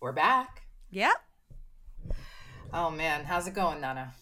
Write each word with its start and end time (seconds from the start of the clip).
We're 0.00 0.12
back. 0.12 0.62
Yep. 0.90 1.14
Oh 2.72 2.90
man, 2.90 3.24
how's 3.24 3.46
it 3.46 3.54
going, 3.54 3.80
Nana? 3.80 4.12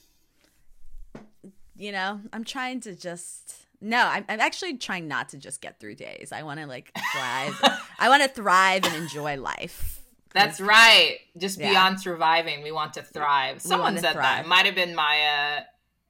You 1.77 1.93
know, 1.93 2.21
I'm 2.33 2.45
trying 2.45 2.81
to 2.81 2.95
just 2.95 3.55
no, 3.81 3.99
I'm, 4.07 4.25
I'm 4.29 4.41
actually 4.41 4.79
trying 4.79 5.07
not 5.07 5.29
to 5.31 5.37
just 5.39 5.61
get 5.61 5.79
through 5.79 5.97
days. 5.97 6.33
I 6.33 6.43
want 6.43 6.61
to 6.61 6.67
like 6.67 6.93
thrive. 7.13 7.61
I 7.99 8.09
want 8.09 8.23
to 8.23 8.29
thrive 8.29 8.85
and 8.85 8.95
enjoy 8.95 9.37
life. 9.37 10.01
That's 10.33 10.61
right. 10.61 11.19
Just 11.37 11.59
Yeah. 11.59 11.71
beyond 11.71 12.01
surviving, 12.01 12.63
we 12.63 12.73
want 12.73 12.95
to 12.95 13.03
thrive. 13.03 13.61
Someone 13.61 13.95
said 13.97 14.03
that. 14.05 14.13
thrive. 14.15 14.45
It 14.45 14.49
might 14.49 14.67
have 14.67 14.75
been 14.75 14.95
Maya 14.95 15.63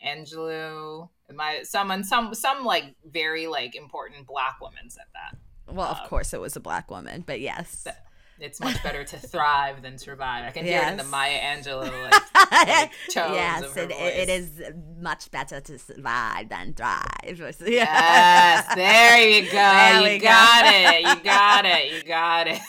Angelou. 0.04 1.08
It 1.28 1.34
might 1.34 1.66
someone 1.66 2.04
some 2.04 2.34
some 2.34 2.64
like 2.64 2.94
very 3.04 3.46
like 3.48 3.74
important 3.74 4.26
black 4.28 4.60
woman 4.60 4.88
said 4.90 5.06
that. 5.14 5.74
Well, 5.74 5.88
of 5.88 5.98
Uh, 5.98 6.06
course 6.06 6.32
it 6.32 6.40
was 6.40 6.54
a 6.54 6.60
black 6.60 6.88
woman, 6.90 7.24
but 7.26 7.40
yes. 7.40 7.82
That- 7.82 8.04
It's 8.38 8.60
much 8.60 8.82
better 8.82 9.02
to 9.02 9.18
thrive 9.18 9.80
than 9.80 9.96
survive. 9.96 10.44
I 10.44 10.50
can 10.50 10.66
hear 10.66 10.82
it 10.82 10.88
in 10.88 10.98
the 10.98 11.04
Maya 11.04 11.38
Angelou 11.38 11.90
like, 12.02 12.12
like 12.52 12.90
tones 13.10 13.34
yes, 13.34 13.76
it, 13.76 13.90
it 13.90 14.28
is 14.28 14.62
much 15.00 15.30
better 15.30 15.60
to 15.60 15.78
survive 15.78 16.50
than 16.50 16.74
thrive. 16.74 17.02
Yes, 17.66 18.74
there 18.74 19.28
you 19.28 19.42
go. 19.42 19.52
There 19.52 20.12
you 20.12 20.20
go. 20.20 20.26
got 20.26 20.64
it. 20.66 21.00
You 21.02 21.24
got 21.24 21.64
it. 21.64 21.92
You 21.92 22.02
got 22.06 22.46
it. 22.48 22.60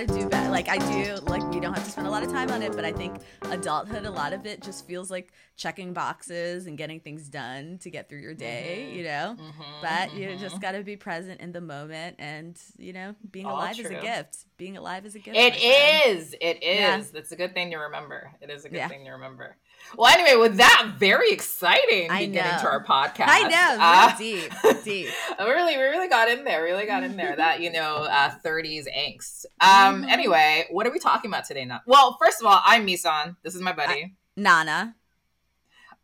We 0.00 0.06
just 0.06 0.12
we 0.12 0.20
got 0.20 0.20
to 0.20 0.20
do 0.20 0.28
better. 0.28 0.50
Like 0.50 0.68
I 0.68 0.78
do, 0.78 1.16
like 1.22 1.42
we 1.50 1.60
don't 1.60 1.74
have 1.74 1.84
to 1.84 1.90
spend 1.90 2.06
a 2.06 2.10
lot 2.10 2.22
of 2.22 2.30
time 2.30 2.50
on 2.50 2.62
it, 2.62 2.72
but 2.74 2.84
I 2.84 2.92
think 2.92 3.16
adulthood, 3.42 4.04
a 4.04 4.10
lot 4.10 4.32
of 4.32 4.46
it 4.46 4.62
just 4.62 4.86
feels 4.86 5.10
like 5.10 5.32
checking 5.56 5.92
boxes 5.92 6.66
and 6.66 6.78
getting 6.78 7.00
things 7.00 7.28
done 7.28 7.78
to 7.78 7.90
get 7.90 8.08
through 8.08 8.20
your 8.20 8.34
day. 8.34 8.86
Mm-hmm. 8.88 8.98
You 8.98 9.04
know, 9.04 9.36
but 9.80 10.14
you 10.14 10.36
just 10.36 10.60
got 10.60 10.72
to 10.72 10.82
be 10.82 10.96
present 10.96 11.40
in 11.40 11.52
the 11.52 11.60
moment, 11.60 12.16
and 12.18 12.58
you 12.78 12.92
know, 12.92 13.14
being 13.30 13.46
All 13.46 13.56
alive 13.56 13.78
is 13.78 13.86
a 13.86 14.00
gift. 14.00 14.44
Being 14.56 14.76
alive 14.76 15.06
is 15.06 15.14
a 15.14 15.18
gift. 15.18 15.36
It 15.36 15.56
is. 15.56 16.28
Friend. 16.30 16.42
It 16.42 16.62
is. 16.62 16.80
Yeah. 16.80 17.02
That's 17.12 17.32
a 17.32 17.36
good 17.36 17.54
thing 17.54 17.70
to 17.70 17.76
remember. 17.76 18.32
It 18.40 18.50
is 18.50 18.64
a 18.64 18.68
good 18.68 18.76
Yeah. 18.76 18.88
thing 18.88 19.04
to 19.04 19.10
remember. 19.12 19.56
Well, 19.96 20.12
anyway, 20.12 20.36
with 20.40 20.56
that 20.56 20.92
very 20.96 21.30
exciting 21.32 22.10
I 22.10 22.26
beginning 22.26 22.60
to 22.60 22.66
our 22.66 22.84
podcast. 22.84 23.26
I 23.28 23.48
know, 23.48 23.76
uh, 23.80 24.06
real 24.18 24.18
deep, 24.18 24.84
deep. 24.84 25.08
we 25.38 25.44
really, 25.44 25.76
we 25.76 25.82
really 25.82 26.08
got 26.08 26.28
in 26.30 26.44
there. 26.44 26.62
Really 26.62 26.86
got 26.86 27.02
in 27.02 27.16
there. 27.16 27.36
That 27.36 27.60
you 27.60 27.70
know, 27.70 27.96
uh, 28.10 28.30
30s 28.44 28.86
angst. 28.94 29.44
Um. 29.60 30.02
Mhm. 30.02 30.08
Anyway, 30.08 30.66
what 30.70 30.86
are 30.86 30.90
we 30.92 30.98
talking 30.98 31.30
about 31.30 31.44
today? 31.44 31.64
Now, 31.64 31.80
well, 31.86 32.16
first 32.22 32.40
of 32.40 32.46
all, 32.46 32.60
I'm 32.64 32.86
Misan. 32.86 33.36
This 33.42 33.54
is 33.54 33.60
my 33.60 33.72
buddy. 33.72 34.14
Nana. 34.36 34.94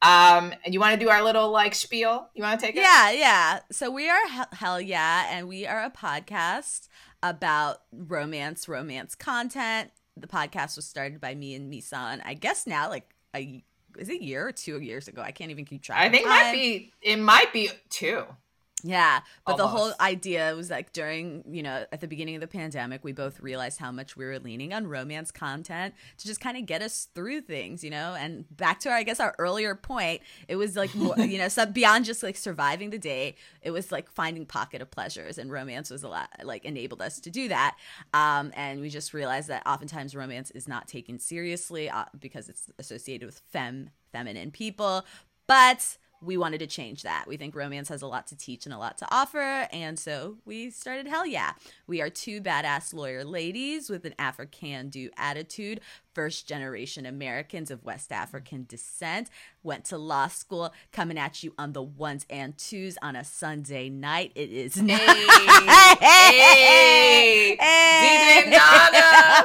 Um. 0.03 0.53
And 0.65 0.73
you 0.75 0.81
want 0.81 0.99
to 0.99 1.05
do 1.05 1.11
our 1.11 1.23
little 1.23 1.51
like 1.51 1.75
spiel? 1.75 2.29
You 2.35 2.43
want 2.43 2.61
to 2.61 2.67
take 2.67 2.77
it? 2.77 2.81
Yeah, 2.81 3.11
yeah. 3.11 3.61
So 3.73 3.91
we 3.91 4.09
are 4.09 4.27
Hell- 4.29 4.49
Hell 4.53 4.81
Yeah, 4.81 5.27
and 5.31 5.49
we 5.49 5.67
are 5.67 5.83
a 5.83 5.91
podcast 5.91 6.89
about 7.23 7.79
romance, 7.91 8.69
romance 8.69 9.15
content. 9.17 9.91
The 10.17 10.29
podcast 10.29 10.77
was 10.77 10.87
started 10.87 11.21
by 11.21 11.35
me 11.35 11.55
and 11.55 11.73
Misan. 11.73 12.21
I 12.25 12.35
guess 12.35 12.67
now, 12.67 12.89
like 12.89 13.13
a 13.35 13.65
is 13.99 14.09
it 14.09 14.21
a 14.21 14.25
year 14.25 14.49
or 14.49 14.53
two 14.53 14.81
years 14.81 15.09
ago? 15.09 15.23
I 15.23 15.33
can't 15.33 15.51
even 15.51 15.65
keep 15.65 15.83
track. 15.83 15.99
I 15.99 16.09
think 16.09 16.25
it 16.25 16.29
might 16.29 16.53
be. 16.53 16.93
It 17.03 17.19
might 17.19 17.53
be 17.53 17.71
two. 17.91 18.25
Yeah, 18.85 19.21
but 19.45 19.57
the 19.57 19.67
whole 19.67 19.93
idea 20.01 20.55
was 20.55 20.71
like 20.71 20.93
during, 20.93 21.43
you 21.51 21.65
know, 21.65 21.85
at 21.91 22.01
the 22.01 22.07
beginning 22.07 22.37
of 22.37 22.41
the 22.41 22.47
pandemic, 22.47 23.03
we 23.03 23.13
both 23.13 23.41
realized 23.41 23.81
how 23.81 23.91
much 23.91 24.17
we 24.17 24.25
were 24.25 24.39
leaning 24.39 24.73
on 24.73 24.87
romance 24.87 25.33
content 25.33 25.95
to 26.19 26.27
just 26.27 26.41
kind 26.41 26.57
of 26.57 26.65
get 26.65 26.81
us 26.81 27.09
through 27.13 27.41
things, 27.41 27.83
you 27.83 27.91
know. 27.91 28.15
And 28.17 28.45
back 28.57 28.79
to 28.81 28.91
our, 28.91 28.97
I 28.97 29.03
guess, 29.03 29.19
our 29.19 29.35
earlier 29.39 29.75
point, 29.75 30.23
it 30.47 30.55
was 30.55 30.77
like, 30.77 30.95
more, 30.95 31.19
you 31.19 31.39
know, 31.39 31.49
some 31.49 31.73
beyond 31.73 32.05
just 32.05 32.23
like 32.23 32.37
surviving 32.37 32.91
the 32.91 32.99
day, 32.99 33.35
it 33.63 33.73
was 33.73 33.91
like 33.91 34.09
finding 34.11 34.47
pocket 34.47 34.81
of 34.81 34.91
pleasures, 34.93 35.39
and 35.39 35.51
romance 35.51 35.91
was 35.91 36.05
a 36.05 36.09
lot 36.09 36.31
like 36.45 36.65
enabled 36.65 37.03
us 37.03 37.19
to 37.21 37.31
do 37.31 37.49
that. 37.49 37.77
Um, 38.15 38.53
and 38.55 38.81
we 38.81 38.91
just 38.91 39.13
realized 39.13 39.49
that 39.49 39.67
oftentimes 39.67 40.15
romance 40.15 40.53
is 40.53 40.69
not 40.69 40.87
taken 40.87 41.19
seriously 41.19 41.91
uh, 41.91 42.05
because 42.19 42.49
it's 42.49 42.71
associated 42.79 43.27
with 43.27 43.41
fem, 43.51 43.91
feminine 44.13 44.53
people, 44.53 45.05
but 45.49 45.97
we 46.21 46.37
wanted 46.37 46.59
to 46.59 46.67
change 46.67 47.03
that. 47.03 47.25
We 47.29 47.37
think 47.37 47.55
romance 47.55 47.89
has 47.89 48.03
a 48.03 48.07
lot 48.07 48.27
to 48.29 48.37
teach 48.37 48.67
and 48.67 48.75
a 48.75 48.79
lot 48.79 48.99
to 48.99 49.07
offer. 49.11 49.69
And 49.73 49.99
so 49.99 50.39
we 50.45 50.71
started 50.71 51.07
Hell 51.07 51.27
Yeah. 51.27 51.53
We 51.87 52.01
are 52.01 52.11
two 52.11 52.41
badass 52.41 52.93
lawyer 52.93 53.25
ladies 53.25 53.89
with 53.89 54.05
an 54.05 54.15
African 54.19 54.89
do 54.89 55.11
attitude, 55.17 55.81
first 56.15 56.49
generation 56.49 57.07
Americans 57.07 57.71
of 57.71 57.85
West 57.85 58.11
African 58.11 58.65
descent, 58.69 59.31
went 59.63 59.85
to 59.87 59.99
law 59.99 60.27
school, 60.27 60.73
coming 60.93 61.19
at 61.19 61.43
you 61.43 61.55
on 61.59 61.73
the 61.73 61.83
ones 61.83 62.27
and 62.29 62.59
twos 62.59 62.99
on 63.03 63.15
a 63.15 63.25
Sunday 63.25 63.89
night. 63.89 64.33
It 64.35 64.51
is 64.51 64.75
Hey, 66.01 67.57
hey, 67.61 68.45
DJ 68.45 68.51
Nana. 68.51 69.45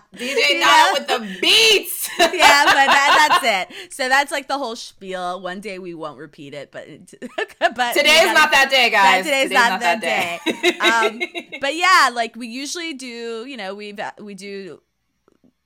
DJ 0.14 0.60
Nana 0.60 0.92
with 0.92 1.06
the 1.08 1.38
beats. 1.40 1.79
yeah, 2.34 2.64
but 2.64 2.74
that, 2.74 3.40
that's 3.42 3.70
it. 3.70 3.92
So 3.92 4.08
that's 4.08 4.30
like 4.30 4.48
the 4.48 4.58
whole 4.58 4.76
spiel. 4.76 5.40
One 5.40 5.60
day 5.60 5.78
we 5.78 5.94
won't 5.94 6.18
repeat 6.18 6.54
it, 6.54 6.70
but 6.72 6.86
but 7.20 7.92
Today's 7.94 8.24
gotta- 8.24 8.34
not 8.34 8.50
that 8.52 8.68
day, 8.70 8.90
guys. 8.90 9.24
today's 9.24 9.50
not 9.50 9.80
that 9.80 10.00
day. 10.00 10.38
Um, 10.80 11.20
but 11.60 11.74
yeah, 11.74 12.10
like 12.12 12.36
we 12.36 12.46
usually 12.48 12.94
do, 12.94 13.44
you 13.46 13.56
know, 13.56 13.74
we 13.74 13.94
we 14.20 14.34
do 14.34 14.82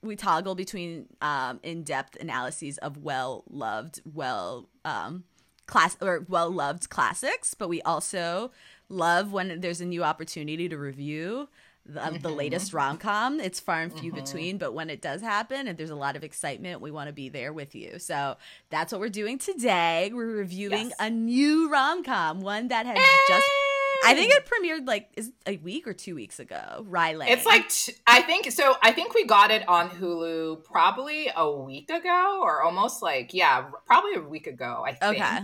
we 0.03 0.16
toggle 0.16 0.54
between 0.54 1.06
um, 1.22 1.60
in-depth 1.62 2.16
analyses 2.20 2.76
of 2.78 2.98
well-loved, 2.98 4.03
well 4.04 4.69
um, 4.84 5.25
class 5.66 5.97
or 6.03 6.26
well-loved 6.28 6.91
classics, 6.91 7.54
but 7.54 7.69
we 7.69 7.81
also 7.82 8.50
love 8.91 9.32
when 9.32 9.60
there's 9.60 9.81
a 9.81 9.87
new 9.87 10.04
opportunity 10.04 10.69
to 10.69 10.76
review 10.76 11.48
the, 11.86 11.92
the 11.92 12.00
Mm-hmm. 12.00 12.28
latest 12.36 12.72
rom-com. 12.72 13.40
It's 13.40 13.60
far 13.60 13.80
and 13.82 13.92
few 13.92 14.12
between, 14.12 14.58
but 14.58 14.72
when 14.72 14.88
it 14.90 15.02
does 15.02 15.20
happen 15.20 15.68
and 15.68 15.76
there's 15.78 15.90
a 15.90 15.94
lot 15.96 16.16
of 16.16 16.24
excitement, 16.24 16.80
we 16.80 16.90
want 16.90 17.08
to 17.08 17.12
be 17.12 17.28
there 17.28 17.52
with 17.52 17.74
you. 17.74 17.98
So 17.98 18.36
that's 18.70 18.90
what 18.92 19.00
we're 19.00 19.08
doing 19.10 19.38
today. 19.38 20.10
We're 20.12 20.26
reviewing 20.26 20.88
Yes. 20.88 20.96
a 20.98 21.10
new 21.10 21.70
rom-com, 21.70 22.40
one 22.40 22.68
that 22.68 22.86
has 22.86 22.96
just 23.28 23.48
I 24.06 24.14
think 24.14 24.32
it 24.32 24.44
premiered 24.44 24.86
like 24.86 25.08
is 25.16 25.32
a 25.46 25.56
week 25.58 25.86
or 25.86 25.94
two 25.94 26.14
weeks 26.14 26.38
ago. 26.38 26.84
Riley. 26.88 27.26
It's 27.28 27.46
like 27.46 27.68
t- 27.70 27.94
I 28.06 28.20
think 28.20 28.50
so. 28.52 28.74
I 28.82 28.92
think 28.92 29.14
we 29.14 29.24
got 29.24 29.50
it 29.50 29.66
on 29.66 29.88
Hulu 29.88 30.62
probably 30.64 31.30
a 31.34 31.50
week 31.50 31.88
ago, 31.90 32.40
or 32.42 32.62
almost 32.62 33.00
like 33.02 33.32
yeah, 33.32 33.64
probably 33.86 34.14
a 34.16 34.20
week 34.20 34.46
ago. 34.46 34.84
I 34.86 34.92
think. 34.92 35.16
Okay. 35.22 35.38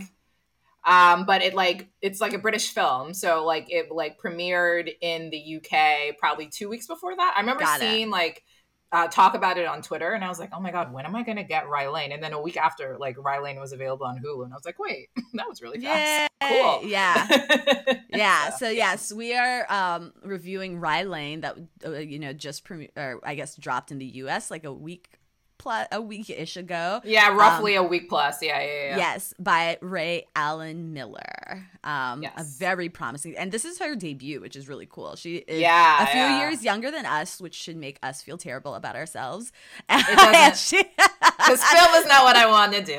Um, 0.85 1.27
but 1.27 1.43
it 1.43 1.55
like 1.55 1.89
it's 2.01 2.21
like 2.21 2.33
a 2.33 2.39
British 2.39 2.73
film, 2.73 3.13
so 3.13 3.45
like 3.45 3.71
it 3.71 3.91
like 3.91 4.19
premiered 4.19 4.91
in 5.01 5.31
the 5.31 5.57
UK 5.57 6.17
probably 6.19 6.47
two 6.47 6.69
weeks 6.69 6.87
before 6.87 7.15
that. 7.15 7.35
I 7.37 7.41
remember 7.41 7.65
Got 7.65 7.83
it. 7.83 7.91
seeing 7.91 8.11
like 8.11 8.45
uh, 8.93 9.07
talk 9.07 9.35
about 9.35 9.59
it 9.59 9.67
on 9.67 9.83
Twitter, 9.83 10.13
and 10.13 10.25
I 10.25 10.29
was 10.29 10.41
like, 10.41 10.51
oh 10.53 10.61
my 10.61 10.71
god, 10.73 10.93
when 10.93 11.05
am 11.05 11.15
I 11.15 11.23
gonna 11.23 11.45
get 11.45 11.69
Rye 11.69 11.89
Lane? 11.89 12.13
And 12.13 12.23
then 12.23 12.33
a 12.33 12.41
week 12.41 12.57
after, 12.57 12.97
like 12.99 13.17
Rye 13.19 13.39
Lane 13.41 13.61
was 13.61 13.73
available 13.73 14.07
on 14.07 14.19
Hulu, 14.19 14.45
and 14.45 14.53
I 14.53 14.57
was 14.57 14.65
like, 14.65 14.79
wait, 14.79 15.11
that 15.35 15.49
was 15.49 15.61
really 15.63 15.79
Yay! 15.81 15.87
fast. 15.87 16.31
Cool. 16.43 16.89
Yeah. 16.89 17.27
Yeah. 18.13 18.51
So, 18.51 18.69
yes, 18.69 19.13
we 19.13 19.35
are 19.37 19.71
um, 19.73 20.13
reviewing 20.25 20.81
Rye 20.81 21.05
Lane 21.05 21.43
that 21.43 21.57
uh, 21.87 21.93
you 21.93 22.19
know 22.19 22.33
just 22.33 22.65
premi- 22.65 22.91
or 22.97 23.21
I 23.23 23.35
guess 23.37 23.55
dropped 23.57 23.93
in 23.93 23.99
the 23.99 24.07
U.S. 24.07 24.51
like 24.51 24.65
a 24.65 24.73
week 24.73 25.11
plus 25.61 25.87
a 25.93 26.01
week 26.01 26.31
ish 26.31 26.57
ago. 26.57 27.01
Yeah, 27.05 27.29
roughly 27.37 27.75
a 27.75 27.83
week 27.83 28.09
plus. 28.09 28.43
Yeah, 28.43 28.61
yeah, 28.61 28.67
yeah. 28.89 28.97
Yes, 28.97 29.35
by 29.39 29.77
Raine 29.81 30.23
Allen 30.35 30.93
Miller. 30.93 31.69
Um, 31.85 32.23
Yes. 32.23 32.33
a 32.37 32.45
very 32.45 32.89
promising, 32.89 33.37
and 33.37 33.53
this 33.53 33.65
is 33.65 33.79
her 33.79 33.95
debut, 33.95 34.41
which 34.41 34.57
is 34.57 34.69
really 34.69 34.87
cool. 34.91 35.17
She 35.17 35.37
is 35.37 35.61
Yeah, 35.61 36.03
a 36.03 36.07
few 36.07 36.21
yeah. 36.21 36.41
years 36.41 36.63
younger 36.65 36.91
than 36.91 37.07
us, 37.07 37.41
which 37.41 37.55
should 37.55 37.77
make 37.77 37.99
us 38.03 38.21
feel 38.23 38.37
terrible 38.39 38.75
about 38.75 38.97
ourselves. 38.97 39.53
doesn't. 39.89 40.87
Because 40.91 41.63
film 41.65 41.95
is 41.95 42.07
not 42.07 42.25
what 42.25 42.37
I 42.37 42.47
want 42.51 42.73
to 42.75 42.83
do. 42.83 42.99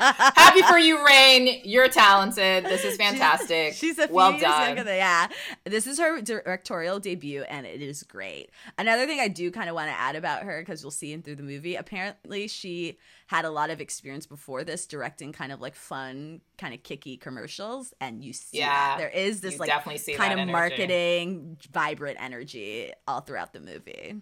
Happy 0.00 0.62
for 0.62 0.78
you, 0.78 1.04
Raine. 1.04 1.60
You're 1.64 1.88
talented. 1.88 2.64
This 2.64 2.84
is 2.84 2.96
fantastic. 2.96 3.74
She's 3.74 3.98
a 3.98 4.06
few 4.06 4.14
well 4.14 4.30
years 4.32 4.42
done. 4.42 4.66
younger 4.68 4.84
than 4.84 4.96
yeah. 4.96 5.28
This 5.64 5.86
is 5.86 5.98
her 5.98 6.20
directorial 6.22 7.00
debut, 7.00 7.42
and 7.42 7.66
it 7.66 7.82
is 7.82 8.02
great. 8.02 8.50
Another 8.78 9.06
thing 9.06 9.20
I 9.20 9.28
do 9.28 9.50
kind 9.50 9.68
of 9.68 9.74
want 9.74 9.88
to 9.90 9.94
add 9.98 10.16
about 10.16 10.42
her 10.44 10.60
because 10.60 10.82
you'll 10.82 10.90
see 10.90 11.12
in 11.12 11.19
through 11.22 11.36
the 11.36 11.42
movie. 11.42 11.74
Apparently, 11.76 12.48
she 12.48 12.98
had 13.26 13.44
a 13.44 13.50
lot 13.50 13.70
of 13.70 13.80
experience 13.80 14.26
before 14.26 14.64
this 14.64 14.86
directing 14.86 15.32
kind 15.32 15.52
of 15.52 15.60
like 15.60 15.74
fun, 15.74 16.40
kind 16.58 16.74
of 16.74 16.82
kicky 16.82 17.16
commercials, 17.16 17.92
and 18.00 18.24
you 18.24 18.32
see 18.32 18.58
Yeah, 18.58 18.68
that. 18.68 18.98
there 18.98 19.08
is 19.08 19.40
this 19.40 19.58
like 19.58 19.70
kind 19.70 20.32
of 20.32 20.38
energy. 20.38 20.52
marketing, 20.52 21.56
vibrant 21.72 22.18
energy 22.20 22.92
all 23.06 23.20
throughout 23.20 23.52
the 23.52 23.60
movie. 23.60 24.16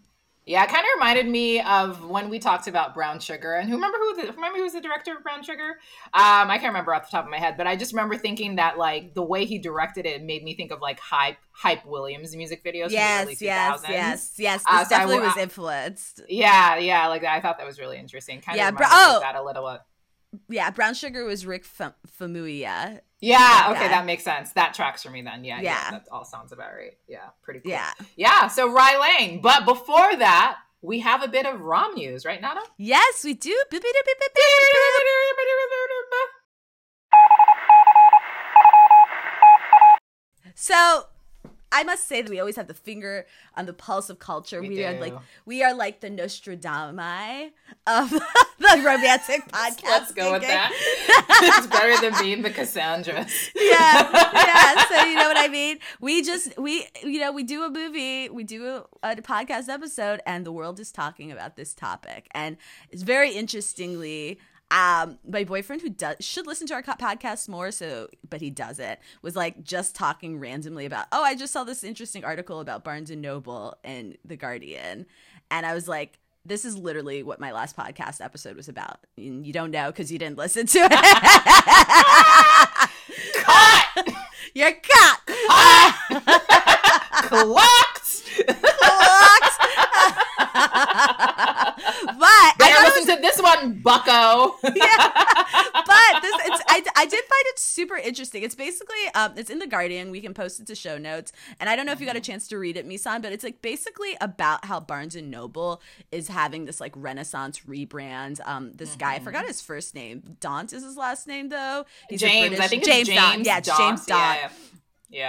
Yeah, 0.49 0.65
it 0.65 0.71
kind 0.71 0.81
of 0.81 0.89
reminded 0.95 1.27
me 1.29 1.61
of 1.61 2.09
when 2.09 2.31
we 2.31 2.39
talked 2.39 2.69
about 2.69 2.95
Brown 2.95 3.21
Sugar. 3.21 3.57
And 3.57 3.69
who 3.69 3.75
remember 3.77 3.99
who 3.99 4.15
the 4.17 4.33
remember 4.33 4.57
who 4.57 4.65
was 4.65 4.73
the 4.73 4.81
director 4.81 5.15
of 5.15 5.23
Brown 5.23 5.43
Sugar? 5.43 5.79
Um, 6.15 6.51
I 6.51 6.57
can't 6.57 6.69
remember 6.69 6.95
off 6.95 7.05
the 7.11 7.15
top 7.15 7.27
of 7.27 7.31
my 7.31 7.37
head, 7.39 7.59
but 7.59 7.67
I 7.67 7.77
just 7.77 7.93
remember 7.93 8.17
thinking 8.17 8.57
that 8.57 8.79
like 8.79 9.13
the 9.13 9.23
way 9.23 9.45
he 9.45 9.59
directed 9.59 10.07
it 10.07 10.23
made 10.23 10.43
me 10.43 10.55
think 10.55 10.73
of 10.73 10.81
like 10.81 11.01
hype 11.01 11.37
hype 11.53 11.85
Williams 11.85 12.35
music 12.35 12.65
videos. 12.65 12.91
Yes, 12.91 13.25
from 13.25 13.35
the 13.35 13.45
yes, 13.45 13.69
early 13.85 13.89
2000s. 13.89 13.91
yes, 13.93 14.35
yes. 14.39 14.65
This 14.65 14.73
Uh, 14.73 14.85
so 14.85 14.89
definitely 14.89 15.21
wa- 15.21 15.27
was 15.27 15.37
influenced. 15.37 16.23
Yeah, 16.31 16.77
yeah, 16.79 17.09
like 17.09 17.25
I 17.25 17.41
thought 17.43 17.59
that 17.59 17.67
was 17.67 17.79
really 17.79 17.99
interesting. 17.99 18.41
Kind 18.41 18.57
Yeah, 18.57 18.71
of 18.71 18.77
bro- 18.77 18.87
oh! 18.91 19.19
that 19.21 19.37
a 19.37 19.43
little 19.43 19.71
bit. 19.71 19.81
Yeah, 20.49 20.71
Brown 20.71 20.95
Sugar 20.95 21.25
was 21.25 21.47
Rick 21.47 21.65
Fam- 21.65 21.95
Famuyiwa. 22.21 23.01
Yeah, 23.21 23.39
Like 23.39 23.71
okay, 23.77 23.81
that. 23.81 23.89
that 23.91 24.07
makes 24.07 24.23
sense. 24.25 24.53
That 24.53 24.75
tracks 24.75 25.03
for 25.03 25.11
me 25.11 25.23
then. 25.23 25.43
Yeah, 25.45 25.57
yeah, 25.57 25.63
Yeah. 25.63 25.91
that 25.93 26.09
all 26.13 26.25
sounds 26.25 26.53
about 26.53 26.73
right. 26.75 26.97
Yeah, 27.09 27.29
pretty 27.43 27.61
cool. 27.61 27.73
Yeah. 27.73 27.91
yeah. 28.17 28.47
So 28.49 28.71
Rye 28.73 29.17
Lane, 29.19 29.41
but 29.41 29.65
before 29.65 30.15
that, 30.17 30.59
we 30.83 31.01
have 31.01 31.23
a 31.25 31.29
bit 31.29 31.45
of 31.47 31.61
ROM 31.61 31.95
news, 31.95 32.25
right, 32.25 32.41
Nana? 32.41 32.61
Yes, 32.77 33.25
we 33.25 33.35
do. 33.35 33.57
So 40.55 41.05
I 41.71 41.85
must 41.85 42.09
say 42.09 42.23
that 42.23 42.31
we 42.31 42.41
always 42.41 42.57
have 42.57 42.67
the 42.67 42.75
finger 42.75 43.27
on 43.57 43.67
the 43.67 43.73
pulse 43.73 44.09
of 44.11 44.19
culture. 44.19 44.61
We 44.61 44.71
We, 44.71 44.85
are 44.85 44.99
like 44.99 45.15
we 45.45 45.63
are 45.63 45.75
like 45.75 46.01
the 46.01 46.11
Nostradamus 46.11 47.53
of 47.87 48.11
the 48.59 48.83
romantic 48.85 49.47
podcast. 49.53 49.85
Let's 49.85 50.13
go 50.13 50.33
with 50.33 50.43
that. 50.43 50.71
it's 51.43 51.67
better 51.67 52.01
than 52.01 52.23
being 52.23 52.43
the 52.43 52.51
Cassandra. 52.51 53.27
yeah, 53.55 54.29
yeah. 54.33 54.85
So 54.89 55.05
you 55.05 55.17
know 55.17 55.29
what 55.29 55.39
I 55.39 55.49
mean. 55.49 55.79
We 56.01 56.23
just 56.23 56.59
we 56.59 56.87
you 57.03 57.21
know 57.21 57.33
we 57.33 57.43
do 57.43 57.65
a 57.65 57.71
movie, 57.71 58.29
we 58.29 58.45
do 58.45 58.67
a, 58.67 58.85
a 59.03 59.17
podcast 59.17 59.69
episode, 59.69 60.21
and 60.27 60.47
the 60.47 60.53
world 60.53 60.81
is 60.81 60.91
talking 60.91 61.31
about 61.31 61.57
this 61.57 61.75
topic, 61.75 62.29
and 62.33 62.57
it's 62.91 63.03
very 63.03 63.33
interestingly. 63.33 64.39
Um, 64.71 65.19
my 65.27 65.45
boyfriend 65.45 65.81
who 65.83 65.89
does 65.89 66.17
should 66.21 66.47
listen 66.47 66.67
to 66.67 66.75
our 66.75 66.83
podcast 66.83 67.49
more, 67.49 67.71
so 67.71 68.09
but 68.29 68.41
he 68.43 68.51
doesn't. 68.51 68.99
Was 69.23 69.35
like 69.35 69.63
just 69.65 69.95
talking 69.95 70.39
randomly 70.39 70.85
about. 70.85 71.07
Oh, 71.11 71.23
I 71.23 71.35
just 71.35 71.53
saw 71.53 71.65
this 71.65 71.83
interesting 71.83 72.25
article 72.25 72.61
about 72.61 72.85
Barnes 72.85 73.11
and 73.11 73.23
Noble 73.23 73.77
and 73.83 74.19
the 74.25 74.37
Guardian, 74.37 75.07
and 75.51 75.67
I 75.67 75.75
was 75.75 75.89
like. 75.89 76.19
This 76.47 76.65
is 76.65 76.79
literally 76.79 77.23
what 77.23 77.41
my 77.41 77.53
last 77.53 77.77
podcast 77.77 78.25
episode 78.25 78.57
was 78.57 78.69
about. 78.71 79.01
And 79.19 79.47
you 79.47 79.53
don't 79.53 79.71
know 79.71 79.89
because 79.89 80.11
you 80.11 80.19
didn't 80.19 80.39
listen 80.39 80.67
to 80.67 80.79
it. 80.79 80.91
Caught! 83.35 83.95
You're 84.55 84.73
caught. 84.73 85.21
Clocked! 87.29 88.25
Clocked. 90.89 91.75
but 92.59 92.65
I 92.67 92.71
Better 92.71 92.87
it 92.87 92.95
listen 92.95 93.17
to 93.17 93.23
this 93.23 93.41
one, 93.41 93.81
bucko. 93.81 94.57
yeah. 94.75 95.13
But 95.75 96.23
this, 96.23 96.35
it's, 96.47 96.63
I, 96.69 96.83
I 96.97 97.07
did 97.07 97.25
find 97.25 97.45
it 97.47 97.59
super 97.59 97.97
interesting. 97.97 98.43
It's 98.43 98.55
basically, 98.55 98.97
um, 99.15 99.33
it's 99.37 99.51
in 99.51 99.59
the 99.59 99.67
Guardian. 99.67 100.11
We 100.11 100.21
can 100.21 100.35
post 100.35 100.61
it 100.61 100.67
to 100.67 100.75
show 100.75 100.99
notes. 100.99 101.33
And 101.61 101.69
I 101.71 101.77
don't 101.77 101.87
know 101.87 101.93
if 101.93 102.01
you 102.01 102.07
got 102.07 102.17
a 102.17 102.21
chance 102.21 102.49
to 102.49 102.59
read 102.59 102.77
it, 102.77 102.89
Misan, 102.89 103.23
but 103.23 103.33
it's 103.33 103.45
like 103.45 103.63
basically 103.63 104.17
about 104.21 104.65
how 104.65 104.81
Barnes 104.81 105.17
and 105.17 105.31
Noble 105.31 105.81
is 106.13 106.29
having 106.29 106.65
this 106.65 106.81
like 106.81 106.93
Renaissance 106.97 107.61
rebrand. 107.61 108.41
Um, 108.47 108.73
this 108.75 108.95
guy, 108.97 109.15
I 109.15 109.19
forgot 109.21 109.47
his 109.47 109.61
first 109.61 109.95
name. 109.95 110.23
Daunt 110.41 110.73
is 110.73 110.83
his 110.83 110.97
last 110.97 111.27
name 111.27 111.49
though. 111.49 111.87
He's 112.09 112.21
James, 112.21 112.49
British- 112.49 112.65
I 112.65 112.69
think 112.69 112.83
it's 112.83 112.89
James, 112.89 113.09
James, 113.09 113.21
Daunt. 113.21 113.47
Yeah, 113.47 113.61
James 113.61 114.07
Daunt 114.07 114.09
Yeah, 114.09 114.35
yeah. 114.35 114.51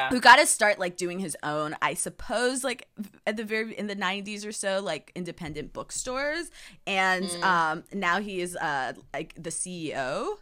Who 0.09 0.19
got 0.19 0.35
to 0.37 0.45
start 0.45 0.77
like 0.79 0.97
doing 0.97 1.19
his 1.19 1.37
own 1.43 1.75
i 1.81 1.93
suppose 1.93 2.63
like 2.63 2.87
at 3.25 3.37
the 3.37 3.43
very 3.43 3.73
in 3.77 3.87
the 3.87 3.95
90s 3.95 4.45
or 4.45 4.51
so 4.51 4.81
like 4.81 5.11
independent 5.15 5.71
bookstores 5.73 6.51
and 6.85 7.25
Mm. 7.25 7.43
um 7.43 7.83
now 7.93 8.19
he 8.19 8.41
is 8.41 8.55
uh 8.57 8.93
like 9.13 9.33
the 9.35 9.49
ceo 9.49 10.35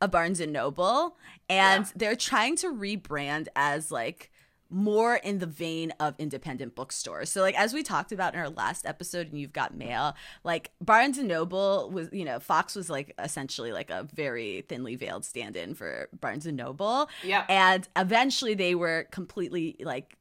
of 0.00 0.10
barnes 0.10 0.40
and 0.40 0.52
noble 0.52 1.16
and 1.48 1.84
Yeah. 1.86 1.92
they're 1.96 2.16
trying 2.16 2.56
to 2.56 2.68
rebrand 2.68 3.46
as 3.54 3.90
like 3.92 4.29
more 4.70 5.16
in 5.16 5.38
the 5.38 5.46
vein 5.46 5.92
of 6.00 6.14
independent 6.18 6.74
bookstores. 6.74 7.30
So 7.30 7.40
like 7.42 7.58
as 7.58 7.74
we 7.74 7.82
talked 7.82 8.12
about 8.12 8.34
in 8.34 8.40
our 8.40 8.48
last 8.48 8.86
episode 8.86 9.28
and 9.28 9.38
you've 9.38 9.52
got 9.52 9.74
mail, 9.74 10.14
like 10.44 10.70
Barnes 10.80 11.18
and 11.18 11.28
Noble 11.28 11.90
was, 11.90 12.08
you 12.12 12.24
know, 12.24 12.38
Fox 12.40 12.76
was 12.76 12.88
like 12.88 13.14
essentially 13.18 13.72
like 13.72 13.90
a 13.90 14.06
very 14.14 14.64
thinly 14.68 14.96
veiled 14.96 15.24
stand-in 15.24 15.74
for 15.74 16.08
Barnes 16.20 16.46
and 16.46 16.56
Noble. 16.56 17.08
Yeah. 17.22 17.44
And 17.48 17.88
eventually 17.96 18.54
they 18.54 18.74
were 18.74 19.06
completely 19.10 19.76
like 19.80 20.16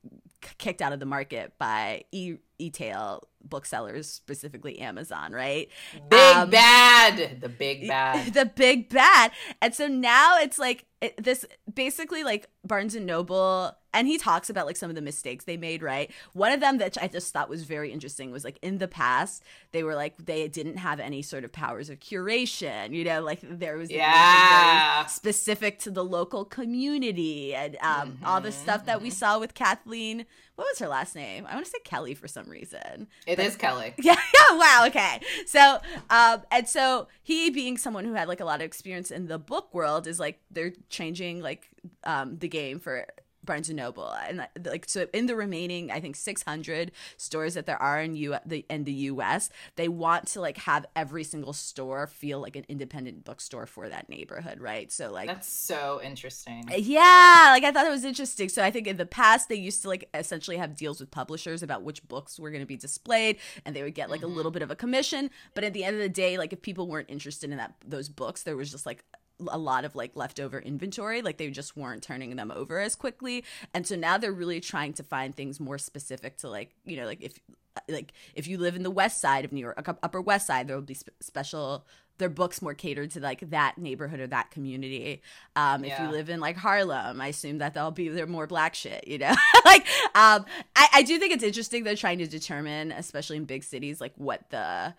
kicked 0.57 0.81
out 0.81 0.94
of 0.94 1.00
the 1.00 1.06
market 1.06 1.54
by 1.57 2.04
e 2.12 2.38
e-tail 2.60 3.28
booksellers, 3.42 4.10
specifically 4.10 4.80
Amazon, 4.80 5.32
right? 5.32 5.70
Big 6.10 6.20
Um, 6.36 6.50
bad. 6.50 7.40
The 7.42 7.50
big 7.50 7.88
bad. 7.88 8.34
the 8.34 8.46
big 8.46 8.90
bad. 8.90 9.32
And 9.62 9.74
so 9.74 9.88
now 9.88 10.38
it's 10.40 10.60
like 10.60 10.86
it, 11.02 11.22
this 11.24 11.46
basically 11.74 12.24
like 12.26 12.48
Barnes 12.66 12.94
and 12.96 13.06
Noble 13.06 13.72
and 13.94 14.06
he 14.08 14.18
talks 14.18 14.50
about 14.50 14.66
like 14.68 14.76
some 14.76 14.90
of 14.90 14.96
the 14.98 15.02
mistakes 15.02 15.46
they 15.46 15.56
made, 15.56 15.82
right? 15.82 16.12
One 16.34 16.52
of 16.52 16.60
them 16.60 16.78
that 16.80 16.98
I 17.02 17.08
just 17.08 17.32
thought 17.34 17.48
was 17.50 17.64
very 17.64 17.92
interesting 17.92 18.30
was 18.32 18.44
like 18.44 18.60
in 18.62 18.78
the 18.80 18.88
past 18.90 19.42
they 19.72 19.82
were 19.84 19.96
like 19.96 20.18
they 20.26 20.48
didn't 20.50 20.76
have 20.78 21.00
any 21.00 21.22
sort 21.22 21.46
of 21.46 21.54
powers 21.54 21.90
of 21.90 22.02
curation, 22.02 22.94
you 22.94 23.06
know, 23.06 23.22
like 23.22 23.40
there 23.42 23.78
was 23.78 23.90
Yeah. 23.90 24.98
very 25.00 25.10
specific 25.10 25.80
to 25.80 25.92
the 25.92 26.04
local 26.04 26.44
community 26.44 27.56
and 27.56 27.78
um, 27.82 28.20
all 28.26 28.42
the 28.42 28.52
stuff 28.52 28.86
that 28.86 29.02
we 29.02 29.10
saw 29.10 29.40
with 29.40 29.54
Kathleen. 29.54 30.26
What 30.60 30.68
was 30.74 30.80
her 30.80 30.90
last 30.90 31.16
name? 31.16 31.48
I 31.48 31.54
want 31.54 31.66
to 31.68 31.72
say 31.72 31.78
Kelly 31.86 32.14
for 32.14 32.28
some 32.28 32.50
reason. 32.50 33.08
It 33.26 33.40
is 33.40 33.56
Kelly. 33.56 33.94
Yeah, 34.02 34.18
yeah, 34.34 34.58
wow, 34.58 34.84
okay. 34.88 35.22
So, 35.46 35.80
um, 36.10 36.42
and 36.52 36.68
so 36.68 37.08
he 37.24 37.50
being 37.50 37.78
someone 37.78 38.04
who 38.04 38.14
had 38.14 38.28
like 38.28 38.42
a 38.42 38.46
lot 38.46 38.60
of 38.60 38.66
experience 38.66 39.10
in 39.10 39.28
the 39.28 39.40
book 39.40 39.74
world 39.74 40.06
is 40.06 40.20
like 40.20 40.42
they're 40.52 40.74
changing 40.90 41.42
like 41.42 41.70
um 42.04 42.38
the 42.40 42.50
game 42.50 42.78
for 42.80 43.06
Barnes 43.44 43.70
and 43.70 43.78
Noble, 43.78 44.12
and 44.12 44.48
like 44.66 44.86
so 44.88 45.08
in 45.14 45.26
the 45.26 45.36
remaining, 45.36 45.92
I 45.92 46.00
think 46.00 46.16
six 46.16 46.44
hundred 46.44 46.92
stores 47.18 47.54
that 47.54 47.66
there 47.66 47.82
are 47.82 48.02
in 48.02 48.16
U 48.16 48.36
the 48.46 48.66
in 48.70 48.84
the 48.84 48.92
U.S., 48.92 49.50
they 49.76 49.88
want 49.88 50.28
to 50.30 50.42
like 50.42 50.58
have 50.58 50.86
every 50.96 51.24
single 51.24 51.54
store 51.54 52.08
feel 52.08 52.42
like 52.42 52.56
an 52.56 52.66
independent 52.68 53.24
bookstore 53.24 53.66
for 53.66 53.90
that 53.90 54.10
neighborhood, 54.10 54.60
right? 54.60 54.92
So 54.92 55.12
like 55.12 55.28
That's 55.28 55.48
so 55.48 56.02
interesting. 56.04 56.66
Uh, 56.72 56.76
yeah, 56.76 57.48
like 57.52 57.64
I 57.64 57.72
thought 57.72 57.88
it 57.88 57.92
was 57.92 58.04
interesting. 58.04 58.50
So 58.50 58.64
I 58.64 58.72
think 58.72 58.88
in 58.88 58.98
the 58.98 59.06
past 59.06 59.50
they 59.50 59.56
used 59.56 59.82
to 59.84 59.88
like 59.88 60.10
essentially 60.14 60.58
have 60.58 60.76
deals 60.76 61.00
with 61.00 61.12
publishers 61.12 61.64
about 61.64 61.84
which 61.84 62.08
books 62.08 62.40
were 62.40 62.52
going 62.52 62.62
to 62.62 62.68
be 62.68 62.78
displayed, 62.78 63.38
and 63.66 63.76
they 63.76 63.84
would 63.84 63.96
get 63.96 64.10
like 64.10 64.24
a 64.24 64.28
little 64.28 64.52
mm-hmm. 64.52 64.56
bit 64.56 64.62
of 64.64 64.72
a 64.72 64.76
commission. 64.76 65.30
But 65.54 65.64
at 65.64 65.74
the 65.74 65.84
end 65.84 65.96
of 65.96 66.02
the 66.02 66.10
day, 66.10 66.38
like 66.38 66.54
if 66.54 66.62
people 66.62 66.88
weren't 66.88 67.10
interested 67.10 67.52
in 67.52 67.58
that 67.58 67.76
those 67.86 68.10
books, 68.10 68.44
there 68.44 68.58
was 68.58 68.72
just 68.72 68.86
like 68.86 69.04
a 69.48 69.58
lot 69.58 69.86
of 69.86 69.96
like 69.96 70.12
leftover 70.16 70.60
inventory 70.60 71.22
like 71.22 71.38
they 71.38 71.50
just 71.50 71.78
weren't 71.78 72.04
turning 72.04 72.36
them 72.36 72.52
over 72.52 72.80
as 72.80 72.96
quickly. 72.96 73.44
And 73.74 73.88
so 73.88 73.96
now 73.96 74.18
they're 74.18 74.31
really 74.34 74.60
trying 74.60 74.94
to 74.94 75.04
find 75.04 75.36
things 75.36 75.60
more 75.60 75.78
specific 75.78 76.38
to 76.38 76.50
like 76.50 76.72
you 76.86 76.98
know 76.98 77.06
like 77.06 77.22
if 77.22 77.40
like 77.88 78.12
if 78.36 78.48
you 78.48 78.58
live 78.58 78.76
in 78.76 78.84
the 78.84 78.92
west 78.92 79.22
side 79.22 79.46
of 79.46 79.54
new 79.54 79.62
york 79.62 79.78
upper 80.04 80.19
west 80.19 80.48
side 80.48 80.68
there 80.68 80.76
will 80.76 80.84
be 80.84 80.96
sp- 80.98 81.16
special 81.22 81.86
their 82.18 82.28
books 82.28 82.62
more 82.62 82.74
catered 82.74 83.10
to 83.12 83.22
like 83.22 83.50
that 83.52 83.78
neighborhood 83.78 84.19
or 84.19 84.28
that 84.28 84.52
community. 84.52 85.22
Um 85.56 85.86
if 85.86 85.92
Yeah. 85.92 86.04
you 86.08 86.12
live 86.12 86.30
in 86.30 86.42
like 86.42 86.58
harlem 86.58 87.22
i 87.22 87.28
assume 87.28 87.60
that 87.60 87.74
there'll 87.74 87.92
be 87.92 88.10
there 88.10 88.28
more 88.28 88.48
black 88.48 88.76
shit 88.76 89.08
you 89.08 89.18
know? 89.19 89.34
Like 89.66 89.86
um 90.16 90.44
I, 90.76 90.88
I 90.96 91.04
do 91.04 91.18
think 91.19 91.31
it's 91.31 91.44
interesting 91.44 91.84
they're 91.86 91.96
trying 91.96 92.18
to 92.18 92.28
determine 92.28 92.92
especially 92.92 93.38
in 93.38 93.46
big 93.46 93.64
cities 93.64 94.02
like 94.02 94.14
what 94.18 94.50
the 94.50 94.94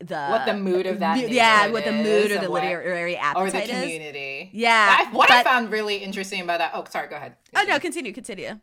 the 0.00 0.26
What 0.28 0.46
the 0.46 0.54
mood 0.54 0.86
of 0.86 0.98
that 1.00 1.28
yeah 1.30 1.68
what 1.68 1.84
the 1.84 1.92
mood 1.92 2.30
or 2.32 2.38
the 2.40 2.50
what- 2.50 2.62
literary 2.62 3.16
Or 3.16 3.20
appetite 3.20 3.52
the 3.66 3.74
is 3.74 3.80
community. 3.82 4.50
yeah 4.52 4.96
I, 5.00 5.12
what 5.14 5.30
I 5.30 5.42
found 5.44 5.70
really 5.70 5.96
interesting 5.98 6.40
about 6.40 6.58
that. 6.58 6.70
Oh, 6.74 6.84
sorry. 6.88 7.08
Go 7.08 7.16
ahead. 7.16 7.36
oh 7.54 7.64
no 7.68 7.78
continue 7.78 8.12
continue 8.12 8.58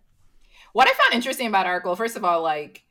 What 0.73 0.87
I 0.87 0.93
found 0.93 1.13
interesting 1.13 1.47
about 1.47 1.65
article, 1.65 1.95
first 1.95 2.17
of 2.17 2.23
all, 2.25 2.41
like 2.41 2.83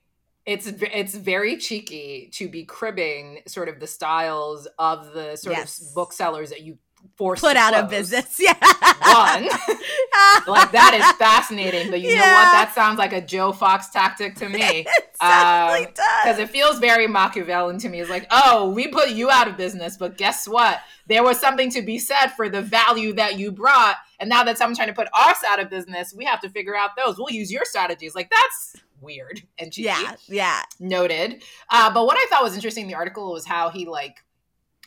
it's 0.44 0.66
it's 0.68 1.14
very 1.14 1.56
cheeky 1.56 2.30
to 2.34 2.48
be 2.48 2.64
cribbing 2.64 3.40
sort 3.48 3.68
of 3.68 3.80
the 3.80 3.86
styles 3.88 4.68
of 4.78 5.12
the 5.12 5.34
sort 5.36 5.56
Yes. 5.56 5.80
of 5.88 5.94
booksellers 5.94 6.50
that 6.50 6.62
you 6.62 6.78
forced 7.16 7.42
put 7.42 7.56
out 7.56 7.74
of 7.74 7.88
business 7.90 8.36
yeah 8.40 8.54
One, 8.60 9.44
like 10.46 10.72
that 10.72 10.94
is 10.94 11.18
fascinating, 11.18 11.90
but 11.90 12.00
you 12.00 12.08
know 12.08 12.20
what? 12.20 12.52
That 12.52 12.72
sounds 12.74 12.98
like 12.98 13.12
a 13.12 13.20
Joe 13.20 13.52
Fox 13.52 13.88
tactic 13.88 14.34
to 14.36 14.48
me. 14.48 14.60
it 14.86 14.86
definitely 15.20 15.86
because 15.86 16.36
does 16.36 16.38
it 16.38 16.50
feels 16.50 16.78
very 16.78 17.06
Machiavellian 17.06 17.78
to 17.80 17.88
me. 17.88 18.00
It's 18.00 18.10
like, 18.10 18.26
oh, 18.30 18.70
we 18.70 18.88
put 18.88 19.10
you 19.10 19.30
out 19.30 19.48
of 19.48 19.56
business, 19.56 19.96
but 19.96 20.16
guess 20.18 20.46
what? 20.48 20.80
There 21.06 21.22
was 21.22 21.38
something 21.38 21.70
to 21.70 21.82
be 21.82 21.98
said 21.98 22.28
for 22.28 22.48
the 22.48 22.62
value 22.62 23.12
that 23.14 23.38
you 23.38 23.52
brought, 23.52 23.96
and 24.20 24.28
now 24.28 24.42
that 24.44 24.58
someone's 24.58 24.78
trying 24.78 24.88
to 24.88 24.94
put 24.94 25.08
us 25.14 25.38
out 25.48 25.60
of 25.60 25.70
business, 25.70 26.12
we 26.14 26.24
have 26.24 26.40
to 26.40 26.48
figure 26.48 26.76
out 26.76 26.90
those. 26.96 27.16
We'll 27.16 27.30
use 27.30 27.50
your 27.52 27.64
strategies. 27.64 28.14
Like 28.14 28.30
that's 28.30 28.82
weird 29.00 29.42
and 29.58 29.72
cheeky. 29.72 29.86
yeah 29.86 30.14
yeah 30.26 30.62
Noted. 30.80 31.42
Uh, 31.70 31.92
but 31.92 32.06
what 32.06 32.16
I 32.16 32.26
thought 32.30 32.42
was 32.42 32.54
interesting 32.54 32.82
in 32.84 32.88
the 32.88 32.96
article 32.96 33.32
was 33.32 33.44
how 33.46 33.70
he 33.70 33.86
like 33.86 34.24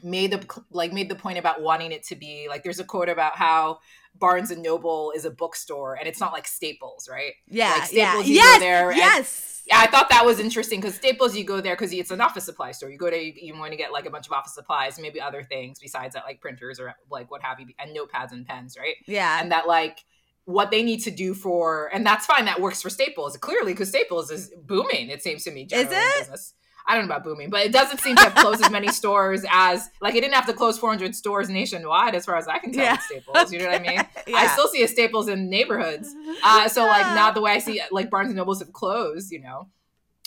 made 0.04 0.32
the 0.32 0.62
like 0.72 0.94
made 0.94 1.10
the 1.10 1.16
point 1.16 1.38
about 1.38 1.62
wanting 1.62 1.92
it 1.92 2.04
to 2.04 2.16
be 2.16 2.48
like 2.50 2.64
there's 2.64 2.80
a 2.80 2.84
quote 2.84 3.10
about 3.10 3.36
how 3.36 3.80
Barnes 4.16 4.52
and 4.52 4.62
Noble 4.62 5.12
is 5.16 5.26
a 5.26 5.32
bookstore 5.32 5.96
and 5.96 6.08
it's 6.08 6.20
not 6.20 6.34
like 6.34 6.48
Staples, 6.48 7.08
right? 7.10 7.34
Yeah, 7.48 7.72
like 7.72 7.84
Staples, 7.86 8.28
yeah. 8.28 8.30
you 8.30 8.34
yes, 8.36 8.56
go 8.56 8.60
there. 8.60 8.92
yes. 8.92 9.64
yeah, 9.66 9.80
I 9.80 9.88
thought 9.88 10.10
that 10.10 10.26
was 10.26 10.40
interesting 10.40 10.82
because 10.82 10.96
Staples, 10.96 11.36
you 11.36 11.44
go 11.44 11.62
there 11.62 11.76
because 11.76 11.94
it's 11.94 12.12
an 12.12 12.22
office 12.22 12.44
supply 12.44 12.72
store. 12.72 12.90
You 12.90 12.98
go 12.98 13.10
to 13.10 13.18
you, 13.18 13.34
you 13.36 13.58
want 13.58 13.72
to 13.72 13.78
get 13.78 13.92
like 13.92 14.06
a 14.06 14.10
bunch 14.10 14.28
of 14.28 14.34
office 14.34 14.54
supplies, 14.54 15.00
maybe 15.00 15.22
other 15.22 15.44
things 15.44 15.80
besides 15.80 16.16
that, 16.16 16.24
like 16.26 16.42
printers 16.42 16.80
or 16.80 16.96
like 17.10 17.32
what 17.32 17.42
have 17.42 17.60
you, 17.60 17.68
and 17.80 17.96
notepads 17.96 18.32
and 18.32 18.46
pens, 18.46 18.76
right? 18.78 18.96
Yeah, 19.08 19.42
and 19.42 19.52
that 19.52 19.68
like 19.68 20.04
what 20.46 20.72
they 20.72 20.82
need 20.82 21.00
to 21.02 21.12
do 21.12 21.34
for, 21.34 21.90
and 21.94 22.06
that's 22.06 22.26
fine. 22.26 22.46
That 22.46 22.60
works 22.60 22.82
for 22.82 22.90
Staples 22.90 23.38
clearly 23.38 23.74
because 23.74 23.90
Staples 23.90 24.32
is 24.32 24.52
booming. 24.64 25.10
It 25.10 25.22
seems 25.22 25.44
to 25.44 25.52
me. 25.52 25.68
Is 25.72 25.90
it? 25.92 26.20
Business. 26.20 26.54
I 26.86 26.96
don't 26.96 27.08
know 27.08 27.14
about 27.14 27.24
booming, 27.24 27.50
but 27.50 27.66
it 27.66 27.72
doesn't 27.72 28.00
seem 28.00 28.16
to 28.16 28.24
have 28.24 28.36
closed 28.36 28.64
as 28.64 28.72
many 28.72 28.88
stores 28.92 29.46
as 29.50 29.90
like 30.02 30.16
it 30.16 30.22
didn't 30.22 30.34
have 30.34 30.48
to 30.48 30.54
close 30.54 30.80
400 30.80 31.16
stores 31.16 31.50
nationwide, 31.50 32.16
as 32.16 32.26
far 32.26 32.36
as 32.36 32.48
I 32.48 32.60
can 32.60 32.72
tell. 32.72 32.84
Yeah. 32.84 32.94
With 32.94 33.24
Staples, 33.24 33.54
you 33.54 33.60
know 33.60 33.66
what 33.66 33.82
I 33.82 33.84
mean? 33.84 34.02
Yeah. 34.28 34.38
I 34.38 34.48
still 34.48 34.68
see 34.68 34.84
a 34.84 34.88
Staples 34.88 35.28
in 35.28 35.50
neighborhoods, 35.50 36.14
uh, 36.44 36.68
so 36.68 36.86
like 36.86 37.06
not 37.16 37.34
the 37.34 37.42
way 37.42 37.52
I 37.52 37.60
see 37.60 37.82
like 37.92 38.10
Barnes 38.10 38.30
and 38.30 38.38
Nobles 38.38 38.60
have 38.60 38.74
closed, 38.74 39.32
you 39.32 39.40
know. 39.40 39.70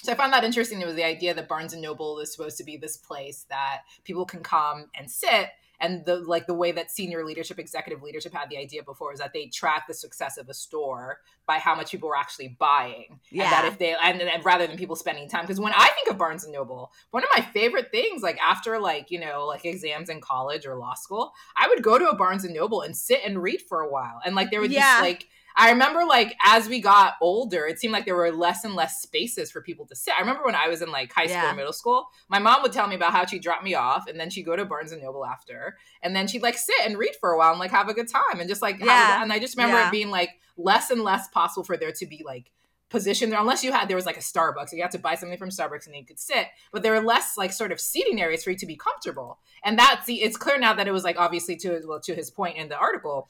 So 0.03 0.11
I 0.11 0.17
found 0.17 0.33
that 0.33 0.43
interesting. 0.43 0.81
It 0.81 0.87
was 0.87 0.97
the 0.97 1.05
idea 1.05 1.33
that 1.35 1.49
Barnes 1.49 1.73
and 1.73 1.83
Noble 1.83 2.19
is 2.19 2.33
supposed 2.33 2.57
to 2.59 2.65
be 2.65 2.77
this 2.77 2.97
place 2.97 3.47
that 3.51 3.83
people 4.03 4.25
can 4.25 4.43
come 4.43 4.87
and 4.97 5.09
sit. 5.09 5.51
And 5.83 6.07
the 6.07 6.17
like 6.17 6.47
the 6.47 6.55
way 6.55 6.73
that 6.73 6.91
senior 6.91 7.25
leadership, 7.25 7.59
executive 7.59 8.03
leadership 8.03 8.33
had 8.33 8.49
the 8.49 8.57
idea 8.57 8.83
before 8.83 9.13
is 9.13 9.19
that 9.19 9.33
they 9.35 9.47
track 9.49 9.87
the 9.89 9.95
success 9.95 10.39
of 10.39 10.49
a 10.49 10.55
store 10.55 11.19
by 11.47 11.59
how 11.59 11.75
much 11.75 11.91
people 11.91 12.09
were 12.09 12.17
actually 12.17 12.57
buying. 12.59 13.19
Yeah. 13.31 13.45
And 13.45 13.53
that 13.53 13.65
if 13.67 13.79
they 13.79 13.95
and, 14.01 14.23
and 14.23 14.45
rather 14.45 14.67
than 14.67 14.77
people 14.79 14.97
spending 14.97 15.29
time. 15.29 15.43
Because 15.43 15.61
when 15.61 15.73
I 15.75 15.89
think 15.89 16.09
of 16.09 16.17
Barnes 16.17 16.45
and 16.45 16.53
Noble, 16.53 16.93
one 17.11 17.25
of 17.25 17.29
my 17.37 17.43
favorite 17.43 17.91
things, 17.91 18.23
like 18.23 18.39
after 18.41 18.79
like, 18.79 19.11
you 19.11 19.21
know, 19.21 19.45
like 19.47 19.65
exams 19.65 20.09
in 20.09 20.21
college 20.21 20.65
or 20.67 20.77
law 20.77 20.95
school, 20.95 21.33
I 21.57 21.69
would 21.69 21.83
go 21.83 21.99
to 21.99 22.09
a 22.09 22.15
Barnes 22.17 22.45
and 22.45 22.55
Noble 22.55 22.83
and 22.83 22.97
sit 22.97 23.21
and 23.27 23.43
read 23.43 23.61
for 23.69 23.81
a 23.81 23.91
while. 23.91 24.21
And 24.25 24.35
like 24.37 24.51
there 24.51 24.61
would 24.61 24.71
Yeah. 24.73 24.81
just 24.81 25.03
like 25.03 25.29
I 25.57 25.71
remember 25.71 26.05
like 26.05 26.35
as 26.45 26.69
we 26.69 26.81
got 26.81 27.15
older, 27.21 27.67
it 27.67 27.79
seemed 27.79 27.93
like 27.93 28.05
there 28.05 28.17
were 28.17 28.33
less 28.33 28.65
and 28.65 28.75
less 28.75 29.03
spaces 29.03 29.51
for 29.51 29.61
people 29.61 29.87
to 29.87 29.95
sit. 29.97 30.15
I 30.17 30.21
remember 30.21 30.45
when 30.45 30.55
I 30.55 30.69
was 30.69 30.83
in 30.83 30.91
like 30.91 31.13
high 31.13 31.27
school 31.27 31.37
Yeah. 31.43 31.53
or 31.53 31.55
middle 31.55 31.73
school, 31.73 32.07
my 32.29 32.39
mom 32.39 32.63
would 32.63 32.73
tell 32.73 32.87
me 32.89 32.95
about 32.95 33.13
how 33.13 33.27
she'd 33.27 33.43
drop 33.43 33.63
me 33.63 33.75
off 33.75 34.07
and 34.09 34.19
then 34.19 34.31
she'd 34.31 34.45
go 34.45 34.57
to 34.57 34.65
Barnes 34.65 34.93
and 34.93 35.03
Noble 35.03 35.25
after. 35.27 35.77
And 36.03 36.15
then 36.17 36.27
she'd 36.27 36.43
like 36.43 36.57
sit 36.59 36.77
and 36.85 36.97
read 36.99 37.15
for 37.21 37.31
a 37.33 37.39
while 37.39 37.51
and 37.51 37.61
like 37.61 37.71
have 37.71 37.89
a 37.89 37.95
good 37.95 38.09
time 38.09 38.41
and 38.41 38.49
just 38.49 38.63
like 38.63 38.79
Yeah. 38.81 39.19
a, 39.19 39.23
and 39.23 39.33
I 39.33 39.39
just 39.39 39.57
remember 39.57 39.77
Yeah. 39.79 39.89
it 39.89 39.93
being 39.93 40.11
like 40.11 40.31
less 40.57 40.91
and 40.91 41.03
less 41.03 41.29
possible 41.29 41.65
for 41.65 41.77
there 41.77 41.93
to 41.93 42.07
be 42.07 42.23
like 42.25 42.51
position 42.89 43.31
there 43.31 43.41
unless 43.41 43.65
you 43.65 43.73
had 43.73 43.89
there 43.89 43.97
was 43.97 44.05
like 44.05 44.19
a 44.19 44.21
Starbucks. 44.21 44.71
You 44.73 44.83
had 44.83 44.91
to 44.91 44.99
buy 44.99 45.15
something 45.15 45.39
from 45.39 45.49
Starbucks 45.49 45.87
and 45.87 45.97
you 45.97 46.05
could 46.05 46.19
sit. 46.21 46.49
But 46.73 46.83
there 46.83 46.93
were 46.93 47.01
less 47.01 47.39
like 47.39 47.51
sort 47.53 47.73
of 47.73 47.81
seating 47.81 48.21
areas 48.21 48.45
for 48.45 48.51
you 48.51 48.57
to 48.59 48.67
be 48.67 48.77
comfortable. 48.77 49.39
And 49.65 49.79
that's 49.79 50.05
the 50.05 50.23
it's 50.23 50.37
clear 50.37 50.59
now 50.59 50.75
that 50.75 50.87
it 50.87 50.93
was 50.93 51.03
like 51.03 51.17
obviously 51.19 51.57
to 51.57 51.81
well 51.87 52.01
to 52.01 52.15
his 52.15 52.31
point 52.31 52.59
in 52.59 52.69
the 52.69 52.77
article 52.77 53.29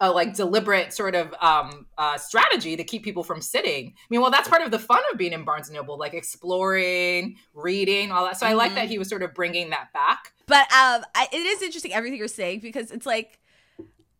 a 0.00 0.10
like 0.10 0.34
deliberate 0.34 0.92
sort 0.92 1.14
of 1.14 1.32
um 1.40 1.86
uh 1.96 2.18
strategy 2.18 2.76
to 2.76 2.84
keep 2.84 3.02
people 3.04 3.22
from 3.22 3.40
sitting. 3.40 3.88
I 3.96 4.06
mean, 4.10 4.20
well, 4.20 4.30
that's 4.30 4.48
part 4.48 4.62
of 4.62 4.70
the 4.70 4.78
fun 4.78 5.00
of 5.12 5.18
being 5.18 5.32
in 5.32 5.44
Barnes 5.44 5.68
and 5.68 5.76
Noble, 5.76 5.98
like 5.98 6.14
exploring, 6.14 7.36
reading, 7.54 8.10
all 8.12 8.24
that. 8.24 8.38
So 8.38 8.46
I 8.46 8.52
like 8.54 8.74
that 8.74 8.88
he 8.88 8.98
was 8.98 9.08
sort 9.08 9.22
of 9.22 9.34
bringing 9.34 9.70
that 9.70 9.92
back. 9.92 10.32
But 10.46 10.70
um, 10.72 11.04
I, 11.14 11.28
it 11.32 11.36
is 11.36 11.62
interesting 11.62 11.92
everything 11.92 12.18
you're 12.18 12.28
saying 12.28 12.60
because 12.60 12.90
it's 12.90 13.06
like. 13.06 13.38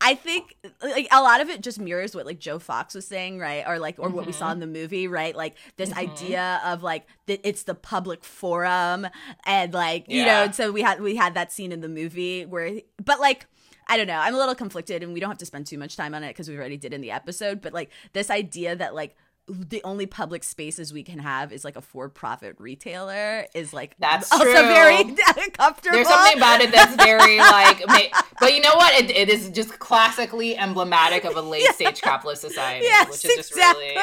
I 0.01 0.17
think 0.17 0.57
like 0.83 1.09
a 1.13 1.23
lot 1.23 1.41
of 1.41 1.49
it 1.49 1.63
just 1.63 1.79
mirrors 1.81 2.15
what 2.15 2.27
like 2.27 2.39
Joe 2.39 2.59
Fox 2.59 2.95
was 2.95 3.07
saying, 3.07 3.39
right? 3.39 3.65
Or 3.67 3.79
like 3.79 3.95
or 3.99 4.11
what 4.11 4.27
we 4.27 4.33
saw 4.33 4.51
in 4.51 4.59
the 4.59 4.67
movie, 4.67 5.09
right? 5.09 5.35
Like 5.35 5.55
this 5.77 5.91
Mhm. 5.91 5.97
idea 5.99 6.61
of 6.63 6.83
like 6.83 7.07
that 7.27 7.41
it's 7.49 7.63
the 7.63 7.75
public 7.75 8.23
forum 8.23 9.07
and 9.47 9.73
like 9.73 10.05
you 10.09 10.27
know, 10.27 10.43
and 10.43 10.55
so 10.55 10.73
we 10.73 10.83
had 10.83 11.01
we 11.01 11.17
had 11.17 11.33
that 11.35 11.53
scene 11.53 11.73
in 11.73 11.81
the 11.81 11.89
movie 11.89 12.45
where 12.45 12.81
but 13.03 13.19
like 13.19 13.47
I 13.89 13.97
don't 13.97 14.07
know. 14.07 14.19
I'm 14.19 14.35
a 14.35 14.39
little 14.39 14.55
conflicted 14.55 15.03
and 15.03 15.13
we 15.13 15.21
don't 15.21 15.31
have 15.31 15.39
to 15.39 15.47
spend 15.47 15.67
too 15.67 15.79
much 15.79 15.97
time 15.97 16.15
on 16.15 16.23
it 16.25 16.29
because 16.31 16.49
we 16.49 16.57
already 16.57 16.77
did 16.77 16.93
in 16.93 17.01
the 17.01 17.11
episode, 17.11 17.61
but 17.61 17.73
like 17.73 17.91
this 18.13 18.31
idea 18.31 18.75
that 18.77 18.95
like 18.95 19.17
the 19.47 19.83
only 19.85 20.07
public 20.07 20.43
spaces 20.43 20.91
we 20.91 21.03
can 21.03 21.19
have 21.19 21.53
is 21.53 21.67
like 21.67 21.77
a 21.77 21.83
for-profit 21.83 22.57
retailer 22.59 23.45
is 23.55 23.75
like 23.75 23.95
That's 23.99 24.33
also 24.33 24.43
true. 24.43 24.53
very 24.55 25.03
uncomfortable. 25.37 25.97
There's 25.97 26.09
something 26.09 26.39
about 26.39 26.63
it 26.63 26.73
that's 26.73 26.97
very 26.97 27.37
like, 27.39 27.87
ma- 27.87 28.21
but 28.41 28.55
you 28.55 28.63
know 28.63 28.75
what? 28.75 28.95
It, 28.95 29.11
it 29.11 29.29
is 29.29 29.51
just 29.51 29.79
classically 29.79 30.57
emblematic 30.57 31.25
of 31.25 31.37
a 31.37 31.43
late 31.43 31.67
stage 31.75 32.01
capitalist 32.01 32.41
society, 32.41 32.87
Yes, 32.87 33.07
which 33.11 33.25
is 33.27 33.37
just 33.37 33.51
exactly. 33.51 33.85
really 33.85 33.99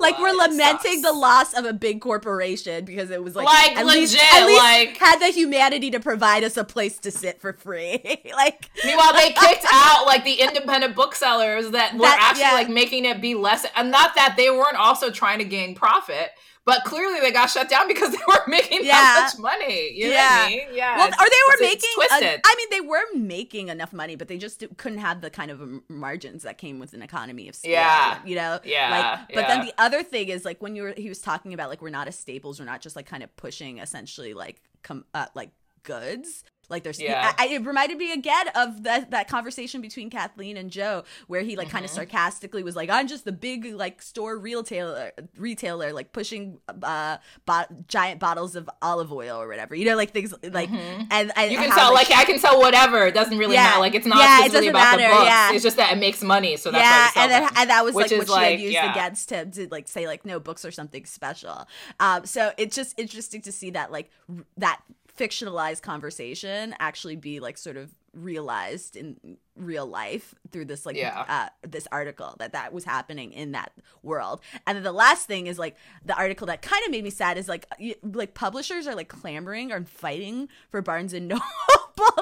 like 0.00 0.18
we're 0.18 0.32
lamenting 0.32 1.02
the 1.02 1.12
loss 1.12 1.52
of 1.54 1.64
a 1.64 1.72
big 1.72 2.00
corporation 2.00 2.84
because 2.84 3.10
it 3.10 3.22
was 3.22 3.34
like, 3.36 3.46
Like, 3.46 3.76
at 3.76 3.86
least, 3.86 4.16
at 4.16 4.46
least 4.46 4.62
like- 4.62 4.96
had 4.98 5.20
the 5.20 5.26
humanity 5.28 5.90
to 5.90 6.00
provide 6.00 6.44
us 6.44 6.56
a 6.56 6.64
place 6.64 6.98
to 6.98 7.10
sit 7.10 7.40
for 7.40 7.52
free. 7.52 8.00
like 8.34 8.68
Meanwhile, 8.84 9.12
they 9.14 9.28
kicked 9.32 9.66
out 9.72 10.06
like 10.06 10.24
the 10.24 10.34
independent 10.34 10.94
booksellers 10.94 11.70
that 11.70 11.94
were 11.94 12.00
That- 12.00 12.18
actually 12.30 12.42
yeah. 12.42 12.52
like 12.52 12.68
making 12.68 13.04
it 13.04 13.20
be 13.20 13.34
less, 13.34 13.66
and 13.76 13.90
not 13.90 14.14
that 14.16 14.34
they 14.36 14.50
weren't 14.50 14.76
also 14.76 15.10
trying 15.10 15.38
to 15.38 15.44
gain 15.44 15.74
profit, 15.74 16.30
but 16.66 16.82
clearly 16.84 17.20
they 17.20 17.30
got 17.30 17.46
shut 17.50 17.68
down 17.68 17.86
because 17.88 18.10
they 18.12 18.18
weren't 18.26 18.48
making 18.48 18.84
Yeah. 18.84 18.92
that 18.92 19.32
much 19.36 19.40
money. 19.40 19.92
You 19.92 20.04
know 20.10 20.14
what 20.14 20.16
Yeah. 20.16 20.42
I 20.44 20.48
mean? 20.48 20.60
Yeah. 20.72 20.96
well, 20.96 21.08
or 21.08 21.10
they 21.26 21.42
were 21.48 21.60
making. 21.60 21.90
twisted. 21.94 22.40
I 22.44 22.54
mean, 22.56 22.68
they 22.70 22.80
were 22.80 23.02
making 23.14 23.68
enough 23.68 23.92
money, 23.92 24.16
but 24.16 24.28
they 24.28 24.38
just 24.38 24.64
couldn't 24.76 24.98
have 24.98 25.20
the 25.20 25.30
kind 25.30 25.50
of 25.50 25.60
margins 25.88 26.42
that 26.44 26.58
came 26.58 26.78
with 26.78 26.92
an 26.94 27.02
economy 27.02 27.48
of 27.48 27.54
scale. 27.54 27.72
Yeah. 27.72 28.18
you 28.24 28.36
know. 28.36 28.60
Yeah, 28.64 29.18
Like, 29.28 29.34
but 29.34 29.46
then 29.46 29.66
the 29.66 29.74
other 29.78 30.02
thing 30.02 30.28
is 30.28 30.44
like 30.44 30.62
when 30.62 30.74
you 30.76 30.82
were 30.84 30.94
he 30.96 31.08
was 31.08 31.20
talking 31.20 31.52
about 31.54 31.68
like 31.68 31.82
we're 31.82 31.90
not 31.90 32.08
a 32.08 32.12
staples, 32.12 32.58
we're 32.60 32.66
not 32.66 32.80
just 32.80 32.96
like 32.96 33.06
kind 33.06 33.22
of 33.22 33.34
pushing 33.36 33.78
essentially 33.78 34.32
like 34.34 34.60
com 34.82 35.04
uh, 35.14 35.26
like 35.34 35.50
goods. 35.82 36.44
Like 36.68 36.82
there's, 36.82 37.00
Yeah. 37.00 37.32
I, 37.38 37.44
I- 37.44 37.48
it 37.54 37.64
reminded 37.66 37.98
me 37.98 38.12
again 38.12 38.48
of 38.54 38.82
that 38.84 39.10
that 39.10 39.28
conversation 39.28 39.80
between 39.80 40.10
Kathleen 40.10 40.56
and 40.56 40.70
Joe, 40.70 41.04
where 41.26 41.42
he 41.42 41.56
like 41.56 41.68
kind 41.70 41.84
of 41.84 41.90
sarcastically 41.90 42.62
was 42.62 42.74
like, 42.76 42.90
"I'm 42.90 43.06
just 43.06 43.24
the 43.24 43.32
big 43.32 43.66
like 43.74 44.00
store 44.02 44.38
retailer, 44.38 45.12
retailer 45.36 45.92
like 45.92 46.12
pushing 46.12 46.58
uh 46.82 47.18
bo- 47.46 47.64
giant 47.88 48.20
bottles 48.20 48.56
of 48.56 48.68
olive 48.82 49.12
oil 49.12 49.40
or 49.40 49.48
whatever, 49.48 49.74
you 49.74 49.84
know, 49.84 49.96
like 49.96 50.10
things 50.12 50.32
like." 50.42 50.70
Mhm. 50.70 51.06
And, 51.10 51.32
and 51.36 51.52
you 51.52 51.58
can 51.58 51.70
how, 51.70 51.76
sell 51.76 51.94
like 51.94 52.10
I 52.10 52.24
can 52.24 52.38
sell 52.38 52.58
whatever. 52.60 53.06
It 53.06 53.14
doesn't 53.14 53.36
really 53.38 53.54
Yeah. 53.54 53.64
matter. 53.64 53.80
Like 53.80 53.94
it's 53.94 54.06
not 54.06 54.18
Yeah, 54.18 54.46
it 54.46 54.52
doesn't 54.52 54.68
about 54.70 54.92
the 54.92 54.96
matter, 55.02 55.14
books. 55.14 55.26
yeah. 55.26 55.52
It's 55.52 55.62
just 55.62 55.76
that 55.76 55.92
it 55.92 55.96
makes 55.98 56.22
money, 56.22 56.56
so 56.56 56.70
that's 56.70 56.82
yeah, 56.82 57.10
why 57.14 57.22
and 57.22 57.32
then, 57.44 57.50
and 57.56 57.70
that 57.70 57.84
was 57.84 57.94
Which 57.94 58.10
like 58.10 58.28
what 58.28 58.38
she 58.40 58.50
had 58.52 58.60
used 58.60 58.72
yeah. 58.74 58.90
against 58.92 59.30
him 59.30 59.50
to 59.52 59.68
like 59.70 59.88
say 59.88 60.06
like 60.06 60.24
no 60.24 60.40
books 60.40 60.64
are 60.64 60.72
something 60.72 61.04
special. 61.04 61.66
Um, 62.00 62.24
so 62.26 62.52
it's 62.56 62.74
just 62.74 62.98
interesting 62.98 63.42
to 63.42 63.52
see 63.52 63.70
that 63.70 63.92
like 63.92 64.10
r- 64.28 64.44
that 64.56 64.80
fictionalized 65.18 65.82
conversation 65.82 66.74
actually 66.80 67.16
be 67.16 67.40
like 67.40 67.56
sort 67.58 67.76
of 67.76 67.94
realized 68.12 68.96
in 68.96 69.16
real 69.56 69.86
life 69.86 70.34
through 70.52 70.64
this 70.64 70.86
like 70.86 70.96
Yeah. 70.96 71.24
uh, 71.28 71.48
this 71.68 71.88
article 71.90 72.36
that 72.38 72.52
that 72.52 72.72
was 72.72 72.84
happening 72.84 73.32
in 73.32 73.52
that 73.52 73.72
world 74.04 74.40
and 74.66 74.76
then 74.76 74.84
the 74.84 74.92
last 74.92 75.26
thing 75.26 75.46
is 75.48 75.58
like 75.58 75.76
the 76.04 76.16
article 76.16 76.46
that 76.46 76.62
kind 76.62 76.84
of 76.84 76.92
made 76.92 77.02
me 77.02 77.10
sad 77.10 77.38
is 77.38 77.48
like 77.48 77.66
you, 77.78 77.94
like 78.02 78.34
publishers 78.34 78.86
are 78.86 78.94
like 78.94 79.08
clamoring 79.08 79.72
or 79.72 79.84
fighting 79.84 80.48
for 80.70 80.80
barnes 80.80 81.12
and 81.12 81.26
noble 81.28 81.44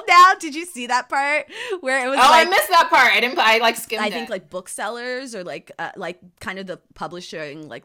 now 0.07 0.33
did 0.39 0.55
you 0.55 0.65
see 0.65 0.87
that 0.87 1.09
part 1.09 1.45
where 1.81 2.05
it 2.05 2.09
was 2.09 2.17
Oh, 2.17 2.29
like 2.29 2.47
I 2.47 2.49
missed 2.49 2.69
that 2.69 2.89
part. 2.89 3.11
I 3.11 3.19
didn't. 3.19 3.37
I 3.39 3.57
like 3.57 3.75
skimmed 3.75 4.03
I 4.03 4.07
it. 4.07 4.13
think 4.13 4.29
like 4.29 4.49
booksellers 4.49 5.33
or 5.35 5.43
like 5.43 5.71
uh, 5.79 5.91
like 5.95 6.19
kind 6.39 6.59
of 6.59 6.67
the 6.67 6.79
publishing 6.93 7.67
like 7.67 7.83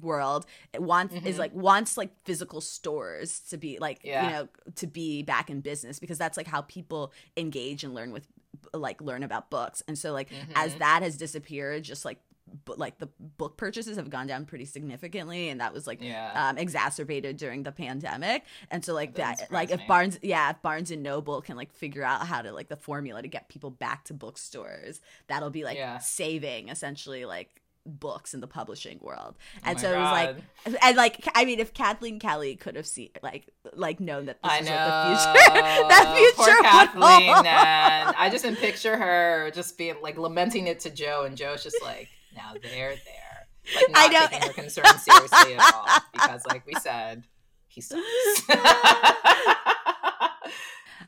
world 0.00 0.46
it 0.72 0.82
wants 0.82 1.14
is 1.14 1.36
Mhm. 1.36 1.38
like 1.38 1.54
wants 1.54 1.96
like 1.96 2.10
physical 2.24 2.60
stores 2.60 3.40
to 3.50 3.56
be 3.56 3.78
like 3.78 4.00
Yeah. 4.04 4.24
you 4.24 4.30
know 4.32 4.48
to 4.76 4.86
be 4.86 5.22
back 5.22 5.50
in 5.50 5.60
business 5.60 5.98
because 5.98 6.18
that's 6.18 6.36
like 6.36 6.46
how 6.46 6.62
people 6.62 7.12
engage 7.36 7.84
and 7.84 7.94
learn 7.94 8.12
with 8.12 8.26
like 8.72 9.00
learn 9.00 9.22
about 9.22 9.50
books 9.50 9.82
and 9.88 9.98
so 9.98 10.12
like 10.12 10.30
as 10.54 10.74
Mhm. 10.74 10.78
that 10.78 11.02
has 11.02 11.16
disappeared 11.16 11.82
just 11.84 12.04
like 12.04 12.18
but 12.66 12.78
like 12.78 12.98
the 12.98 13.08
book 13.18 13.56
purchases 13.56 13.96
have 13.96 14.10
gone 14.10 14.26
down 14.26 14.44
pretty 14.44 14.64
significantly 14.66 15.48
and 15.48 15.60
that 15.60 15.72
was 15.72 15.86
like 15.86 16.00
Yeah. 16.00 16.30
um 16.50 16.58
exacerbated 16.58 17.36
during 17.36 17.62
the 17.62 17.72
pandemic 17.72 18.44
and 18.70 18.84
so 18.84 18.92
like 18.94 19.14
That 19.14 19.38
that 19.38 19.50
like 19.52 19.70
surprise 19.70 19.80
if 19.82 19.88
barnes 19.88 20.18
yeah 20.22 20.50
if 20.50 20.60
barnes 20.62 20.90
and 20.90 21.02
noble 21.02 21.40
can 21.40 21.56
like 21.56 21.72
figure 21.72 22.04
out 22.04 22.26
how 22.26 22.42
to 22.42 22.52
like 22.52 22.68
the 22.68 22.76
formula 22.76 23.22
to 23.22 23.28
get 23.28 23.48
people 23.48 23.70
back 23.70 24.04
to 24.04 24.14
bookstores 24.14 25.00
that'll 25.26 25.50
be 25.50 25.64
like 25.64 25.78
Yeah. 25.78 25.98
saving 25.98 26.68
essentially 26.68 27.24
like 27.24 27.60
books 27.86 28.32
in 28.34 28.40
the 28.40 28.46
publishing 28.46 28.98
world 29.02 29.34
Oh 29.56 29.60
and 29.64 29.76
my 29.76 29.82
so 29.82 29.92
it 29.92 29.98
was 29.98 30.08
God. 30.08 30.36
like 30.66 30.82
and 30.82 30.96
like 30.96 31.28
i 31.34 31.44
mean 31.44 31.60
if 31.60 31.74
kathleen 31.74 32.18
kelly 32.18 32.56
could 32.56 32.76
have 32.76 32.86
seen 32.86 33.10
like 33.22 33.48
like 33.74 34.00
known 34.00 34.26
that 34.26 34.42
this 34.42 34.50
I 34.52 34.58
is 34.60 34.66
know. 34.66 34.74
the 34.74 35.16
future 35.16 35.88
that 35.88 36.14
future 36.16 36.34
Poor 36.36 36.62
Kathleen. 36.62 37.42
Man. 37.44 38.14
I 38.16 38.28
just 38.30 38.44
can 38.46 38.56
picture 38.56 38.96
her 38.96 39.50
just 39.54 39.76
being 39.78 39.96
like 40.02 40.16
lamenting 40.18 40.66
it 40.66 40.80
to 40.80 40.90
Joe, 40.90 41.24
and 41.26 41.36
Joe's 41.36 41.62
just 41.62 41.80
like, 41.82 42.08
"Now 42.34 42.52
they're 42.62 42.94
there." 42.96 43.46
Like 43.76 43.86
I 43.94 44.08
not 44.08 44.12
know. 44.12 44.26
taking 44.28 44.48
her 44.48 44.52
concern 44.54 44.84
seriously 44.98 45.54
at 45.54 45.74
all 45.74 45.86
because, 46.12 46.44
like 46.46 46.66
we 46.66 46.74
said, 46.74 47.24
he 47.68 47.80
sucks. 47.80 48.02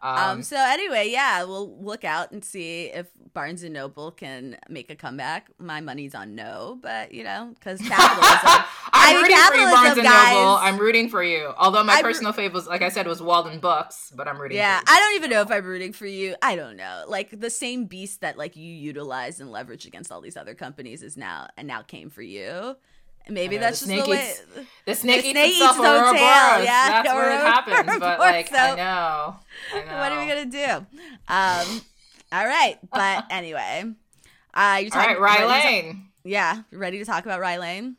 Um, 0.03 0.19
um, 0.19 0.43
so 0.43 0.57
anyway, 0.57 1.09
yeah, 1.11 1.45
we'll 1.45 1.77
look 1.83 2.05
out 2.05 2.33
and 2.33 2.45
see 2.45 2.87
if 2.87 3.07
Barnes 3.33 3.63
and 3.63 3.75
Noble 3.75 4.11
can 4.11 4.57
make 4.69 4.91
a 4.91 4.97
comeback. 4.97 5.49
My 5.59 5.81
money's 5.81 6.15
on 6.15 6.35
no, 6.35 6.79
but 6.81 7.13
you 7.13 7.25
know, 7.25 7.53
because 7.55 7.81
capitalism. 7.89 8.65
I'm 8.93 8.93
I 8.93 9.13
mean, 9.13 9.23
rooting 9.23 9.37
for 9.37 9.55
you, 9.55 9.67
Barnes 9.75 9.99
and 9.99 10.05
Noble. 10.05 10.57
I'm 10.57 10.79
rooting 10.79 11.09
for 11.09 11.23
you. 11.23 11.53
Although 11.59 11.85
my 11.85 11.95
I'm- 11.95 12.03
personal 12.05 12.33
fave 12.33 12.53
was, 12.53 12.67
like 12.67 12.83
I 12.83 12.89
said, 12.89 13.07
was 13.07 13.23
Walden 13.23 13.59
Books, 13.61 14.13
but 14.15 14.29
I'm 14.29 14.41
rooting. 14.41 14.57
Yeah, 14.59 14.79
for 14.81 14.91
you. 14.91 14.97
I 14.97 15.01
don't 15.01 15.15
even 15.17 15.31
know 15.31 15.43
if 15.43 15.51
I'm 15.51 15.65
rooting 15.65 15.93
for 15.93 16.07
you. 16.07 16.35
I 16.43 16.57
don't 16.57 16.77
know. 16.77 17.05
Like 17.09 17.39
the 17.39 17.51
same 17.51 17.85
beast 17.87 18.21
that 18.21 18.39
like 18.39 18.57
you 18.57 18.73
utilize 18.73 19.41
and 19.41 19.51
leverage 19.51 19.87
against 19.87 20.11
all 20.13 20.21
these 20.21 20.37
other 20.37 20.55
companies 20.55 21.03
is 21.03 21.17
now 21.17 21.49
and 21.57 21.67
now 21.69 21.83
came 21.83 22.11
for 22.11 22.23
you. 22.23 22.77
Maybe 23.29 23.57
that's 23.57 23.81
the 23.81 23.95
just 23.95 24.05
the 24.07 24.11
way. 24.13 24.29
eats- 24.31 24.43
The 24.87 24.95
snake 24.95 25.23
The 25.23 25.29
eats 25.29 25.39
snake 25.39 25.53
eats 25.55 25.63
Ouroboros. 25.79 26.13
tail, 26.13 26.65
yeah, 26.65 27.03
That's 27.03 27.13
what 27.13 27.27
it 27.27 27.41
happens. 27.41 27.99
But 27.99 28.19
like, 28.21 28.53
I 28.53 28.71
so- 28.71 28.77
know. 28.77 29.37
I 29.75 29.81
know. 29.85 29.97
What 29.99 30.13
are 30.13 30.21
we 30.21 30.29
gonna 30.29 30.47
do? 30.47 30.87
Um, 31.29 31.81
all 32.33 32.47
right, 32.47 32.79
but 32.93 33.25
anyway, 33.31 33.85
uh, 34.55 34.79
you're 34.81 34.87
All 34.95 35.03
talking. 35.03 35.17
right, 35.17 35.21
Rye 35.21 35.39
ready 35.39 35.43
to- 35.43 35.69
Lane. 35.69 36.09
yeah, 36.25 36.63
ready 36.71 36.99
to 36.99 37.05
talk 37.05 37.25
about 37.25 37.41
Rye 37.41 37.59
Lane? 37.59 37.97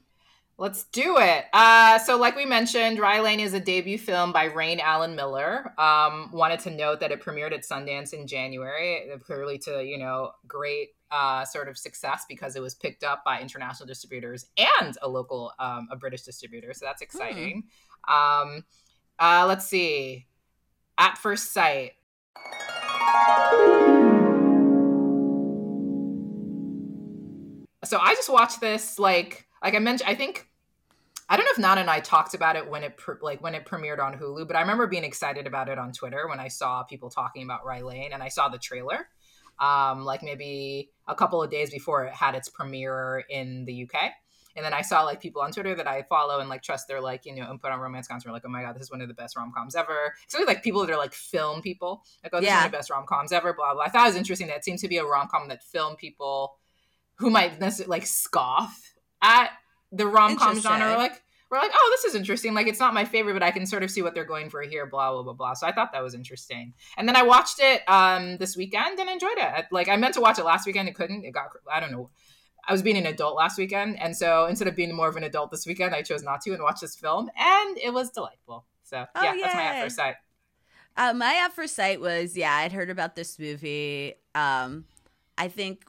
Let's 0.60 0.86
do 0.86 1.18
it. 1.20 1.46
Uh, 1.54 2.00
so, 2.00 2.18
like 2.18 2.36
we 2.36 2.46
mentioned, 2.46 2.98
Rye 2.98 3.20
Lane 3.20 3.40
is 3.40 3.54
a 3.54 3.60
debut 3.60 4.00
film 4.00 4.32
by 4.32 4.46
Raine 4.46 4.80
Allen 4.80 5.16
Miller. 5.16 5.72
Um, 5.80 6.32
wanted 6.32 6.62
to 6.62 6.72
note 6.72 7.00
that 7.02 7.12
it 7.12 7.22
premiered 7.22 7.52
at 7.54 7.62
Sundance 7.62 8.12
in 8.12 8.26
January, 8.26 9.12
uh, 9.12 9.18
clearly 9.20 9.60
to 9.60 9.84
you 9.84 10.00
know 10.00 10.32
great 10.48 10.90
uh, 11.12 11.46
sort 11.46 11.68
of 11.68 11.78
success 11.78 12.26
because 12.28 12.56
it 12.56 12.62
was 12.62 12.76
picked 12.76 13.04
up 13.04 13.24
by 13.24 13.40
international 13.40 13.88
distributors 13.88 14.48
and 14.58 14.98
a 15.02 15.08
local, 15.08 15.54
um, 15.60 15.88
a 15.92 15.96
British 15.96 16.24
distributor. 16.24 16.74
So 16.74 16.86
that's 16.86 17.02
exciting. 17.02 17.64
Um, 18.08 18.64
uh, 19.20 19.46
let's 19.48 19.66
see. 19.66 20.28
At 20.98 21.18
first 21.18 21.54
sight. 21.54 21.94
So 27.84 28.00
I 28.00 28.16
just 28.16 28.30
watched 28.30 28.60
this 28.60 29.00
like 29.00 29.48
like 29.64 29.76
I 29.76 29.80
mentioned. 29.80 30.10
I 30.10 30.16
think 30.16 30.48
I 31.30 31.36
don't 31.36 31.46
know 31.46 31.52
if 31.52 31.58
Nana 31.58 31.82
and 31.82 31.90
I 31.90 32.00
talked 32.00 32.34
about 32.34 32.56
it 32.56 32.70
when 32.70 32.84
it 32.84 32.98
pre- 32.98 33.16
like 33.22 33.42
when 33.42 33.56
it 33.56 33.66
premiered 33.66 34.00
on 34.00 34.18
Hulu, 34.18 34.48
but 34.48 34.56
I 34.56 34.62
remember 34.62 34.88
being 34.88 35.04
excited 35.04 35.48
about 35.48 35.70
it 35.70 35.78
on 35.78 35.92
Twitter 35.92 36.28
when 36.28 36.40
I 36.40 36.48
saw 36.48 36.84
people 36.84 37.10
talking 37.10 37.44
about 37.44 37.66
Rye 37.66 37.82
Lane 37.82 38.12
and 38.14 38.24
I 38.24 38.30
saw 38.30 38.50
the 38.50 38.58
trailer. 38.58 39.10
Um, 39.60 40.06
like 40.06 40.22
maybe 40.22 40.92
a 41.08 41.16
couple 41.16 41.42
of 41.42 41.50
days 41.50 41.72
before 41.72 42.06
it 42.06 42.14
had 42.14 42.36
its 42.36 42.48
premiere 42.50 43.24
in 43.30 43.66
the 43.66 43.84
UK. 43.84 44.12
And 44.56 44.66
then 44.66 44.74
I 44.74 44.82
saw 44.82 45.04
like 45.04 45.22
people 45.22 45.42
on 45.44 45.52
Twitter 45.52 45.76
that 45.76 45.88
I 45.88 46.02
follow 46.10 46.40
and 46.40 46.50
like 46.50 46.64
trust 46.64 46.88
their 46.88 47.00
like, 47.00 47.26
you 47.26 47.36
know, 47.36 47.50
input 47.52 47.72
on 47.72 47.80
romance 47.80 48.08
coms 48.08 48.26
were 48.26 48.32
like, 48.32 48.42
oh 48.46 48.50
my 48.50 48.64
God, 48.64 48.76
this 48.76 48.84
is 48.84 48.92
one 48.92 49.02
of 49.02 49.08
the 49.08 49.14
best 49.14 49.36
rom 49.38 49.52
coms 49.56 49.76
ever. 49.76 50.16
So 50.28 50.44
like 50.44 50.64
people 50.64 50.84
that 50.86 50.92
are 50.92 50.98
like 50.98 51.14
film 51.14 51.62
people, 51.62 52.04
like, 52.24 52.34
oh, 52.34 52.38
this 52.40 52.46
is 52.46 52.50
Yeah. 52.50 52.58
one 52.58 52.66
of 52.66 52.72
the 52.72 52.78
best 52.78 52.90
rom 52.90 53.06
coms 53.08 53.32
ever, 53.32 53.54
blah, 53.54 53.74
blah. 53.76 53.84
I 53.84 53.90
thought 53.90 54.06
it 54.06 54.10
was 54.10 54.16
interesting 54.16 54.48
that 54.48 54.58
it 54.58 54.64
seems 54.64 54.82
to 54.82 54.88
be 54.88 54.98
a 54.98 55.06
rom 55.06 55.28
com 55.28 55.48
that 55.50 55.64
film 55.64 55.96
people 55.96 56.58
who 57.20 57.30
might 57.30 57.60
necessarily 57.60 57.90
like 58.00 58.08
scoff 58.08 58.94
at 59.22 59.52
the 59.92 60.08
rom 60.08 60.38
com 60.38 60.60
genre 60.60 60.98
like, 60.98 61.22
we're 61.50 61.60
like, 61.60 61.72
oh, 61.74 61.88
this 61.96 62.12
is 62.12 62.16
interesting. 62.16 62.54
Like, 62.54 62.68
it's 62.68 62.80
not 62.80 62.94
my 62.94 63.06
favorite, 63.06 63.34
but 63.34 63.44
I 63.44 63.52
can 63.52 63.66
sort 63.66 63.84
of 63.84 63.92
see 63.92 64.02
what 64.02 64.14
they're 64.14 64.26
going 64.26 64.50
for 64.50 64.62
here, 64.62 64.86
blah, 64.86 65.12
blah, 65.14 65.24
blah, 65.24 65.34
blah. 65.34 65.54
So 65.54 65.66
I 65.66 65.72
thought 65.72 65.94
that 65.94 66.04
was 66.04 66.14
interesting. 66.14 66.74
And 66.98 67.08
then 67.08 67.16
I 67.16 67.24
watched 67.24 67.60
it 67.60 67.88
um, 67.88 68.38
this 68.38 68.58
weekend 68.58 69.00
and 69.00 69.10
enjoyed 69.10 69.38
it. 69.38 69.66
Like, 69.72 69.88
I 69.88 69.96
meant 69.96 70.16
to 70.16 70.22
watch 70.22 70.40
it 70.40 70.44
last 70.44 70.66
weekend. 70.66 70.90
It 70.90 70.96
couldn't. 70.96 71.24
It 71.24 71.32
got, 71.32 71.50
I 71.74 71.80
don't 71.80 71.92
know. 71.92 72.10
I 72.68 72.74
was 72.74 72.82
being 72.82 72.98
an 72.98 73.06
adult 73.06 73.38
last 73.38 73.58
weekend. 73.58 73.98
And 74.00 74.16
so 74.16 74.46
instead 74.46 74.68
of 74.68 74.76
being 74.76 74.94
more 74.94 75.08
of 75.08 75.16
an 75.16 75.24
adult 75.24 75.52
this 75.52 75.66
weekend, 75.66 75.96
I 75.96 76.02
chose 76.02 76.22
not 76.22 76.42
to 76.42 76.54
and 76.54 76.62
watch 76.62 76.82
this 76.82 76.98
film. 76.98 77.30
And 77.38 77.78
it 77.78 77.94
was 77.94 78.10
delightful. 78.10 78.66
So, 78.84 79.06
Oh, 79.16 79.24
yeah, 79.24 79.36
that's 79.42 79.56
my 79.56 79.62
at 79.62 79.84
first 79.84 79.96
sight. 79.96 80.16
Uh, 80.98 81.14
my 81.14 81.42
at 81.46 81.54
first 81.54 81.76
sight 81.76 82.02
was 82.02 82.36
yeah, 82.36 82.54
I'd 82.54 82.74
heard 82.74 82.90
about 82.90 83.16
this 83.16 83.38
movie. 83.38 84.16
Um, 84.34 84.86
I 85.38 85.48
think 85.48 85.86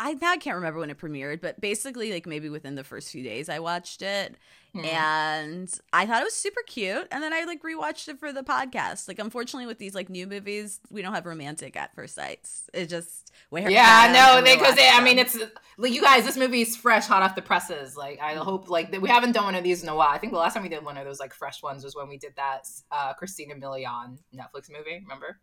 I 0.00 0.14
now 0.14 0.30
I 0.32 0.36
can't 0.36 0.56
remember 0.56 0.78
when 0.80 0.90
it 0.90 0.98
premiered, 0.98 1.40
but 1.40 1.60
basically 1.60 2.12
like 2.12 2.26
maybe 2.26 2.48
within 2.48 2.74
the 2.76 2.84
first 2.84 3.10
few 3.10 3.22
days 3.24 3.48
I 3.48 3.58
watched 3.58 4.02
it, 4.02 4.36
Hmm. 4.74 4.84
and 4.84 5.80
I 5.94 6.04
thought 6.04 6.20
it 6.20 6.24
was 6.24 6.34
super 6.34 6.60
cute. 6.66 7.08
And 7.10 7.22
then 7.22 7.32
I 7.32 7.44
like 7.44 7.62
rewatched 7.62 8.06
it 8.08 8.18
for 8.20 8.32
the 8.34 8.42
podcast. 8.42 9.08
Like 9.08 9.18
unfortunately 9.18 9.66
with 9.66 9.78
these 9.78 9.94
like 9.94 10.10
new 10.10 10.26
movies, 10.26 10.78
we 10.90 11.00
don't 11.02 11.14
have 11.14 11.24
romantic 11.26 11.74
at 11.76 11.94
first 11.94 12.14
sights. 12.14 12.68
It 12.74 12.86
just 12.86 13.32
we 13.50 13.62
Yeah, 13.66 14.12
no, 14.12 14.42
because 14.42 14.76
I 14.78 15.02
mean, 15.02 15.18
it's 15.18 15.36
like 15.78 15.92
you 15.92 16.02
guys. 16.02 16.24
This 16.26 16.36
movie 16.36 16.60
is 16.60 16.76
fresh, 16.76 17.06
hot 17.06 17.22
off 17.22 17.34
the 17.34 17.40
presses. 17.42 17.96
Like, 17.96 18.20
I 18.20 18.34
hope 18.34 18.68
like 18.68 18.90
that 18.92 19.00
we 19.00 19.08
haven't 19.08 19.32
done 19.32 19.44
one 19.44 19.54
of 19.54 19.64
these 19.64 19.82
in 19.82 19.88
a 19.88 19.94
while. 19.96 20.10
I 20.10 20.18
think 20.18 20.32
the 20.32 20.38
last 20.38 20.52
time 20.54 20.62
we 20.62 20.68
did 20.68 20.84
one 20.84 20.98
of 20.98 21.04
those 21.06 21.18
like 21.18 21.32
fresh 21.32 21.62
ones 21.62 21.82
was 21.82 21.96
when 21.96 22.08
we 22.08 22.18
did 22.18 22.34
that 22.36 22.68
uh, 22.92 23.14
Christina 23.14 23.54
Milian 23.54 24.18
Netflix 24.36 24.70
movie. 24.70 25.00
Remember 25.02 25.40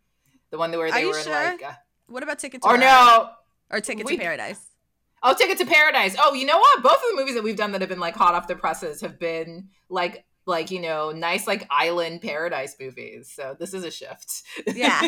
the 0.50 0.58
one 0.58 0.70
where 0.70 0.86
Are 0.86 0.92
they 0.92 1.00
you 1.00 1.08
were 1.08 1.20
sure? 1.20 1.36
in 1.42 1.52
like, 1.52 1.62
uh, 1.64 1.72
What 2.06 2.22
about 2.22 2.38
Ticket 2.38 2.62
to 2.62 2.68
or 2.68 2.78
Paradise? 2.78 2.88
no, 3.18 3.30
or 3.70 3.80
Ticket 3.80 4.06
we- 4.06 4.16
to 4.16 4.22
Paradise? 4.22 4.60
oh, 5.22 5.34
Ticket 5.34 5.58
to 5.58 5.66
Paradise. 5.66 6.14
Oh, 6.18 6.34
you 6.34 6.46
know 6.46 6.58
what? 6.58 6.82
Both 6.82 6.96
of 6.96 7.10
the 7.10 7.16
movies 7.16 7.34
that 7.34 7.42
we've 7.42 7.56
done 7.56 7.72
that 7.72 7.80
have 7.80 7.90
been 7.90 7.98
like 8.00 8.14
hot 8.14 8.34
off 8.34 8.46
the 8.46 8.54
presses 8.56 9.00
have 9.00 9.18
been 9.18 9.68
like 9.88 10.24
like 10.48 10.70
you 10.70 10.80
know 10.80 11.10
nice 11.10 11.46
like 11.48 11.66
island 11.70 12.20
paradise 12.22 12.76
movies. 12.78 13.32
So 13.34 13.56
this 13.58 13.74
is 13.74 13.82
a 13.84 13.90
shift. 13.90 14.42
Yeah. 14.72 15.00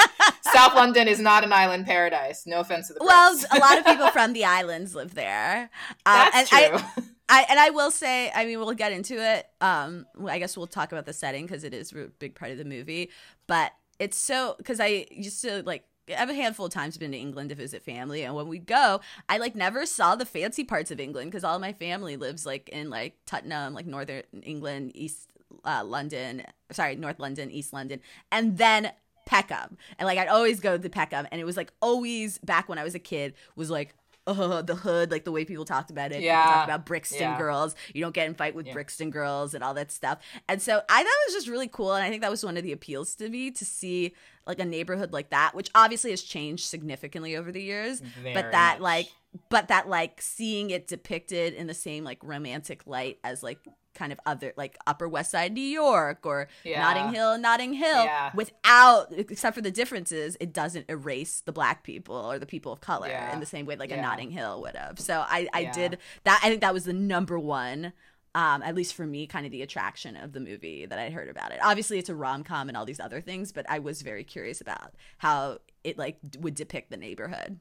South 0.52 0.74
London 0.74 1.08
is 1.08 1.20
not 1.20 1.44
an 1.44 1.52
island 1.52 1.84
paradise. 1.84 2.44
No 2.46 2.60
offense 2.60 2.88
to 2.88 2.94
the 2.94 3.00
Well, 3.04 3.38
a 3.50 3.58
lot 3.58 3.78
of 3.78 3.84
people 3.84 4.08
from 4.12 4.32
the 4.32 4.44
islands 4.46 4.94
live 4.94 5.14
there. 5.14 5.68
Uh, 6.06 6.30
That's 6.30 6.52
and 6.52 6.70
true. 6.70 6.78
I, 6.78 7.02
I 7.28 7.46
and 7.50 7.58
I 7.60 7.70
will 7.70 7.90
say, 7.90 8.30
I 8.34 8.46
mean, 8.46 8.58
we'll 8.58 8.72
get 8.72 8.92
into 8.92 9.16
it. 9.22 9.46
Um, 9.60 10.06
I 10.26 10.38
guess 10.38 10.56
we'll 10.56 10.66
talk 10.68 10.92
about 10.92 11.04
the 11.04 11.12
setting 11.12 11.44
because 11.44 11.64
it 11.64 11.74
is 11.74 11.92
a 11.92 12.08
big 12.18 12.34
part 12.34 12.52
of 12.52 12.56
the 12.56 12.64
movie. 12.64 13.10
But 13.46 13.72
it's 13.98 14.16
so 14.16 14.54
because 14.56 14.80
I 14.80 15.06
used 15.10 15.42
to 15.42 15.62
like. 15.64 15.84
I 16.08 16.12
have 16.12 16.30
a 16.30 16.34
handful 16.34 16.66
of 16.66 16.72
times 16.72 16.96
been 16.96 17.12
to 17.12 17.18
England 17.18 17.50
to 17.50 17.54
visit 17.54 17.82
family, 17.82 18.22
and 18.22 18.34
when 18.34 18.48
we 18.48 18.58
go, 18.58 19.00
I 19.28 19.38
like 19.38 19.54
never 19.54 19.86
saw 19.86 20.14
the 20.14 20.26
fancy 20.26 20.64
parts 20.64 20.90
of 20.90 21.00
England 21.00 21.30
because 21.30 21.44
all 21.44 21.58
my 21.58 21.72
family 21.72 22.16
lives 22.16 22.46
like 22.46 22.68
in 22.68 22.90
like 22.90 23.14
Tottenham, 23.26 23.74
like 23.74 23.86
northern 23.86 24.22
England, 24.42 24.92
East 24.94 25.30
uh, 25.64 25.82
London, 25.84 26.42
sorry, 26.72 26.96
North 26.96 27.18
London, 27.18 27.50
East 27.50 27.72
London, 27.72 28.00
and 28.30 28.58
then 28.58 28.92
Peckham. 29.26 29.76
And 29.98 30.06
like 30.06 30.18
I'd 30.18 30.28
always 30.28 30.60
go 30.60 30.78
to 30.78 30.88
Peckham, 30.90 31.26
and 31.32 31.40
it 31.40 31.44
was 31.44 31.56
like 31.56 31.72
always 31.82 32.38
back 32.38 32.68
when 32.68 32.78
I 32.78 32.84
was 32.84 32.94
a 32.94 33.00
kid 33.00 33.34
was 33.56 33.70
like. 33.70 33.94
Oh, 34.28 34.60
the 34.60 34.74
hood, 34.74 35.12
like 35.12 35.22
the 35.22 35.30
way 35.30 35.44
people 35.44 35.64
talked 35.64 35.88
about 35.88 36.10
it. 36.10 36.20
Yeah. 36.20 36.42
People 36.42 36.52
talked 36.54 36.68
about 36.68 36.84
Brixton 36.84 37.20
Yeah. 37.20 37.38
girls. 37.38 37.76
You 37.94 38.02
don't 38.02 38.12
get 38.12 38.26
in 38.26 38.34
fight 38.34 38.56
with 38.56 38.66
Yeah. 38.66 38.72
Brixton 38.72 39.10
girls 39.10 39.54
and 39.54 39.62
all 39.62 39.72
that 39.74 39.92
stuff. 39.92 40.18
And 40.48 40.60
so 40.60 40.82
I 40.88 40.96
thought 40.96 41.06
it 41.06 41.28
was 41.28 41.34
just 41.34 41.46
really 41.46 41.68
cool. 41.68 41.94
And 41.94 42.04
I 42.04 42.10
think 42.10 42.22
that 42.22 42.30
was 42.32 42.44
one 42.44 42.56
of 42.56 42.64
the 42.64 42.72
appeals 42.72 43.14
to 43.14 43.28
me 43.28 43.52
to 43.52 43.64
see 43.64 44.16
like 44.46 44.60
a 44.60 44.64
neighborhood 44.64 45.12
like 45.12 45.30
that, 45.30 45.54
which 45.54 45.70
obviously 45.74 46.10
has 46.10 46.22
changed 46.22 46.64
significantly 46.64 47.36
over 47.36 47.50
the 47.52 47.62
years. 47.62 48.00
Very 48.22 48.34
but 48.34 48.52
that 48.52 48.74
much. 48.76 48.82
like 48.82 49.08
but 49.50 49.68
that 49.68 49.88
like 49.88 50.20
seeing 50.22 50.70
it 50.70 50.86
depicted 50.86 51.52
in 51.54 51.66
the 51.66 51.74
same 51.74 52.04
like 52.04 52.18
romantic 52.22 52.86
light 52.86 53.18
as 53.24 53.42
like 53.42 53.58
kind 53.94 54.12
of 54.12 54.20
other 54.26 54.52
like 54.58 54.76
upper 54.86 55.08
west 55.08 55.30
side 55.30 55.52
new 55.54 55.60
york 55.62 56.18
or 56.24 56.48
Yeah. 56.64 56.82
notting 56.82 57.14
hill 57.14 57.38
notting 57.38 57.72
hill 57.72 58.04
Yeah. 58.04 58.30
without 58.34 59.06
except 59.16 59.54
for 59.54 59.62
the 59.62 59.70
differences 59.70 60.36
it 60.38 60.52
doesn't 60.52 60.84
erase 60.90 61.40
the 61.40 61.52
black 61.52 61.82
people 61.82 62.14
or 62.14 62.38
the 62.38 62.44
people 62.44 62.72
of 62.72 62.80
color 62.82 63.08
Yeah. 63.08 63.32
in 63.32 63.40
the 63.40 63.46
same 63.46 63.64
way 63.64 63.74
like 63.76 63.90
a 63.90 63.96
notting 63.96 64.30
hill 64.30 64.60
would 64.62 64.76
have 64.76 64.98
so 65.00 65.24
i 65.26 65.48
i 65.54 65.64
did 65.64 65.96
that 66.24 66.40
i 66.44 66.48
think 66.50 66.60
that 66.60 66.74
was 66.74 66.84
the 66.84 66.92
number 66.92 67.38
one 67.38 67.94
um, 68.36 68.62
at 68.62 68.74
least 68.74 68.92
for 68.92 69.06
me, 69.06 69.26
kind 69.26 69.46
of 69.46 69.50
the 69.50 69.62
attraction 69.62 70.14
of 70.14 70.34
the 70.34 70.40
movie 70.40 70.84
that 70.84 70.98
I 70.98 71.08
heard 71.08 71.30
about 71.30 71.52
it. 71.52 71.58
Obviously, 71.62 71.98
it's 71.98 72.10
a 72.10 72.14
rom 72.14 72.44
com 72.44 72.68
and 72.68 72.76
all 72.76 72.84
these 72.84 73.00
other 73.00 73.22
things, 73.22 73.50
but 73.50 73.64
I 73.66 73.78
was 73.78 74.02
very 74.02 74.24
curious 74.24 74.60
about 74.60 74.92
how 75.16 75.58
it 75.82 75.96
like 75.96 76.18
would 76.40 76.54
depict 76.54 76.90
the 76.90 76.98
neighborhood. 76.98 77.58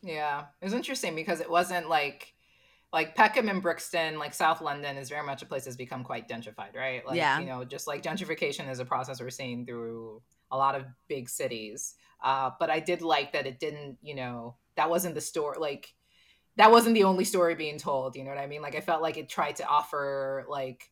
Yeah, 0.00 0.44
it 0.60 0.64
was 0.64 0.74
interesting 0.74 1.16
because 1.16 1.40
it 1.40 1.50
wasn't 1.50 1.88
like 1.88 2.34
like 2.92 3.16
Peckham 3.16 3.48
and 3.48 3.60
Brixton, 3.60 4.16
like 4.20 4.32
South 4.32 4.60
London, 4.60 4.96
is 4.96 5.08
very 5.08 5.26
much 5.26 5.42
a 5.42 5.46
place 5.46 5.64
that's 5.64 5.76
become 5.76 6.04
quite 6.04 6.28
gentrified, 6.28 6.76
right? 6.76 7.04
Like, 7.04 7.16
Yeah. 7.16 7.40
you 7.40 7.46
know, 7.46 7.64
just 7.64 7.88
like 7.88 8.02
gentrification 8.02 8.70
is 8.70 8.78
a 8.78 8.84
process 8.84 9.20
we're 9.20 9.30
seeing 9.30 9.66
through 9.66 10.22
a 10.52 10.56
lot 10.56 10.76
of 10.76 10.84
big 11.08 11.28
cities. 11.28 11.94
Uh, 12.22 12.50
but 12.60 12.70
I 12.70 12.78
did 12.78 13.02
like 13.02 13.32
that 13.32 13.46
it 13.46 13.58
didn't, 13.58 13.96
you 14.02 14.14
know, 14.14 14.56
that 14.76 14.90
wasn't 14.90 15.14
the 15.14 15.20
story. 15.22 15.58
Like, 15.58 15.94
that 16.56 16.70
wasn't 16.70 16.94
the 16.94 17.04
only 17.04 17.24
story 17.24 17.54
being 17.54 17.78
told. 17.78 18.16
You 18.16 18.24
know 18.24 18.30
what 18.30 18.38
I 18.38 18.46
mean? 18.46 18.62
Like, 18.62 18.74
I 18.74 18.80
felt 18.80 19.02
like 19.02 19.16
it 19.16 19.28
tried 19.28 19.56
to 19.56 19.66
offer 19.66 20.44
like 20.48 20.90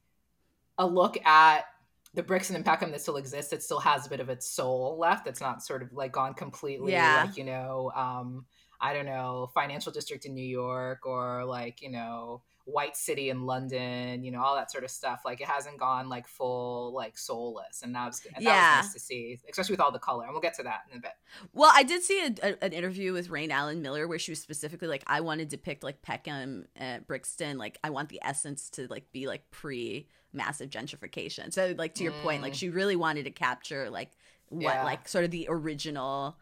a 0.78 0.86
look 0.86 1.24
at 1.26 1.64
the 2.14 2.22
Brixton 2.22 2.56
and 2.56 2.64
Peckham 2.64 2.90
that 2.92 3.00
still 3.00 3.16
exists. 3.18 3.52
It 3.52 3.62
still 3.62 3.78
has 3.80 4.06
a 4.06 4.10
bit 4.10 4.20
of 4.20 4.28
its 4.28 4.46
soul 4.48 4.96
left. 4.98 5.26
It's 5.26 5.40
not 5.40 5.62
sort 5.62 5.82
of 5.82 5.92
like 5.92 6.12
gone 6.12 6.34
completely, 6.34 6.92
Yeah. 6.92 7.24
like 7.26 7.36
you 7.36 7.44
know, 7.44 7.92
um, 7.94 8.46
I 8.80 8.94
don't 8.94 9.06
know, 9.06 9.50
financial 9.54 9.92
district 9.92 10.24
in 10.24 10.34
New 10.34 10.42
York 10.46 11.06
or 11.06 11.44
like 11.44 11.82
you 11.82 11.90
know, 11.90 12.42
white 12.70 12.96
city 12.96 13.30
in 13.30 13.46
London. 13.46 14.22
You 14.22 14.30
know, 14.30 14.40
all 14.42 14.54
that 14.56 14.70
sort 14.70 14.84
of 14.84 14.90
stuff. 14.90 15.22
Like 15.24 15.40
it 15.40 15.46
hasn't 15.48 15.78
gone 15.78 16.08
like 16.08 16.26
full 16.26 16.92
like 16.94 17.18
soulless, 17.18 17.82
and 17.82 17.94
that 17.94 18.06
was 18.06 18.24
and 18.26 18.34
that 18.36 18.42
Yeah. 18.42 18.76
was 18.78 18.86
nice 18.86 18.94
to 18.94 19.00
see, 19.00 19.38
especially 19.48 19.72
with 19.74 19.80
all 19.80 19.92
the 19.92 19.98
color. 19.98 20.24
And 20.24 20.32
we'll 20.32 20.40
get 20.42 20.54
to 20.54 20.62
that 20.64 20.80
in 20.90 20.98
a 20.98 21.00
bit. 21.00 21.12
Well, 21.52 21.70
I 21.74 21.82
did 21.82 22.02
see 22.02 22.20
a, 22.24 22.34
a- 22.42 22.64
an 22.64 22.72
interview 22.72 23.12
with 23.12 23.30
Raine 23.30 23.50
Allen 23.50 23.82
Miller 23.82 24.06
where 24.08 24.18
she 24.18 24.32
was 24.32 24.40
specifically 24.40 24.88
like, 24.88 25.04
I 25.06 25.20
want 25.20 25.40
to 25.40 25.46
depict 25.46 25.82
like 25.82 26.02
Peckham, 26.02 26.66
uh, 26.80 26.98
Brixton. 27.06 27.58
Like, 27.58 27.78
I 27.84 27.90
want 27.90 28.08
the 28.08 28.20
essence 28.22 28.70
to 28.70 28.86
like 28.88 29.10
be 29.12 29.26
like 29.26 29.50
pre 29.50 30.06
massive 30.32 30.70
gentrification. 30.70 31.52
So, 31.52 31.74
like 31.76 31.94
to 31.94 32.04
your 32.04 32.12
point, 32.22 32.42
like 32.42 32.52
Mm. 32.52 32.56
she 32.56 32.68
really 32.70 32.96
wanted 32.96 33.24
to 33.24 33.30
capture 33.30 33.90
like 33.90 34.10
what 34.48 34.62
Yeah. 34.74 34.84
like 34.84 35.08
sort 35.08 35.24
of 35.24 35.30
the 35.30 35.46
original 35.48 36.36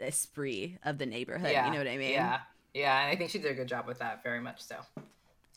esprit 0.00 0.78
of 0.84 0.98
the 0.98 1.06
neighborhood. 1.06 1.50
yeah, 1.52 1.66
You 1.66 1.72
know 1.72 1.78
what 1.78 1.88
I 1.88 1.96
mean? 1.96 2.12
Yeah, 2.12 2.40
yeah, 2.74 3.00
and 3.02 3.10
I 3.10 3.16
think 3.16 3.30
she 3.30 3.38
did 3.38 3.50
a 3.50 3.54
good 3.54 3.68
job 3.68 3.86
with 3.86 3.98
that, 3.98 4.22
very 4.22 4.40
much 4.40 4.60
so. 4.62 4.76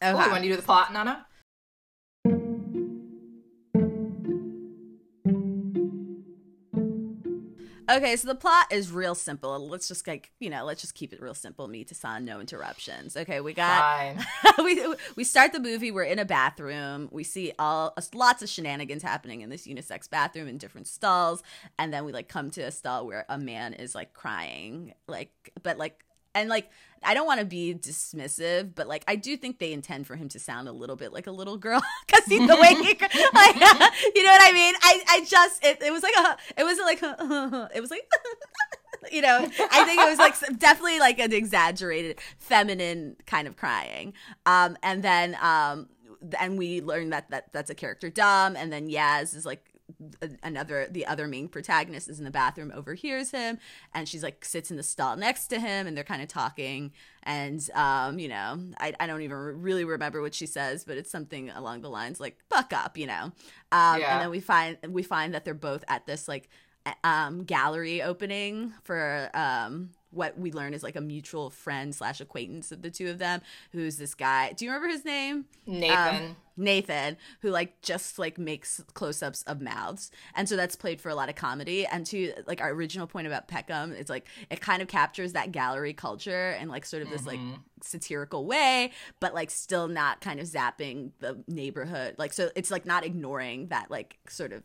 Okay. 0.01 0.11
Oh, 0.11 0.25
you 0.25 0.31
want 0.31 0.43
to 0.43 0.49
do 0.49 0.55
the 0.55 0.63
plot, 0.63 0.91
Nana? 0.91 1.27
Okay, 7.91 8.15
so 8.15 8.27
the 8.29 8.35
plot 8.35 8.67
is 8.71 8.89
real 8.89 9.15
simple. 9.15 9.67
Let's 9.67 9.87
just 9.87 10.07
like 10.07 10.31
you 10.39 10.49
know, 10.49 10.63
let's 10.63 10.81
just 10.81 10.95
keep 10.95 11.11
it 11.11 11.21
real 11.21 11.33
simple. 11.33 11.67
Me 11.67 11.83
to 11.83 11.93
San, 11.93 12.23
no 12.23 12.39
interruptions. 12.39 13.17
Okay, 13.17 13.41
we 13.41 13.53
got 13.53 14.15
we 14.63 14.81
we 15.15 15.23
start 15.23 15.51
the 15.51 15.59
movie. 15.59 15.91
We're 15.91 16.03
in 16.03 16.17
a 16.17 16.25
bathroom. 16.25 17.09
We 17.11 17.23
see 17.23 17.51
all 17.59 17.93
uh, 17.97 18.01
lots 18.13 18.41
of 18.41 18.49
shenanigans 18.49 19.03
happening 19.03 19.41
in 19.41 19.49
this 19.49 19.67
unisex 19.67 20.09
bathroom 20.09 20.47
in 20.47 20.57
different 20.57 20.87
stalls, 20.87 21.43
and 21.77 21.93
then 21.93 22.05
we 22.05 22.13
like 22.13 22.29
come 22.29 22.49
to 22.51 22.61
a 22.61 22.71
stall 22.71 23.05
where 23.05 23.25
a 23.27 23.37
man 23.37 23.73
is 23.73 23.93
like 23.93 24.13
crying, 24.13 24.93
like 25.07 25.31
but 25.61 25.77
like 25.77 26.05
and 26.33 26.49
like 26.49 26.69
I 27.03 27.13
don't 27.15 27.25
want 27.25 27.39
to 27.39 27.45
be 27.45 27.73
dismissive, 27.73 28.75
but 28.75 28.87
like 28.87 29.03
I 29.07 29.15
do 29.15 29.35
think 29.35 29.59
they 29.59 29.73
intend 29.73 30.05
for 30.05 30.15
him 30.15 30.29
to 30.29 30.39
sound 30.39 30.67
a 30.67 30.71
little 30.71 30.95
bit 30.95 31.11
like 31.11 31.27
a 31.27 31.31
little 31.31 31.57
girl 31.57 31.81
because 32.07 32.25
he's 32.25 32.47
the 32.47 32.55
way 32.55 32.75
he 32.75 32.83
like 33.33 33.55
you 34.15 34.23
know 34.23 34.31
what 34.31 34.41
I 34.43 34.51
mean. 34.53 34.75
I 34.81 35.03
I 35.09 35.25
just 35.27 35.63
it, 35.65 35.81
it 35.81 35.91
was 35.91 36.03
like 36.03 36.15
a 36.17 36.37
it 36.57 36.63
was 36.63 36.77
like 36.79 37.01
it 37.75 37.81
was 37.81 37.91
like. 37.91 38.07
you 39.11 39.21
know, 39.21 39.39
I 39.39 39.83
think 39.83 39.99
it 39.99 40.07
was 40.07 40.19
like 40.19 40.59
definitely 40.59 40.99
like 40.99 41.17
an 41.17 41.33
exaggerated 41.33 42.19
feminine 42.37 43.15
kind 43.25 43.47
of 43.47 43.57
crying. 43.57 44.13
Um, 44.45 44.77
and 44.83 45.01
then 45.01 45.35
um, 45.41 45.89
and 46.39 46.57
we 46.57 46.81
learned 46.81 47.11
that 47.13 47.29
that 47.31 47.51
that's 47.51 47.69
a 47.69 47.75
character 47.75 48.09
Dom, 48.09 48.55
and 48.55 48.71
then 48.71 48.87
Yaz 48.87 49.35
is 49.35 49.45
like 49.45 49.70
another 50.43 50.87
the 50.89 51.05
other 51.05 51.27
main 51.27 51.47
protagonist 51.47 52.09
is 52.09 52.19
in 52.19 52.25
the 52.25 52.31
bathroom 52.31 52.71
overhears 52.73 53.31
him 53.31 53.57
and 53.93 54.07
she's 54.07 54.23
like 54.23 54.43
sits 54.43 54.71
in 54.71 54.77
the 54.77 54.83
stall 54.83 55.15
next 55.15 55.47
to 55.47 55.59
him 55.59 55.87
and 55.87 55.95
they're 55.95 56.03
kind 56.03 56.21
of 56.21 56.27
talking 56.27 56.91
and 57.23 57.69
um 57.75 58.19
you 58.19 58.27
know 58.27 58.59
I, 58.79 58.93
I 58.99 59.07
don't 59.07 59.21
even 59.21 59.37
really 59.37 59.85
remember 59.85 60.21
what 60.21 60.33
she 60.33 60.45
says 60.45 60.83
but 60.83 60.97
it's 60.97 61.11
something 61.11 61.49
along 61.49 61.81
the 61.81 61.89
lines 61.89 62.19
like 62.19 62.37
buck 62.49 62.73
up 62.73 62.97
you 62.97 63.07
know 63.07 63.31
um 63.71 63.99
yeah. 63.99 64.13
and 64.13 64.21
then 64.21 64.29
we 64.29 64.39
find 64.39 64.77
we 64.89 65.03
find 65.03 65.33
that 65.33 65.45
they're 65.45 65.53
both 65.53 65.83
at 65.87 66.05
this 66.05 66.27
like 66.27 66.49
um 67.03 67.43
gallery 67.43 68.01
opening 68.01 68.73
for 68.83 69.29
um 69.33 69.91
what 70.11 70.37
we 70.37 70.51
learn 70.51 70.73
is 70.73 70.83
like 70.83 70.95
a 70.95 71.01
mutual 71.01 71.49
friend 71.49 71.95
slash 71.95 72.21
acquaintance 72.21 72.71
of 72.71 72.81
the 72.81 72.91
two 72.91 73.09
of 73.09 73.17
them 73.17 73.41
who's 73.71 73.97
this 73.97 74.13
guy. 74.13 74.51
Do 74.51 74.65
you 74.65 74.71
remember 74.71 74.89
his 74.89 75.05
name? 75.05 75.45
Nathan. 75.65 76.15
Um, 76.15 76.35
nathan 76.57 77.17
who 77.39 77.49
like 77.49 77.81
just 77.81 78.19
like 78.19 78.37
makes 78.37 78.83
close-ups 78.93 79.41
of 79.43 79.61
mouths. 79.61 80.11
And 80.35 80.47
so 80.47 80.55
that's 80.57 80.75
played 80.75 80.99
for 80.99 81.09
a 81.09 81.15
lot 81.15 81.29
of 81.29 81.35
comedy. 81.35 81.85
And 81.85 82.05
to 82.07 82.33
like 82.45 82.61
our 82.61 82.69
original 82.71 83.07
point 83.07 83.25
about 83.25 83.47
peckham 83.47 83.93
it's 83.93 84.09
like 84.09 84.27
it 84.49 84.59
kind 84.59 84.81
of 84.81 84.87
captures 84.87 85.33
that 85.33 85.51
gallery 85.51 85.93
culture 85.93 86.55
and 86.59 86.69
like 86.69 86.85
sort 86.85 87.03
of 87.03 87.09
this 87.09 87.21
mm-hmm. 87.21 87.51
like 87.51 87.59
satirical 87.83 88.45
way 88.45 88.91
but 89.19 89.33
like 89.33 89.49
still 89.49 89.87
not 89.87 90.21
kind 90.21 90.39
of 90.39 90.45
zapping 90.45 91.11
the 91.19 91.41
neighborhood. 91.47 92.15
Like 92.17 92.33
so 92.33 92.49
it's 92.55 92.69
like 92.69 92.85
not 92.85 93.05
ignoring 93.05 93.67
that 93.67 93.89
like 93.89 94.17
sort 94.27 94.51
of 94.51 94.63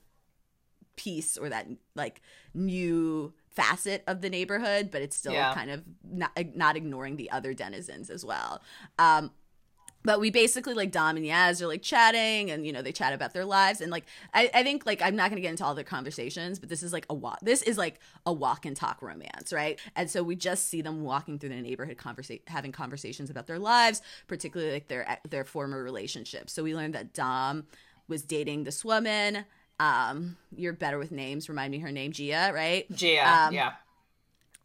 piece 0.97 1.37
or 1.37 1.49
that 1.49 1.67
like 1.95 2.21
new 2.55 3.33
facet 3.51 4.03
of 4.07 4.21
the 4.21 4.31
neighborhood, 4.31 4.91
but 4.91 5.03
it's 5.03 5.17
still 5.17 5.33
yeah. 5.33 5.55
kind 5.55 5.71
of 5.71 5.83
not, 6.05 6.31
not 6.55 6.77
ignoring 6.77 7.17
the 7.17 7.31
other 7.31 7.55
denizens 7.55 8.11
as 8.11 8.25
well. 8.25 8.61
Um, 8.99 9.31
but 10.07 10.21
we 10.21 10.31
basically 10.31 10.73
like 10.73 10.93
Dom 10.93 11.17
and 11.17 11.27
Yaz 11.27 11.61
are 11.61 11.67
like 11.67 11.83
chatting 11.83 12.51
and 12.51 12.65
you 12.65 12.73
know 12.73 12.81
they 12.81 12.93
chat 12.93 13.13
about 13.13 13.35
their 13.35 13.45
lives 13.45 13.81
and 13.81 13.91
like 13.91 14.05
I, 14.33 14.49
I 14.55 14.63
think 14.63 14.87
like 14.87 15.03
I'm 15.03 15.17
not 15.17 15.31
gonna 15.31 15.41
get 15.41 15.51
into 15.51 15.65
all 15.65 15.75
their 15.75 15.85
conversations 15.85 16.61
but 16.61 16.69
this 16.69 16.83
is 16.85 16.93
like 16.93 17.07
a 17.11 17.15
walk 17.15 17.41
this 17.43 17.61
is 17.63 17.77
like 17.77 17.99
a 18.25 18.33
walk 18.33 18.65
and 18.65 18.77
talk 18.77 19.03
romance 19.03 19.53
right 19.53 19.81
and 19.97 20.09
so 20.09 20.23
we 20.23 20.37
just 20.37 20.69
see 20.69 20.81
them 20.81 21.03
walking 21.03 21.39
through 21.39 21.49
the 21.49 21.61
neighborhood 21.61 21.99
having 22.47 22.73
conversations 22.73 23.31
about 23.31 23.49
their 23.49 23.59
lives 23.59 24.01
particularly 24.29 24.73
like 24.73 24.89
their 24.89 25.19
their 25.29 25.45
former 25.45 25.83
relationships 25.83 26.53
so 26.53 26.63
we 26.63 26.75
learned 26.75 26.95
that 26.95 27.13
Dom 27.13 27.67
was 28.07 28.23
dating 28.23 28.63
this 28.63 28.85
woman 28.85 29.45
um 29.79 30.37
you're 30.57 30.73
better 30.73 30.99
with 30.99 31.13
names 31.13 31.49
remind 31.49 31.71
me 31.71 31.79
her 31.79 31.93
name 31.93 32.13
gia 32.13 32.51
right? 32.55 32.91
Gia 32.93 33.47
um, 33.47 33.55
yeah 33.55 33.73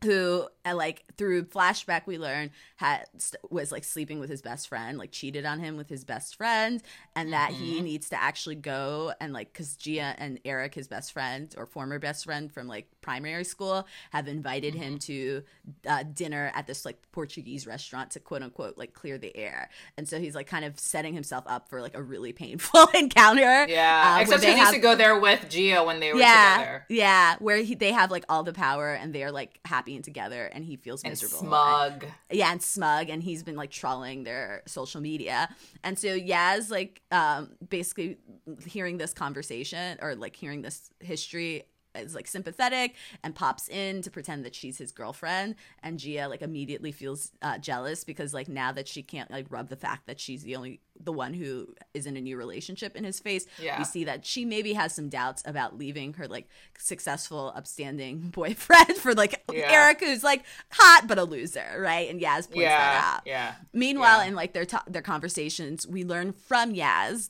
who 0.03 0.47
like 0.73 1.03
through 1.17 1.43
flashback 1.43 2.05
we 2.05 2.17
learn 2.17 2.49
had 2.77 3.05
was 3.49 3.71
like 3.71 3.83
sleeping 3.83 4.19
with 4.19 4.29
his 4.29 4.41
best 4.41 4.67
friend 4.67 4.97
like 4.97 5.11
cheated 5.11 5.45
on 5.45 5.59
him 5.59 5.77
with 5.77 5.89
his 5.89 6.03
best 6.03 6.35
friend 6.35 6.81
and 7.15 7.33
that 7.33 7.51
mm-hmm. 7.51 7.63
he 7.63 7.81
needs 7.81 8.09
to 8.09 8.21
actually 8.21 8.55
go 8.55 9.11
and 9.19 9.33
like 9.33 9.51
because 9.53 9.75
gia 9.75 10.15
and 10.17 10.39
eric 10.45 10.73
his 10.73 10.87
best 10.87 11.11
friend 11.11 11.53
or 11.57 11.65
former 11.65 11.99
best 11.99 12.25
friend 12.25 12.51
from 12.51 12.67
like 12.67 12.87
primary 13.01 13.43
school 13.43 13.87
have 14.11 14.27
invited 14.27 14.73
mm-hmm. 14.73 14.83
him 14.83 14.97
to 14.99 15.43
uh, 15.87 16.03
dinner 16.13 16.51
at 16.55 16.67
this 16.67 16.85
like 16.85 16.99
portuguese 17.11 17.67
restaurant 17.67 18.11
to 18.11 18.19
quote 18.19 18.41
unquote 18.41 18.77
like 18.77 18.93
clear 18.93 19.17
the 19.17 19.35
air 19.35 19.69
and 19.97 20.07
so 20.07 20.19
he's 20.19 20.35
like 20.35 20.47
kind 20.47 20.65
of 20.65 20.79
setting 20.79 21.13
himself 21.13 21.43
up 21.47 21.69
for 21.69 21.81
like 21.81 21.95
a 21.95 22.01
really 22.01 22.33
painful 22.33 22.85
encounter 22.95 23.67
yeah 23.67 24.15
uh, 24.17 24.21
except 24.21 24.43
he 24.43 24.57
used 24.57 24.73
to 24.73 24.79
go 24.79 24.95
there 24.95 25.19
with 25.19 25.47
gia 25.49 25.83
when 25.83 25.99
they 25.99 26.13
were 26.13 26.19
yeah, 26.19 26.57
together 26.57 26.85
yeah 26.89 27.35
where 27.39 27.57
he, 27.57 27.75
they 27.75 27.91
have 27.91 28.09
like 28.11 28.25
all 28.29 28.43
the 28.43 28.53
power 28.53 28.93
and 28.93 29.13
they're 29.13 29.31
like 29.31 29.59
happy 29.65 29.90
and 29.95 30.03
together 30.03 30.45
and 30.45 30.65
he 30.65 30.75
feels 30.75 31.03
and 31.03 31.11
miserable. 31.11 31.39
smug. 31.39 32.05
Yeah 32.31 32.51
and 32.51 32.61
smug 32.61 33.09
and 33.09 33.21
he's 33.23 33.43
been 33.43 33.55
like 33.55 33.71
trolling 33.71 34.23
their 34.23 34.63
social 34.67 35.01
media. 35.01 35.49
And 35.83 35.97
so 35.97 36.07
yaz 36.07 36.69
like 36.69 37.01
um 37.11 37.51
basically 37.69 38.17
hearing 38.65 38.97
this 38.97 39.13
conversation 39.13 39.97
or 40.01 40.15
like 40.15 40.35
hearing 40.35 40.61
this 40.61 40.89
history 40.99 41.63
is 41.95 42.15
like 42.15 42.27
sympathetic 42.27 42.95
and 43.23 43.35
pops 43.35 43.67
in 43.69 44.01
to 44.01 44.11
pretend 44.11 44.45
that 44.45 44.55
she's 44.55 44.77
his 44.77 44.91
girlfriend 44.91 45.55
and 45.83 45.99
gia 45.99 46.27
like 46.27 46.41
immediately 46.41 46.91
feels 46.91 47.31
uh, 47.41 47.57
jealous 47.57 48.03
because 48.03 48.33
like 48.33 48.47
now 48.47 48.71
that 48.71 48.87
she 48.87 49.03
can't 49.03 49.29
like 49.31 49.45
rub 49.49 49.69
the 49.69 49.75
fact 49.75 50.07
that 50.07 50.19
she's 50.19 50.43
the 50.43 50.55
only 50.55 50.79
the 51.03 51.11
one 51.11 51.33
who 51.33 51.67
is 51.93 52.05
in 52.05 52.15
a 52.15 52.21
new 52.21 52.37
relationship 52.37 52.95
in 52.95 53.03
his 53.03 53.19
face 53.19 53.45
yeah. 53.59 53.77
we 53.77 53.83
see 53.83 54.03
that 54.03 54.25
she 54.25 54.45
maybe 54.45 54.73
has 54.73 54.93
some 54.93 55.09
doubts 55.09 55.41
about 55.45 55.77
leaving 55.77 56.13
her 56.13 56.27
like 56.27 56.47
successful 56.77 57.51
upstanding 57.55 58.19
boyfriend 58.33 58.95
for 58.97 59.13
like 59.13 59.43
yeah. 59.51 59.67
eric 59.69 59.99
who's 59.99 60.23
like 60.23 60.43
hot 60.71 61.07
but 61.07 61.17
a 61.17 61.23
loser 61.23 61.77
right 61.79 62.09
and 62.09 62.21
yaz 62.21 62.49
points 62.49 62.61
yeah. 62.61 62.77
that 62.77 63.13
out 63.15 63.21
yeah 63.25 63.53
meanwhile 63.73 64.21
in 64.21 64.35
like 64.35 64.53
their 64.53 64.65
t- 64.65 64.77
their 64.87 65.01
conversations 65.01 65.87
we 65.87 66.03
learn 66.03 66.31
from 66.31 66.73
yaz 66.73 67.29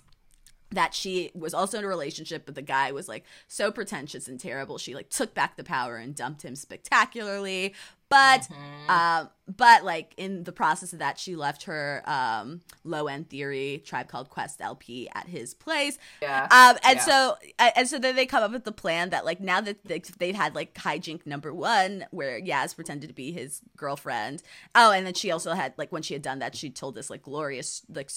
that 0.71 0.93
she 0.93 1.31
was 1.33 1.53
also 1.53 1.77
in 1.77 1.83
a 1.83 1.87
relationship 1.87 2.45
but 2.45 2.55
the 2.55 2.61
guy 2.61 2.91
was 2.91 3.07
like 3.07 3.23
so 3.47 3.71
pretentious 3.71 4.27
and 4.27 4.39
terrible 4.39 4.77
she 4.77 4.95
like 4.95 5.09
took 5.09 5.33
back 5.33 5.55
the 5.57 5.63
power 5.63 5.97
and 5.97 6.15
dumped 6.15 6.43
him 6.43 6.55
spectacularly 6.55 7.73
but 8.11 8.41
mm-hmm. 8.41 8.89
uh, 8.89 9.25
but 9.47 9.83
like 9.85 10.13
in 10.17 10.43
the 10.43 10.51
process 10.51 10.91
of 10.91 10.99
that 10.99 11.17
she 11.17 11.35
left 11.35 11.63
her 11.63 12.03
um, 12.05 12.61
low 12.83 13.07
end 13.07 13.29
theory 13.29 13.81
tribe 13.85 14.07
called 14.07 14.29
quest 14.29 14.61
lp 14.61 15.09
at 15.15 15.27
his 15.27 15.53
place 15.53 15.97
yeah 16.21 16.43
um, 16.43 16.77
and 16.83 16.97
yeah. 16.97 17.03
so 17.03 17.35
and 17.75 17.87
so 17.87 17.97
then 17.97 18.15
they 18.15 18.25
come 18.25 18.43
up 18.43 18.51
with 18.51 18.65
the 18.65 18.71
plan 18.71 19.09
that 19.09 19.25
like 19.25 19.39
now 19.39 19.61
that 19.61 19.77
they've 20.19 20.35
had 20.35 20.53
like 20.53 20.73
hijink 20.75 21.25
number 21.25 21.53
one 21.53 22.05
where 22.11 22.39
yaz 22.39 22.75
pretended 22.75 23.07
to 23.07 23.13
be 23.13 23.31
his 23.31 23.61
girlfriend 23.77 24.43
oh 24.75 24.91
and 24.91 25.05
then 25.05 25.13
she 25.13 25.31
also 25.31 25.53
had 25.53 25.73
like 25.77 25.91
when 25.91 26.01
she 26.01 26.13
had 26.13 26.21
done 26.21 26.39
that 26.39 26.55
she 26.55 26.69
told 26.69 26.95
this 26.95 27.09
like 27.09 27.23
glorious 27.23 27.81
like 27.89 28.11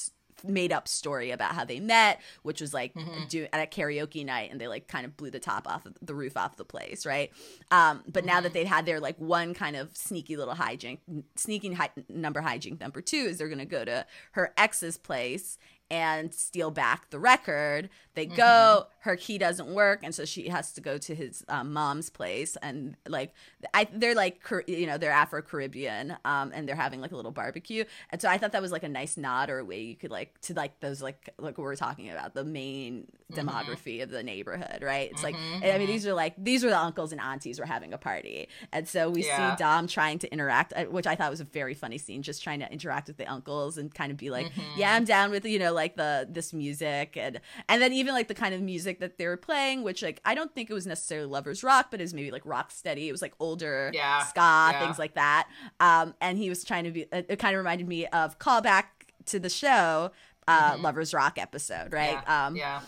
made 0.45 0.73
up 0.73 0.89
story 0.89 1.31
about 1.31 1.55
how 1.55 1.65
they 1.65 1.81
met, 1.81 2.21
which 2.43 2.61
was 2.61 2.73
like 2.75 2.95
mm-hmm. 2.95 3.25
do 3.29 3.47
at 3.53 3.63
a 3.63 3.67
karaoke 3.67 4.25
night, 4.25 4.51
and 4.51 4.61
they 4.61 4.69
like 4.69 4.89
kind 4.89 5.05
of 5.05 5.17
blew 5.17 5.31
the 5.31 5.41
top 5.41 5.67
off 5.67 5.87
of 5.87 5.95
the 6.01 6.15
roof 6.15 6.37
off 6.37 6.57
the 6.57 6.65
place, 6.65 7.07
right? 7.07 7.33
Um, 7.71 8.03
but 8.07 8.21
mm-hmm. 8.21 8.27
now 8.27 8.41
that 8.41 8.49
mm-hmm. 8.49 8.55
they've 8.55 8.67
had 8.67 8.87
their 8.87 9.01
like 9.01 9.19
one 9.19 9.55
kind 9.55 9.77
of 9.77 9.97
sneaky 9.97 10.37
little 10.37 10.55
hijink, 10.55 10.99
sneaking 11.37 11.75
hi- 11.75 11.91
number 12.09 12.43
hijink 12.43 12.81
number 12.81 13.01
two 13.01 13.17
is 13.17 13.39
they're 13.39 13.49
gonna 13.49 13.65
go 13.65 13.85
to 13.85 14.07
her 14.33 14.53
ex's 14.57 14.99
place 14.99 15.59
and 15.95 16.35
steal 16.35 16.73
back 16.73 17.11
the 17.11 17.21
record. 17.21 17.89
They 18.15 18.27
mm-hmm. 18.27 18.37
go, 18.37 18.87
her 19.01 19.17
key 19.17 19.39
doesn't 19.39 19.69
work, 19.69 20.01
and 20.03 20.15
so 20.15 20.25
she 20.25 20.49
has 20.49 20.73
to 20.73 20.81
go 20.81 20.99
to 20.99 21.15
his 21.15 21.45
um, 21.49 21.73
mom's 21.73 22.11
place. 22.11 22.57
And 22.63 22.97
like, 23.09 23.33
I 23.73 23.87
they're 23.93 24.15
like 24.15 24.41
you 24.67 24.87
know 24.87 24.99
they're 24.99 25.13
Afro 25.13 25.43
Caribbean, 25.43 26.17
um, 26.25 26.51
and 26.53 26.69
they're 26.69 26.75
having 26.75 27.01
like 27.01 27.13
a 27.13 27.17
little 27.17 27.31
barbecue. 27.31 27.85
And 28.11 28.21
so 28.21 28.29
I 28.29 28.39
thought 28.39 28.53
that 28.53 28.63
was 28.63 28.73
like 28.73 28.83
a 28.83 28.89
nice 28.89 29.17
nod 29.17 29.51
or 29.51 29.59
a 29.61 29.65
way 29.65 29.83
you 29.83 29.95
could 29.95 30.11
like 30.11 30.41
to 30.43 30.55
like 30.55 30.81
those 30.81 31.01
like 31.03 31.31
like 31.39 31.59
what 31.59 31.65
we're 31.65 31.77
talking 31.77 32.11
about 32.11 32.35
the 32.35 32.45
main 32.45 33.07
mm-hmm. 33.33 33.49
demography 33.49 34.03
of 34.03 34.11
the 34.11 34.23
neighborhood, 34.23 34.83
right? 34.83 35.11
It's 35.13 35.23
like 35.23 35.37
mm-hmm. 35.37 35.65
I 35.65 35.79
mean 35.79 35.87
these 35.87 36.07
are 36.07 36.15
like 36.15 36.35
these 36.39 36.65
were 36.65 36.71
the 36.71 36.81
uncles 36.81 37.13
and 37.13 37.21
aunties 37.21 37.61
were 37.61 37.67
having 37.67 37.93
a 37.93 37.99
party, 37.99 38.49
and 38.73 38.89
so 38.89 39.11
we 39.11 39.25
yeah. 39.25 39.55
see 39.55 39.63
Dom 39.63 39.87
trying 39.87 40.19
to 40.21 40.33
interact, 40.33 40.73
uh, 40.75 40.85
which 40.85 41.07
I 41.07 41.15
thought 41.15 41.31
was 41.31 41.41
a 41.41 41.45
very 41.45 41.75
funny 41.75 41.99
scene, 41.99 42.23
just 42.23 42.43
trying 42.43 42.61
to 42.61 42.73
interact 42.73 43.09
with 43.09 43.17
the 43.17 43.27
uncles 43.27 43.77
and 43.77 43.95
kind 43.95 44.11
of 44.11 44.17
be 44.17 44.31
like, 44.31 44.47
mm-hmm. 44.47 44.81
yeah, 44.81 44.95
I'm 44.95 45.05
down 45.05 45.31
with 45.31 45.45
you 45.45 45.59
know 45.59 45.73
like 45.75 45.84
the 45.97 46.27
this 46.31 46.53
music 46.53 47.17
and 47.17 47.41
and 47.69 47.83
then 47.83 47.93
even 47.93 48.15
like 48.15 48.29
the 48.29 48.35
kind 48.35 48.55
of 48.55 48.61
music 48.61 49.01
that 49.01 49.19
they 49.19 49.27
were 49.27 49.37
playing, 49.37 49.83
which 49.83 50.03
like 50.03 50.21
I 50.25 50.35
don't 50.35 50.55
think 50.55 50.71
it 50.71 50.75
was 50.75 50.87
necessarily 50.87 51.29
lovers 51.29 51.63
rock, 51.63 51.89
but 51.91 52.01
it 52.01 52.05
was 52.05 52.15
maybe 52.15 52.31
like 52.31 52.45
rock 52.45 52.71
steady. 52.71 53.09
It 53.09 53.13
was 53.13 53.23
like 53.23 53.35
older 53.39 53.91
yeah, 53.93 54.25
ska 54.25 54.41
yeah. 54.41 54.81
things 54.81 54.99
like 54.99 55.15
that. 55.15 55.49
Um, 55.81 56.15
and 56.21 56.39
he 56.39 56.49
was 56.49 56.65
trying 56.65 56.85
to 56.85 56.91
be. 56.91 57.03
It, 57.13 57.27
it 57.29 57.39
kind 57.39 57.55
of 57.55 57.59
reminded 57.59 57.87
me 57.87 58.07
of 58.07 58.39
callback 58.39 58.85
to 59.27 59.39
the 59.39 59.51
show, 59.51 60.11
uh, 60.49 60.73
mm-hmm. 60.73 60.83
lovers 60.83 61.15
rock 61.15 61.39
episode, 61.39 61.93
right? 61.93 62.19
Yeah. 62.27 62.47
Um, 62.47 62.57
yeah. 62.57 62.81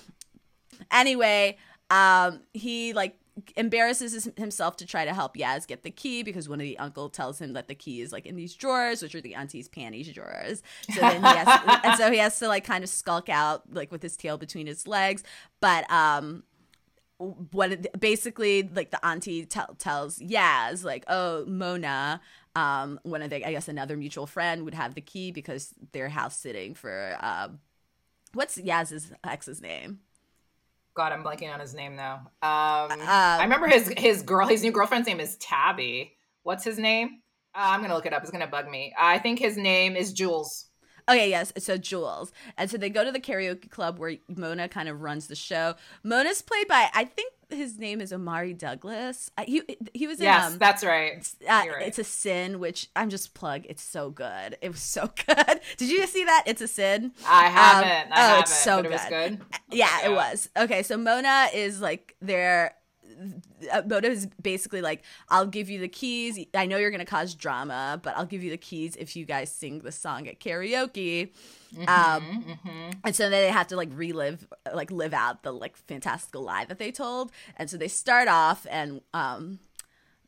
Anyway, 0.90 1.56
um, 1.90 2.40
he 2.52 2.92
like 2.92 3.18
embarrasses 3.56 4.28
himself 4.36 4.76
to 4.78 4.86
try 4.86 5.04
to 5.04 5.12
help 5.12 5.36
Yaz 5.36 5.66
get 5.66 5.82
the 5.82 5.90
key 5.90 6.22
because 6.22 6.48
one 6.48 6.60
of 6.60 6.64
the 6.64 6.78
uncle 6.78 7.10
tells 7.10 7.40
him 7.40 7.52
that 7.52 7.68
the 7.68 7.74
key 7.74 8.00
is 8.00 8.10
like 8.10 8.24
in 8.24 8.34
these 8.36 8.54
drawers, 8.54 9.02
which 9.02 9.14
are 9.14 9.20
the 9.20 9.34
auntie's 9.34 9.68
panties 9.68 10.10
drawers. 10.12 10.62
So 10.94 11.00
then 11.00 11.20
he 11.20 11.28
has, 11.28 11.80
and 11.84 11.98
so 11.98 12.10
he 12.10 12.18
has 12.18 12.38
to 12.38 12.48
like 12.48 12.64
kind 12.64 12.82
of 12.82 12.88
skulk 12.88 13.28
out 13.28 13.62
like 13.72 13.92
with 13.92 14.02
his 14.02 14.16
tail 14.16 14.38
between 14.38 14.66
his 14.66 14.86
legs. 14.86 15.22
But 15.60 15.90
um, 15.90 16.44
what 17.18 18.00
basically 18.00 18.62
like 18.62 18.90
the 18.90 19.04
auntie 19.04 19.44
tell, 19.44 19.74
tells 19.78 20.18
Yaz 20.18 20.82
like, 20.82 21.04
oh 21.08 21.44
Mona, 21.46 22.22
um, 22.54 22.98
one 23.02 23.20
of 23.20 23.28
the 23.28 23.46
I 23.46 23.52
guess 23.52 23.68
another 23.68 23.98
mutual 23.98 24.26
friend 24.26 24.64
would 24.64 24.74
have 24.74 24.94
the 24.94 25.02
key 25.02 25.30
because 25.30 25.74
they're 25.92 26.08
house 26.08 26.38
sitting 26.38 26.74
for 26.74 27.18
um, 27.20 27.60
what's 28.32 28.56
Yaz's 28.56 29.12
ex's 29.24 29.60
name? 29.60 30.00
God, 30.96 31.12
I'm 31.12 31.22
blanking 31.22 31.52
on 31.52 31.60
his 31.60 31.74
name 31.74 31.94
now. 31.94 32.14
Um, 32.42 32.90
uh, 32.90 33.36
I 33.38 33.42
remember 33.42 33.66
his 33.66 33.92
his 33.98 34.22
girl, 34.22 34.46
his 34.46 34.62
new 34.62 34.72
girlfriend's 34.72 35.06
name 35.06 35.20
is 35.20 35.36
Tabby. 35.36 36.16
What's 36.42 36.64
his 36.64 36.78
name? 36.78 37.20
Uh, 37.54 37.68
I'm 37.68 37.82
gonna 37.82 37.94
look 37.94 38.06
it 38.06 38.14
up. 38.14 38.22
It's 38.22 38.30
gonna 38.30 38.46
bug 38.46 38.68
me. 38.68 38.94
I 38.98 39.18
think 39.18 39.38
his 39.38 39.58
name 39.58 39.94
is 39.94 40.14
Jules. 40.14 40.70
Okay, 41.08 41.30
yes. 41.30 41.52
So 41.58 41.76
Jules, 41.76 42.32
and 42.56 42.70
so 42.70 42.76
they 42.76 42.90
go 42.90 43.04
to 43.04 43.12
the 43.12 43.20
karaoke 43.20 43.70
club 43.70 43.98
where 43.98 44.16
Mona 44.28 44.68
kind 44.68 44.88
of 44.88 45.02
runs 45.02 45.28
the 45.28 45.36
show. 45.36 45.74
Mona's 46.02 46.42
played 46.42 46.66
by 46.66 46.88
I 46.94 47.04
think 47.04 47.32
his 47.48 47.78
name 47.78 48.00
is 48.00 48.12
Omari 48.12 48.52
Douglas. 48.54 49.30
Uh, 49.38 49.44
he 49.46 49.62
he 49.94 50.06
was 50.06 50.18
in, 50.18 50.24
yes, 50.24 50.52
um, 50.52 50.58
that's 50.58 50.84
right. 50.84 51.28
Uh, 51.48 51.62
right. 51.68 51.86
It's 51.86 51.98
a 51.98 52.04
sin, 52.04 52.58
which 52.58 52.88
I'm 52.96 53.08
just 53.08 53.34
plug. 53.34 53.66
It's 53.68 53.82
so 53.82 54.10
good. 54.10 54.56
It 54.60 54.70
was 54.70 54.80
so 54.80 55.08
good. 55.26 55.60
Did 55.76 55.90
you 55.90 56.06
see 56.06 56.24
that? 56.24 56.44
It's 56.46 56.60
a 56.60 56.68
sin. 56.68 57.12
I 57.26 57.48
haven't. 57.48 58.12
Um, 58.12 58.12
I 58.12 58.20
oh, 58.20 58.28
haven't, 58.28 58.42
it's 58.42 58.58
so 58.58 58.82
good. 58.82 58.92
It 58.92 59.08
good. 59.08 59.40
Yeah, 59.70 59.88
yeah, 60.02 60.10
it 60.10 60.14
was. 60.14 60.48
Okay, 60.56 60.82
so 60.82 60.96
Mona 60.96 61.48
is 61.54 61.80
like 61.80 62.16
their 62.20 62.74
Mona 63.86 64.08
is 64.08 64.26
basically 64.40 64.82
like, 64.82 65.02
I'll 65.28 65.46
give 65.46 65.70
you 65.70 65.80
the 65.80 65.88
keys. 65.88 66.38
I 66.54 66.66
know 66.66 66.76
you're 66.76 66.90
going 66.90 66.98
to 66.98 67.04
cause 67.04 67.34
drama, 67.34 68.00
but 68.02 68.16
I'll 68.16 68.26
give 68.26 68.42
you 68.42 68.50
the 68.50 68.56
keys 68.56 68.96
if 68.96 69.16
you 69.16 69.24
guys 69.24 69.50
sing 69.50 69.80
the 69.80 69.92
song 69.92 70.28
at 70.28 70.40
karaoke. 70.40 71.32
Mm-hmm, 71.74 71.88
um, 71.88 72.44
mm-hmm. 72.44 72.90
And 73.04 73.16
so 73.16 73.30
they 73.30 73.48
have 73.48 73.68
to 73.68 73.76
like 73.76 73.90
relive, 73.92 74.46
like 74.72 74.90
live 74.90 75.14
out 75.14 75.42
the 75.42 75.52
like 75.52 75.76
fantastical 75.76 76.42
lie 76.42 76.64
that 76.66 76.78
they 76.78 76.92
told. 76.92 77.32
And 77.56 77.68
so 77.68 77.76
they 77.76 77.88
start 77.88 78.28
off 78.28 78.66
and 78.70 79.00
um, 79.14 79.60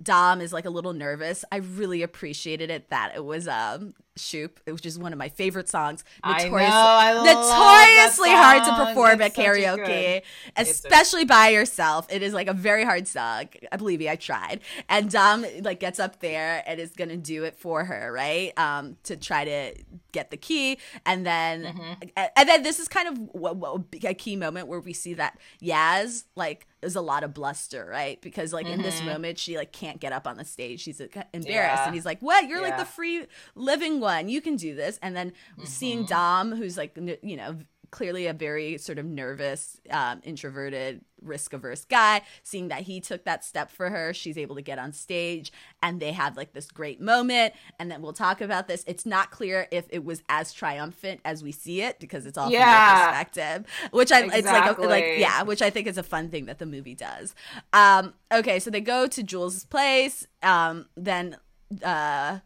Dom 0.02 0.40
is 0.40 0.52
like 0.52 0.64
a 0.64 0.70
little 0.70 0.92
nervous. 0.92 1.44
I 1.50 1.56
really 1.56 2.02
appreciated 2.02 2.70
it 2.70 2.90
that 2.90 3.12
it 3.14 3.24
was 3.24 3.48
um 3.48 3.94
Shoop, 4.18 4.60
which 4.66 4.86
is 4.86 4.98
one 4.98 5.12
of 5.12 5.18
my 5.18 5.28
favorite 5.28 5.68
songs. 5.68 6.04
Notorious, 6.24 6.70
I 6.70 7.12
know, 7.14 7.22
I 7.22 7.96
notoriously 7.96 8.30
hard 8.30 8.64
to 8.64 8.84
perform 8.86 9.20
it's 9.20 9.38
at 9.38 9.44
karaoke, 9.44 10.22
especially 10.56 11.22
a- 11.22 11.26
by 11.26 11.48
yourself. 11.48 12.06
It 12.10 12.22
is 12.22 12.32
like 12.32 12.48
a 12.48 12.52
very 12.52 12.84
hard 12.84 13.08
song. 13.08 13.48
I 13.70 13.76
believe 13.76 14.02
I 14.02 14.16
tried. 14.16 14.60
And 14.88 15.10
Dom 15.10 15.44
like 15.62 15.80
gets 15.80 15.98
up 15.98 16.20
there 16.20 16.62
and 16.66 16.80
is 16.80 16.90
gonna 16.90 17.16
do 17.16 17.44
it 17.44 17.56
for 17.56 17.84
her, 17.84 18.12
right? 18.12 18.58
Um, 18.58 18.96
to 19.04 19.16
try 19.16 19.44
to 19.44 19.74
get 20.12 20.30
the 20.30 20.36
key, 20.36 20.78
and 21.04 21.24
then 21.24 21.64
mm-hmm. 21.64 22.20
and 22.36 22.48
then 22.48 22.62
this 22.62 22.78
is 22.78 22.88
kind 22.88 23.08
of 23.08 23.84
a 24.04 24.14
key 24.14 24.36
moment 24.36 24.68
where 24.68 24.80
we 24.80 24.92
see 24.92 25.14
that 25.14 25.38
Yaz 25.62 26.24
like 26.36 26.66
there's 26.80 26.96
a 26.96 27.00
lot 27.00 27.24
of 27.24 27.34
bluster, 27.34 27.84
right? 27.84 28.20
Because 28.20 28.52
like 28.52 28.66
mm-hmm. 28.66 28.74
in 28.74 28.82
this 28.82 28.96
mm-hmm. 28.96 29.06
moment, 29.06 29.38
she 29.38 29.56
like 29.56 29.72
can't 29.72 30.00
get 30.00 30.12
up 30.12 30.26
on 30.26 30.36
the 30.36 30.44
stage. 30.44 30.80
She's 30.80 31.00
embarrassed, 31.00 31.46
yeah. 31.48 31.86
and 31.86 31.94
he's 31.94 32.04
like, 32.04 32.20
"What? 32.20 32.48
You're 32.48 32.60
yeah. 32.60 32.68
like 32.68 32.78
the 32.78 32.84
free 32.84 33.26
living 33.54 34.00
one. 34.08 34.28
You 34.28 34.40
can 34.40 34.56
do 34.56 34.74
this." 34.74 34.98
And 35.02 35.16
then 35.16 35.30
mm-hmm. 35.30 35.64
seeing 35.64 36.04
Dom, 36.04 36.52
who's 36.52 36.76
like 36.76 36.96
you 37.22 37.36
know 37.36 37.58
clearly 37.90 38.26
a 38.26 38.32
very 38.32 38.78
sort 38.78 38.98
of 38.98 39.06
nervous, 39.06 39.80
um, 39.90 40.20
introverted, 40.22 41.00
risk 41.22 41.52
averse 41.52 41.84
guy. 41.84 42.22
Seeing 42.42 42.68
that 42.68 42.82
he 42.82 43.00
took 43.00 43.24
that 43.24 43.44
step 43.44 43.70
for 43.70 43.90
her, 43.90 44.12
she's 44.12 44.36
able 44.36 44.56
to 44.56 44.62
get 44.62 44.78
on 44.78 44.92
stage 44.92 45.52
and 45.82 46.00
they 46.00 46.12
have 46.12 46.36
like 46.36 46.52
this 46.52 46.70
great 46.70 47.00
moment. 47.00 47.54
And 47.78 47.90
then 47.90 48.02
we'll 48.02 48.12
talk 48.12 48.40
about 48.40 48.68
this. 48.68 48.84
It's 48.86 49.06
not 49.06 49.30
clear 49.30 49.66
if 49.70 49.86
it 49.90 50.04
was 50.04 50.22
as 50.28 50.52
triumphant 50.52 51.20
as 51.24 51.42
we 51.42 51.52
see 51.52 51.82
it 51.82 51.98
because 51.98 52.26
it's 52.26 52.36
all 52.36 52.50
yeah. 52.50 52.64
from 52.64 52.98
their 52.98 53.08
perspective, 53.08 53.90
which 53.92 54.12
I 54.12 54.20
exactly. 54.20 54.38
it's 54.38 54.48
like 54.48 54.78
a, 54.78 54.82
like 54.82 55.18
yeah, 55.18 55.42
which 55.42 55.62
I 55.62 55.70
think 55.70 55.86
is 55.86 55.98
a 55.98 56.02
fun 56.02 56.28
thing 56.28 56.46
that 56.46 56.58
the 56.58 56.66
movie 56.66 56.94
does. 56.94 57.34
Um, 57.72 58.14
okay, 58.32 58.58
so 58.58 58.70
they 58.70 58.80
go 58.80 59.06
to 59.06 59.22
Jules's 59.22 59.64
place. 59.64 60.26
Um, 60.42 60.86
then 60.96 61.36
uh 61.82 62.38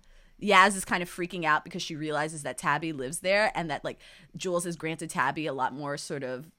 Yaz 0.42 0.76
is 0.76 0.84
kind 0.84 1.02
of 1.02 1.10
freaking 1.10 1.44
out 1.44 1.64
because 1.64 1.82
she 1.82 1.94
realizes 1.94 2.42
that 2.42 2.58
Tabby 2.58 2.92
lives 2.92 3.20
there 3.20 3.52
and 3.54 3.70
that 3.70 3.84
like 3.84 3.98
Jules 4.36 4.64
has 4.64 4.76
granted 4.76 5.10
Tabby 5.10 5.46
a 5.46 5.52
lot 5.52 5.72
more 5.72 5.96
sort 5.96 6.24
of 6.24 6.50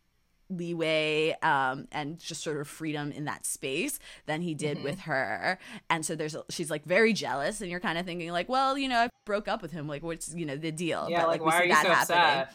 leeway 0.49 1.35
um, 1.41 1.87
and 1.91 2.19
just 2.19 2.43
sort 2.43 2.57
of 2.59 2.67
freedom 2.67 3.11
in 3.11 3.25
that 3.25 3.45
space 3.45 3.99
than 4.25 4.41
he 4.41 4.53
did 4.53 4.77
mm-hmm. 4.77 4.85
with 4.85 4.99
her. 5.01 5.57
And 5.89 6.05
so 6.05 6.15
there's 6.15 6.35
a, 6.35 6.43
she's 6.49 6.69
like 6.69 6.85
very 6.85 7.13
jealous 7.13 7.61
and 7.61 7.69
you're 7.69 7.79
kind 7.79 7.97
of 7.97 8.05
thinking 8.05 8.31
like, 8.31 8.49
well, 8.49 8.77
you 8.77 8.87
know, 8.87 8.99
I 8.99 9.09
broke 9.25 9.47
up 9.47 9.61
with 9.61 9.71
him. 9.71 9.87
Like 9.87 10.03
what's, 10.03 10.33
you 10.33 10.45
know, 10.45 10.55
the 10.55 10.71
deal? 10.71 11.07
Yeah, 11.09 11.21
but 11.21 11.27
like, 11.29 11.41
like 11.41 11.51
why 11.51 11.59
are 11.59 11.65
you 11.65 11.75
so 11.75 11.89
happening. 11.89 12.17
upset? 12.17 12.53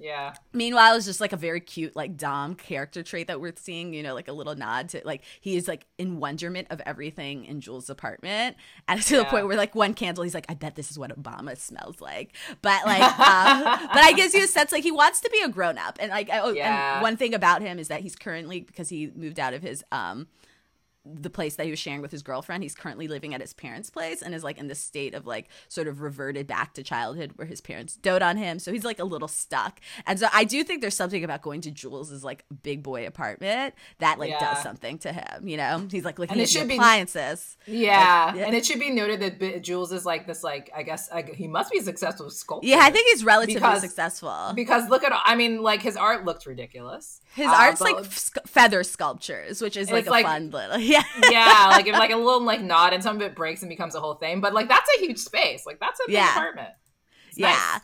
Yeah. 0.00 0.34
Meanwhile, 0.52 0.96
it's 0.96 1.06
just 1.06 1.20
like 1.20 1.32
a 1.32 1.36
very 1.36 1.60
cute, 1.60 1.94
like 1.94 2.16
Dom 2.16 2.54
character 2.54 3.02
trait 3.02 3.28
that 3.28 3.40
we're 3.40 3.52
seeing, 3.56 3.92
you 3.92 4.02
know, 4.02 4.14
like 4.14 4.28
a 4.28 4.32
little 4.32 4.54
nod 4.54 4.88
to 4.90 5.02
like 5.04 5.22
he 5.40 5.56
is 5.56 5.68
like 5.68 5.86
in 5.98 6.18
wonderment 6.18 6.68
of 6.70 6.80
everything 6.86 7.44
in 7.44 7.60
Jules' 7.60 7.90
apartment. 7.90 8.56
And 8.88 9.00
to 9.02 9.14
yeah. 9.14 9.20
the 9.20 9.26
point 9.26 9.46
where 9.46 9.56
like 9.56 9.74
one 9.74 9.94
candle, 9.94 10.24
he's 10.24 10.34
like, 10.34 10.46
I 10.48 10.54
bet 10.54 10.74
this 10.74 10.90
is 10.90 10.98
what 10.98 11.16
Obama 11.16 11.56
smells 11.56 12.00
like. 12.00 12.34
But 12.62 12.84
like 12.86 13.02
um, 13.02 13.62
but 13.92 13.98
I 13.98 14.12
gives 14.16 14.34
you 14.34 14.44
a 14.44 14.46
sense 14.46 14.72
like 14.72 14.82
he 14.82 14.92
wants 14.92 15.20
to 15.20 15.30
be 15.30 15.40
a 15.42 15.48
grown 15.48 15.78
up. 15.78 15.98
And 16.00 16.10
like 16.10 16.30
oh 16.32 16.52
yeah. 16.52 16.94
and 16.94 17.02
one 17.02 17.16
thing 17.16 17.34
about 17.34 17.62
him 17.62 17.78
is 17.78 17.88
that 17.88 18.00
he's 18.00 18.16
currently 18.16 18.60
because 18.60 18.88
he 18.88 19.10
moved 19.14 19.38
out 19.38 19.54
of 19.54 19.62
his 19.62 19.84
um 19.92 20.26
the 21.14 21.30
place 21.30 21.56
that 21.56 21.64
he 21.64 21.70
was 21.70 21.78
sharing 21.78 22.02
with 22.02 22.10
his 22.10 22.22
girlfriend. 22.22 22.62
He's 22.62 22.74
currently 22.74 23.08
living 23.08 23.34
at 23.34 23.40
his 23.40 23.52
parents' 23.52 23.90
place 23.90 24.22
and 24.22 24.34
is 24.34 24.44
like 24.44 24.58
in 24.58 24.68
this 24.68 24.78
state 24.78 25.14
of 25.14 25.26
like 25.26 25.48
sort 25.68 25.88
of 25.88 26.00
reverted 26.00 26.46
back 26.46 26.74
to 26.74 26.82
childhood 26.82 27.32
where 27.36 27.46
his 27.46 27.60
parents 27.60 27.96
dote 27.96 28.22
on 28.22 28.36
him. 28.36 28.58
So 28.58 28.72
he's 28.72 28.84
like 28.84 28.98
a 28.98 29.04
little 29.04 29.28
stuck. 29.28 29.80
And 30.06 30.18
so 30.18 30.26
I 30.32 30.44
do 30.44 30.64
think 30.64 30.80
there's 30.80 30.94
something 30.94 31.24
about 31.24 31.42
going 31.42 31.60
to 31.62 31.70
Jules's 31.70 32.24
like 32.24 32.44
big 32.62 32.82
boy 32.82 33.06
apartment 33.06 33.74
that 33.98 34.18
like 34.18 34.30
yeah. 34.30 34.40
does 34.40 34.62
something 34.62 34.98
to 34.98 35.12
him. 35.12 35.48
You 35.48 35.56
know, 35.56 35.86
he's 35.90 36.04
like 36.04 36.18
looking 36.18 36.38
and 36.38 36.42
at 36.42 36.48
the 36.48 36.74
appliances. 36.74 37.56
Yeah. 37.66 38.26
Like, 38.26 38.36
yeah. 38.36 38.46
and 38.46 38.54
it 38.54 38.66
should 38.66 38.80
be 38.80 38.90
noted 38.90 39.20
that 39.20 39.62
Jules 39.62 39.92
is 39.92 40.04
like 40.04 40.26
this 40.26 40.44
like 40.44 40.70
I 40.74 40.82
guess 40.82 41.10
like, 41.10 41.34
he 41.34 41.48
must 41.48 41.70
be 41.72 41.80
successful 41.80 42.30
sculptor. 42.30 42.66
Yeah, 42.66 42.80
I 42.82 42.90
think 42.90 43.08
he's 43.08 43.24
relatively 43.24 43.54
because, 43.54 43.80
successful 43.80 44.52
because 44.54 44.88
look 44.88 45.04
at 45.04 45.12
I 45.24 45.36
mean 45.36 45.62
like 45.62 45.82
his 45.82 45.96
art 45.96 46.24
looked 46.24 46.46
ridiculous. 46.46 47.20
His 47.34 47.46
uh, 47.46 47.54
art's 47.54 47.80
like 47.80 47.96
f- 47.96 48.30
feather 48.46 48.82
sculptures, 48.82 49.62
which 49.62 49.76
is 49.76 49.90
like 49.90 50.06
a 50.06 50.10
like, 50.10 50.26
fun 50.26 50.50
little 50.50 50.78
yeah. 50.78 50.99
yeah, 51.30 51.68
like 51.70 51.86
if 51.86 51.94
like 51.94 52.10
a 52.10 52.16
little 52.16 52.42
like 52.42 52.60
nod 52.60 52.92
and 52.92 53.02
some 53.02 53.16
of 53.16 53.22
it 53.22 53.34
breaks 53.34 53.62
and 53.62 53.68
becomes 53.68 53.94
a 53.94 54.00
whole 54.00 54.14
thing. 54.14 54.40
But 54.40 54.54
like 54.54 54.68
that's 54.68 54.88
a 54.96 55.00
huge 55.00 55.18
space. 55.18 55.64
Like 55.66 55.80
that's 55.80 56.00
a 56.00 56.04
big 56.06 56.14
yeah. 56.14 56.32
apartment. 56.32 56.70
It's 57.28 57.38
yeah. 57.38 57.48
Nice. 57.48 57.80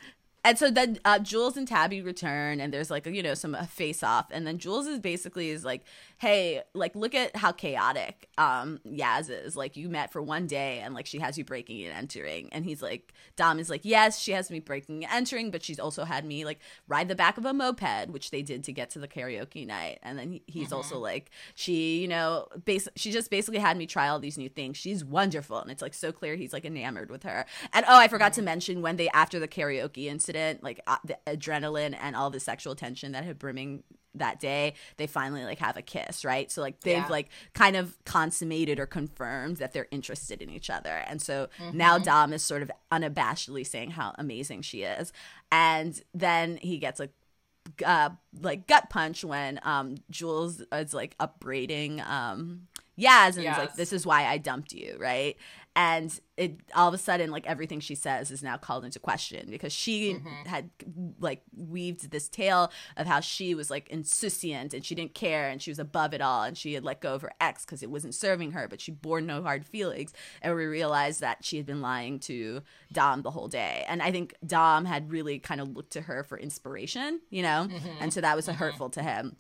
And 0.47 0.57
so 0.57 0.71
then 0.71 1.01
uh, 1.05 1.19
Jules 1.19 1.57
and 1.57 1.67
Tabby 1.67 2.03
return, 2.03 2.61
and 2.61 2.73
there's 2.73 2.89
like 2.89 3.05
you 3.07 3.21
know 3.21 3.35
some 3.35 3.57
face 3.67 4.05
off, 4.05 4.27
and 4.31 4.47
then 4.47 4.59
Jules 4.59 4.87
is 4.87 5.01
basically 5.01 5.51
is 5.51 5.65
like, 5.65 5.83
hey, 6.19 6.63
like 6.75 6.95
look 6.97 7.15
at 7.15 7.37
how 7.37 7.53
chaotic 7.53 8.29
um 8.39 8.81
Yaz 8.87 9.31
is. 9.31 9.57
Like 9.57 9.77
you 9.77 9.89
met 9.89 10.13
for 10.13 10.23
one 10.23 10.47
day 10.47 10.81
and 10.81 10.95
like 10.95 11.07
she 11.07 11.19
has 11.19 11.37
you 11.37 11.45
breaking 11.45 11.85
and 11.85 11.95
entering. 11.95 12.49
And 12.53 12.65
he's 12.65 12.83
like 12.83 13.13
Dom 13.37 13.59
is 13.59 13.69
like, 13.69 13.83
Yes, 13.85 14.19
she 14.19 14.33
has 14.33 14.51
me 14.51 14.61
breaking 14.61 15.05
and 15.05 15.13
entering, 15.13 15.51
but 15.51 15.63
she's 15.63 15.79
also 15.79 16.05
had 16.05 16.25
me 16.25 16.45
like 16.45 16.61
ride 16.89 17.09
the 17.09 17.15
back 17.15 17.39
of 17.39 17.45
a 17.45 17.53
moped, 17.53 18.09
which 18.11 18.31
they 18.31 18.43
did 18.43 18.65
to 18.65 18.73
get 18.73 18.91
to 18.91 18.99
the 18.99 19.09
karaoke 19.09 19.67
night. 19.67 19.99
And 20.03 20.19
then 20.19 20.41
he's 20.47 20.67
mm-hmm. 20.67 20.75
also 20.75 20.99
like, 20.99 21.31
she, 21.55 21.99
you 22.01 22.09
know, 22.09 22.49
base 22.65 22.89
she 22.97 23.11
just 23.11 23.31
basically 23.31 23.61
had 23.61 23.77
me 23.77 23.87
try 23.87 24.09
all 24.09 24.19
these 24.19 24.39
new 24.39 24.49
things. 24.49 24.77
She's 24.77 25.05
wonderful. 25.05 25.59
And 25.59 25.71
it's 25.71 25.83
like 25.83 25.95
so 25.95 26.13
clear 26.13 26.37
he's 26.37 26.53
like 26.53 26.65
enamored 26.65 27.11
with 27.11 27.25
her. 27.25 27.47
And 27.73 27.85
oh, 27.89 27.99
I 27.99 28.09
forgot 28.09 28.33
mm-hmm. 28.33 28.41
to 28.41 28.45
mention 28.45 28.83
when 28.83 28.97
they 28.97 29.09
after 29.11 29.39
the 29.39 29.49
karaoke 29.49 30.07
incident, 30.07 30.63
like 30.63 30.81
uh, 30.87 30.97
the 31.05 31.19
adrenaline 31.27 31.97
and 32.01 32.17
all 32.17 32.31
the 32.31 32.41
sexual 32.41 32.75
tension 32.75 33.13
that 33.13 33.25
had 33.25 33.39
brimming 33.39 33.83
that 34.19 34.41
day 34.41 34.75
they 34.97 35.07
finally 35.07 35.45
like 35.45 35.59
have 35.59 35.77
a 35.77 35.83
kiss 35.83 36.25
right 36.25 36.51
so 36.51 36.61
like 36.61 36.81
they've 36.81 36.99
yeah. 36.99 37.09
like 37.09 37.29
kind 37.55 37.77
of 37.77 37.97
consummated 38.05 38.79
or 38.79 38.87
confirmed 38.87 39.57
that 39.59 39.73
they're 39.73 39.89
interested 39.91 40.43
in 40.43 40.51
each 40.51 40.71
other 40.71 41.03
and 41.09 41.21
so 41.23 41.49
mm-hmm. 41.59 41.77
now 41.77 41.99
dom 41.99 42.33
is 42.33 42.43
sort 42.43 42.63
of 42.63 42.71
unabashedly 42.93 43.67
saying 43.67 43.91
how 43.91 44.15
amazing 44.19 44.63
she 44.63 44.83
is 44.83 45.13
and 45.51 46.03
then 46.15 46.59
he 46.59 46.79
gets 46.79 47.01
a 47.01 47.09
uh, 47.85 48.11
like 48.41 48.69
gut 48.69 48.89
punch 48.91 49.25
when 49.25 49.59
um 49.65 49.97
jules 50.11 50.63
is 50.73 50.95
like 50.95 51.17
upbraiding 51.19 52.01
um 52.03 52.69
Yaz 52.99 53.35
and 53.35 53.45
yes. 53.45 53.59
like 53.59 53.75
this 53.75 53.93
is 53.93 54.07
why 54.07 54.25
I 54.25 54.39
dumped 54.39 54.73
you, 54.73 54.97
right? 54.99 55.37
And 55.77 56.21
it 56.39 56.59
all 56.75 56.89
of 56.89 56.95
a 56.95 56.99
sudden 56.99 57.31
like 57.31 57.47
everything 57.47 57.81
she 57.81 57.95
says 57.95 58.31
is 58.31 58.43
now 58.43 58.57
called 58.57 58.85
into 58.85 58.99
question 58.99 59.47
because 59.51 59.73
she 59.73 60.15
mm-hmm. 60.15 60.49
had 60.49 60.71
like 61.21 61.43
weaved 61.55 62.11
this 62.11 62.29
tale 62.29 62.73
of 62.97 63.07
how 63.07 63.21
she 63.21 63.55
was 63.55 63.71
like 63.71 63.87
insouciant 63.91 64.73
and 64.73 64.85
she 64.85 64.95
didn't 64.95 65.15
care 65.15 65.49
and 65.49 65.61
she 65.61 65.71
was 65.71 65.79
above 65.79 66.15
it 66.15 66.23
all 66.23 66.43
and 66.43 66.57
she 66.57 66.73
had 66.73 66.83
let 66.83 67.01
go 67.01 67.15
of 67.15 67.23
her 67.23 67.33
ex 67.41 67.65
because 67.65 67.83
it 67.83 67.91
wasn't 67.91 68.15
serving 68.15 68.53
her 68.53 68.67
but 68.67 68.81
she 68.81 68.91
bore 68.91 69.21
no 69.21 69.43
hard 69.43 69.67
feelings 69.67 70.15
and 70.41 70.55
we 70.55 70.65
realized 70.65 71.21
that 71.21 71.45
she 71.45 71.59
had 71.59 71.67
been 71.67 71.83
lying 71.83 72.19
to 72.19 72.63
dom 72.93 73.21
the 73.21 73.31
whole 73.31 73.49
day 73.49 73.85
and 73.87 74.03
i 74.03 74.11
think 74.11 74.35
dom 74.47 74.87
had 74.87 75.13
really 75.13 75.39
kind 75.39 75.61
of 75.61 75.77
looked 75.77 75.93
to 75.93 76.01
her 76.01 76.25
for 76.25 76.39
inspiration 76.39 77.21
you 77.29 77.43
know 77.43 77.69
mm-hmm. 77.71 77.89
and 78.01 78.13
so 78.15 78.21
that 78.23 78.35
was 78.35 78.47
mm-hmm. 78.47 78.57
hurtful 78.57 78.89
to 78.89 79.03
him 79.03 79.37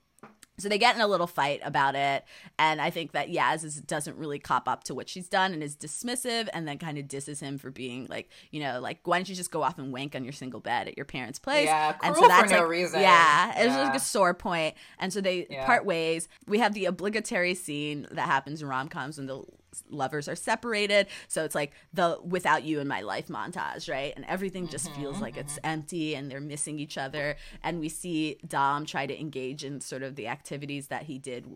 So 0.58 0.68
they 0.68 0.78
get 0.78 0.94
in 0.94 1.02
a 1.02 1.06
little 1.06 1.26
fight 1.26 1.60
about 1.64 1.94
it, 1.94 2.24
and 2.58 2.80
I 2.80 2.90
think 2.90 3.12
that 3.12 3.28
Yaz 3.28 3.62
is, 3.64 3.76
doesn't 3.80 4.16
really 4.16 4.38
cop 4.38 4.68
up 4.68 4.84
to 4.84 4.94
what 4.94 5.08
she's 5.08 5.28
done 5.28 5.52
and 5.52 5.62
is 5.62 5.76
dismissive, 5.76 6.48
and 6.54 6.66
then 6.66 6.78
kind 6.78 6.96
of 6.96 7.08
disses 7.08 7.40
him 7.40 7.58
for 7.58 7.70
being 7.70 8.06
like, 8.08 8.30
you 8.50 8.60
know, 8.60 8.80
like 8.80 9.00
why 9.04 9.18
don't 9.18 9.28
you 9.28 9.34
just 9.34 9.50
go 9.50 9.62
off 9.62 9.78
and 9.78 9.92
wank 9.92 10.14
on 10.14 10.24
your 10.24 10.32
single 10.32 10.60
bed 10.60 10.88
at 10.88 10.96
your 10.96 11.04
parents' 11.04 11.38
place? 11.38 11.66
Yeah, 11.66 11.94
and 12.02 12.14
cruel 12.14 12.24
so 12.24 12.28
that's 12.28 12.50
for 12.52 12.58
no 12.58 12.64
reason. 12.64 13.00
Yeah, 13.00 13.50
it's 13.56 13.66
Yeah. 13.74 13.82
like 13.84 13.94
a 13.94 14.00
sore 14.00 14.32
point, 14.34 14.74
and 14.98 15.12
so 15.12 15.20
they 15.20 15.46
Yeah. 15.50 15.66
part 15.66 15.84
ways. 15.84 16.28
We 16.46 16.58
have 16.60 16.72
the 16.74 16.86
obligatory 16.86 17.54
scene 17.54 18.06
that 18.10 18.26
happens 18.26 18.62
in 18.62 18.68
rom 18.68 18.88
coms 18.88 19.18
when 19.18 19.26
the 19.26 19.42
lovers 19.88 20.28
are 20.28 20.36
separated. 20.36 21.06
So 21.28 21.44
it's 21.44 21.54
like 21.54 21.72
the 21.92 22.18
without 22.24 22.64
you 22.64 22.80
in 22.80 22.88
my 22.88 23.00
life 23.00 23.28
montage, 23.28 23.90
right? 23.90 24.12
And 24.16 24.24
everything 24.26 24.68
just 24.68 24.88
Mm-hmm, 24.88 24.94
feels 24.94 25.20
like 25.20 25.36
it's 25.36 25.58
empty 25.64 26.14
and 26.14 26.30
they're 26.30 26.40
missing 26.40 26.78
each 26.78 26.98
other. 26.98 27.36
And 27.62 27.80
we 27.80 27.88
see 27.88 28.38
Dom 28.46 28.86
try 28.86 29.06
to 29.06 29.18
engage 29.18 29.64
in 29.64 29.80
sort 29.80 30.02
of 30.02 30.16
the 30.16 30.28
activities 30.28 30.88
that 30.88 31.04
he 31.04 31.18
did 31.18 31.46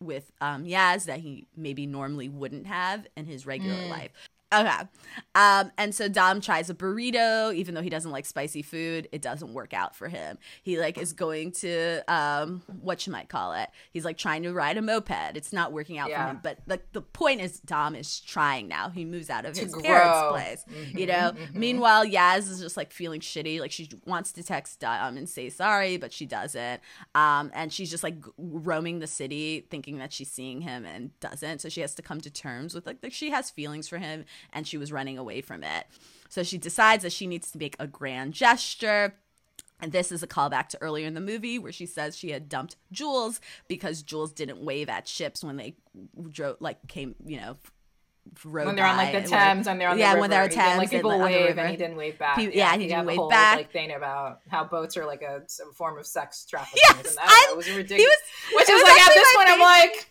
with 0.00 0.32
um, 0.40 0.64
Yaz 0.64 1.04
that 1.04 1.20
he 1.20 1.46
maybe 1.56 1.86
normally 1.86 2.28
wouldn't 2.28 2.66
have 2.66 3.06
in 3.16 3.26
his 3.26 3.46
regular 3.46 3.82
Mm. 3.82 3.86
life. 3.86 4.10
Okay. 4.52 4.88
Um, 5.34 5.72
and 5.78 5.94
so 5.94 6.08
Dom 6.08 6.40
tries 6.40 6.70
a 6.70 6.74
burrito, 6.74 7.54
even 7.54 7.74
though 7.74 7.82
he 7.82 7.90
doesn't 7.90 8.10
like 8.10 8.26
spicy 8.26 8.62
food. 8.62 9.08
It 9.12 9.22
doesn't 9.22 9.52
work 9.52 9.72
out 9.74 9.94
for 9.94 10.08
him. 10.08 10.38
He 10.62 10.78
like 10.78 10.98
is 10.98 11.12
going 11.12 11.52
to 11.52 12.02
um, 12.12 12.62
what 12.80 13.06
you 13.06 13.12
might 13.12 13.28
call 13.28 13.52
it. 13.54 13.68
He's 13.90 14.04
like 14.04 14.18
trying 14.18 14.42
to 14.44 14.52
ride 14.52 14.76
a 14.76 14.82
moped. 14.82 15.36
It's 15.36 15.52
not 15.52 15.72
working 15.72 15.98
out 15.98 16.10
for 16.10 16.16
him. 16.16 16.40
But 16.42 16.58
the 16.66 16.80
the 16.92 17.02
point 17.02 17.40
is, 17.40 17.60
Dom 17.60 17.94
is 17.94 18.20
trying 18.20 18.68
now. 18.68 18.90
He 18.90 19.04
moves 19.04 19.30
out 19.30 19.44
of 19.44 19.56
his 19.56 19.72
grow. 19.72 19.82
parents' 19.82 20.30
place. 20.30 20.64
Mm-hmm, 20.70 20.98
You 20.98 21.06
know. 21.06 21.32
Meanwhile, 21.52 22.06
Yaz 22.06 22.50
is 22.50 22.60
just 22.60 22.76
like 22.76 22.92
feeling 22.92 23.20
shitty. 23.20 23.60
Like 23.60 23.72
she 23.72 23.88
wants 24.06 24.32
to 24.32 24.42
text 24.42 24.80
Dom 24.80 25.16
and 25.16 25.28
say 25.28 25.48
sorry, 25.50 25.96
but 25.96 26.12
she 26.12 26.26
doesn't. 26.26 26.80
Um, 27.14 27.50
and 27.54 27.72
she's 27.72 27.90
just 27.90 28.02
like 28.02 28.16
roaming 28.38 28.98
the 28.98 29.06
city, 29.06 29.66
thinking 29.70 29.98
that 29.98 30.12
she's 30.12 30.30
seeing 30.30 30.60
him 30.60 30.84
and 30.84 31.18
doesn't. 31.20 31.60
So 31.60 31.68
she 31.68 31.80
has 31.80 31.94
to 31.96 32.02
come 32.02 32.20
to 32.20 32.30
terms 32.30 32.74
with 32.74 32.86
like, 32.86 32.98
like 33.02 33.12
she 33.12 33.30
has 33.30 33.50
feelings 33.50 33.88
for 33.88 33.98
him, 33.98 34.24
and 34.52 34.66
she 34.66 34.78
was 34.78 34.92
running 34.92 35.18
away 35.18 35.40
from 35.40 35.62
it. 35.62 35.86
So 36.28 36.42
she 36.42 36.58
decides 36.58 37.02
that 37.02 37.12
she 37.12 37.26
needs 37.26 37.50
to 37.52 37.58
make 37.58 37.76
a 37.78 37.86
grand 37.86 38.32
gesture. 38.34 39.14
And 39.80 39.90
this 39.92 40.12
is 40.12 40.22
a 40.22 40.26
callback 40.28 40.68
to 40.68 40.78
earlier 40.80 41.06
in 41.06 41.14
the 41.14 41.20
movie 41.20 41.58
where 41.58 41.72
she 41.72 41.86
says 41.86 42.16
she 42.16 42.30
had 42.30 42.48
dumped 42.48 42.76
Jules 42.92 43.40
because 43.68 44.02
Jules 44.02 44.32
didn't 44.32 44.64
wave 44.64 44.88
at 44.88 45.08
ships 45.08 45.42
when 45.42 45.56
they 45.56 45.74
drove, 46.30 46.56
like 46.60 46.86
came, 46.86 47.16
you 47.26 47.38
know, 47.38 47.56
rode 48.44 48.66
when 48.66 48.76
they're 48.76 48.86
on 48.86 48.96
like 48.96 49.12
the 49.12 49.28
Thames 49.28 49.66
and 49.66 49.80
they're 49.80 49.88
on 49.88 49.98
yeah, 49.98 50.10
the 50.10 50.14
river. 50.14 50.20
when 50.20 50.30
they're 50.30 50.42
he 50.44 50.48
didn't, 50.50 50.62
Thames 50.62 50.78
like 50.78 50.92
and 50.92 50.98
people 50.98 51.10
on 51.10 51.18
the 51.18 51.24
wave 51.24 51.58
and 51.58 51.70
he 51.70 51.76
didn't 51.76 51.96
wave 51.96 52.16
back. 52.18 52.38
He- 52.38 52.56
yeah, 52.56 52.76
he 52.76 52.82
had 52.88 52.98
didn't 52.98 53.06
wave 53.06 53.16
whole, 53.16 53.28
back. 53.28 53.56
Like 53.56 53.72
thing 53.72 53.92
about 53.92 54.38
how 54.48 54.62
boats 54.62 54.96
are 54.96 55.04
like 55.04 55.22
a 55.22 55.42
some 55.48 55.72
form 55.72 55.98
of 55.98 56.06
sex 56.06 56.46
trafficking. 56.46 56.80
Yes, 56.88 57.08
and 57.08 57.16
that, 57.16 57.48
I- 57.50 57.56
was 57.56 57.68
ridiculous. 57.68 57.98
he 57.98 58.04
was- 58.54 58.60
Which 58.60 58.70
is 58.70 58.82
like 58.84 59.00
at 59.00 59.08
this 59.14 59.28
my 59.34 59.44
point, 59.44 59.50
I'm 59.50 59.60
like, 59.60 60.08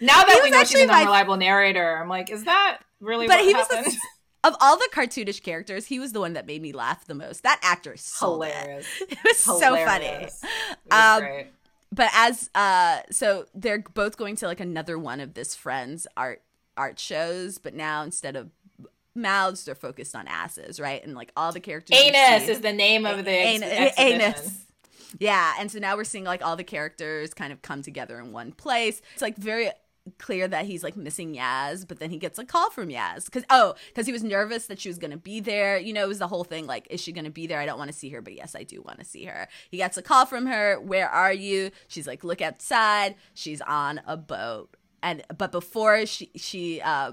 now 0.00 0.22
that 0.22 0.40
we 0.44 0.50
know 0.50 0.62
she's 0.62 0.80
an 0.82 0.86
my- 0.86 1.00
unreliable 1.00 1.36
narrator, 1.36 1.98
I'm 2.00 2.08
like, 2.08 2.30
is 2.30 2.44
that 2.44 2.78
really 3.02 3.26
But 3.28 3.40
he 3.40 3.52
was 3.52 3.68
the, 3.68 3.96
of 4.44 4.54
all 4.60 4.76
the 4.78 4.88
cartoonish 4.94 5.42
characters, 5.42 5.86
he 5.86 5.98
was 5.98 6.12
the 6.12 6.20
one 6.20 6.32
that 6.32 6.46
made 6.46 6.62
me 6.62 6.72
laugh 6.72 7.04
the 7.06 7.14
most. 7.14 7.42
That 7.42 7.60
actor 7.62 7.92
it. 7.92 8.02
hilarious. 8.18 8.86
It 9.10 9.18
was 9.24 9.38
so 9.38 9.60
funny. 9.60 10.06
It 10.06 10.22
was 10.22 10.44
Um, 10.90 11.24
but 11.92 12.10
as 12.14 12.48
uh 12.54 13.00
so 13.10 13.44
they're 13.54 13.80
both 13.94 14.16
going 14.16 14.34
to 14.36 14.46
like 14.46 14.60
another 14.60 14.98
one 14.98 15.20
of 15.20 15.34
this 15.34 15.54
friend's 15.54 16.06
art 16.16 16.42
art 16.76 16.98
shows 16.98 17.58
but 17.58 17.74
now 17.74 18.02
instead 18.02 18.34
of 18.34 18.48
mouths 19.14 19.64
they're 19.66 19.74
focused 19.74 20.16
on 20.16 20.26
asses 20.26 20.80
right 20.80 21.04
and 21.04 21.14
like 21.14 21.30
all 21.36 21.52
the 21.52 21.60
characters 21.60 21.98
Anus 22.00 22.48
is 22.48 22.60
the 22.62 22.72
name 22.72 23.04
of 23.04 23.26
the 23.26 23.30
ex- 23.30 23.62
An- 23.62 23.68
exhibition. 23.68 24.20
anus 24.22 24.64
yeah 25.18 25.52
and 25.58 25.70
so 25.70 25.78
now 25.78 25.94
we're 25.96 26.04
seeing 26.04 26.24
like 26.24 26.42
all 26.42 26.56
the 26.56 26.64
characters 26.64 27.34
kind 27.34 27.52
of 27.52 27.60
come 27.60 27.82
together 27.82 28.18
in 28.18 28.32
one 28.32 28.52
place 28.52 29.02
it's 29.12 29.20
like 29.20 29.36
very 29.36 29.70
clear 30.18 30.48
that 30.48 30.66
he's 30.66 30.82
like 30.82 30.96
missing 30.96 31.34
Yaz, 31.34 31.86
but 31.86 31.98
then 31.98 32.10
he 32.10 32.18
gets 32.18 32.38
a 32.38 32.44
call 32.44 32.70
from 32.70 32.88
Yaz 32.88 33.26
because 33.26 33.44
oh, 33.50 33.74
because 33.88 34.06
he 34.06 34.12
was 34.12 34.22
nervous 34.24 34.66
that 34.66 34.80
she 34.80 34.88
was 34.88 34.98
gonna 34.98 35.16
be 35.16 35.40
there. 35.40 35.78
You 35.78 35.92
know, 35.92 36.04
it 36.04 36.08
was 36.08 36.18
the 36.18 36.28
whole 36.28 36.44
thing 36.44 36.66
like, 36.66 36.86
is 36.90 37.00
she 37.00 37.12
gonna 37.12 37.30
be 37.30 37.46
there? 37.46 37.60
I 37.60 37.66
don't 37.66 37.78
want 37.78 37.90
to 37.90 37.96
see 37.96 38.10
her, 38.10 38.20
but 38.20 38.34
yes, 38.34 38.54
I 38.54 38.62
do 38.64 38.82
want 38.82 38.98
to 38.98 39.04
see 39.04 39.24
her. 39.24 39.48
He 39.70 39.76
gets 39.76 39.96
a 39.96 40.02
call 40.02 40.26
from 40.26 40.46
her. 40.46 40.80
Where 40.80 41.08
are 41.08 41.32
you? 41.32 41.70
She's 41.88 42.06
like, 42.06 42.24
look 42.24 42.40
outside. 42.42 43.14
She's 43.34 43.60
on 43.60 44.00
a 44.06 44.16
boat, 44.16 44.76
and 45.02 45.22
but 45.36 45.52
before 45.52 46.06
she 46.06 46.30
she 46.36 46.80
uh 46.80 47.12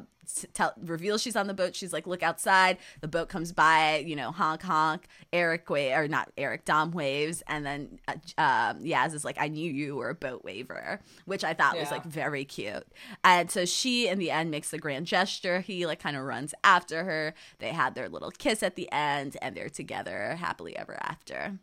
tell 0.54 0.73
reveals 0.80 1.21
she's 1.21 1.36
on 1.36 1.47
the 1.47 1.54
boat, 1.54 1.75
she's 1.75 1.93
like, 1.93 2.08
look 2.08 2.23
outside. 2.23 2.78
The 3.02 3.08
boat 3.08 3.30
comes 3.30 3.52
by, 3.52 4.04
you 4.06 4.15
know, 4.15 4.32
honk 4.32 4.62
honk. 4.62 5.08
Eric 5.32 5.69
wave 5.69 5.95
or 5.95 6.08
not 6.08 6.32
Eric 6.38 6.65
Dom 6.65 6.91
waves, 6.91 7.43
and 7.47 7.65
then 7.65 7.99
uh, 8.08 8.13
um, 8.38 8.84
Yaz 8.84 9.13
is 9.13 9.23
like, 9.23 9.38
I 9.39 9.47
knew 9.47 9.71
you 9.71 9.95
were 9.95 10.10
a 10.10 10.15
boat 10.15 10.43
waver, 10.43 10.99
which 11.25 11.43
I 11.43 11.54
thought 11.54 11.78
was 11.78 11.91
like 11.91 12.04
very 12.04 12.45
cute. 12.45 12.88
And 13.23 13.49
so 13.52 13.65
she, 13.65 14.08
in 14.08 14.19
the 14.19 14.32
end, 14.32 14.52
makes 14.52 14.71
the 14.71 14.80
grand 14.80 15.06
gesture. 15.06 15.62
He 15.62 15.86
like 15.86 15.99
kind 15.99 16.17
of 16.17 16.23
runs 16.23 16.54
after 16.63 17.04
her. 17.04 17.34
They 17.60 17.69
had 17.69 17.95
their 17.95 18.10
little 18.10 18.32
kiss 18.32 18.63
at 18.63 18.75
the 18.75 18.91
end, 18.91 19.38
and 19.41 19.56
they're 19.56 19.69
together 19.69 20.36
happily 20.39 20.78
ever 20.78 20.97
after. 21.02 21.60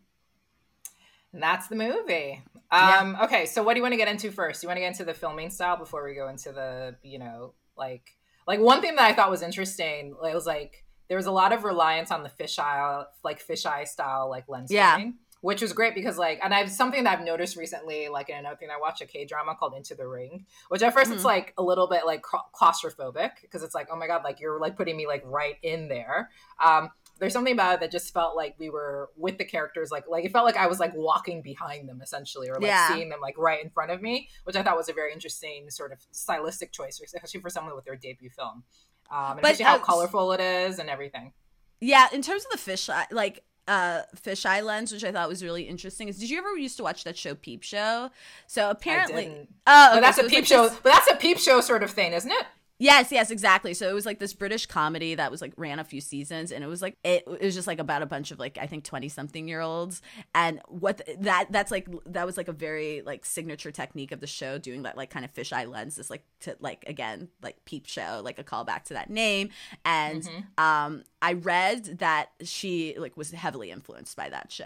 And 1.37 1.43
that's 1.43 1.67
the 1.67 1.75
movie. 1.75 2.41
Yeah. 2.73 2.97
Um, 2.99 3.15
Okay, 3.21 3.45
so 3.45 3.61
what 3.61 3.75
do 3.75 3.77
you 3.77 3.83
want 3.83 3.93
to 3.93 3.97
get 3.97 4.07
into 4.07 4.31
first? 4.31 4.63
You 4.63 4.67
want 4.67 4.77
to 4.77 4.81
get 4.81 4.87
into 4.87 5.05
the 5.05 5.13
filming 5.13 5.51
style 5.51 5.77
before 5.77 6.03
we 6.03 6.15
go 6.15 6.29
into 6.29 6.51
the, 6.51 6.95
you 7.03 7.19
know, 7.19 7.53
like, 7.77 8.17
like 8.47 8.59
one 8.59 8.81
thing 8.81 8.95
that 8.95 9.03
I 9.05 9.13
thought 9.13 9.29
was 9.29 9.43
interesting. 9.43 10.15
It 10.23 10.33
was 10.33 10.47
like 10.47 10.83
there 11.09 11.15
was 11.15 11.27
a 11.27 11.31
lot 11.31 11.53
of 11.53 11.63
reliance 11.63 12.09
on 12.09 12.23
the 12.23 12.29
fisheye, 12.29 13.05
like 13.23 13.45
fisheye 13.45 13.87
style, 13.87 14.31
like 14.31 14.45
lens 14.49 14.71
Yeah. 14.71 14.95
framing, 14.95 15.19
which 15.41 15.61
was 15.61 15.73
great 15.73 15.93
because 15.93 16.17
like, 16.17 16.39
and 16.43 16.55
I've 16.55 16.71
something 16.71 17.03
that 17.03 17.19
I've 17.19 17.23
noticed 17.23 17.55
recently, 17.55 18.07
like 18.09 18.29
in 18.29 18.37
another 18.37 18.55
thing, 18.55 18.69
I 18.75 18.79
watched 18.79 19.01
a 19.01 19.05
K 19.05 19.23
drama 19.25 19.53
called 19.53 19.75
Into 19.75 19.93
the 19.93 20.07
Ring, 20.07 20.47
which 20.69 20.81
at 20.81 20.91
1st 20.95 21.11
it's 21.11 21.21
Mhm. 21.21 21.25
like 21.25 21.53
a 21.59 21.61
little 21.61 21.87
bit 21.87 22.03
like 22.07 22.23
claustrophobic 22.23 23.41
because 23.43 23.61
it's 23.61 23.75
like, 23.75 23.89
oh 23.91 23.95
my 23.95 24.07
god, 24.07 24.23
like 24.23 24.39
you're 24.39 24.59
like 24.59 24.75
putting 24.75 24.97
me 24.97 25.05
like 25.05 25.21
right 25.23 25.57
in 25.61 25.87
there. 25.87 26.31
Um, 26.59 26.89
there's 27.17 27.33
something 27.33 27.53
about 27.53 27.75
it 27.75 27.79
that 27.81 27.91
just 27.91 28.13
felt 28.13 28.35
like 28.35 28.55
we 28.57 28.69
were 28.69 29.09
with 29.17 29.37
the 29.37 29.45
characters 29.45 29.91
like 29.91 30.05
like 30.07 30.23
it 30.25 30.31
felt 30.31 30.45
like 30.45 30.57
i 30.57 30.67
was 30.67 30.79
like 30.79 30.93
walking 30.95 31.41
behind 31.41 31.87
them 31.89 32.01
essentially 32.01 32.49
or 32.49 32.55
like 32.55 32.63
Yeah. 32.63 32.87
seeing 32.93 33.09
them 33.09 33.19
like 33.21 33.37
right 33.37 33.63
in 33.63 33.69
front 33.69 33.91
of 33.91 34.01
me 34.01 34.29
which 34.43 34.55
i 34.55 34.63
thought 34.63 34.77
was 34.77 34.89
a 34.89 34.93
very 34.93 35.11
interesting 35.13 35.69
sort 35.69 35.91
of 35.91 35.99
stylistic 36.11 36.71
choice 36.71 36.99
especially 37.03 37.41
for 37.41 37.49
someone 37.49 37.75
with 37.75 37.85
their 37.85 37.95
debut 37.95 38.29
film 38.29 38.63
um 39.11 39.31
and 39.31 39.41
But, 39.41 39.51
especially 39.51 39.65
how 39.65 39.75
uh, 39.75 39.79
colorful 39.79 40.31
it 40.33 40.41
is 40.41 40.79
and 40.79 40.89
everything 40.89 41.33
Yeah, 41.79 42.07
in 42.11 42.21
terms 42.21 42.43
of 42.45 42.51
the 42.51 42.57
fish 42.57 42.89
eye, 42.89 43.07
like 43.11 43.43
uh 43.67 44.03
fisheye 44.15 44.63
lens, 44.63 44.93
which 44.93 45.03
I 45.03 45.11
thought 45.11 45.27
was 45.27 45.43
really 45.43 45.63
interesting, 45.63 46.07
is 46.07 46.17
did 46.17 46.29
you 46.29 46.37
ever 46.37 46.55
used 46.57 46.77
to 46.77 46.83
watch 46.83 47.03
that 47.03 47.17
show 47.17 47.35
Peep 47.35 47.63
Show? 47.63 48.09
So 48.47 48.69
apparently, 48.69 49.47
oh, 49.67 49.91
okay, 49.91 49.99
that's 49.99 50.15
so 50.17 50.25
a 50.25 50.29
peep 50.29 50.37
like 50.39 50.45
show 50.45 50.69
this- 50.69 50.79
but 50.81 50.91
that's 50.93 51.11
a 51.11 51.15
peep 51.17 51.37
show 51.37 51.59
sort 51.61 51.83
of 51.83 51.91
thing 51.91 52.13
isn't 52.13 52.31
it 52.31 52.45
Yes, 52.79 53.11
yes, 53.11 53.31
exactly. 53.31 53.73
So 53.73 53.89
it 53.89 53.93
was 53.93 54.05
like 54.05 54.19
this 54.19 54.33
British 54.33 54.67
comedy 54.67 55.15
that 55.15 55.31
was 55.31 55.41
like 55.41 55.53
ran 55.57 55.79
a 55.79 55.83
few 55.83 55.99
seasons, 55.99 56.51
and 56.51 56.63
it 56.63 56.67
was 56.67 56.81
like 56.81 56.95
it, 57.03 57.23
it 57.27 57.41
was 57.41 57.55
just 57.55 57.65
like 57.65 57.79
about 57.79 58.03
a 58.03 58.05
bunch 58.05 58.29
of 58.29 58.37
like 58.37 58.59
I 58.59 58.67
think 58.67 58.83
twenty 58.83 59.09
something 59.09 59.47
year 59.47 59.61
olds, 59.61 60.01
and 60.35 60.61
what 60.67 61.03
th- 61.03 61.17
that 61.21 61.47
that's 61.51 61.71
like 61.71 61.87
that 62.05 62.25
was 62.27 62.37
like 62.37 62.47
a 62.47 62.53
very 62.53 63.01
like 63.01 63.25
signature 63.25 63.71
technique 63.71 64.11
of 64.11 64.19
the 64.19 64.27
show, 64.27 64.59
doing 64.59 64.83
that 64.83 64.95
like 64.95 65.09
kind 65.09 65.25
of 65.25 65.33
fisheye 65.33 65.67
lens, 65.67 65.95
this 65.95 66.11
like 66.11 66.23
to 66.41 66.55
like 66.59 66.83
again 66.87 67.29
like 67.41 67.65
peep 67.65 67.87
show, 67.87 68.21
like 68.23 68.37
a 68.37 68.43
callback 68.43 68.83
to 68.83 68.93
that 68.93 69.09
name, 69.09 69.49
and 69.83 70.23
Mhm. 70.23 70.63
um 70.63 71.03
I 71.19 71.33
read 71.33 71.97
that 71.99 72.29
she 72.43 72.93
like 72.97 73.17
was 73.17 73.31
heavily 73.31 73.71
influenced 73.71 74.15
by 74.15 74.29
that 74.29 74.51
show, 74.51 74.65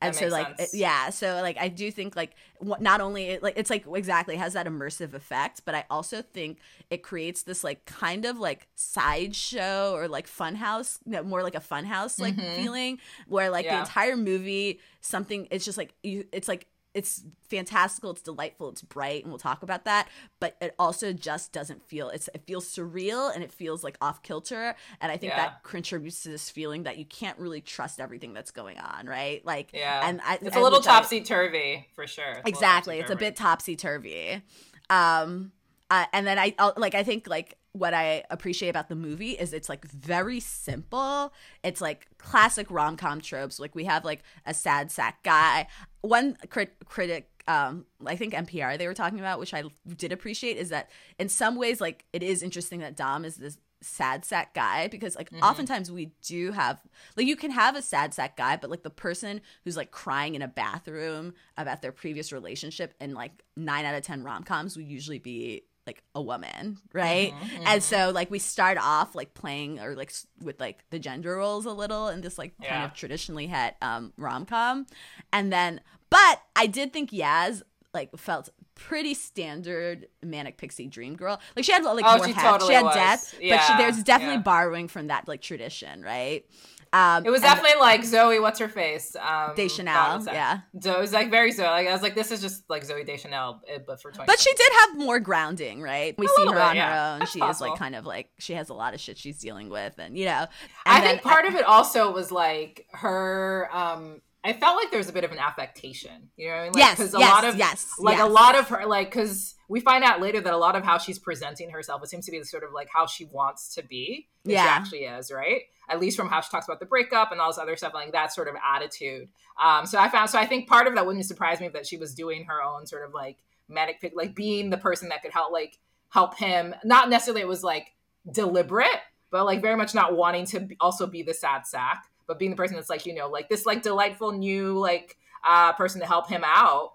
and 0.00 0.14
That 0.14 0.18
so 0.18 0.26
like 0.28 0.48
it- 0.60 0.70
yeah, 0.72 1.10
so 1.10 1.40
like 1.42 1.56
I 1.58 1.66
do 1.68 1.90
think 1.90 2.14
like 2.14 2.36
what 2.58 2.80
not 2.80 3.00
only 3.00 3.24
it, 3.30 3.42
like 3.42 3.54
it's 3.56 3.68
like 3.68 3.84
exactly 3.92 4.36
has 4.36 4.52
that 4.52 4.66
immersive 4.66 5.12
effect, 5.14 5.62
but 5.64 5.74
I 5.74 5.84
also 5.90 6.22
think 6.22 6.58
it 6.88 7.02
creates 7.02 7.42
this 7.42 7.64
like 7.64 7.84
kind 7.84 8.24
of 8.26 8.38
like 8.38 8.68
sideshow 8.76 9.92
or 9.92 10.08
like 10.08 10.28
funhouse, 10.28 10.98
no, 11.04 11.22
more 11.22 11.42
like 11.42 11.54
a 11.54 11.60
funhouse 11.60 12.20
like 12.20 12.36
Mhm. 12.36 12.56
feeling 12.56 12.98
where 13.26 13.50
like 13.50 13.66
the 13.68 13.78
entire 13.80 14.16
movie 14.16 14.80
something 15.00 15.48
it's 15.50 15.64
just 15.64 15.78
like 15.78 15.94
you 16.02 16.26
it's 16.32 16.48
like 16.48 16.66
it's 16.94 17.22
fantastical, 17.48 18.10
it's 18.10 18.22
delightful, 18.22 18.70
it's 18.70 18.82
bright, 18.82 19.22
and 19.22 19.30
we'll 19.30 19.38
talk 19.38 19.62
about 19.62 19.84
that. 19.84 20.08
But 20.40 20.56
it 20.60 20.74
also 20.78 21.12
just 21.12 21.52
doesn't 21.52 21.82
feel 21.82 22.08
it's 22.08 22.28
it 22.34 22.42
feels 22.46 22.66
surreal 22.66 23.32
and 23.32 23.44
it 23.44 23.52
feels 23.52 23.84
like 23.84 23.96
off 24.00 24.22
kilter. 24.22 24.74
And 25.00 25.12
I 25.12 25.16
think 25.16 25.32
Yeah. 25.32 25.36
that 25.36 25.62
contributes 25.62 26.22
to 26.22 26.30
this 26.30 26.50
feeling 26.50 26.84
that 26.84 26.96
you 26.98 27.04
can't 27.04 27.38
really 27.38 27.60
trust 27.60 28.00
everything 28.00 28.32
that's 28.32 28.50
going 28.50 28.78
on, 28.78 29.06
right? 29.06 29.44
Like 29.44 29.70
yeah 29.72 30.08
and 30.08 30.20
I, 30.24 30.34
it's 30.36 30.46
and 30.46 30.56
a 30.56 30.60
little 30.60 30.80
topsy 30.80 31.20
turvy 31.20 31.86
for 31.94 32.06
sure 32.06 32.32
It's 32.38 32.48
exactly 32.48 32.98
it's 32.98 33.10
a 33.10 33.16
bit 33.16 33.36
topsy 33.36 33.76
turvy 33.76 34.42
um 34.90 35.52
uh, 35.90 36.04
and 36.12 36.26
then 36.26 36.38
i 36.38 36.54
I'll, 36.58 36.74
like 36.76 36.94
i 36.94 37.02
think 37.02 37.26
like 37.28 37.56
what 37.72 37.94
i 37.94 38.22
appreciate 38.30 38.68
about 38.68 38.88
the 38.88 38.94
movie 38.94 39.32
is 39.32 39.52
it's 39.52 39.68
like 39.68 39.84
very 39.86 40.40
simple. 40.40 41.32
It's 41.62 41.80
like 41.80 42.08
classic 42.18 42.66
rom-com 42.70 43.20
tropes. 43.20 43.60
Like 43.60 43.74
we 43.74 43.84
have 43.84 44.04
like 44.04 44.22
a 44.46 44.54
sad 44.54 44.90
sack 44.90 45.22
guy. 45.22 45.68
One 46.00 46.36
crit- 46.50 46.76
critic 46.86 47.30
um 47.48 47.86
i 48.06 48.14
think 48.14 48.34
npr 48.34 48.76
they 48.76 48.86
were 48.86 48.92
talking 48.92 49.18
about 49.18 49.40
which 49.40 49.54
i 49.54 49.62
did 49.96 50.12
appreciate 50.12 50.58
is 50.58 50.68
that 50.68 50.90
in 51.18 51.30
some 51.30 51.56
ways 51.56 51.80
like 51.80 52.04
it 52.12 52.22
is 52.22 52.42
interesting 52.42 52.80
that 52.80 52.94
dom 52.94 53.24
is 53.24 53.36
this 53.36 53.56
sad 53.80 54.24
sack 54.24 54.54
guy 54.54 54.86
because 54.88 55.16
like 55.16 55.30
mm-hmm. 55.30 55.42
oftentimes 55.42 55.90
we 55.90 56.12
do 56.20 56.52
have 56.52 56.80
like 57.16 57.26
you 57.26 57.36
can 57.36 57.50
have 57.50 57.74
a 57.76 57.80
sad 57.80 58.12
sack 58.12 58.36
guy 58.36 58.56
but 58.56 58.70
like 58.70 58.82
the 58.82 58.90
person 58.90 59.40
who's 59.64 59.76
like 59.76 59.90
crying 59.90 60.34
in 60.34 60.42
a 60.42 60.48
bathroom 60.48 61.32
about 61.56 61.80
their 61.80 61.92
previous 61.92 62.32
relationship 62.32 62.92
and 63.00 63.14
like 63.14 63.42
9 63.56 63.84
out 63.84 63.94
of 63.94 64.02
10 64.02 64.24
rom-coms 64.24 64.76
would 64.76 64.86
usually 64.86 65.18
be 65.18 65.62
like 65.88 66.02
a 66.14 66.22
woman, 66.22 66.78
right? 66.92 67.32
Mm-hmm, 67.32 67.56
mm-hmm. 67.56 67.66
And 67.66 67.82
so 67.82 68.10
like 68.10 68.30
we 68.30 68.38
start 68.38 68.78
off 68.78 69.14
like 69.14 69.34
playing 69.34 69.80
or 69.80 69.96
like 69.96 70.12
with 70.42 70.60
like 70.60 70.84
the 70.90 70.98
gender 70.98 71.36
roles 71.36 71.64
a 71.64 71.72
little 71.72 72.08
in 72.08 72.20
this 72.20 72.38
like 72.38 72.52
yeah. 72.60 72.68
kind 72.68 72.84
of 72.84 72.92
traditionally 72.94 73.46
het 73.46 73.76
um 73.82 74.12
rom 74.16 74.44
com, 74.44 74.86
and 75.32 75.52
then 75.52 75.80
but 76.10 76.42
I 76.54 76.66
did 76.66 76.92
think 76.92 77.10
Yaz 77.10 77.62
like 77.94 78.16
felt 78.16 78.50
pretty 78.74 79.14
standard 79.14 80.06
manic 80.22 80.58
pixie 80.58 80.86
dream 80.86 81.16
girl. 81.16 81.40
Like 81.56 81.64
she 81.64 81.72
had 81.72 81.82
like 81.84 82.04
oh, 82.06 82.18
more 82.18 82.26
she, 82.26 82.34
totally 82.34 82.68
she 82.68 82.74
had 82.74 82.84
was. 82.84 82.94
depth, 82.94 83.34
yeah. 83.40 83.56
but 83.56 83.66
she, 83.66 83.82
there's 83.82 84.02
definitely 84.04 84.36
yeah. 84.36 84.42
borrowing 84.42 84.88
from 84.88 85.08
that 85.08 85.26
like 85.26 85.40
tradition, 85.40 86.02
right? 86.02 86.44
Um, 86.92 87.26
it 87.26 87.30
was 87.30 87.42
definitely 87.42 87.78
like 87.78 88.02
Zooey, 88.02 88.40
what's 88.40 88.58
her 88.58 88.68
face? 88.68 89.14
Um, 89.16 89.54
Deschanel, 89.54 90.24
yeah. 90.24 90.60
So 90.80 90.94
it 90.94 91.00
was 91.00 91.12
like 91.12 91.30
very 91.30 91.52
Zooey. 91.52 91.64
Like, 91.64 91.88
I 91.88 91.92
was 91.92 92.02
like, 92.02 92.14
this 92.14 92.30
is 92.30 92.40
just 92.40 92.68
like 92.68 92.86
Zooey 92.86 93.04
Deschanel, 93.04 93.60
eh, 93.68 93.78
but 93.86 94.00
for 94.00 94.10
20. 94.10 94.26
But 94.26 94.38
she 94.38 94.52
did 94.54 94.72
have 94.80 94.98
more 94.98 95.20
grounding, 95.20 95.82
right? 95.82 96.16
We 96.18 96.26
a 96.26 96.28
see 96.28 96.46
her 96.46 96.52
bit, 96.52 96.62
on 96.62 96.76
yeah. 96.76 96.88
her 96.88 97.12
own. 97.12 97.18
That's 97.20 97.32
she 97.32 97.40
possible. 97.40 97.66
is 97.66 97.70
like 97.70 97.78
kind 97.78 97.94
of 97.94 98.06
like 98.06 98.30
she 98.38 98.54
has 98.54 98.68
a 98.68 98.74
lot 98.74 98.94
of 98.94 99.00
shit 99.00 99.18
she's 99.18 99.38
dealing 99.38 99.68
with, 99.68 99.98
and 99.98 100.16
you 100.16 100.24
know. 100.24 100.32
And 100.40 100.48
I 100.86 101.00
then, 101.00 101.10
think 101.10 101.22
part 101.22 101.44
I, 101.44 101.48
of 101.48 101.54
it 101.54 101.64
also 101.64 102.12
was 102.12 102.32
like 102.32 102.86
her 102.92 103.68
um 103.72 104.20
I 104.44 104.52
felt 104.52 104.76
like 104.76 104.90
there 104.90 104.98
was 104.98 105.08
a 105.08 105.12
bit 105.12 105.24
of 105.24 105.32
an 105.32 105.38
affectation. 105.38 106.30
You 106.36 106.48
know 106.48 106.54
what 106.54 106.60
I 106.60 106.64
mean? 106.64 106.72
Like, 106.72 106.80
yes. 106.80 106.98
Because 106.98 107.14
a 107.14 107.18
yes, 107.18 107.30
lot 107.30 107.44
of 107.44 107.56
yes, 107.56 107.92
like 107.98 108.16
yes. 108.18 108.26
a 108.26 108.30
lot 108.30 108.54
of 108.56 108.68
her 108.68 108.86
like 108.86 109.10
because 109.10 109.54
we 109.68 109.80
find 109.80 110.02
out 110.02 110.20
later 110.20 110.40
that 110.40 110.52
a 110.52 110.56
lot 110.56 110.74
of 110.74 110.84
how 110.84 110.98
she's 110.98 111.18
presenting 111.18 111.70
herself 111.70 112.02
it 112.02 112.08
seems 112.08 112.24
to 112.24 112.32
be 112.32 112.42
sort 112.42 112.64
of 112.64 112.72
like 112.72 112.88
how 112.92 113.06
she 113.06 113.26
wants 113.26 113.74
to 113.74 113.82
be. 113.82 114.26
Yeah. 114.44 114.64
She 114.64 114.68
actually 114.68 115.04
is 115.04 115.30
right. 115.30 115.62
At 115.90 116.00
least 116.00 116.16
from 116.16 116.28
how 116.28 116.40
she 116.40 116.50
talks 116.50 116.66
about 116.66 116.80
the 116.80 116.86
breakup 116.86 117.32
and 117.32 117.40
all 117.40 117.50
this 117.50 117.58
other 117.58 117.76
stuff, 117.76 117.94
like 117.94 118.12
that 118.12 118.32
sort 118.32 118.48
of 118.48 118.54
attitude. 118.64 119.28
Um, 119.62 119.86
so 119.86 119.98
I 119.98 120.08
found 120.08 120.30
so 120.30 120.38
I 120.38 120.46
think 120.46 120.68
part 120.68 120.86
of 120.86 120.94
that 120.94 121.06
wouldn't 121.06 121.24
surprise 121.26 121.60
me 121.60 121.68
that 121.68 121.86
she 121.86 121.96
was 121.96 122.14
doing 122.14 122.44
her 122.44 122.62
own 122.62 122.86
sort 122.86 123.06
of 123.06 123.14
like 123.14 123.38
manic 123.68 124.00
pick, 124.00 124.14
like 124.16 124.34
being 124.34 124.70
the 124.70 124.78
person 124.78 125.10
that 125.10 125.22
could 125.22 125.32
help 125.32 125.52
like 125.52 125.78
help 126.10 126.36
him. 126.36 126.74
Not 126.84 127.10
necessarily 127.10 127.42
it 127.42 127.48
was 127.48 127.62
like 127.62 127.94
deliberate, 128.30 129.00
but 129.30 129.44
like 129.44 129.60
very 129.60 129.76
much 129.76 129.94
not 129.94 130.16
wanting 130.16 130.46
to 130.46 130.68
also 130.80 131.06
be 131.06 131.22
the 131.22 131.34
sad 131.34 131.66
sack 131.66 132.04
but 132.28 132.38
being 132.38 132.52
the 132.52 132.56
person 132.56 132.76
that's 132.76 132.90
like 132.90 133.06
you 133.06 133.14
know 133.14 133.28
like 133.28 133.48
this 133.48 133.66
like 133.66 133.82
delightful 133.82 134.30
new 134.30 134.78
like 134.78 135.16
uh 135.48 135.72
person 135.72 136.00
to 136.00 136.06
help 136.06 136.28
him 136.28 136.42
out 136.44 136.92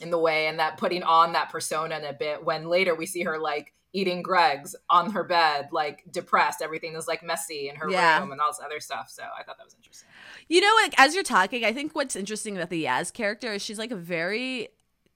in 0.00 0.10
the 0.10 0.18
way 0.18 0.46
and 0.46 0.58
that 0.58 0.76
putting 0.76 1.02
on 1.02 1.32
that 1.32 1.50
persona 1.50 1.96
in 1.96 2.04
a 2.04 2.12
bit 2.12 2.44
when 2.44 2.68
later 2.68 2.94
we 2.94 3.06
see 3.06 3.22
her 3.22 3.38
like 3.38 3.72
eating 3.92 4.22
Greggs 4.22 4.76
on 4.90 5.10
her 5.12 5.24
bed, 5.24 5.68
like 5.72 6.04
depressed. 6.10 6.60
Everything 6.62 6.94
is 6.94 7.08
like 7.08 7.22
messy 7.22 7.68
in 7.68 7.76
her 7.76 7.90
yeah. 7.90 8.20
room 8.20 8.32
and 8.32 8.40
all 8.40 8.50
this 8.50 8.60
other 8.64 8.80
stuff. 8.80 9.10
So 9.10 9.22
I 9.22 9.42
thought 9.42 9.56
that 9.58 9.64
was 9.64 9.74
interesting. 9.74 10.08
You 10.48 10.60
know, 10.60 10.72
like 10.82 10.94
as 10.98 11.14
you're 11.14 11.24
talking, 11.24 11.64
I 11.64 11.72
think 11.72 11.94
what's 11.94 12.16
interesting 12.16 12.56
about 12.56 12.70
the 12.70 12.84
Yaz 12.84 13.12
character 13.12 13.52
is 13.54 13.62
she's 13.62 13.78
like 13.78 13.90
a 13.90 13.96
very 13.96 14.68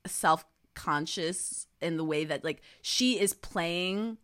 self 0.06 0.44
conscious 0.74 1.66
in 1.80 1.96
the 1.96 2.04
way 2.04 2.24
that 2.24 2.44
like 2.44 2.62
she 2.80 3.20
is 3.20 3.34
playing 3.34 4.16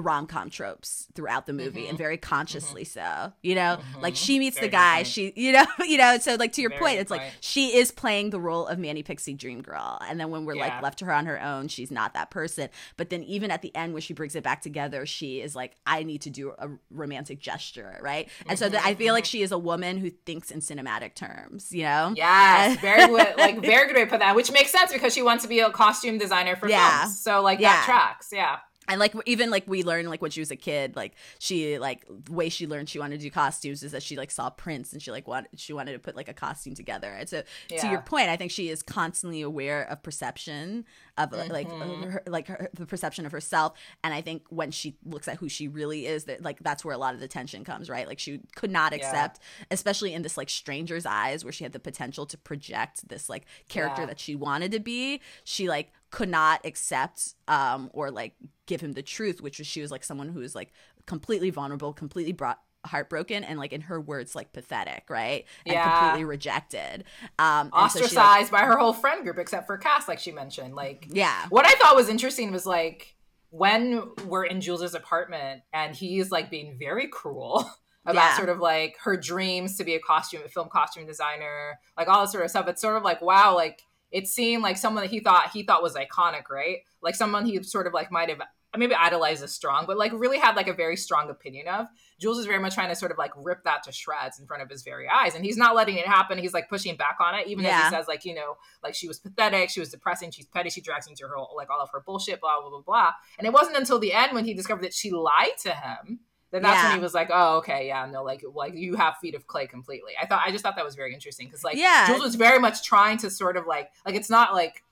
rom 0.00 0.26
com 0.26 0.50
tropes 0.50 1.06
throughout 1.14 1.46
the 1.46 1.52
movie 1.52 1.82
mm-hmm. 1.82 1.90
and 1.90 1.98
very 1.98 2.16
consciously 2.16 2.84
mm-hmm. 2.84 3.26
so. 3.28 3.32
You 3.42 3.54
know, 3.54 3.78
mm-hmm. 3.78 4.00
like 4.00 4.16
she 4.16 4.38
meets 4.38 4.56
very 4.56 4.68
the 4.68 4.72
guy, 4.72 5.02
she 5.02 5.32
you 5.36 5.52
know, 5.52 5.66
you 5.86 5.98
know, 5.98 6.18
so 6.18 6.34
like 6.36 6.52
to 6.52 6.60
your 6.60 6.70
very 6.70 6.80
point, 6.80 6.98
it's 7.00 7.10
point. 7.10 7.22
like 7.22 7.32
she 7.40 7.76
is 7.76 7.90
playing 7.90 8.30
the 8.30 8.40
role 8.40 8.66
of 8.66 8.78
Manic 8.78 9.04
Pixie 9.04 9.34
Dream 9.34 9.62
Girl. 9.62 9.98
And 10.08 10.18
then 10.18 10.30
when 10.30 10.44
we're 10.44 10.54
yeah. 10.54 10.68
like 10.74 10.82
left 10.82 10.98
to 11.00 11.04
her 11.06 11.12
on 11.12 11.26
her 11.26 11.40
own, 11.40 11.68
she's 11.68 11.90
not 11.90 12.14
that 12.14 12.30
person. 12.30 12.68
But 12.96 13.10
then 13.10 13.22
even 13.24 13.50
at 13.50 13.62
the 13.62 13.74
end 13.76 13.92
when 13.92 14.02
she 14.02 14.14
brings 14.14 14.34
it 14.34 14.42
back 14.42 14.62
together, 14.62 15.06
she 15.06 15.40
is 15.40 15.54
like, 15.54 15.76
I 15.86 16.02
need 16.02 16.22
to 16.22 16.30
do 16.30 16.52
a 16.58 16.70
romantic 16.90 17.40
gesture, 17.40 17.98
right? 18.00 18.28
And 18.46 18.58
so 18.58 18.68
that 18.68 18.84
I 18.84 18.94
feel 18.94 19.14
like 19.14 19.24
mm-hmm. 19.24 19.30
she 19.30 19.42
is 19.42 19.52
a 19.52 19.58
woman 19.58 19.98
who 19.98 20.10
thinks 20.10 20.50
in 20.50 20.60
cinematic 20.60 21.14
terms, 21.14 21.72
you 21.72 21.82
know? 21.82 22.14
Yes, 22.16 22.80
very 22.80 23.06
good 23.06 23.36
like 23.36 23.60
very 23.60 23.86
good 23.86 23.96
way 23.96 24.04
to 24.04 24.10
put 24.10 24.20
that, 24.20 24.34
which 24.34 24.50
makes 24.52 24.70
sense 24.70 24.92
because 24.92 25.12
she 25.12 25.22
wants 25.22 25.42
to 25.42 25.48
be 25.48 25.60
a 25.60 25.70
costume 25.70 26.18
designer 26.18 26.56
for 26.56 26.68
yeah. 26.68 27.02
films. 27.02 27.20
So 27.20 27.42
like 27.42 27.60
yeah. 27.60 27.72
that 27.72 27.84
tracks, 27.84 28.30
yeah 28.32 28.58
and 28.88 28.98
like 28.98 29.14
even 29.26 29.50
like 29.50 29.64
we 29.66 29.82
learned 29.82 30.08
like 30.08 30.20
when 30.20 30.30
she 30.30 30.40
was 30.40 30.50
a 30.50 30.56
kid 30.56 30.96
like 30.96 31.14
she 31.38 31.78
like 31.78 32.04
the 32.08 32.32
way 32.32 32.48
she 32.48 32.66
learned 32.66 32.88
she 32.88 32.98
wanted 32.98 33.18
to 33.18 33.22
do 33.22 33.30
costumes 33.30 33.82
is 33.82 33.92
that 33.92 34.02
she 34.02 34.16
like 34.16 34.30
saw 34.30 34.50
prints 34.50 34.92
and 34.92 35.00
she 35.00 35.10
like 35.10 35.28
wanted 35.28 35.48
she 35.56 35.72
wanted 35.72 35.92
to 35.92 35.98
put 35.98 36.16
like 36.16 36.28
a 36.28 36.34
costume 36.34 36.74
together 36.74 37.10
and 37.10 37.28
so 37.28 37.42
yeah. 37.70 37.80
to 37.80 37.88
your 37.88 38.00
point 38.00 38.28
i 38.28 38.36
think 38.36 38.50
she 38.50 38.68
is 38.68 38.82
constantly 38.82 39.42
aware 39.42 39.84
of 39.84 40.02
perception 40.02 40.84
of 41.18 41.30
mm-hmm. 41.30 41.52
like 41.52 41.70
her, 41.70 42.22
like 42.26 42.46
her, 42.48 42.70
the 42.74 42.86
perception 42.86 43.24
of 43.24 43.32
herself 43.32 43.74
and 44.02 44.12
i 44.12 44.20
think 44.20 44.42
when 44.48 44.70
she 44.70 44.96
looks 45.04 45.28
at 45.28 45.36
who 45.36 45.48
she 45.48 45.68
really 45.68 46.06
is 46.06 46.24
that 46.24 46.42
like 46.42 46.58
that's 46.60 46.84
where 46.84 46.94
a 46.94 46.98
lot 46.98 47.14
of 47.14 47.20
the 47.20 47.28
tension 47.28 47.64
comes 47.64 47.88
right 47.88 48.08
like 48.08 48.18
she 48.18 48.40
could 48.56 48.70
not 48.70 48.92
accept 48.92 49.38
yeah. 49.60 49.66
especially 49.70 50.12
in 50.12 50.22
this 50.22 50.36
like 50.36 50.50
stranger's 50.50 51.06
eyes 51.06 51.44
where 51.44 51.52
she 51.52 51.64
had 51.64 51.72
the 51.72 51.80
potential 51.80 52.26
to 52.26 52.36
project 52.38 53.08
this 53.08 53.28
like 53.28 53.44
character 53.68 54.02
yeah. 54.02 54.06
that 54.06 54.18
she 54.18 54.34
wanted 54.34 54.72
to 54.72 54.80
be 54.80 55.20
she 55.44 55.68
like 55.68 55.92
could 56.12 56.28
not 56.28 56.60
accept 56.64 57.34
um 57.48 57.90
or 57.92 58.10
like 58.12 58.34
give 58.66 58.80
him 58.80 58.92
the 58.92 59.02
truth 59.02 59.40
which 59.40 59.58
was 59.58 59.66
she 59.66 59.80
was 59.80 59.90
like 59.90 60.04
someone 60.04 60.28
who 60.28 60.38
was 60.38 60.54
like 60.54 60.72
completely 61.06 61.50
vulnerable 61.50 61.92
completely 61.92 62.32
brought 62.32 62.60
heartbroken 62.84 63.44
and 63.44 63.58
like 63.58 63.72
in 63.72 63.82
her 63.82 64.00
words 64.00 64.34
like 64.34 64.52
pathetic 64.52 65.04
right? 65.08 65.44
And 65.64 65.74
yeah. 65.74 66.00
completely 66.00 66.24
rejected. 66.24 67.04
Um 67.38 67.70
ostracized 67.72 68.12
so 68.12 68.20
like, 68.20 68.50
by 68.50 68.62
her 68.62 68.76
whole 68.76 68.92
friend 68.92 69.22
group 69.22 69.38
except 69.38 69.66
for 69.66 69.78
cass 69.78 70.08
like 70.08 70.18
she 70.18 70.32
mentioned. 70.32 70.74
Like 70.74 71.06
yeah. 71.10 71.46
what 71.48 71.66
i 71.66 71.72
thought 71.74 71.96
was 71.96 72.08
interesting 72.08 72.52
was 72.52 72.66
like 72.66 73.16
when 73.50 74.02
we're 74.26 74.44
in 74.44 74.60
jules's 74.60 74.94
apartment 74.94 75.62
and 75.72 75.94
he's 75.94 76.30
like 76.30 76.50
being 76.50 76.76
very 76.78 77.06
cruel 77.06 77.70
about 78.06 78.30
yeah. 78.30 78.36
sort 78.36 78.48
of 78.48 78.58
like 78.58 78.96
her 79.02 79.16
dreams 79.16 79.76
to 79.76 79.84
be 79.84 79.94
a 79.94 80.00
costume 80.00 80.42
film 80.48 80.68
costume 80.68 81.06
designer 81.06 81.78
like 81.96 82.08
all 82.08 82.22
this 82.22 82.32
sort 82.32 82.44
of 82.44 82.50
stuff. 82.50 82.66
It's 82.66 82.82
sort 82.82 82.96
of 82.96 83.04
like 83.04 83.22
wow 83.22 83.54
like 83.54 83.82
it 84.12 84.28
seemed 84.28 84.62
like 84.62 84.76
someone 84.76 85.02
that 85.02 85.10
he 85.10 85.20
thought 85.20 85.50
he 85.50 85.62
thought 85.62 85.82
was 85.82 85.94
iconic, 85.94 86.50
right? 86.50 86.78
Like 87.00 87.14
someone 87.14 87.46
he 87.46 87.62
sort 87.62 87.86
of 87.86 87.94
like 87.94 88.12
might 88.12 88.28
have 88.28 88.40
maybe 88.76 88.94
idolized 88.94 89.42
as 89.42 89.52
strong, 89.52 89.84
but 89.86 89.98
like 89.98 90.12
really 90.14 90.38
had 90.38 90.56
like 90.56 90.68
a 90.68 90.72
very 90.72 90.96
strong 90.96 91.28
opinion 91.28 91.68
of. 91.68 91.86
Jules 92.18 92.38
is 92.38 92.46
very 92.46 92.58
much 92.58 92.74
trying 92.74 92.88
to 92.88 92.96
sort 92.96 93.10
of 93.10 93.18
like 93.18 93.32
rip 93.36 93.64
that 93.64 93.82
to 93.82 93.92
shreds 93.92 94.38
in 94.38 94.46
front 94.46 94.62
of 94.62 94.70
his 94.70 94.82
very 94.82 95.06
eyes. 95.08 95.34
And 95.34 95.44
he's 95.44 95.56
not 95.56 95.74
letting 95.74 95.96
it 95.96 96.06
happen. 96.06 96.38
He's 96.38 96.54
like 96.54 96.68
pushing 96.68 96.96
back 96.96 97.16
on 97.20 97.34
it, 97.34 97.48
even 97.48 97.64
yeah. 97.64 97.78
as 97.78 97.84
he 97.84 97.96
says, 97.96 98.08
like, 98.08 98.24
you 98.24 98.34
know, 98.34 98.56
like 98.82 98.94
she 98.94 99.08
was 99.08 99.18
pathetic, 99.18 99.68
she 99.68 99.80
was 99.80 99.90
depressing, 99.90 100.30
she's 100.30 100.46
petty, 100.46 100.70
she 100.70 100.80
drags 100.80 101.06
into 101.06 101.26
her 101.26 101.34
like 101.54 101.68
all 101.70 101.80
of 101.80 101.90
her 101.92 102.02
bullshit, 102.04 102.40
blah, 102.40 102.60
blah, 102.60 102.70
blah, 102.70 102.80
blah. 102.80 103.12
And 103.38 103.46
it 103.46 103.52
wasn't 103.52 103.76
until 103.76 103.98
the 103.98 104.12
end 104.12 104.32
when 104.32 104.44
he 104.44 104.54
discovered 104.54 104.84
that 104.84 104.94
she 104.94 105.10
lied 105.10 105.58
to 105.62 105.72
him 105.72 106.20
then 106.52 106.62
that's 106.62 106.76
yeah. 106.76 106.90
when 106.90 106.98
he 106.98 107.02
was 107.02 107.14
like, 107.14 107.30
"Oh, 107.32 107.56
okay, 107.58 107.88
yeah, 107.88 108.06
no, 108.06 108.22
like, 108.22 108.44
like 108.54 108.74
you 108.74 108.94
have 108.94 109.16
feet 109.16 109.34
of 109.34 109.46
clay 109.46 109.66
completely." 109.66 110.12
I 110.20 110.26
thought, 110.26 110.42
I 110.46 110.52
just 110.52 110.62
thought 110.62 110.76
that 110.76 110.84
was 110.84 110.94
very 110.94 111.14
interesting 111.14 111.48
because, 111.48 111.64
like, 111.64 111.76
yeah. 111.76 112.06
Jules 112.06 112.22
was 112.22 112.34
very 112.34 112.58
much 112.58 112.84
trying 112.84 113.16
to 113.18 113.30
sort 113.30 113.56
of 113.56 113.66
like, 113.66 113.90
like 114.06 114.14
it's 114.14 114.30
not 114.30 114.52
like 114.52 114.84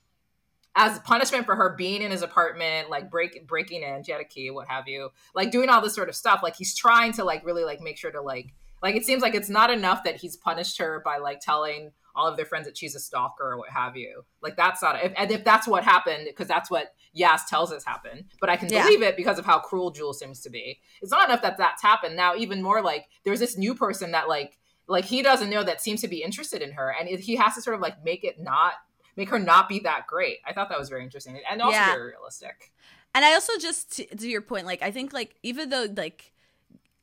as 0.74 0.98
punishment 1.00 1.44
for 1.44 1.56
her 1.56 1.74
being 1.76 2.00
in 2.02 2.10
his 2.10 2.22
apartment, 2.22 2.90
like 2.90 3.10
break 3.10 3.46
breaking 3.46 3.82
in, 3.82 4.02
she 4.02 4.12
had 4.12 4.20
a 4.20 4.24
key, 4.24 4.50
what 4.50 4.68
have 4.68 4.88
you, 4.88 5.10
like 5.34 5.50
doing 5.50 5.68
all 5.68 5.80
this 5.80 5.94
sort 5.94 6.08
of 6.08 6.14
stuff. 6.14 6.40
Like 6.42 6.56
he's 6.56 6.74
trying 6.74 7.12
to 7.14 7.24
like 7.24 7.44
really 7.44 7.64
like 7.64 7.80
make 7.80 7.98
sure 7.98 8.10
to 8.10 8.22
like, 8.22 8.54
like 8.82 8.94
it 8.94 9.04
seems 9.04 9.22
like 9.22 9.34
it's 9.34 9.48
not 9.48 9.70
enough 9.70 10.04
that 10.04 10.16
he's 10.16 10.36
punished 10.36 10.78
her 10.78 11.02
by 11.04 11.18
like 11.18 11.40
telling 11.40 11.92
all 12.14 12.26
of 12.26 12.36
their 12.36 12.46
friends 12.46 12.66
that 12.66 12.76
she's 12.76 12.94
a 12.94 13.00
stalker 13.00 13.52
or 13.52 13.58
what 13.58 13.70
have 13.70 13.96
you. 13.96 14.24
Like 14.42 14.56
that's 14.56 14.82
not, 14.82 15.02
if, 15.04 15.12
and 15.16 15.30
if 15.30 15.44
that's 15.44 15.66
what 15.66 15.84
happened, 15.84 16.26
because 16.26 16.48
that's 16.48 16.70
what 16.70 16.94
Yaz 17.18 17.46
tells 17.48 17.72
us 17.72 17.84
happened, 17.84 18.24
but 18.40 18.50
I 18.50 18.56
can 18.56 18.68
yeah. 18.68 18.84
believe 18.84 19.02
it 19.02 19.16
because 19.16 19.38
of 19.38 19.44
how 19.44 19.58
cruel 19.58 19.90
Jules 19.90 20.18
seems 20.18 20.40
to 20.42 20.50
be. 20.50 20.80
It's 21.02 21.10
not 21.10 21.28
enough 21.28 21.42
that 21.42 21.58
that's 21.58 21.82
happened. 21.82 22.16
Now, 22.16 22.34
even 22.34 22.62
more 22.62 22.82
like 22.82 23.08
there's 23.24 23.40
this 23.40 23.56
new 23.56 23.74
person 23.74 24.12
that 24.12 24.28
like, 24.28 24.58
like 24.86 25.04
he 25.04 25.22
doesn't 25.22 25.50
know 25.50 25.62
that 25.62 25.80
seems 25.80 26.00
to 26.00 26.08
be 26.08 26.22
interested 26.22 26.62
in 26.62 26.72
her, 26.72 26.94
and 26.98 27.08
it, 27.08 27.20
he 27.20 27.36
has 27.36 27.54
to 27.54 27.62
sort 27.62 27.76
of 27.76 27.80
like 27.80 28.04
make 28.04 28.24
it 28.24 28.40
not 28.40 28.74
make 29.16 29.28
her 29.28 29.38
not 29.38 29.68
be 29.68 29.80
that 29.80 30.06
great. 30.06 30.38
I 30.46 30.52
thought 30.52 30.68
that 30.68 30.78
was 30.78 30.88
very 30.88 31.04
interesting 31.04 31.40
and 31.50 31.60
also 31.60 31.76
yeah. 31.76 31.92
very 31.92 32.10
realistic. 32.10 32.72
And 33.14 33.24
I 33.24 33.34
also 33.34 33.52
just 33.58 33.96
to, 33.96 34.16
to 34.16 34.28
your 34.28 34.40
point, 34.40 34.66
like 34.66 34.82
I 34.82 34.90
think 34.90 35.12
like 35.12 35.36
even 35.42 35.68
though 35.68 35.86
like 35.96 36.32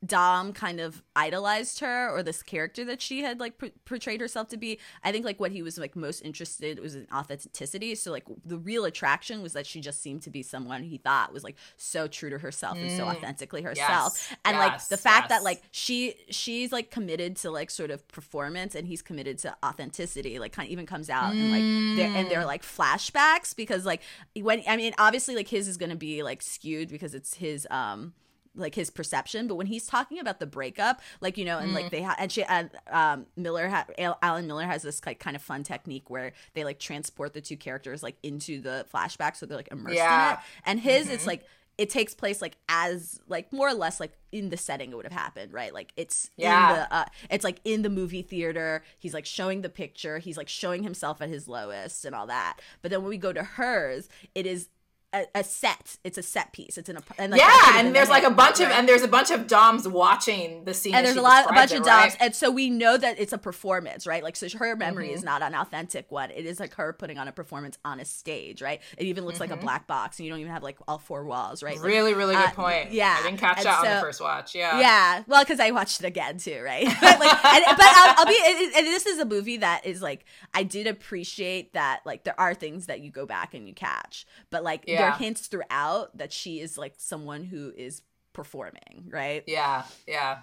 Dom 0.05 0.53
kind 0.53 0.79
of 0.79 1.01
idolized 1.15 1.79
her 1.79 2.09
or 2.09 2.21
this 2.21 2.43
character 2.43 2.85
that 2.85 3.01
she 3.01 3.21
had 3.21 3.39
like 3.39 3.57
pr- 3.57 3.65
portrayed 3.83 4.21
herself 4.21 4.47
to 4.49 4.57
be. 4.57 4.79
I 5.03 5.11
think 5.11 5.25
like 5.25 5.39
what 5.39 5.51
he 5.51 5.63
was 5.63 5.79
like 5.79 5.95
most 5.95 6.21
interested 6.21 6.79
was 6.79 6.93
in 6.93 7.07
authenticity. 7.11 7.95
So 7.95 8.11
like 8.11 8.25
the 8.45 8.59
real 8.59 8.85
attraction 8.85 9.41
was 9.41 9.53
that 9.53 9.65
she 9.65 9.81
just 9.81 10.01
seemed 10.01 10.21
to 10.23 10.29
be 10.29 10.43
someone 10.43 10.83
he 10.83 10.99
thought 10.99 11.33
was 11.33 11.43
like 11.43 11.55
so 11.77 12.07
true 12.07 12.29
to 12.29 12.37
herself 12.37 12.77
mm. 12.77 12.83
and 12.83 12.91
so 12.91 13.05
mm. 13.05 13.15
authentically 13.15 13.63
herself. 13.63 14.13
Yes. 14.13 14.37
And 14.45 14.57
yes. 14.57 14.67
like 14.67 14.87
the 14.89 14.97
fact 14.97 15.29
yes. 15.29 15.39
that 15.39 15.43
like 15.43 15.63
she 15.71 16.13
she's 16.29 16.71
like 16.71 16.91
committed 16.91 17.35
to 17.37 17.49
like 17.49 17.71
sort 17.71 17.89
of 17.89 18.07
performance 18.07 18.75
and 18.75 18.87
he's 18.87 19.01
committed 19.01 19.39
to 19.39 19.55
authenticity. 19.65 20.37
Like 20.37 20.51
kind 20.51 20.67
of 20.67 20.71
even 20.71 20.85
comes 20.85 21.09
out 21.09 21.33
mm. 21.33 21.41
and 21.41 21.51
like 21.51 21.97
they're, 21.97 22.17
and 22.17 22.29
they're 22.29 22.45
like 22.45 22.61
flashbacks 22.61 23.55
because 23.55 23.83
like 23.83 24.03
when 24.35 24.61
I 24.67 24.77
mean 24.77 24.93
obviously 24.99 25.35
like 25.35 25.47
his 25.47 25.67
is 25.67 25.77
gonna 25.77 25.95
be 25.95 26.21
like 26.21 26.43
skewed 26.43 26.89
because 26.89 27.15
it's 27.15 27.33
his 27.33 27.67
um 27.71 28.13
like 28.57 28.75
his 28.75 28.89
perception 28.89 29.47
but 29.47 29.55
when 29.55 29.67
he's 29.67 29.85
talking 29.85 30.19
about 30.19 30.39
the 30.39 30.45
breakup 30.45 31.01
like 31.21 31.37
you 31.37 31.45
know 31.45 31.57
and 31.57 31.71
mm. 31.71 31.75
like 31.75 31.91
they 31.91 32.01
ha- 32.01 32.15
and 32.17 32.31
she 32.31 32.43
and 32.43 32.69
um 32.91 33.25
miller 33.35 33.69
ha- 33.69 33.85
allen 34.21 34.47
miller 34.47 34.65
has 34.65 34.81
this 34.81 35.05
like 35.05 35.19
kind 35.19 35.35
of 35.35 35.41
fun 35.41 35.63
technique 35.63 36.09
where 36.09 36.33
they 36.53 36.63
like 36.63 36.79
transport 36.79 37.33
the 37.33 37.41
two 37.41 37.57
characters 37.57 38.03
like 38.03 38.17
into 38.23 38.59
the 38.59 38.85
flashback 38.93 39.35
so 39.35 39.45
they're 39.45 39.57
like 39.57 39.71
immersed 39.71 39.95
yeah. 39.95 40.31
in 40.31 40.33
it 40.33 40.39
and 40.65 40.79
his 40.79 41.05
mm-hmm. 41.05 41.15
it's 41.15 41.27
like 41.27 41.45
it 41.77 41.91
takes 41.91 42.15
place 42.15 42.41
like 42.41 42.57
as 42.69 43.19
like 43.27 43.53
more 43.53 43.69
or 43.69 43.73
less 43.73 43.99
like 43.99 44.13
in 44.31 44.49
the 44.49 44.57
setting 44.57 44.91
it 44.91 44.95
would 44.95 45.05
have 45.05 45.13
happened 45.13 45.53
right 45.53 45.73
like 45.73 45.93
it's 45.95 46.29
Yeah. 46.35 46.69
in 46.69 46.75
the 46.75 46.93
uh, 46.93 47.05
it's 47.29 47.43
like 47.43 47.61
in 47.63 47.83
the 47.83 47.89
movie 47.89 48.23
theater 48.23 48.83
he's 48.97 49.13
like 49.13 49.25
showing 49.25 49.61
the 49.61 49.69
picture 49.69 50.17
he's 50.17 50.37
like 50.37 50.49
showing 50.49 50.83
himself 50.83 51.21
at 51.21 51.29
his 51.29 51.47
lowest 51.47 52.03
and 52.03 52.15
all 52.15 52.27
that 52.27 52.59
but 52.81 52.91
then 52.91 53.01
when 53.01 53.09
we 53.09 53.17
go 53.17 53.31
to 53.31 53.43
hers 53.43 54.09
it 54.33 54.45
is 54.45 54.69
a, 55.13 55.25
a 55.35 55.43
set 55.43 55.95
it's 56.03 56.17
a 56.17 56.21
set 56.21 56.51
piece 56.51 56.77
it's 56.77 56.89
in 56.89 56.97
a 56.97 57.01
and 57.17 57.31
like, 57.31 57.39
yeah, 57.39 57.79
and 57.79 57.95
there's 57.95 58.09
like 58.09 58.23
a 58.23 58.29
bunch 58.29 58.59
of 58.59 58.67
and 58.67 58.89
there's 58.89 59.03
a 59.03 59.07
bunch 59.07 59.31
of 59.31 59.47
doms 59.47 59.87
watching 59.87 60.65
the 60.65 60.73
scene. 60.73 60.93
and 60.93 61.05
there's 61.05 61.15
a 61.15 61.21
lot, 61.21 61.49
a 61.49 61.53
bunch 61.53 61.71
of 61.71 61.77
it, 61.77 61.85
right? 61.85 62.09
doms, 62.09 62.17
and 62.19 62.35
so 62.35 62.51
we 62.51 62.69
know 62.69 62.97
that 62.97 63.17
it's 63.19 63.31
a 63.31 63.37
performance, 63.37 64.05
right? 64.05 64.21
Like, 64.21 64.35
so 64.35 64.47
her 64.57 64.75
memory 64.75 65.07
Mm-hmm. 65.07 65.15
is 65.15 65.23
not 65.23 65.41
an 65.41 65.55
authentic 65.55 66.11
one; 66.11 66.29
it 66.31 66.45
is 66.45 66.59
like 66.59 66.73
her 66.73 66.91
putting 66.91 67.17
on 67.17 67.27
a 67.29 67.31
performance 67.31 67.77
on 67.85 67.99
a 68.01 68.05
stage, 68.05 68.61
right? 68.61 68.81
It 68.97 69.05
even 69.05 69.23
looks 69.25 69.39
like 69.39 69.51
a 69.51 69.55
black 69.57 69.87
box, 69.87 70.19
and 70.19 70.25
you 70.25 70.31
don't 70.31 70.41
even 70.41 70.51
have 70.51 70.63
like 70.63 70.77
all 70.89 70.97
four 70.97 71.23
walls, 71.23 71.63
right? 71.63 71.71
Like, 71.71 71.77
Mm-hmm. 71.77 71.87
Really, 71.87 72.13
really 72.13 72.35
good 72.35 72.45
uh, 72.49 72.51
point. 72.51 72.91
yeah, 72.91 73.15
I 73.19 73.23
didn't 73.23 73.39
catch 73.39 73.57
and 73.59 73.65
that 73.67 73.79
on 73.79 73.85
the 73.95 74.01
first 74.01 74.19
watch. 74.19 74.53
Yeah, 74.55 74.79
yeah, 74.79 75.23
well, 75.27 75.41
because 75.43 75.59
I 75.61 75.71
watched 75.71 76.01
it 76.01 76.05
again 76.05 76.37
too, 76.37 76.61
right? 76.61 76.85
but 77.01 77.19
like, 77.19 77.45
and, 77.45 77.63
but 77.77 77.85
I'll, 77.85 78.15
I'll 78.19 78.25
be. 78.25 78.37
And, 78.45 78.75
and 78.75 78.87
this 78.87 79.05
is 79.05 79.19
a 79.19 79.25
movie 79.25 79.57
that 79.57 79.85
is 79.85 80.01
like, 80.01 80.25
I 80.53 80.63
did 80.63 80.85
appreciate 80.87 81.73
that. 81.73 82.01
Like, 82.05 82.23
there 82.25 82.37
are 82.39 82.53
things 82.53 82.87
that 82.87 82.99
you 82.99 83.09
go 83.09 83.25
back 83.25 83.53
and 83.53 83.67
you 83.67 83.73
catch, 83.73 84.25
but 84.49 84.63
like, 84.63 84.83
there 84.97 85.09
are 85.09 85.17
hints 85.17 85.47
throughout 85.47 86.17
that 86.17 86.31
she 86.33 86.59
is 86.59 86.77
like 86.77 86.93
someone 86.97 87.43
who 87.43 87.71
is 87.75 88.01
performing, 88.33 89.09
right? 89.09 89.43
yeah, 89.47 89.83
yeah. 90.07 90.39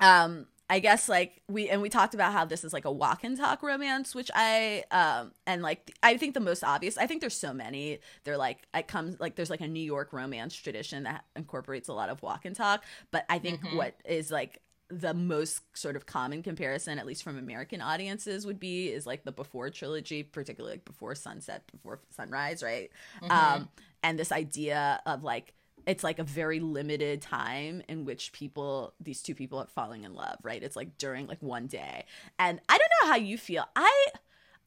um 0.00 0.46
i 0.70 0.78
guess 0.78 1.08
like 1.08 1.42
we 1.48 1.68
and 1.68 1.82
we 1.82 1.88
talked 1.88 2.14
about 2.14 2.32
how 2.32 2.44
this 2.46 2.64
is 2.64 2.72
like 2.72 2.84
a 2.86 2.90
walk 2.90 3.24
and 3.24 3.36
talk 3.36 3.62
romance 3.62 4.14
which 4.14 4.30
i 4.34 4.82
um 4.90 5.32
and 5.46 5.60
like 5.60 5.90
i 6.02 6.16
think 6.16 6.32
the 6.32 6.40
most 6.40 6.64
obvious 6.64 6.96
i 6.96 7.06
think 7.06 7.20
there's 7.20 7.36
so 7.36 7.52
many 7.52 7.98
they're 8.24 8.38
like 8.38 8.58
it 8.74 8.88
comes 8.88 9.18
like 9.20 9.34
there's 9.34 9.50
like 9.50 9.60
a 9.60 9.68
new 9.68 9.82
york 9.82 10.12
romance 10.12 10.54
tradition 10.54 11.02
that 11.02 11.24
incorporates 11.36 11.88
a 11.88 11.92
lot 11.92 12.08
of 12.08 12.22
walk 12.22 12.46
and 12.46 12.56
talk 12.56 12.84
but 13.10 13.26
i 13.28 13.38
think 13.38 13.60
what 13.74 13.94
is 14.06 14.30
like 14.30 14.61
the 14.92 15.14
most 15.14 15.62
sort 15.76 15.96
of 15.96 16.04
common 16.04 16.42
comparison 16.42 16.98
at 16.98 17.06
least 17.06 17.22
from 17.22 17.38
american 17.38 17.80
audiences 17.80 18.44
would 18.44 18.60
be 18.60 18.88
is 18.88 19.06
like 19.06 19.24
the 19.24 19.32
before 19.32 19.70
trilogy 19.70 20.22
particularly 20.22 20.74
like 20.74 20.84
before 20.84 21.14
sunset 21.14 21.62
before 21.72 21.98
sunrise 22.10 22.62
right? 22.62 22.90
Um 23.30 23.68
and 24.02 24.18
this 24.18 24.30
idea 24.32 25.00
of 25.06 25.24
like 25.24 25.54
it's 25.86 26.04
like 26.04 26.18
a 26.18 26.24
very 26.24 26.60
limited 26.60 27.22
time 27.22 27.82
in 27.88 28.04
which 28.04 28.32
people 28.32 28.92
these 29.00 29.22
two 29.22 29.34
people 29.34 29.58
are 29.58 29.66
falling 29.66 30.04
in 30.04 30.14
love 30.14 30.36
right? 30.42 30.62
It's 30.62 30.76
like 30.76 30.98
during 30.98 31.26
like 31.26 31.42
one 31.42 31.66
day. 31.66 32.04
And 32.38 32.60
i 32.68 32.76
don't 32.76 32.90
know 33.02 33.08
how 33.12 33.16
you 33.16 33.38
feel. 33.38 33.64
I 33.74 34.06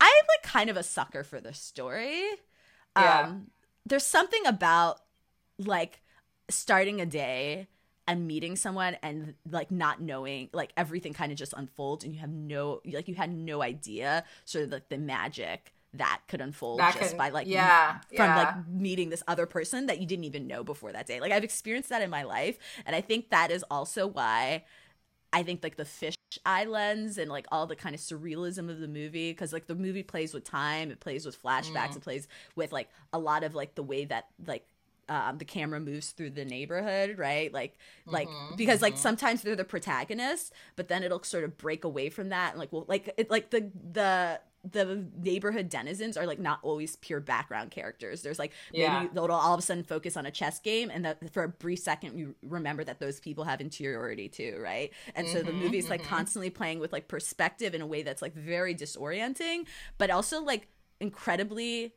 i'm 0.01 0.25
like 0.27 0.43
kind 0.43 0.69
of 0.71 0.77
a 0.77 0.83
sucker 0.83 1.23
for 1.23 1.39
the 1.39 1.53
story. 1.53 2.23
Yeah. 2.97 3.21
um 3.21 3.47
there's 3.85 4.05
something 4.05 4.45
about 4.47 5.01
like 5.59 6.01
starting 6.49 6.99
a 6.99 7.05
day 7.05 7.67
and 8.07 8.27
meeting 8.27 8.55
someone 8.55 8.95
and 9.01 9.33
like 9.49 9.71
not 9.71 10.01
knowing 10.01 10.49
like 10.53 10.71
everything 10.77 11.13
kind 11.13 11.31
of 11.31 11.37
just 11.37 11.53
unfolds 11.57 12.03
and 12.03 12.13
you 12.13 12.19
have 12.19 12.29
no 12.29 12.81
like 12.85 13.07
you 13.07 13.15
had 13.15 13.33
no 13.33 13.61
idea 13.63 14.23
sort 14.45 14.65
of 14.65 14.71
like 14.71 14.89
the 14.89 14.97
magic 14.97 15.73
that 15.93 16.21
could 16.27 16.41
unfold 16.41 16.79
That 16.79 16.93
just 16.95 17.11
can- 17.11 17.17
by 17.17 17.29
like 17.29 17.47
yeah, 17.47 17.99
from 18.15 18.25
yeah. 18.27 18.35
like 18.37 18.67
meeting 18.67 19.09
this 19.09 19.23
other 19.27 19.45
person 19.45 19.85
that 19.87 19.99
you 19.99 20.05
didn't 20.05 20.25
even 20.25 20.45
know 20.45 20.63
before 20.63 20.91
that 20.91 21.05
day 21.07 21.19
like 21.19 21.31
i've 21.31 21.43
experienced 21.43 21.89
that 21.89 22.01
in 22.01 22.09
my 22.09 22.23
life 22.23 22.57
and 22.85 22.95
i 22.95 23.01
think 23.01 23.29
that 23.29 23.49
is 23.51 23.63
also 23.71 24.05
why 24.07 24.63
I 25.33 25.43
think 25.43 25.63
like 25.63 25.75
the 25.75 25.83
fish 25.83 26.15
eye 26.45 26.63
lens 26.63 27.17
and 27.17 27.29
like 27.29 27.45
all 27.51 27.67
the 27.67 27.75
kind 27.75 27.93
of 27.93 27.99
surrealism 27.99 28.69
of 28.69 28.79
the 28.79 28.87
movie 28.87 29.31
because 29.31 29.51
like 29.51 29.67
the 29.67 29.75
movie 29.75 30.03
plays 30.03 30.33
with 30.33 30.45
time, 30.45 30.91
it 30.91 31.01
plays 31.01 31.25
with 31.25 31.41
flashbacks, 31.43 31.89
Mm. 31.89 31.97
it 31.97 32.01
plays 32.03 32.27
with 32.55 32.71
like 32.71 32.87
a 33.11 33.19
lot 33.19 33.43
of 33.43 33.53
like 33.53 33.75
the 33.75 33.83
way 33.83 34.05
that 34.05 34.27
like 34.47 34.65
um, 35.09 35.37
the 35.37 35.45
camera 35.45 35.79
moves 35.79 36.11
through 36.11 36.31
the 36.31 36.45
neighborhood, 36.45 37.17
right? 37.17 37.51
Like, 37.53 37.77
like 38.09 38.37
Mm-hmm, 38.47 38.55
because 38.55 38.81
like 38.81 38.97
sometimes 38.97 39.41
they're 39.41 39.55
the 39.55 39.63
protagonist, 39.63 40.53
but 40.75 40.87
then 40.87 41.03
it'll 41.03 41.23
sort 41.23 41.43
of 41.43 41.57
break 41.57 41.83
away 41.83 42.09
from 42.09 42.29
that, 42.29 42.51
and 42.51 42.59
like 42.59 42.71
well, 42.73 42.85
like 42.87 43.13
it 43.17 43.29
like 43.29 43.49
the 43.51 43.71
the 43.91 44.39
the 44.71 45.05
neighborhood 45.21 45.69
denizens 45.69 46.17
are 46.17 46.25
like 46.25 46.39
not 46.39 46.57
always 46.63 46.95
pure 46.95 47.19
background 47.19 47.69
characters. 47.69 48.23
There's 48.23 48.39
like 48.39 48.51
maybe 48.75 49.05
Yeah. 49.05 49.09
they'll 49.13 49.31
all 49.31 49.53
of 49.53 49.59
a 49.59 49.61
sudden 49.61 49.83
focus 49.83 50.17
on 50.17 50.25
a 50.25 50.31
chess 50.31 50.59
game, 50.59 50.89
and 50.89 51.05
that 51.05 51.31
for 51.31 51.43
a 51.43 51.49
brief 51.49 51.79
second 51.79 52.17
you 52.17 52.35
remember 52.41 52.83
that 52.83 52.99
those 52.99 53.19
people 53.19 53.43
have 53.43 53.61
interiority 53.61 54.27
too, 54.27 54.57
right? 54.59 54.91
And 55.13 55.29
so 55.29 55.43
the 55.43 55.53
Mm-hmm, 55.53 55.53
movie's 55.53 55.89
like 55.89 56.01
constantly 56.03 56.49
playing 56.49 56.79
with 56.79 56.91
like 56.91 57.07
perspective 57.07 57.75
in 57.75 57.81
a 57.81 57.87
way 57.87 58.01
that's 58.01 58.23
like 58.23 58.33
very 58.33 58.73
disorienting, 58.73 59.67
but 59.99 60.09
also 60.09 60.41
like 60.41 60.67
incredibly 60.99 61.93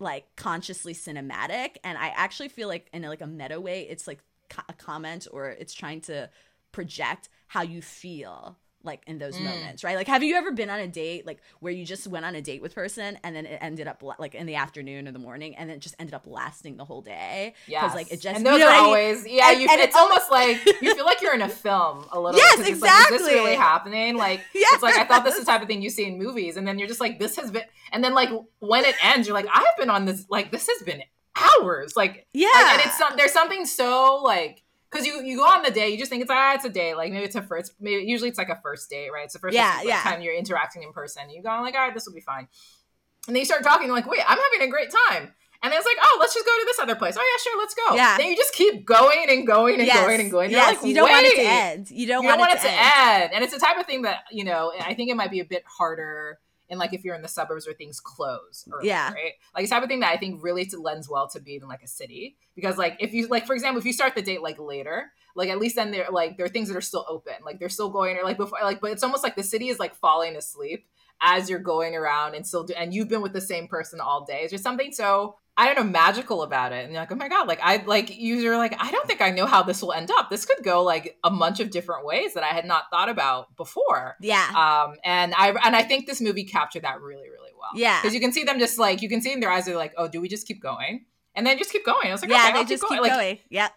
like 0.00 0.24
consciously 0.36 0.94
cinematic. 0.94 1.76
And 1.84 1.96
I 1.96 2.08
actually 2.08 2.48
feel 2.48 2.68
like 2.68 2.88
in 2.92 3.02
like 3.02 3.20
a 3.20 3.26
meta 3.26 3.60
way, 3.60 3.82
it's 3.82 4.06
like 4.06 4.20
a 4.68 4.72
comment 4.72 5.28
or 5.30 5.48
it's 5.50 5.74
trying 5.74 6.00
to 6.02 6.28
project 6.72 7.28
how 7.46 7.62
you 7.62 7.82
feel 7.82 8.58
like 8.82 9.02
in 9.06 9.16
Mm. 9.16 9.20
those 9.20 9.38
moments, 9.40 9.84
right? 9.84 9.96
Like, 9.96 10.06
have 10.08 10.22
you 10.22 10.36
ever 10.36 10.52
been 10.52 10.70
on 10.70 10.80
a 10.80 10.88
date 10.88 11.26
like 11.26 11.38
where 11.60 11.72
you 11.72 11.84
just 11.84 12.06
went 12.06 12.24
on 12.24 12.34
a 12.34 12.40
date 12.40 12.62
with 12.62 12.74
person 12.74 13.18
and 13.22 13.36
then 13.36 13.44
it 13.46 13.58
ended 13.60 13.86
up 13.86 14.02
like 14.18 14.34
in 14.34 14.46
the 14.46 14.54
afternoon 14.54 15.06
or 15.06 15.12
the 15.12 15.18
morning 15.18 15.54
and 15.56 15.68
then 15.68 15.76
it 15.76 15.80
just 15.80 15.94
ended 15.98 16.14
up 16.14 16.26
lasting 16.26 16.76
the 16.76 16.84
whole 16.84 17.02
day? 17.02 17.54
Yeah, 17.66 17.86
like 17.94 18.10
it 18.10 18.20
just 18.20 18.36
and 18.38 18.46
those 18.46 18.54
you 18.54 18.60
know 18.60 18.68
are 18.68 18.72
I 18.74 18.76
mean? 18.78 18.84
always 18.86 19.26
yeah. 19.26 19.50
And- 19.52 19.60
you, 19.60 19.68
and 19.70 19.80
it's 19.80 19.94
it 19.94 19.98
almost 19.98 20.30
like 20.30 20.64
you 20.82 20.94
feel 20.94 21.04
like 21.04 21.20
you're 21.20 21.34
in 21.34 21.42
a 21.42 21.48
film 21.48 22.06
a 22.12 22.18
little. 22.18 22.38
Yes, 22.40 22.60
it's 22.66 22.80
like, 22.80 23.12
is 23.12 23.18
this 23.20 23.32
really 23.32 23.54
happening? 23.54 24.16
Like 24.16 24.40
it's 24.54 24.82
like 24.82 24.96
I 24.96 25.04
thought 25.04 25.24
this 25.24 25.34
is 25.36 25.44
the 25.44 25.50
type 25.52 25.62
of 25.62 25.68
thing 25.68 25.82
you 25.82 25.90
see 25.90 26.06
in 26.06 26.18
movies, 26.18 26.56
and 26.56 26.66
then 26.66 26.78
you're 26.78 26.88
just 26.88 27.00
like, 27.00 27.18
this 27.18 27.36
has 27.36 27.50
been, 27.50 27.64
and 27.92 28.02
then 28.02 28.14
like 28.14 28.30
when 28.60 28.84
it 28.84 28.94
ends, 29.04 29.28
you're 29.28 29.34
like, 29.34 29.48
I've 29.52 29.76
been 29.78 29.90
on 29.90 30.04
this 30.06 30.24
like 30.30 30.50
this 30.52 30.66
has 30.68 30.82
been 30.86 31.02
hours. 31.36 31.96
Like 31.96 32.26
yeah, 32.32 32.48
like, 32.54 32.66
and 32.72 32.80
it's 32.86 32.98
some, 32.98 33.12
there's 33.16 33.32
something 33.32 33.66
so 33.66 34.20
like 34.24 34.62
because 34.90 35.06
you 35.06 35.22
you 35.22 35.36
go 35.36 35.44
on 35.44 35.62
the 35.62 35.70
day, 35.70 35.88
you 35.90 35.98
just 35.98 36.10
think 36.10 36.22
it's 36.22 36.30
ah, 36.30 36.54
it's 36.54 36.64
a 36.64 36.70
day. 36.70 36.94
Like 36.94 37.12
maybe 37.12 37.24
it's 37.24 37.36
a 37.36 37.42
first, 37.42 37.74
maybe 37.80 38.04
usually 38.04 38.28
it's 38.28 38.38
like 38.38 38.48
a 38.48 38.60
first 38.62 38.90
date, 38.90 39.10
right? 39.12 39.24
It's 39.24 39.34
the 39.34 39.38
first 39.38 39.54
Yeah, 39.54 39.82
yeah. 39.82 40.02
time 40.02 40.20
you're 40.22 40.34
interacting 40.34 40.82
in 40.82 40.92
person. 40.92 41.30
You 41.30 41.42
go 41.42 41.50
on 41.50 41.62
like, 41.62 41.74
all 41.74 41.80
right, 41.80 41.94
this 41.94 42.06
will 42.06 42.14
be 42.14 42.20
fine. 42.20 42.48
And 43.26 43.36
then 43.36 43.40
you 43.40 43.44
start 43.44 43.62
talking, 43.62 43.90
like, 43.90 44.08
wait, 44.08 44.22
I'm 44.26 44.38
having 44.38 44.66
a 44.66 44.70
great 44.70 44.90
time. 45.08 45.34
And 45.62 45.70
then 45.70 45.78
it's 45.78 45.86
like, 45.86 45.98
oh, 46.02 46.16
let's 46.20 46.32
just 46.32 46.46
go 46.46 46.52
to 46.52 46.64
this 46.66 46.78
other 46.78 46.96
place. 46.96 47.16
Oh 47.18 47.20
yeah, 47.20 47.42
sure, 47.42 47.58
let's 47.58 47.74
go. 47.74 47.94
Yeah. 47.94 48.16
Then 48.16 48.28
you 48.30 48.36
just 48.36 48.54
keep 48.54 48.86
going 48.86 49.26
and 49.28 49.46
going 49.46 49.74
and 49.78 49.86
yes, 49.86 50.00
going 50.06 50.20
and 50.20 50.30
going. 50.30 50.50
You're 50.50 50.58
yes, 50.58 50.76
like, 50.76 50.88
you 50.88 50.94
don't 50.94 51.08
want 51.10 51.26
it 51.26 51.36
to 51.36 51.42
wait. 51.42 51.46
end. 51.46 51.90
You 51.90 52.06
don't, 52.06 52.22
You 52.22 52.28
don't 52.30 52.38
want 52.38 52.52
it 52.52 52.58
it 52.58 52.62
to 52.62 52.70
end. 52.70 53.30
And 53.34 53.44
it's 53.44 53.52
the 53.52 53.60
type 53.60 53.76
of 53.78 53.84
thing 53.84 54.02
that, 54.02 54.20
you 54.32 54.44
know, 54.44 54.72
I 54.80 54.94
think 54.94 55.10
it 55.10 55.16
might 55.16 55.30
be 55.30 55.40
a 55.40 55.44
bit 55.44 55.62
harder 55.66 56.38
in 56.70 56.78
like 56.78 56.94
if 56.94 57.04
you're 57.04 57.14
in 57.14 57.22
the 57.22 57.28
suburbs 57.28 57.66
where 57.66 57.74
things 57.74 58.00
close 58.00 58.66
early, 58.72 58.86
Yeah. 58.88 59.12
right? 59.12 59.32
Like 59.54 59.64
it's 59.64 59.70
the 59.70 59.74
type 59.74 59.82
of 59.82 59.88
thing 59.88 60.00
that 60.00 60.12
I 60.12 60.16
think 60.16 60.42
really 60.42 60.66
lends 60.72 61.08
well 61.10 61.28
to 61.30 61.40
being 61.40 61.60
in 61.62 61.68
like 61.68 61.82
a 61.82 61.88
city. 61.88 62.36
Because 62.54 62.78
like 62.78 62.96
if 63.00 63.12
you 63.12 63.26
like 63.26 63.46
for 63.46 63.54
example, 63.54 63.78
if 63.80 63.84
you 63.84 63.92
start 63.92 64.14
the 64.14 64.22
date 64.22 64.40
like 64.40 64.58
later, 64.58 65.12
like 65.36 65.50
at 65.50 65.58
least 65.58 65.76
then 65.76 65.90
there 65.90 66.06
like 66.10 66.36
there 66.36 66.46
are 66.46 66.50
things 66.50 66.68
that 66.68 66.76
are 66.76 66.80
still 66.80 67.04
open. 67.08 67.34
Like 67.44 67.58
they're 67.58 67.68
still 67.68 67.90
going 67.90 68.16
or 68.16 68.22
like 68.24 68.36
before 68.38 68.58
like 68.62 68.80
but 68.80 68.92
it's 68.92 69.02
almost 69.02 69.22
like 69.22 69.36
the 69.36 69.42
city 69.42 69.68
is 69.68 69.78
like 69.78 69.94
falling 69.94 70.36
asleep 70.36 70.86
as 71.20 71.50
you're 71.50 71.58
going 71.58 71.94
around 71.94 72.34
and 72.34 72.46
still 72.46 72.64
do 72.64 72.72
and 72.74 72.94
you've 72.94 73.08
been 73.08 73.20
with 73.20 73.32
the 73.34 73.40
same 73.40 73.68
person 73.68 74.00
all 74.00 74.24
day. 74.24 74.40
It's 74.42 74.52
just 74.52 74.64
something 74.64 74.92
so 74.92 75.36
I 75.60 75.66
don't 75.66 75.76
know, 75.84 75.90
magical 75.92 76.42
about 76.42 76.72
it. 76.72 76.84
And 76.84 76.92
you're 76.92 77.02
like, 77.02 77.12
oh 77.12 77.16
my 77.16 77.28
God, 77.28 77.46
like 77.46 77.60
I 77.62 77.82
like 77.84 78.18
you're 78.18 78.56
like, 78.56 78.74
I 78.82 78.90
don't 78.90 79.06
think 79.06 79.20
I 79.20 79.30
know 79.30 79.44
how 79.46 79.62
this 79.62 79.82
will 79.82 79.92
end 79.92 80.10
up. 80.10 80.30
This 80.30 80.44
could 80.46 80.64
go 80.64 80.82
like 80.82 81.18
a 81.22 81.30
bunch 81.30 81.60
of 81.60 81.70
different 81.70 82.06
ways 82.06 82.34
that 82.34 82.42
I 82.42 82.48
had 82.48 82.64
not 82.64 82.84
thought 82.90 83.08
about 83.10 83.54
before. 83.56 84.16
Yeah, 84.20 84.46
Um, 84.54 84.96
and 85.04 85.34
I 85.36 85.50
and 85.64 85.76
I 85.76 85.82
think 85.82 86.06
this 86.06 86.20
movie 86.20 86.44
captured 86.44 86.82
that 86.82 87.00
really, 87.00 87.28
really 87.28 87.50
well. 87.58 87.70
Yeah. 87.74 88.00
Because 88.00 88.14
you 88.14 88.20
can 88.20 88.32
see 88.32 88.44
them 88.44 88.58
just 88.58 88.78
like 88.78 89.02
you 89.02 89.08
can 89.08 89.20
see 89.20 89.32
in 89.32 89.40
their 89.40 89.50
eyes, 89.50 89.66
they're 89.66 89.76
like, 89.76 89.92
Oh, 89.98 90.08
do 90.08 90.20
we 90.20 90.28
just 90.28 90.46
keep 90.46 90.62
going? 90.62 91.04
And 91.34 91.46
then 91.46 91.58
just 91.58 91.70
keep 91.72 91.84
going. 91.84 92.08
I 92.08 92.12
was 92.12 92.22
like, 92.22 92.30
yeah, 92.30 92.42
okay, 92.44 92.52
they 92.52 92.58
I'll 92.60 92.64
just 92.64 92.82
keep 92.82 92.88
keep 92.90 92.98
going. 92.98 93.10
going. 93.10 93.28
Like 93.30 93.44
Yep. 93.50 93.72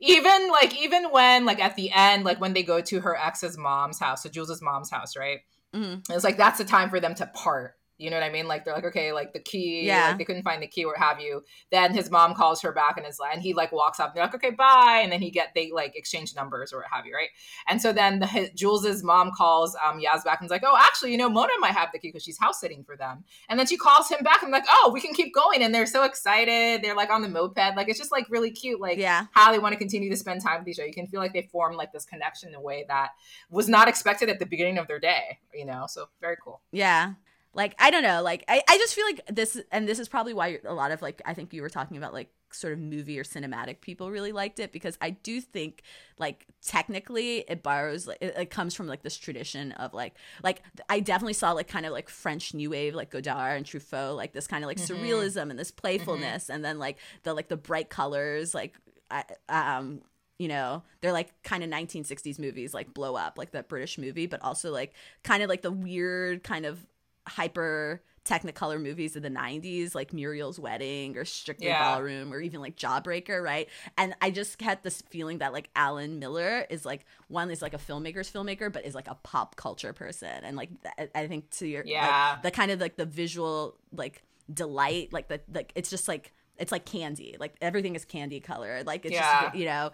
even 0.00 0.48
like 0.50 0.76
even 0.82 1.04
when 1.10 1.44
like 1.44 1.60
at 1.60 1.76
the 1.76 1.90
end, 1.92 2.24
like 2.24 2.40
when 2.40 2.54
they 2.54 2.62
go 2.62 2.80
to 2.80 3.00
her 3.00 3.16
ex's 3.16 3.56
mom's 3.56 3.98
house, 3.98 4.22
so 4.22 4.28
Jules's 4.28 4.62
mom's 4.62 4.90
house, 4.90 5.16
right? 5.16 5.40
Mhm. 5.74 6.02
It's 6.10 6.24
like 6.24 6.36
that's 6.36 6.58
the 6.58 6.64
time 6.64 6.90
for 6.90 6.98
them 7.00 7.14
to 7.16 7.26
part. 7.26 7.76
You 8.00 8.10
know 8.10 8.16
what 8.16 8.22
I 8.24 8.30
mean? 8.30 8.48
Like 8.48 8.64
they're 8.64 8.74
like, 8.74 8.84
okay, 8.86 9.12
like 9.12 9.32
the 9.34 9.40
key, 9.40 9.86
Yeah. 9.86 10.08
like 10.08 10.18
they 10.18 10.24
couldn't 10.24 10.42
find 10.42 10.62
the 10.62 10.66
key, 10.66 10.86
what 10.86 10.96
have 10.96 11.20
you. 11.20 11.44
Then 11.70 11.92
his 11.92 12.10
mom 12.10 12.34
calls 12.34 12.62
her 12.62 12.72
back 12.72 12.96
and 12.96 13.06
is 13.06 13.18
like, 13.18 13.34
and 13.34 13.42
he 13.42 13.52
like 13.52 13.72
walks 13.72 14.00
up. 14.00 14.08
And 14.08 14.16
they're 14.16 14.24
like, 14.24 14.34
okay, 14.34 14.50
bye. 14.50 15.00
And 15.02 15.12
then 15.12 15.20
he 15.20 15.30
get 15.30 15.48
they 15.54 15.70
like 15.70 15.94
exchange 15.96 16.34
numbers 16.34 16.72
or 16.72 16.78
what 16.78 16.86
have 16.90 17.04
you, 17.04 17.14
right? 17.14 17.28
And 17.68 17.80
so 17.82 17.92
then 17.92 18.18
the 18.20 18.26
his, 18.26 18.50
Jules's 18.50 19.04
mom 19.04 19.32
calls 19.36 19.76
um 19.84 20.00
Yaz 20.00 20.24
back 20.24 20.40
and 20.40 20.46
is 20.46 20.50
like, 20.50 20.62
oh, 20.64 20.76
actually, 20.80 21.12
you 21.12 21.18
know, 21.18 21.28
Mona 21.28 21.52
might 21.60 21.72
have 21.72 21.90
the 21.92 21.98
key 21.98 22.08
because 22.08 22.22
she's 22.24 22.38
house 22.38 22.58
sitting 22.60 22.84
for 22.84 22.96
them. 22.96 23.24
And 23.48 23.58
then 23.58 23.66
she 23.66 23.76
calls 23.76 24.08
him 24.08 24.22
back 24.24 24.42
and 24.42 24.50
like, 24.50 24.64
oh, 24.70 24.90
we 24.94 25.00
can 25.00 25.12
keep 25.12 25.34
going. 25.34 25.62
And 25.62 25.74
they're 25.74 25.86
so 25.86 26.04
excited. 26.04 26.82
They're 26.82 26.96
like 26.96 27.10
on 27.10 27.20
the 27.22 27.28
moped, 27.28 27.76
like 27.76 27.88
it's 27.88 27.98
just 27.98 28.12
like 28.12 28.26
really 28.30 28.50
cute, 28.50 28.80
like 28.80 28.96
Yeah. 28.98 29.26
how 29.32 29.52
they 29.52 29.58
want 29.58 29.72
to 29.74 29.78
continue 29.78 30.08
to 30.08 30.16
spend 30.16 30.40
time 30.42 30.60
with 30.60 30.68
each 30.68 30.78
other. 30.78 30.86
You 30.88 30.94
can 30.94 31.06
feel 31.06 31.20
like 31.20 31.32
they 31.34 31.42
form 31.42 31.74
like 31.76 31.92
this 31.92 32.04
connection 32.06 32.48
in 32.50 32.54
a 32.54 32.60
way 32.60 32.84
that 32.88 33.10
was 33.50 33.68
not 33.68 33.88
expected 33.88 34.28
at 34.30 34.38
the 34.38 34.46
beginning 34.46 34.78
of 34.78 34.88
their 34.88 34.98
day. 35.00 35.38
You 35.52 35.66
know, 35.66 35.84
so 35.88 36.06
very 36.20 36.36
cool. 36.42 36.60
Yeah. 36.72 37.12
Like 37.52 37.74
I 37.78 37.90
don't 37.90 38.02
know, 38.02 38.22
like 38.22 38.44
I, 38.46 38.62
I 38.68 38.78
just 38.78 38.94
feel 38.94 39.04
like 39.04 39.22
this 39.28 39.60
and 39.72 39.88
this 39.88 39.98
is 39.98 40.08
probably 40.08 40.32
why 40.32 40.60
a 40.64 40.72
lot 40.72 40.92
of 40.92 41.02
like 41.02 41.20
I 41.24 41.34
think 41.34 41.52
you 41.52 41.62
were 41.62 41.68
talking 41.68 41.96
about 41.96 42.12
like 42.12 42.30
sort 42.52 42.72
of 42.72 42.78
movie 42.78 43.18
or 43.18 43.24
cinematic 43.24 43.80
people 43.80 44.10
really 44.10 44.32
liked 44.32 44.60
it 44.60 44.72
because 44.72 44.96
I 45.00 45.10
do 45.10 45.40
think 45.40 45.82
like 46.18 46.46
technically 46.64 47.38
it 47.48 47.62
borrows 47.62 48.06
like 48.06 48.18
it, 48.20 48.34
it, 48.36 48.50
comes 48.50 48.74
from 48.74 48.86
like 48.86 49.02
this 49.02 49.16
tradition 49.16 49.72
of 49.72 49.94
like 49.94 50.14
like 50.42 50.62
I 50.88 51.00
definitely 51.00 51.34
saw 51.34 51.52
like 51.52 51.68
kind 51.68 51.86
of 51.86 51.92
like 51.92 52.08
French 52.08 52.54
new 52.54 52.70
wave 52.70 52.94
like 52.94 53.10
Godard 53.10 53.56
and 53.56 53.66
Truffaut 53.66 54.16
like 54.16 54.32
this 54.32 54.46
kind 54.46 54.62
of 54.62 54.68
like 54.68 54.78
mm-hmm. 54.78 55.02
surrealism 55.02 55.50
and 55.50 55.58
this 55.58 55.72
playfulness 55.72 56.44
mm-hmm. 56.44 56.52
and 56.52 56.64
then 56.64 56.78
like 56.78 56.98
the 57.24 57.34
like 57.34 57.48
the 57.48 57.56
bright 57.56 57.90
colors 57.90 58.54
like 58.54 58.76
I, 59.10 59.24
um 59.48 60.02
you 60.38 60.48
know 60.48 60.82
they're 61.00 61.12
like 61.12 61.30
kind 61.42 61.62
of 61.62 61.70
1960s 61.70 62.38
movies 62.38 62.72
like 62.72 62.94
blow 62.94 63.16
up 63.16 63.36
like 63.36 63.50
that 63.50 63.68
british 63.68 63.98
movie 63.98 64.26
but 64.26 64.40
also 64.42 64.72
like 64.72 64.94
kind 65.22 65.42
of 65.42 65.48
like 65.48 65.62
the 65.62 65.70
weird 65.70 66.42
kind 66.42 66.64
of 66.64 66.86
hyper 67.26 68.02
technicolor 68.24 68.80
movies 68.80 69.16
of 69.16 69.22
the 69.22 69.30
90s 69.30 69.94
like 69.94 70.12
muriel's 70.12 70.60
wedding 70.60 71.16
or 71.16 71.24
strictly 71.24 71.66
yeah. 71.66 71.94
ballroom 71.94 72.32
or 72.32 72.40
even 72.40 72.60
like 72.60 72.76
jawbreaker 72.76 73.42
right 73.42 73.68
and 73.96 74.14
i 74.20 74.30
just 74.30 74.60
had 74.60 74.80
this 74.82 75.02
feeling 75.08 75.38
that 75.38 75.54
like 75.54 75.70
allen 75.74 76.18
miller 76.18 76.66
is 76.68 76.84
like 76.84 77.06
one 77.28 77.50
is 77.50 77.62
like 77.62 77.72
a 77.72 77.78
filmmaker's 77.78 78.30
filmmaker 78.30 78.70
but 78.70 78.84
is 78.84 78.94
like 78.94 79.08
a 79.08 79.14
pop 79.22 79.56
culture 79.56 79.94
person 79.94 80.44
and 80.44 80.54
like 80.54 80.68
i 81.14 81.26
think 81.26 81.48
to 81.50 81.66
your 81.66 81.82
yeah 81.86 82.32
like, 82.32 82.42
the 82.42 82.50
kind 82.50 82.70
of 82.70 82.78
like 82.78 82.96
the 82.96 83.06
visual 83.06 83.74
like 83.90 84.22
delight 84.52 85.10
like 85.14 85.28
the 85.28 85.40
like 85.52 85.72
it's 85.74 85.88
just 85.88 86.06
like 86.06 86.32
it's 86.60 86.70
like 86.70 86.84
candy. 86.84 87.36
Like 87.40 87.54
everything 87.60 87.96
is 87.96 88.04
candy 88.04 88.38
color. 88.38 88.82
Like 88.84 89.04
it's 89.04 89.14
yeah. 89.14 89.44
just 89.44 89.56
you 89.56 89.64
know, 89.64 89.90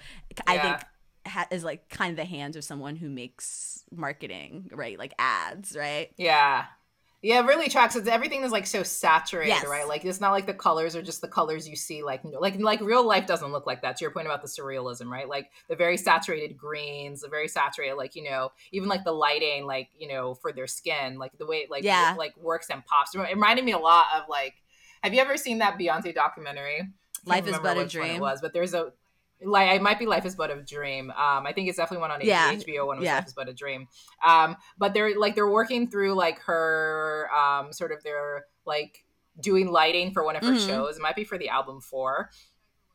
I 0.46 0.54
yeah. 0.56 0.62
think 0.62 0.88
ha- 1.26 1.46
is 1.50 1.64
like 1.64 1.88
kind 1.88 2.10
of 2.10 2.16
the 2.16 2.24
hands 2.24 2.56
of 2.56 2.64
someone 2.64 2.96
who 2.96 3.08
makes 3.08 3.84
marketing, 3.94 4.70
right? 4.72 4.98
Like 4.98 5.14
ads, 5.18 5.76
right? 5.76 6.10
Yeah. 6.18 6.64
Yeah, 7.26 7.40
it 7.40 7.46
really 7.46 7.68
tracks. 7.68 7.96
It's, 7.96 8.06
everything 8.06 8.44
is 8.44 8.52
like 8.52 8.68
so 8.68 8.84
saturated, 8.84 9.48
yes. 9.48 9.66
right? 9.66 9.88
Like 9.88 10.04
it's 10.04 10.20
not 10.20 10.30
like 10.30 10.46
the 10.46 10.54
colors 10.54 10.94
are 10.94 11.02
just 11.02 11.20
the 11.20 11.26
colors 11.26 11.68
you 11.68 11.74
see. 11.74 12.04
Like 12.04 12.20
like 12.22 12.60
like 12.60 12.80
real 12.80 13.04
life 13.04 13.26
doesn't 13.26 13.50
look 13.50 13.66
like 13.66 13.82
that. 13.82 13.96
To 13.96 14.04
your 14.04 14.12
point 14.12 14.28
about 14.28 14.42
the 14.42 14.48
surrealism, 14.48 15.08
right? 15.08 15.28
Like 15.28 15.50
the 15.68 15.74
very 15.74 15.96
saturated 15.96 16.56
greens, 16.56 17.22
the 17.22 17.28
very 17.28 17.48
saturated, 17.48 17.96
like 17.96 18.14
you 18.14 18.22
know, 18.30 18.52
even 18.70 18.88
like 18.88 19.02
the 19.02 19.10
lighting, 19.10 19.66
like 19.66 19.88
you 19.98 20.06
know, 20.06 20.34
for 20.34 20.52
their 20.52 20.68
skin, 20.68 21.18
like 21.18 21.36
the 21.36 21.46
way 21.46 21.56
it, 21.56 21.70
like 21.70 21.82
yeah. 21.82 22.14
it, 22.14 22.16
like 22.16 22.36
works 22.36 22.68
and 22.70 22.86
pops. 22.86 23.12
It 23.12 23.18
reminded 23.18 23.64
me 23.64 23.72
a 23.72 23.78
lot 23.78 24.06
of 24.16 24.28
like 24.28 24.54
have 25.02 25.12
you 25.12 25.20
ever 25.20 25.36
seen 25.36 25.58
that 25.58 25.76
Beyonce 25.80 26.14
documentary? 26.14 26.82
Life 27.24 27.48
is 27.48 27.58
but 27.58 27.76
a 27.76 27.86
dream. 27.88 28.16
It 28.16 28.20
was, 28.20 28.40
but 28.40 28.52
there's 28.52 28.72
a 28.72 28.92
like 29.44 29.74
it 29.74 29.82
might 29.82 29.98
be 29.98 30.06
Life 30.06 30.24
is 30.24 30.34
but 30.34 30.50
a 30.50 30.62
dream. 30.62 31.10
Um, 31.10 31.46
I 31.46 31.52
think 31.52 31.68
it's 31.68 31.76
definitely 31.76 32.02
one 32.02 32.10
on 32.10 32.20
yeah. 32.22 32.52
HBO. 32.54 32.86
One 32.86 32.98
was 32.98 33.04
yeah. 33.04 33.16
Life 33.16 33.26
is 33.26 33.34
but 33.34 33.48
a 33.48 33.54
dream. 33.54 33.88
Um, 34.26 34.56
but 34.78 34.94
they're 34.94 35.18
like 35.18 35.34
they're 35.34 35.50
working 35.50 35.90
through 35.90 36.14
like 36.14 36.40
her 36.40 37.28
um 37.36 37.72
sort 37.72 37.92
of 37.92 38.02
their 38.02 38.46
like 38.64 39.04
doing 39.40 39.70
lighting 39.70 40.12
for 40.12 40.24
one 40.24 40.36
of 40.36 40.42
her 40.42 40.52
mm-hmm. 40.52 40.66
shows. 40.66 40.96
It 40.96 41.02
might 41.02 41.16
be 41.16 41.24
for 41.24 41.38
the 41.38 41.48
album 41.48 41.80
four. 41.80 42.30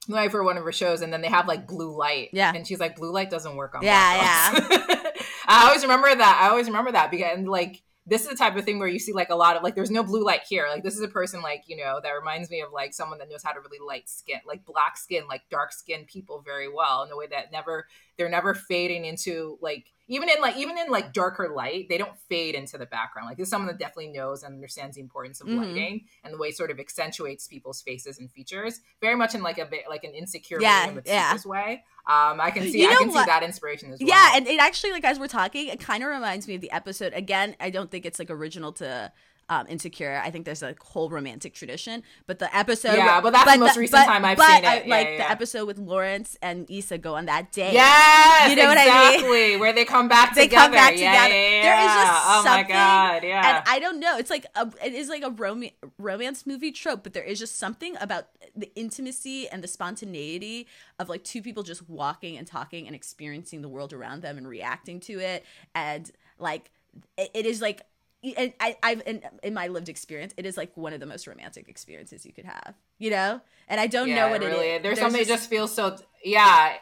Like 0.07 0.31
for 0.31 0.43
one 0.43 0.57
of 0.57 0.63
her 0.63 0.71
shows, 0.71 1.01
and 1.01 1.13
then 1.13 1.21
they 1.21 1.27
have 1.27 1.47
like 1.47 1.67
blue 1.67 1.95
light. 1.95 2.29
Yeah, 2.33 2.51
and 2.55 2.65
she's 2.65 2.79
like, 2.79 2.95
"Blue 2.95 3.11
light 3.11 3.29
doesn't 3.29 3.55
work 3.55 3.75
on." 3.75 3.83
Yeah, 3.83 4.15
yeah. 4.15 5.11
I 5.47 5.67
always 5.67 5.83
remember 5.83 6.13
that. 6.13 6.41
I 6.43 6.49
always 6.49 6.65
remember 6.65 6.91
that 6.93 7.11
because 7.11 7.37
and, 7.37 7.47
like 7.47 7.83
this 8.07 8.23
is 8.23 8.29
the 8.29 8.35
type 8.35 8.55
of 8.55 8.65
thing 8.65 8.79
where 8.79 8.87
you 8.87 8.97
see 8.99 9.13
like 9.13 9.29
a 9.29 9.35
lot 9.35 9.55
of 9.55 9.63
like 9.63 9.75
there's 9.75 9.91
no 9.91 10.03
blue 10.03 10.25
light 10.25 10.41
here. 10.47 10.67
Like 10.69 10.83
this 10.83 10.95
is 10.95 11.01
a 11.01 11.07
person 11.07 11.41
like 11.41 11.63
you 11.67 11.77
know 11.77 11.99
that 12.01 12.11
reminds 12.11 12.49
me 12.49 12.61
of 12.61 12.71
like 12.71 12.93
someone 12.93 13.19
that 13.19 13.29
knows 13.29 13.43
how 13.43 13.51
to 13.51 13.59
really 13.59 13.85
light 13.85 14.09
skin 14.09 14.39
like 14.47 14.65
black 14.65 14.97
skin 14.97 15.23
like 15.29 15.43
dark 15.51 15.71
skin 15.71 16.05
people 16.05 16.41
very 16.45 16.67
well 16.71 17.03
in 17.03 17.11
a 17.11 17.17
way 17.17 17.27
that 17.27 17.51
never 17.51 17.85
they're 18.17 18.29
never 18.29 18.53
fading 18.53 19.05
into 19.05 19.57
like 19.61 19.85
even 20.11 20.29
in 20.29 20.39
like 20.41 20.57
even 20.57 20.77
in 20.77 20.89
like 20.89 21.13
darker 21.13 21.49
light 21.55 21.87
they 21.89 21.97
don't 21.97 22.17
fade 22.29 22.53
into 22.53 22.77
the 22.77 22.85
background 22.85 23.27
like 23.27 23.37
this 23.37 23.45
is 23.45 23.49
someone 23.49 23.67
that 23.67 23.79
definitely 23.79 24.11
knows 24.11 24.43
and 24.43 24.53
understands 24.53 24.95
the 24.95 25.01
importance 25.01 25.41
of 25.41 25.47
mm-hmm. 25.47 25.59
lighting 25.59 26.05
and 26.23 26.33
the 26.33 26.37
way 26.37 26.51
sort 26.51 26.69
of 26.69 26.79
accentuates 26.79 27.47
people's 27.47 27.81
faces 27.81 28.19
and 28.19 28.29
features 28.31 28.81
very 28.99 29.15
much 29.15 29.33
in 29.33 29.41
like 29.41 29.57
a 29.57 29.67
like 29.89 30.03
an 30.03 30.13
insecure 30.13 30.61
yeah, 30.61 30.93
yeah. 31.05 31.37
way 31.45 31.83
um, 32.07 32.41
I 32.41 32.49
can 32.49 32.63
see, 32.63 32.81
you 32.81 32.89
I 32.89 32.95
can 32.95 33.09
what? 33.09 33.19
see 33.19 33.25
that 33.27 33.43
inspiration 33.43 33.93
as 33.93 33.99
well. 33.99 34.09
Yeah, 34.09 34.31
and 34.35 34.47
it 34.47 34.59
actually, 34.59 34.91
like 34.91 35.05
as 35.05 35.19
we're 35.19 35.27
talking, 35.27 35.67
it 35.67 35.79
kind 35.79 36.03
of 36.03 36.09
reminds 36.09 36.47
me 36.47 36.55
of 36.55 36.61
the 36.61 36.71
episode. 36.71 37.13
Again, 37.13 37.55
I 37.59 37.69
don't 37.69 37.91
think 37.91 38.07
it's 38.07 38.17
like 38.17 38.31
original 38.31 38.71
to 38.73 39.11
um, 39.51 39.67
Insecure. 39.67 40.21
I 40.23 40.31
think 40.31 40.45
there's 40.45 40.63
a 40.63 40.73
whole 40.81 41.09
romantic 41.09 41.53
tradition, 41.53 42.03
but 42.25 42.39
the 42.39 42.55
episode, 42.55 42.95
yeah, 42.95 43.19
but 43.19 43.33
that's 43.33 43.43
but 43.43 43.55
the 43.55 43.59
most 43.59 43.73
the, 43.73 43.81
recent 43.81 43.99
but, 43.99 44.05
time 44.05 44.23
I've 44.23 44.37
but 44.37 44.47
seen 44.47 44.63
it. 44.63 44.67
I, 44.67 44.75
yeah, 44.75 44.89
like 44.89 45.05
yeah, 45.07 45.11
yeah. 45.11 45.17
the 45.17 45.31
episode 45.31 45.65
with 45.65 45.77
Lawrence 45.77 46.37
and 46.41 46.71
Issa 46.71 46.97
go 46.99 47.15
on 47.15 47.25
that 47.25 47.51
day. 47.51 47.73
Yes, 47.73 48.49
you 48.49 48.55
know 48.55 48.71
exactly, 48.71 49.27
what 49.27 49.35
I 49.35 49.47
mean? 49.49 49.59
Where 49.59 49.73
they 49.73 49.83
come 49.83 50.07
back 50.07 50.35
they 50.35 50.45
together. 50.45 50.63
come 50.63 50.71
back 50.71 50.93
together. 50.93 51.33
There 51.33 51.79
is 51.79 51.93
just 51.93 52.23
oh 52.27 52.43
something. 52.45 52.63
my 52.63 52.71
god, 52.71 53.23
yeah. 53.25 53.57
And 53.57 53.63
I 53.67 53.79
don't 53.79 53.99
know. 53.99 54.17
It's 54.17 54.29
like 54.29 54.45
a, 54.55 54.71
it 54.85 54.93
is 54.93 55.09
like 55.09 55.21
a 55.21 55.29
rom- 55.29 55.65
romance 55.97 56.47
movie 56.47 56.71
trope, 56.71 57.03
but 57.03 57.11
there 57.11 57.23
is 57.23 57.37
just 57.37 57.59
something 57.59 57.97
about 57.99 58.27
the 58.55 58.71
intimacy 58.75 59.49
and 59.49 59.61
the 59.61 59.67
spontaneity 59.67 60.65
of 60.97 61.09
like 61.09 61.25
two 61.25 61.41
people 61.41 61.63
just 61.63 61.89
walking 61.89 62.37
and 62.37 62.47
talking 62.47 62.87
and 62.87 62.95
experiencing 62.95 63.61
the 63.61 63.69
world 63.69 63.91
around 63.91 64.21
them 64.21 64.37
and 64.37 64.47
reacting 64.47 65.01
to 65.01 65.19
it, 65.19 65.43
and 65.75 66.09
like 66.39 66.71
it 67.17 67.45
is 67.45 67.61
like 67.61 67.81
and 68.23 68.53
I, 68.59 68.77
I've 68.83 69.01
in, 69.05 69.21
in, 69.41 69.53
my 69.53 69.67
lived 69.67 69.89
experience, 69.89 70.33
it 70.37 70.45
is 70.45 70.57
like 70.57 70.75
one 70.75 70.93
of 70.93 70.99
the 70.99 71.05
most 71.05 71.27
romantic 71.27 71.67
experiences 71.67 72.25
you 72.25 72.33
could 72.33 72.45
have, 72.45 72.75
you 72.99 73.09
know. 73.09 73.41
And 73.67 73.79
I 73.79 73.87
don't 73.87 74.09
yeah, 74.09 74.15
know 74.15 74.29
what 74.29 74.41
really, 74.41 74.51
it 74.51 74.57
is. 74.57 74.61
There's, 74.61 74.81
There's 74.83 74.99
something 74.99 75.19
just, 75.21 75.29
just 75.29 75.49
feels 75.49 75.73
so. 75.73 75.97
Yeah, 76.23 76.73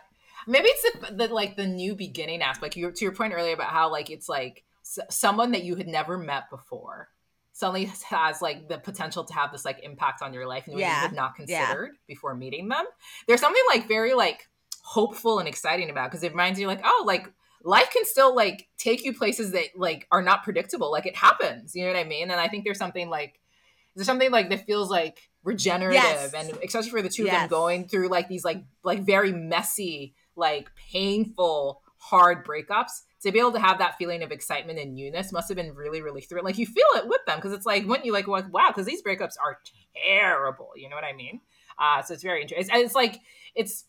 maybe 0.47 0.67
it's 0.67 1.09
the, 1.09 1.15
the, 1.15 1.33
like 1.33 1.55
the 1.55 1.67
new 1.67 1.95
beginning 1.95 2.41
aspect. 2.41 2.75
You 2.75 2.91
to 2.91 3.05
your 3.05 3.13
point 3.13 3.33
earlier 3.33 3.53
about 3.53 3.69
how 3.69 3.89
like 3.91 4.09
it's 4.09 4.27
like 4.27 4.63
s- 4.83 4.99
someone 5.09 5.51
that 5.51 5.63
you 5.63 5.75
had 5.75 5.87
never 5.87 6.17
met 6.17 6.49
before 6.49 7.09
suddenly 7.53 7.91
has 8.09 8.41
like 8.41 8.67
the 8.67 8.77
potential 8.77 9.23
to 9.25 9.33
have 9.33 9.51
this 9.51 9.65
like 9.65 9.79
impact 9.83 10.21
on 10.21 10.33
your 10.33 10.47
life 10.47 10.67
and 10.67 10.79
yeah. 10.79 10.87
you 10.87 11.07
had 11.07 11.13
not 11.13 11.35
considered 11.35 11.91
yeah. 11.91 12.05
before 12.07 12.35
meeting 12.35 12.69
them. 12.69 12.85
There's 13.27 13.41
something 13.41 13.63
like 13.69 13.87
very 13.87 14.13
like 14.13 14.47
hopeful 14.81 15.39
and 15.39 15.47
exciting 15.47 15.89
about 15.89 16.09
because 16.09 16.23
it 16.23 16.31
reminds 16.31 16.59
you 16.59 16.67
like 16.67 16.81
oh 16.83 17.03
like 17.05 17.31
life 17.63 17.89
can 17.91 18.05
still 18.05 18.35
like 18.35 18.67
take 18.77 19.03
you 19.03 19.13
places 19.13 19.51
that 19.51 19.67
like 19.75 20.07
are 20.11 20.21
not 20.21 20.43
predictable. 20.43 20.91
Like 20.91 21.05
it 21.05 21.15
happens, 21.15 21.75
you 21.75 21.83
know 21.85 21.91
what 21.91 21.99
I 21.99 22.05
mean? 22.05 22.31
And 22.31 22.39
I 22.39 22.47
think 22.47 22.63
there's 22.63 22.77
something 22.77 23.09
like 23.09 23.39
there's 23.95 24.07
something 24.07 24.31
like 24.31 24.49
that 24.49 24.65
feels 24.65 24.89
like 24.89 25.29
regenerative 25.43 26.01
yes. 26.01 26.33
and 26.33 26.57
especially 26.63 26.89
for 26.89 27.01
the 27.01 27.09
two 27.09 27.23
yes. 27.23 27.33
of 27.33 27.39
them 27.41 27.49
going 27.49 27.87
through 27.87 28.09
like 28.09 28.27
these 28.27 28.45
like 28.45 28.63
like 28.83 29.01
very 29.01 29.31
messy, 29.31 30.15
like 30.35 30.71
painful, 30.91 31.81
hard 31.97 32.45
breakups 32.45 33.01
to 33.21 33.31
be 33.31 33.39
able 33.39 33.51
to 33.51 33.59
have 33.59 33.79
that 33.79 33.97
feeling 33.97 34.23
of 34.23 34.31
excitement 34.31 34.79
and 34.79 34.95
newness 34.95 35.31
must 35.31 35.49
have 35.49 35.57
been 35.57 35.75
really, 35.75 36.01
really 36.01 36.21
thrilling. 36.21 36.45
Like 36.45 36.57
you 36.57 36.65
feel 36.65 36.85
it 36.95 37.07
with 37.07 37.19
them 37.27 37.37
because 37.37 37.51
it's 37.51 37.65
like 37.65 37.85
when 37.85 38.03
you 38.03 38.13
like, 38.13 38.27
wow, 38.27 38.47
because 38.67 38.85
these 38.85 39.03
breakups 39.03 39.33
are 39.43 39.59
terrible. 40.07 40.69
You 40.75 40.89
know 40.89 40.95
what 40.95 41.03
I 41.03 41.13
mean? 41.13 41.41
Uh, 41.77 42.01
so 42.01 42.13
it's 42.13 42.23
very 42.23 42.41
interesting. 42.41 42.61
It's, 42.61 42.85
it's 42.85 42.95
like 42.95 43.19
it's 43.55 43.85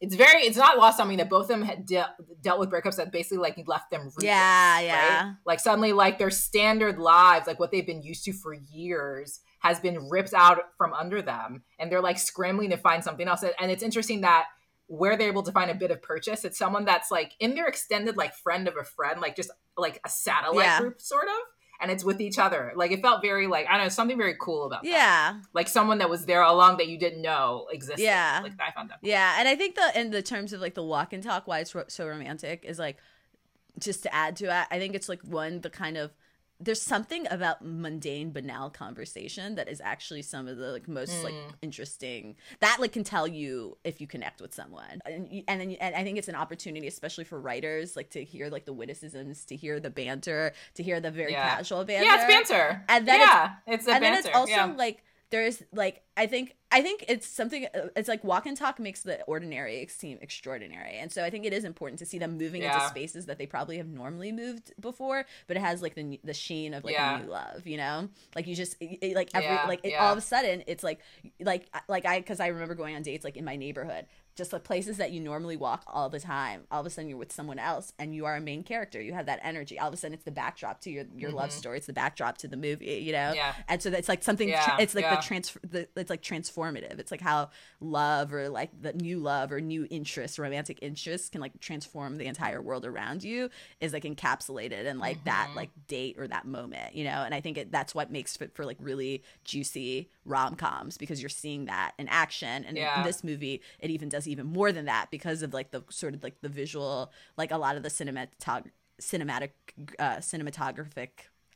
it's 0.00 0.14
very 0.14 0.42
it's 0.42 0.56
not 0.56 0.78
lost 0.78 0.98
on 0.98 1.08
me 1.08 1.16
that 1.16 1.28
both 1.28 1.42
of 1.42 1.48
them 1.48 1.62
had 1.62 1.84
de- 1.84 2.14
dealt 2.40 2.58
with 2.58 2.70
breakups 2.70 2.96
that 2.96 3.12
basically 3.12 3.38
like 3.38 3.62
left 3.66 3.90
them 3.90 4.10
yeah 4.20 4.80
yeah 4.80 5.24
right? 5.24 5.34
like 5.46 5.60
suddenly 5.60 5.92
like 5.92 6.18
their 6.18 6.30
standard 6.30 6.98
lives 6.98 7.46
like 7.46 7.60
what 7.60 7.70
they've 7.70 7.86
been 7.86 8.02
used 8.02 8.24
to 8.24 8.32
for 8.32 8.54
years 8.54 9.40
has 9.60 9.78
been 9.78 10.08
ripped 10.08 10.32
out 10.32 10.58
from 10.78 10.92
under 10.94 11.20
them 11.20 11.62
and 11.78 11.92
they're 11.92 12.00
like 12.00 12.18
scrambling 12.18 12.70
to 12.70 12.76
find 12.76 13.04
something 13.04 13.28
else 13.28 13.42
and 13.42 13.70
it's 13.70 13.82
interesting 13.82 14.22
that 14.22 14.46
where 14.86 15.16
they're 15.16 15.28
able 15.28 15.42
to 15.42 15.52
find 15.52 15.70
a 15.70 15.74
bit 15.74 15.90
of 15.90 16.02
purchase 16.02 16.44
it's 16.44 16.58
someone 16.58 16.84
that's 16.84 17.10
like 17.10 17.32
in 17.38 17.54
their 17.54 17.66
extended 17.66 18.16
like 18.16 18.34
friend 18.34 18.66
of 18.66 18.76
a 18.80 18.84
friend 18.84 19.20
like 19.20 19.36
just 19.36 19.50
like 19.76 20.00
a 20.04 20.08
satellite 20.08 20.64
yeah. 20.64 20.80
group 20.80 21.00
sort 21.00 21.24
of 21.24 21.34
and 21.80 21.90
it's 21.90 22.04
with 22.04 22.20
each 22.20 22.38
other. 22.38 22.72
Like 22.76 22.92
it 22.92 23.02
felt 23.02 23.22
very 23.22 23.46
like 23.46 23.66
I 23.68 23.76
don't 23.76 23.84
know 23.84 23.88
something 23.88 24.16
very 24.16 24.36
cool 24.40 24.66
about 24.66 24.82
that. 24.82 24.88
Yeah, 24.90 25.40
like 25.52 25.68
someone 25.68 25.98
that 25.98 26.10
was 26.10 26.26
there 26.26 26.42
along 26.42 26.76
that 26.78 26.88
you 26.88 26.98
didn't 26.98 27.22
know 27.22 27.66
existed. 27.70 28.02
Yeah, 28.02 28.40
like 28.42 28.52
I 28.60 28.70
found 28.72 28.90
that. 28.90 29.00
Cool. 29.00 29.10
Yeah, 29.10 29.36
and 29.38 29.48
I 29.48 29.56
think 29.56 29.74
the 29.74 30.00
in 30.00 30.10
the 30.10 30.22
terms 30.22 30.52
of 30.52 30.60
like 30.60 30.74
the 30.74 30.84
walk 30.84 31.12
and 31.12 31.22
talk 31.22 31.46
why 31.46 31.60
it's 31.60 31.74
so 31.88 32.06
romantic 32.06 32.64
is 32.64 32.78
like 32.78 32.98
just 33.78 34.02
to 34.02 34.14
add 34.14 34.36
to 34.36 34.44
it. 34.46 34.66
I 34.70 34.78
think 34.78 34.94
it's 34.94 35.08
like 35.08 35.22
one 35.22 35.60
the 35.60 35.70
kind 35.70 35.96
of 35.96 36.12
there's 36.60 36.82
something 36.82 37.26
about 37.30 37.64
mundane 37.64 38.30
banal 38.30 38.68
conversation 38.68 39.54
that 39.54 39.68
is 39.68 39.80
actually 39.80 40.22
some 40.22 40.46
of 40.46 40.58
the 40.58 40.70
like 40.72 40.86
most 40.86 41.12
mm. 41.12 41.24
like 41.24 41.34
interesting 41.62 42.36
that 42.60 42.76
like 42.78 42.92
can 42.92 43.02
tell 43.02 43.26
you 43.26 43.76
if 43.84 44.00
you 44.00 44.06
connect 44.06 44.40
with 44.40 44.54
someone 44.54 45.00
and 45.06 45.42
and 45.48 45.60
then 45.60 45.70
and 45.80 45.94
I 45.94 46.04
think 46.04 46.18
it's 46.18 46.28
an 46.28 46.34
opportunity 46.34 46.86
especially 46.86 47.24
for 47.24 47.40
writers 47.40 47.96
like 47.96 48.10
to 48.10 48.22
hear 48.22 48.50
like 48.50 48.66
the 48.66 48.72
witticisms 48.72 49.44
to 49.46 49.56
hear 49.56 49.80
the 49.80 49.90
banter 49.90 50.52
to 50.74 50.82
hear 50.82 51.00
the 51.00 51.10
very 51.10 51.32
yeah. 51.32 51.56
casual 51.56 51.84
banter 51.84 52.04
yeah 52.04 52.16
it's 52.16 52.50
banter 52.50 52.84
and 52.88 53.08
then 53.08 53.20
yeah 53.20 53.52
it's, 53.66 53.84
it's 53.84 53.92
and 53.92 54.02
banter. 54.02 54.22
then 54.22 54.26
it's 54.26 54.36
also 54.36 54.52
yeah. 54.52 54.74
like 54.76 55.02
there's 55.30 55.62
like 55.72 56.02
I 56.16 56.26
think 56.26 56.56
I 56.72 56.82
think 56.82 57.04
it's 57.08 57.26
something 57.26 57.66
uh, 57.74 57.88
it's 57.96 58.08
like 58.08 58.22
walk 58.22 58.46
and 58.46 58.56
talk 58.56 58.78
makes 58.78 59.02
the 59.02 59.22
ordinary 59.24 59.86
seem 59.86 60.18
extraordinary. 60.20 60.98
And 60.98 61.10
so 61.10 61.24
I 61.24 61.30
think 61.30 61.46
it 61.46 61.52
is 61.52 61.64
important 61.64 61.98
to 62.00 62.06
see 62.06 62.18
them 62.18 62.36
moving 62.36 62.62
yeah. 62.62 62.74
into 62.74 62.88
spaces 62.88 63.26
that 63.26 63.38
they 63.38 63.46
probably 63.46 63.78
have 63.78 63.88
normally 63.88 64.32
moved 64.32 64.72
before, 64.80 65.24
but 65.46 65.56
it 65.56 65.60
has 65.60 65.82
like 65.82 65.94
the 65.94 66.20
the 66.24 66.34
sheen 66.34 66.74
of 66.74 66.84
like 66.84 66.94
yeah. 66.94 67.18
a 67.18 67.22
new 67.22 67.30
love, 67.30 67.66
you 67.66 67.76
know? 67.76 68.08
Like 68.34 68.46
you 68.46 68.54
just 68.54 68.76
it, 68.80 69.14
like 69.14 69.30
every 69.34 69.48
yeah. 69.48 69.66
like 69.66 69.80
it, 69.84 69.94
all 69.94 70.12
of 70.12 70.18
a 70.18 70.22
sudden 70.22 70.64
it's 70.66 70.82
like 70.82 71.00
like 71.40 71.68
like 71.88 72.04
I 72.04 72.20
cuz 72.22 72.40
I 72.40 72.48
remember 72.48 72.74
going 72.74 72.96
on 72.96 73.02
dates 73.02 73.24
like 73.24 73.36
in 73.36 73.44
my 73.44 73.56
neighborhood 73.56 74.06
just 74.40 74.52
the 74.52 74.58
places 74.58 74.96
that 74.96 75.12
you 75.12 75.20
normally 75.20 75.58
walk 75.58 75.84
all 75.86 76.08
the 76.08 76.18
time. 76.18 76.62
All 76.70 76.80
of 76.80 76.86
a 76.86 76.90
sudden 76.90 77.10
you're 77.10 77.18
with 77.18 77.30
someone 77.30 77.58
else 77.58 77.92
and 77.98 78.14
you 78.14 78.24
are 78.24 78.36
a 78.36 78.40
main 78.40 78.62
character. 78.62 78.98
You 78.98 79.12
have 79.12 79.26
that 79.26 79.38
energy. 79.42 79.78
All 79.78 79.88
of 79.88 79.92
a 79.92 79.98
sudden 79.98 80.14
it's 80.14 80.24
the 80.24 80.30
backdrop 80.30 80.80
to 80.80 80.90
your 80.90 81.04
your 81.14 81.28
mm-hmm. 81.28 81.40
love 81.40 81.52
story. 81.52 81.76
It's 81.76 81.86
the 81.86 81.92
backdrop 81.92 82.38
to 82.38 82.48
the 82.48 82.56
movie 82.56 82.86
you 82.86 83.12
know? 83.12 83.32
Yeah. 83.34 83.54
And 83.68 83.82
so 83.82 83.90
it's 83.90 84.08
like 84.08 84.22
something 84.22 84.48
yeah, 84.48 84.78
it's 84.80 84.94
like 84.94 85.04
yeah. 85.04 85.16
the 85.16 85.20
transfer 85.20 85.60
the, 85.62 85.88
it's 85.94 86.08
like 86.08 86.22
transformative. 86.22 86.98
It's 86.98 87.10
like 87.10 87.20
how 87.20 87.50
love 87.80 88.32
or 88.32 88.48
like 88.48 88.70
the 88.80 88.94
new 88.94 89.18
love 89.18 89.52
or 89.52 89.60
new 89.60 89.86
interest 89.90 90.38
romantic 90.38 90.78
interests 90.80 91.28
can 91.28 91.42
like 91.42 91.60
transform 91.60 92.16
the 92.16 92.24
entire 92.24 92.62
world 92.62 92.86
around 92.86 93.22
you 93.22 93.50
is 93.82 93.92
like 93.92 94.04
encapsulated 94.04 94.86
in 94.86 94.98
like 94.98 95.18
mm-hmm. 95.18 95.26
that 95.26 95.50
like 95.54 95.68
date 95.86 96.16
or 96.18 96.26
that 96.28 96.46
moment 96.46 96.94
you 96.94 97.04
know? 97.04 97.22
And 97.26 97.34
i 97.34 97.42
think 97.42 97.58
it, 97.58 97.70
that's 97.70 97.94
what 97.94 98.10
makes 98.10 98.36
it 98.36 98.54
for 98.54 98.64
like 98.64 98.78
really 98.80 99.22
juicy 99.44 100.08
rom-coms 100.24 100.96
because 100.96 101.20
you're 101.20 101.28
seeing 101.28 101.66
that 101.66 101.92
in 101.98 102.08
action. 102.08 102.64
And 102.64 102.78
in 102.78 103.04
this 103.04 103.22
movie 103.22 103.60
it 103.80 103.90
even 103.90 104.08
does 104.08 104.26
even 104.30 104.46
more 104.46 104.72
than 104.72 104.86
that 104.86 105.10
because 105.10 105.42
of 105.42 105.52
like 105.52 105.70
the 105.70 105.82
sort 105.90 106.14
of 106.14 106.22
like 106.22 106.40
the 106.40 106.48
visual, 106.48 107.12
like 107.36 107.50
a 107.50 107.58
lot 107.58 107.76
of 107.76 107.82
the 107.82 107.88
cinematog- 107.88 108.70
cinematic, 109.00 109.50
uh, 109.98 110.16
cinematographic 110.16 111.08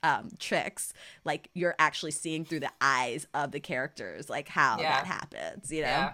um, 0.03 0.31
tricks. 0.39 0.93
Like 1.25 1.51
you're 1.55 1.77
actually 1.79 2.13
seeing 2.13 2.45
through 2.45 2.61
the 2.61 2.73
eyes 2.81 3.27
of 3.35 3.53
the 3.53 3.61
characters, 3.61 4.29
like 4.29 4.49
how 4.49 4.79
yeah. 4.79 4.91
that 4.91 5.07
happens. 5.07 5.71
You 5.71 5.83
know. 5.83 5.89
Yeah. 5.89 6.13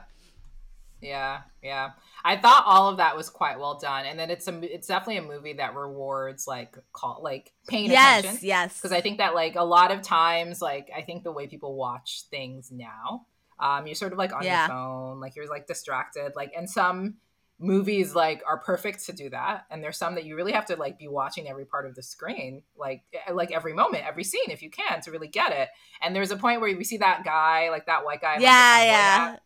Yeah, 1.02 1.40
yeah. 1.62 1.90
I 2.24 2.36
thought 2.36 2.64
all 2.66 2.90
of 2.90 2.98
that 2.98 3.16
was 3.16 3.30
quite 3.30 3.58
well 3.58 3.78
done, 3.78 4.04
and 4.04 4.18
then 4.18 4.30
it's 4.30 4.46
a 4.48 4.74
it's 4.74 4.86
definitely 4.86 5.16
a 5.16 5.22
movie 5.22 5.54
that 5.54 5.74
rewards 5.74 6.46
like 6.46 6.76
call 6.92 7.20
like 7.22 7.52
paying 7.68 7.90
yes, 7.90 8.20
attention. 8.20 8.34
Yes, 8.34 8.42
yes. 8.42 8.76
Because 8.76 8.92
I 8.92 9.00
think 9.00 9.18
that 9.18 9.34
like 9.34 9.56
a 9.56 9.64
lot 9.64 9.92
of 9.92 10.02
times, 10.02 10.60
like 10.60 10.90
I 10.94 11.00
think 11.02 11.24
the 11.24 11.32
way 11.32 11.46
people 11.46 11.74
watch 11.74 12.24
things 12.30 12.70
now, 12.70 13.26
um, 13.60 13.86
you're 13.86 13.94
sort 13.94 14.12
of 14.12 14.18
like 14.18 14.32
on 14.32 14.42
yeah. 14.42 14.66
your 14.66 14.68
phone, 14.68 15.20
like 15.20 15.36
you're 15.36 15.48
like 15.48 15.66
distracted, 15.66 16.32
like 16.36 16.52
and 16.56 16.68
some 16.68 17.16
movies 17.60 18.14
like 18.14 18.42
are 18.46 18.58
perfect 18.58 19.04
to 19.04 19.12
do 19.12 19.28
that 19.28 19.66
and 19.70 19.84
there's 19.84 19.98
some 19.98 20.14
that 20.14 20.24
you 20.24 20.34
really 20.34 20.52
have 20.52 20.64
to 20.64 20.76
like 20.76 20.98
be 20.98 21.06
watching 21.06 21.46
every 21.46 21.66
part 21.66 21.84
of 21.84 21.94
the 21.94 22.02
screen 22.02 22.62
like 22.74 23.02
eh, 23.12 23.32
like 23.32 23.52
every 23.52 23.74
moment 23.74 24.02
every 24.06 24.24
scene 24.24 24.48
if 24.48 24.62
you 24.62 24.70
can 24.70 25.00
to 25.02 25.10
really 25.10 25.28
get 25.28 25.52
it 25.52 25.68
and 26.00 26.16
there's 26.16 26.30
a 26.30 26.38
point 26.38 26.62
where 26.62 26.74
we 26.74 26.84
see 26.84 26.96
that 26.96 27.22
guy 27.22 27.68
like 27.68 27.84
that 27.84 28.02
white 28.02 28.22
guy 28.22 28.38
yeah 28.38 28.82
yeah 28.82 29.36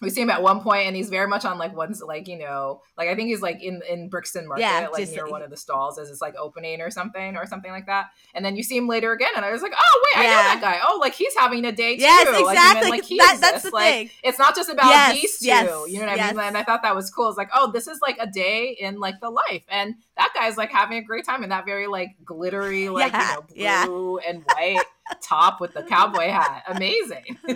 we 0.00 0.10
see 0.10 0.22
him 0.22 0.30
at 0.30 0.42
one 0.42 0.60
point 0.60 0.86
and 0.86 0.96
he's 0.96 1.10
very 1.10 1.26
much 1.26 1.44
on 1.44 1.58
like 1.58 1.74
one's 1.76 2.02
like 2.02 2.26
you 2.26 2.38
know 2.38 2.80
like 2.96 3.08
i 3.08 3.14
think 3.14 3.28
he's 3.28 3.42
like 3.42 3.62
in 3.62 3.82
in 3.88 4.08
brixton 4.08 4.46
market 4.48 4.62
yeah, 4.62 4.88
like 4.92 5.08
near 5.10 5.28
one 5.28 5.42
of 5.42 5.50
the 5.50 5.56
stalls 5.56 5.98
as 5.98 6.10
it's 6.10 6.20
like 6.20 6.34
opening 6.36 6.80
or 6.80 6.90
something 6.90 7.36
or 7.36 7.46
something 7.46 7.70
like 7.70 7.86
that. 7.86 8.10
And 8.34 8.44
then 8.44 8.56
you 8.56 8.62
see 8.62 8.76
him 8.76 8.88
later 8.88 9.12
again 9.12 9.30
and 9.36 9.44
i 9.44 9.50
was 9.50 9.62
like 9.62 9.72
oh 9.78 10.04
wait 10.04 10.22
yeah. 10.22 10.30
i 10.30 10.32
know 10.32 10.60
that 10.60 10.60
guy. 10.60 10.80
Oh 10.86 10.98
like 11.00 11.14
he's 11.14 11.34
having 11.36 11.64
a 11.64 11.72
day 11.72 11.96
too. 11.96 12.02
Yes 12.02 12.28
exactly. 12.28 12.90
like, 12.90 13.10
like 13.10 13.18
that, 13.18 13.38
that's 13.40 13.62
the 13.64 13.70
like, 13.70 13.94
thing. 13.94 14.10
it's 14.24 14.38
not 14.38 14.54
just 14.54 14.70
about 14.70 14.86
yes, 14.86 15.20
these 15.20 15.38
two 15.38 15.46
yes, 15.46 15.64
you 15.88 16.00
know 16.00 16.06
what 16.06 16.16
yes. 16.16 16.30
i 16.30 16.32
mean? 16.32 16.46
and 16.46 16.56
i 16.56 16.62
thought 16.62 16.82
that 16.82 16.94
was 16.94 17.10
cool. 17.10 17.28
It's 17.28 17.38
like 17.38 17.50
oh 17.54 17.70
this 17.70 17.86
is 17.86 18.00
like 18.00 18.16
a 18.20 18.26
day 18.26 18.76
in 18.78 18.98
like 18.98 19.20
the 19.20 19.30
life. 19.30 19.64
And 19.68 19.96
that 20.16 20.32
guy's 20.34 20.56
like 20.56 20.70
having 20.70 20.98
a 20.98 21.02
great 21.02 21.24
time 21.24 21.42
in 21.42 21.50
that 21.50 21.64
very 21.64 21.86
like 21.86 22.16
glittery 22.24 22.88
like 22.88 23.12
yeah, 23.12 23.36
you 23.54 23.64
know 23.64 23.86
blue 23.86 24.18
and 24.18 24.44
white 24.44 24.84
top 25.20 25.60
with 25.60 25.74
the 25.74 25.82
cowboy 25.82 26.28
hat 26.28 26.64
amazing 26.68 27.38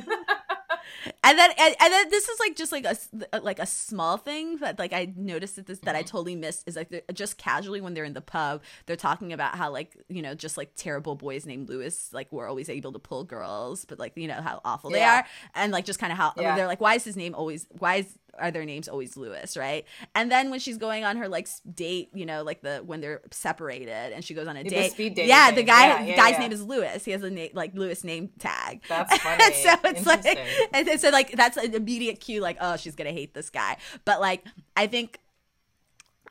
and 1.22 1.38
then 1.38 1.50
and, 1.58 1.74
and, 1.80 1.92
then 1.92 2.10
this 2.10 2.28
is 2.28 2.38
like 2.40 2.56
just 2.56 2.72
like 2.72 2.84
a 2.84 3.40
like 3.40 3.58
a 3.58 3.66
small 3.66 4.16
thing 4.16 4.56
that 4.58 4.78
like 4.78 4.92
I 4.92 5.12
noticed 5.16 5.56
that 5.56 5.66
this 5.66 5.78
that 5.80 5.94
I 5.94 6.00
mm-hmm. 6.00 6.08
totally 6.08 6.36
missed 6.36 6.64
is 6.66 6.76
like 6.76 7.04
just 7.12 7.38
casually 7.38 7.80
when 7.80 7.94
they're 7.94 8.04
in 8.04 8.12
the 8.12 8.20
pub 8.20 8.62
they're 8.86 8.96
talking 8.96 9.32
about 9.32 9.56
how 9.56 9.70
like 9.70 9.96
you 10.08 10.22
know 10.22 10.34
just 10.34 10.56
like 10.56 10.72
terrible 10.76 11.14
boys 11.14 11.46
named 11.46 11.68
Lewis 11.68 12.10
like 12.12 12.30
were 12.32 12.46
always 12.46 12.68
able 12.68 12.92
to 12.92 12.98
pull 12.98 13.24
girls 13.24 13.84
but 13.84 13.98
like 13.98 14.12
you 14.16 14.28
know 14.28 14.40
how 14.40 14.60
awful 14.64 14.90
yeah. 14.90 14.96
they 14.96 15.04
are 15.04 15.26
and 15.54 15.72
like 15.72 15.84
just 15.84 15.98
kind 15.98 16.12
of 16.12 16.18
how 16.18 16.32
yeah. 16.36 16.56
they're 16.56 16.66
like 16.66 16.80
why 16.80 16.94
is 16.94 17.04
his 17.04 17.16
name 17.16 17.34
always 17.34 17.66
why 17.78 17.96
is 17.96 18.18
are 18.38 18.50
their 18.50 18.64
names 18.64 18.88
always 18.88 19.16
Lewis, 19.16 19.56
right? 19.56 19.84
And 20.14 20.30
then 20.30 20.50
when 20.50 20.60
she's 20.60 20.76
going 20.76 21.04
on 21.04 21.16
her 21.16 21.28
like 21.28 21.48
date, 21.74 22.10
you 22.14 22.26
know, 22.26 22.42
like 22.42 22.62
the 22.62 22.82
when 22.84 23.00
they're 23.00 23.22
separated 23.30 24.12
and 24.12 24.24
she 24.24 24.34
goes 24.34 24.46
on 24.46 24.56
a 24.56 24.64
date. 24.64 24.94
yeah, 24.98 25.50
the 25.50 25.62
guy 25.62 25.86
yeah, 25.86 26.02
yeah, 26.04 26.16
guy's 26.16 26.32
yeah. 26.32 26.38
name 26.38 26.52
is 26.52 26.62
Lewis. 26.62 27.04
He 27.04 27.10
has 27.12 27.22
a 27.22 27.30
name 27.30 27.50
like 27.54 27.74
Lewis 27.74 28.04
name 28.04 28.30
tag. 28.38 28.82
That's 28.88 29.16
funny. 29.22 29.44
and 29.44 29.54
so 29.54 29.74
it's 29.84 30.06
like 30.06 30.38
and 30.72 31.00
so 31.00 31.10
like 31.10 31.32
that's 31.32 31.56
an 31.56 31.74
immediate 31.74 32.20
cue 32.20 32.40
like 32.40 32.56
oh 32.60 32.76
she's 32.76 32.94
gonna 32.94 33.12
hate 33.12 33.34
this 33.34 33.50
guy. 33.50 33.76
But 34.04 34.20
like 34.20 34.44
I 34.76 34.86
think 34.86 35.20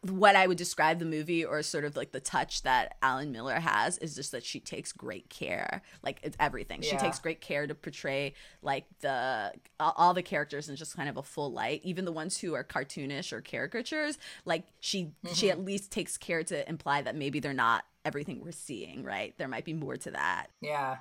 what 0.09 0.35
I 0.35 0.47
would 0.47 0.57
describe 0.57 0.99
the 0.99 1.05
movie 1.05 1.45
or 1.45 1.61
sort 1.63 1.85
of 1.85 1.95
like 1.95 2.11
the 2.11 2.19
touch 2.19 2.63
that 2.63 2.97
Allen 3.01 3.31
Miller 3.31 3.55
has 3.55 3.97
is 3.99 4.15
just 4.15 4.33
that 4.33 4.43
she 4.43 4.59
takes 4.59 4.91
great 4.91 5.29
care. 5.29 5.81
Like 6.01 6.19
it's 6.23 6.35
everything. 6.39 6.83
Yeah. 6.83 6.91
She 6.91 6.97
takes 6.97 7.19
great 7.19 7.39
care 7.39 7.65
to 7.67 7.73
portray 7.73 8.33
like 8.61 8.85
the 8.99 9.53
all 9.79 10.13
the 10.13 10.23
characters 10.23 10.67
in 10.67 10.75
just 10.75 10.95
kind 10.95 11.07
of 11.07 11.15
a 11.15 11.23
full 11.23 11.51
light, 11.51 11.81
even 11.83 12.03
the 12.03 12.11
ones 12.11 12.37
who 12.37 12.53
are 12.53 12.63
cartoonish 12.63 13.31
or 13.31 13.41
caricatures. 13.41 14.17
Like 14.43 14.65
she 14.81 15.05
mm-hmm. 15.05 15.33
she 15.33 15.49
at 15.49 15.63
least 15.63 15.91
takes 15.91 16.17
care 16.17 16.43
to 16.43 16.67
imply 16.67 17.01
that 17.01 17.15
maybe 17.15 17.39
they're 17.39 17.53
not 17.53 17.85
everything 18.03 18.41
we're 18.43 18.51
seeing, 18.51 19.03
right? 19.03 19.33
There 19.37 19.47
might 19.47 19.63
be 19.63 19.73
more 19.73 19.95
to 19.95 20.11
that. 20.11 20.47
Yeah 20.59 20.97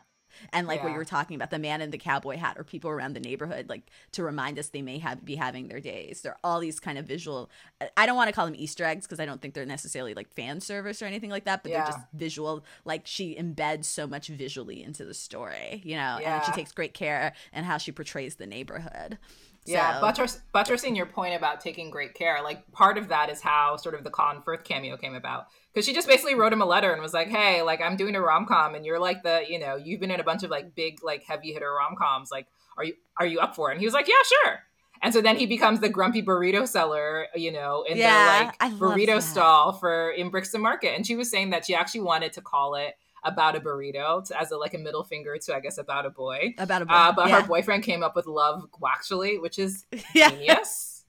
and 0.52 0.66
like 0.66 0.78
yeah. 0.78 0.84
what 0.84 0.92
you 0.92 0.98
were 0.98 1.04
talking 1.04 1.34
about 1.34 1.50
the 1.50 1.58
man 1.58 1.80
in 1.80 1.90
the 1.90 1.98
cowboy 1.98 2.36
hat 2.36 2.56
or 2.58 2.64
people 2.64 2.90
around 2.90 3.14
the 3.14 3.20
neighborhood 3.20 3.68
like 3.68 3.90
to 4.12 4.22
remind 4.22 4.58
us 4.58 4.68
they 4.68 4.82
may 4.82 4.98
have 4.98 5.24
be 5.24 5.36
having 5.36 5.68
their 5.68 5.80
days 5.80 6.22
there 6.22 6.32
are 6.32 6.38
all 6.44 6.60
these 6.60 6.80
kind 6.80 6.98
of 6.98 7.04
visual 7.06 7.50
i 7.96 8.06
don't 8.06 8.16
want 8.16 8.28
to 8.28 8.32
call 8.32 8.46
them 8.46 8.54
easter 8.56 8.84
eggs 8.84 9.06
because 9.06 9.20
i 9.20 9.26
don't 9.26 9.40
think 9.40 9.54
they're 9.54 9.66
necessarily 9.66 10.14
like 10.14 10.28
fan 10.34 10.60
service 10.60 11.02
or 11.02 11.06
anything 11.06 11.30
like 11.30 11.44
that 11.44 11.62
but 11.62 11.70
yeah. 11.70 11.78
they're 11.78 11.92
just 11.92 12.06
visual 12.14 12.64
like 12.84 13.02
she 13.06 13.34
embeds 13.34 13.84
so 13.84 14.06
much 14.06 14.28
visually 14.28 14.82
into 14.82 15.04
the 15.04 15.14
story 15.14 15.80
you 15.84 15.96
know 15.96 16.18
yeah. 16.20 16.36
and 16.36 16.44
she 16.44 16.52
takes 16.52 16.72
great 16.72 16.94
care 16.94 17.32
and 17.52 17.66
how 17.66 17.78
she 17.78 17.92
portrays 17.92 18.36
the 18.36 18.46
neighborhood 18.46 19.18
yeah, 19.64 20.00
buttress, 20.00 20.40
buttressing 20.52 20.96
your 20.96 21.06
point 21.06 21.36
about 21.36 21.60
taking 21.60 21.90
great 21.90 22.14
care. 22.14 22.42
Like 22.42 22.70
part 22.72 22.98
of 22.98 23.08
that 23.08 23.30
is 23.30 23.40
how 23.40 23.76
sort 23.76 23.94
of 23.94 24.02
the 24.02 24.10
Colin 24.10 24.42
Firth 24.42 24.64
cameo 24.64 24.96
came 24.96 25.14
about 25.14 25.46
because 25.72 25.86
she 25.86 25.94
just 25.94 26.06
basically 26.08 26.34
wrote 26.34 26.52
him 26.52 26.60
a 26.60 26.66
letter 26.66 26.92
and 26.92 27.00
was 27.00 27.14
like, 27.14 27.28
"Hey, 27.28 27.62
like 27.62 27.80
I'm 27.80 27.96
doing 27.96 28.14
a 28.14 28.20
rom 28.20 28.46
com, 28.46 28.74
and 28.74 28.84
you're 28.84 29.00
like 29.00 29.22
the, 29.22 29.44
you 29.48 29.58
know, 29.58 29.76
you've 29.76 30.00
been 30.00 30.10
in 30.10 30.20
a 30.20 30.24
bunch 30.24 30.42
of 30.42 30.50
like 30.50 30.74
big 30.74 31.02
like 31.02 31.24
heavy 31.24 31.52
hitter 31.52 31.72
rom 31.72 31.96
coms. 31.96 32.30
Like, 32.30 32.46
are 32.76 32.84
you 32.84 32.94
are 33.16 33.26
you 33.26 33.40
up 33.40 33.54
for 33.54 33.70
it?" 33.70 33.74
And 33.74 33.80
he 33.80 33.86
was 33.86 33.94
like, 33.94 34.08
"Yeah, 34.08 34.14
sure." 34.24 34.60
And 35.02 35.12
so 35.12 35.20
then 35.20 35.36
he 35.36 35.46
becomes 35.46 35.80
the 35.80 35.88
grumpy 35.88 36.22
burrito 36.22 36.66
seller, 36.66 37.26
you 37.34 37.50
know, 37.50 37.84
in 37.88 37.98
yeah, 37.98 38.52
their 38.60 38.70
like 38.70 38.78
burrito 38.78 39.20
stall 39.20 39.72
for 39.72 40.10
in 40.10 40.30
Brixton 40.30 40.60
Market. 40.60 40.94
And 40.94 41.04
she 41.04 41.16
was 41.16 41.28
saying 41.28 41.50
that 41.50 41.66
she 41.66 41.74
actually 41.74 42.02
wanted 42.02 42.32
to 42.34 42.40
call 42.40 42.76
it 42.76 42.94
about 43.24 43.56
a 43.56 43.60
burrito 43.60 44.24
to, 44.28 44.40
as 44.40 44.52
a 44.52 44.56
like 44.56 44.74
a 44.74 44.78
middle 44.78 45.02
finger 45.02 45.36
to 45.36 45.56
I 45.56 45.60
guess 45.60 45.78
about 45.78 46.06
a 46.06 46.10
boy. 46.10 46.54
About 46.56 46.82
a 46.82 46.86
boy. 46.86 46.94
Uh, 46.94 47.12
but 47.12 47.28
yeah. 47.28 47.40
her 47.40 47.46
boyfriend 47.46 47.82
came 47.82 48.04
up 48.04 48.14
with 48.14 48.26
love 48.26 48.64
actually, 48.88 49.38
which 49.38 49.58
is 49.58 49.86
yeah. 50.14 50.30
genius. 50.30 51.04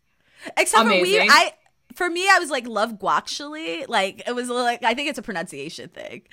Except 0.58 0.86
Amazing. 0.86 1.20
for 1.20 1.24
we, 1.26 1.30
I 1.30 1.54
for 1.96 2.10
me, 2.10 2.28
I 2.30 2.40
was 2.40 2.50
like 2.50 2.68
love 2.68 2.94
guac 3.00 3.88
Like 3.88 4.24
it 4.28 4.34
was 4.34 4.50
like 4.50 4.84
I 4.84 4.94
think 4.94 5.10
it's 5.10 5.20
a 5.20 5.22
pronunciation 5.24 5.90
thing. 5.90 6.24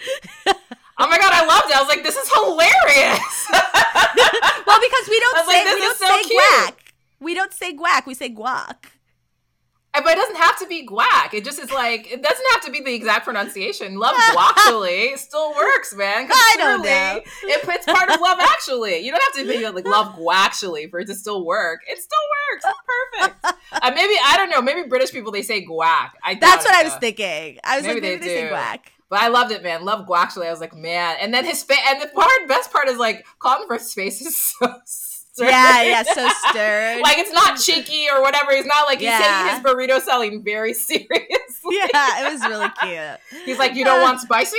oh 0.47 0.55
my 0.99 1.19
god, 1.19 1.33
I 1.33 1.47
loved 1.47 1.71
it. 1.71 1.77
I 1.77 1.81
was 1.81 1.89
like, 1.89 2.03
this 2.03 2.17
is 2.17 2.29
hilarious. 2.33 3.47
well, 4.67 4.81
because 4.81 5.09
we 5.09 5.21
don't 5.21 5.47
say 5.47 5.65
like, 5.65 5.75
we 5.75 5.81
don't 5.81 5.99
so 5.99 6.07
say 6.07 6.23
cute. 6.25 6.43
guac. 6.43 6.75
We 7.21 7.35
don't 7.35 7.53
say 7.53 7.75
guac. 7.77 8.07
We 8.07 8.15
say 8.15 8.31
guac. 8.31 8.77
But 9.93 10.07
it 10.07 10.17
doesn't 10.17 10.37
have 10.37 10.59
to 10.61 10.67
be 10.67 10.87
guac. 10.87 11.35
It 11.35 11.45
just 11.45 11.59
is 11.59 11.73
like 11.73 12.11
it 12.11 12.23
doesn't 12.23 12.47
have 12.53 12.65
to 12.65 12.71
be 12.71 12.81
the 12.81 12.95
exact 12.95 13.25
pronunciation. 13.25 13.97
Love 13.99 14.15
guactually 14.17 15.17
still 15.17 15.53
works, 15.55 15.95
man. 15.95 16.29
I 16.31 16.55
don't 16.57 16.83
know. 16.83 17.21
It, 17.43 17.61
it's 17.69 17.87
part 17.87 18.09
of 18.11 18.21
love 18.21 18.39
actually. 18.41 19.01
You 19.01 19.11
don't 19.11 19.23
have 19.23 19.45
to 19.45 19.51
be 19.51 19.69
like 19.69 19.87
love 19.87 20.17
guactually 20.17 20.87
for 20.87 21.01
it 21.01 21.07
to 21.07 21.15
still 21.15 21.45
work. 21.45 21.81
It 21.89 21.99
still 21.99 22.19
works. 22.53 22.79
Perfect. 23.21 23.45
uh, 23.83 23.91
maybe 23.95 24.15
I 24.25 24.37
don't 24.37 24.51
know. 24.51 24.63
Maybe 24.63 24.89
British 24.89 25.11
people 25.11 25.33
they 25.33 25.43
say 25.43 25.67
guac. 25.67 26.11
I 26.23 26.37
That's 26.41 26.65
what 26.65 26.75
I 26.75 26.85
was 26.85 26.95
thinking. 26.95 27.59
I 27.65 27.77
was 27.77 27.85
maybe 27.85 28.01
like, 28.01 28.03
maybe 28.03 28.17
they, 28.19 28.27
they 28.27 28.49
say 28.49 28.55
guac. 28.55 28.81
But 29.09 29.19
I 29.19 29.29
loved 29.29 29.51
it, 29.51 29.65
man. 29.65 29.85
Love 29.85 30.07
guactually. 30.07 30.47
I 30.47 30.53
was 30.53 30.61
like, 30.61 30.75
man. 30.75 31.17
And 31.21 31.35
then 31.35 31.45
his 31.45 31.65
face. 31.65 31.81
And 31.89 32.01
the 32.01 32.07
part, 32.07 32.31
best 32.47 32.73
part 32.73 32.87
is 32.89 32.97
like 32.97 33.27
Colin 33.41 33.67
Firth's 33.67 33.93
face 33.93 34.23
is 34.23 34.37
so 34.37 34.73
yeah, 35.49 35.83
yeah, 35.83 36.03
so 36.03 36.29
stern. 36.49 37.01
like 37.03 37.19
it's 37.19 37.33
not 37.33 37.59
cheeky 37.59 38.07
or 38.13 38.23
whatever. 38.23 38.55
He's 38.55 38.67
not 38.67 38.87
like 38.87 38.99
he's 38.99 39.09
yeah. 39.09 39.45
taking 39.45 39.57
his 39.57 39.65
burrito 39.65 40.01
selling 40.01 40.45
very 40.45 40.75
seriously. 40.89 41.09
Yeah, 41.71 42.27
it 42.27 42.33
was 42.33 42.43
really 42.47 42.69
cute. 42.81 43.45
He's 43.45 43.59
like, 43.59 43.75
you 43.75 43.85
don't 43.85 44.03
want 44.03 44.21
spicy? 44.21 44.57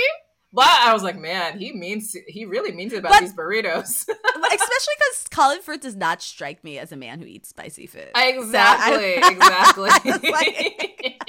But 0.54 0.68
I 0.68 0.92
was 0.92 1.02
like, 1.02 1.18
man, 1.18 1.58
he 1.58 1.72
means 1.72 2.14
he 2.28 2.44
really 2.44 2.72
means 2.72 2.92
it 2.92 2.98
about 2.98 3.12
but, 3.12 3.20
these 3.20 3.32
burritos. 3.32 3.88
especially 4.06 4.94
because 4.98 5.28
Colin 5.30 5.62
Firth 5.62 5.80
does 5.80 5.96
not 5.96 6.20
strike 6.20 6.62
me 6.62 6.78
as 6.78 6.92
a 6.92 6.96
man 6.96 7.20
who 7.20 7.26
eats 7.26 7.48
spicy 7.48 7.86
food. 7.86 8.10
Exactly, 8.14 9.14
so 9.14 9.26
I, 9.26 9.30
exactly. 9.32 9.88
like, 10.30 11.22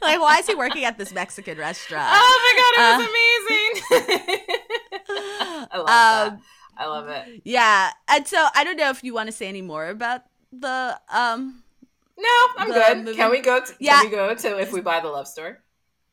like, 0.00 0.20
why 0.20 0.38
is 0.38 0.46
he 0.46 0.54
working 0.54 0.84
at 0.84 0.96
this 0.96 1.12
Mexican 1.12 1.58
restaurant? 1.58 2.08
Oh 2.12 2.38
my 2.44 2.52
god, 2.62 2.72
it 2.78 2.98
was 2.98 3.00
uh, 3.00 3.08
amazing. 3.10 4.46
I 5.72 5.76
love 5.76 5.80
um, 5.80 5.86
that. 5.88 6.40
I 6.76 6.86
love 6.86 7.08
it. 7.08 7.42
Yeah. 7.44 7.90
And 8.08 8.26
so 8.26 8.46
I 8.54 8.64
don't 8.64 8.76
know 8.76 8.90
if 8.90 9.04
you 9.04 9.14
want 9.14 9.28
to 9.28 9.32
say 9.32 9.48
any 9.48 9.62
more 9.62 9.88
about 9.88 10.22
the 10.52 10.98
um 11.12 11.62
No, 12.18 12.28
I'm 12.56 12.68
good. 12.68 13.04
Movie. 13.04 13.16
Can 13.16 13.30
we 13.30 13.40
go 13.40 13.60
to, 13.64 13.72
yeah. 13.78 14.00
can 14.00 14.10
we 14.10 14.16
go 14.16 14.34
to 14.34 14.58
if 14.58 14.72
we 14.72 14.80
buy 14.80 15.00
the 15.00 15.08
love 15.08 15.28
story? 15.28 15.54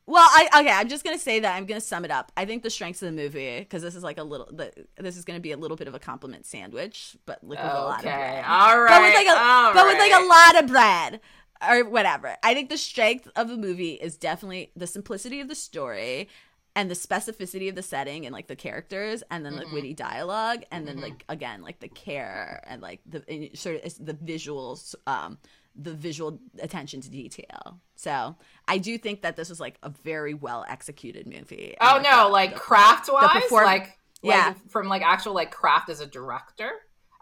Well, 0.06 0.26
I 0.26 0.48
okay. 0.60 0.72
I'm 0.72 0.88
just 0.88 1.04
gonna 1.04 1.18
say 1.18 1.40
that 1.40 1.54
I'm 1.54 1.66
gonna 1.66 1.80
sum 1.80 2.04
it 2.04 2.10
up. 2.10 2.32
I 2.36 2.44
think 2.44 2.62
the 2.62 2.70
strengths 2.70 3.00
of 3.02 3.06
the 3.06 3.22
movie 3.22 3.60
because 3.60 3.82
this 3.82 3.94
is 3.94 4.02
like 4.02 4.18
a 4.18 4.24
little. 4.24 4.48
The, 4.50 4.72
this 4.98 5.16
is 5.16 5.24
gonna 5.24 5.40
be 5.40 5.52
a 5.52 5.56
little 5.56 5.76
bit 5.76 5.86
of 5.86 5.94
a 5.94 6.00
compliment 6.00 6.46
sandwich, 6.46 7.16
but 7.26 7.38
like 7.42 7.50
with 7.50 7.58
okay. 7.60 7.68
a 7.68 7.74
lot 7.74 7.98
of 7.98 8.04
bread. 8.04 8.44
All 8.44 8.80
right, 8.80 8.88
but 8.88 9.02
with 9.02 9.14
like 9.14 9.26
a 9.26 9.72
but 9.72 9.74
right. 9.74 9.86
with 9.86 9.98
like 9.98 10.20
a 10.20 10.26
lot 10.26 10.64
of 10.64 10.70
bread. 10.70 11.20
or 11.68 11.84
whatever. 11.84 12.36
I 12.42 12.54
think 12.54 12.70
the 12.70 12.78
strength 12.78 13.28
of 13.36 13.48
the 13.48 13.56
movie 13.56 13.92
is 13.92 14.16
definitely 14.16 14.72
the 14.74 14.86
simplicity 14.86 15.40
of 15.40 15.48
the 15.48 15.54
story 15.54 16.28
and 16.76 16.90
the 16.90 16.94
specificity 16.94 17.68
of 17.68 17.74
the 17.74 17.82
setting 17.82 18.26
and 18.26 18.32
like 18.32 18.46
the 18.46 18.56
characters 18.56 19.22
and 19.30 19.44
then 19.44 19.56
like 19.56 19.66
Mm-hmm. 19.66 19.74
witty 19.74 19.94
dialogue 19.94 20.62
and 20.70 20.86
then 20.86 21.00
like 21.00 21.24
again 21.28 21.62
like 21.62 21.80
the 21.80 21.88
care 21.88 22.62
and 22.66 22.80
like 22.80 23.00
the 23.06 23.24
and 23.28 23.56
sort 23.58 23.76
of 23.76 23.82
it's 23.84 23.94
the 23.96 24.14
visuals 24.14 24.94
um 25.06 25.38
the 25.76 25.94
visual 25.94 26.40
attention 26.60 27.00
to 27.00 27.08
detail. 27.10 27.80
So 27.94 28.36
I 28.66 28.78
do 28.78 28.98
think 28.98 29.22
that 29.22 29.36
this 29.36 29.48
was 29.48 29.60
like 29.60 29.78
a 29.82 29.88
very 29.88 30.34
well 30.34 30.64
executed 30.68 31.26
movie. 31.26 31.76
And, 31.80 31.88
Oh 31.90 32.02
no, 32.02 32.24
the- 32.26 32.32
like 32.32 32.56
craft 32.56 33.08
wise, 33.12 33.42
perform- 33.42 33.64
like 33.64 33.98
Yeah. 34.22 34.48
like 34.48 34.70
from 34.70 34.88
like 34.88 35.02
actual 35.02 35.32
like 35.34 35.50
craft 35.52 35.88
as 35.88 36.00
a 36.00 36.06
director. 36.06 36.70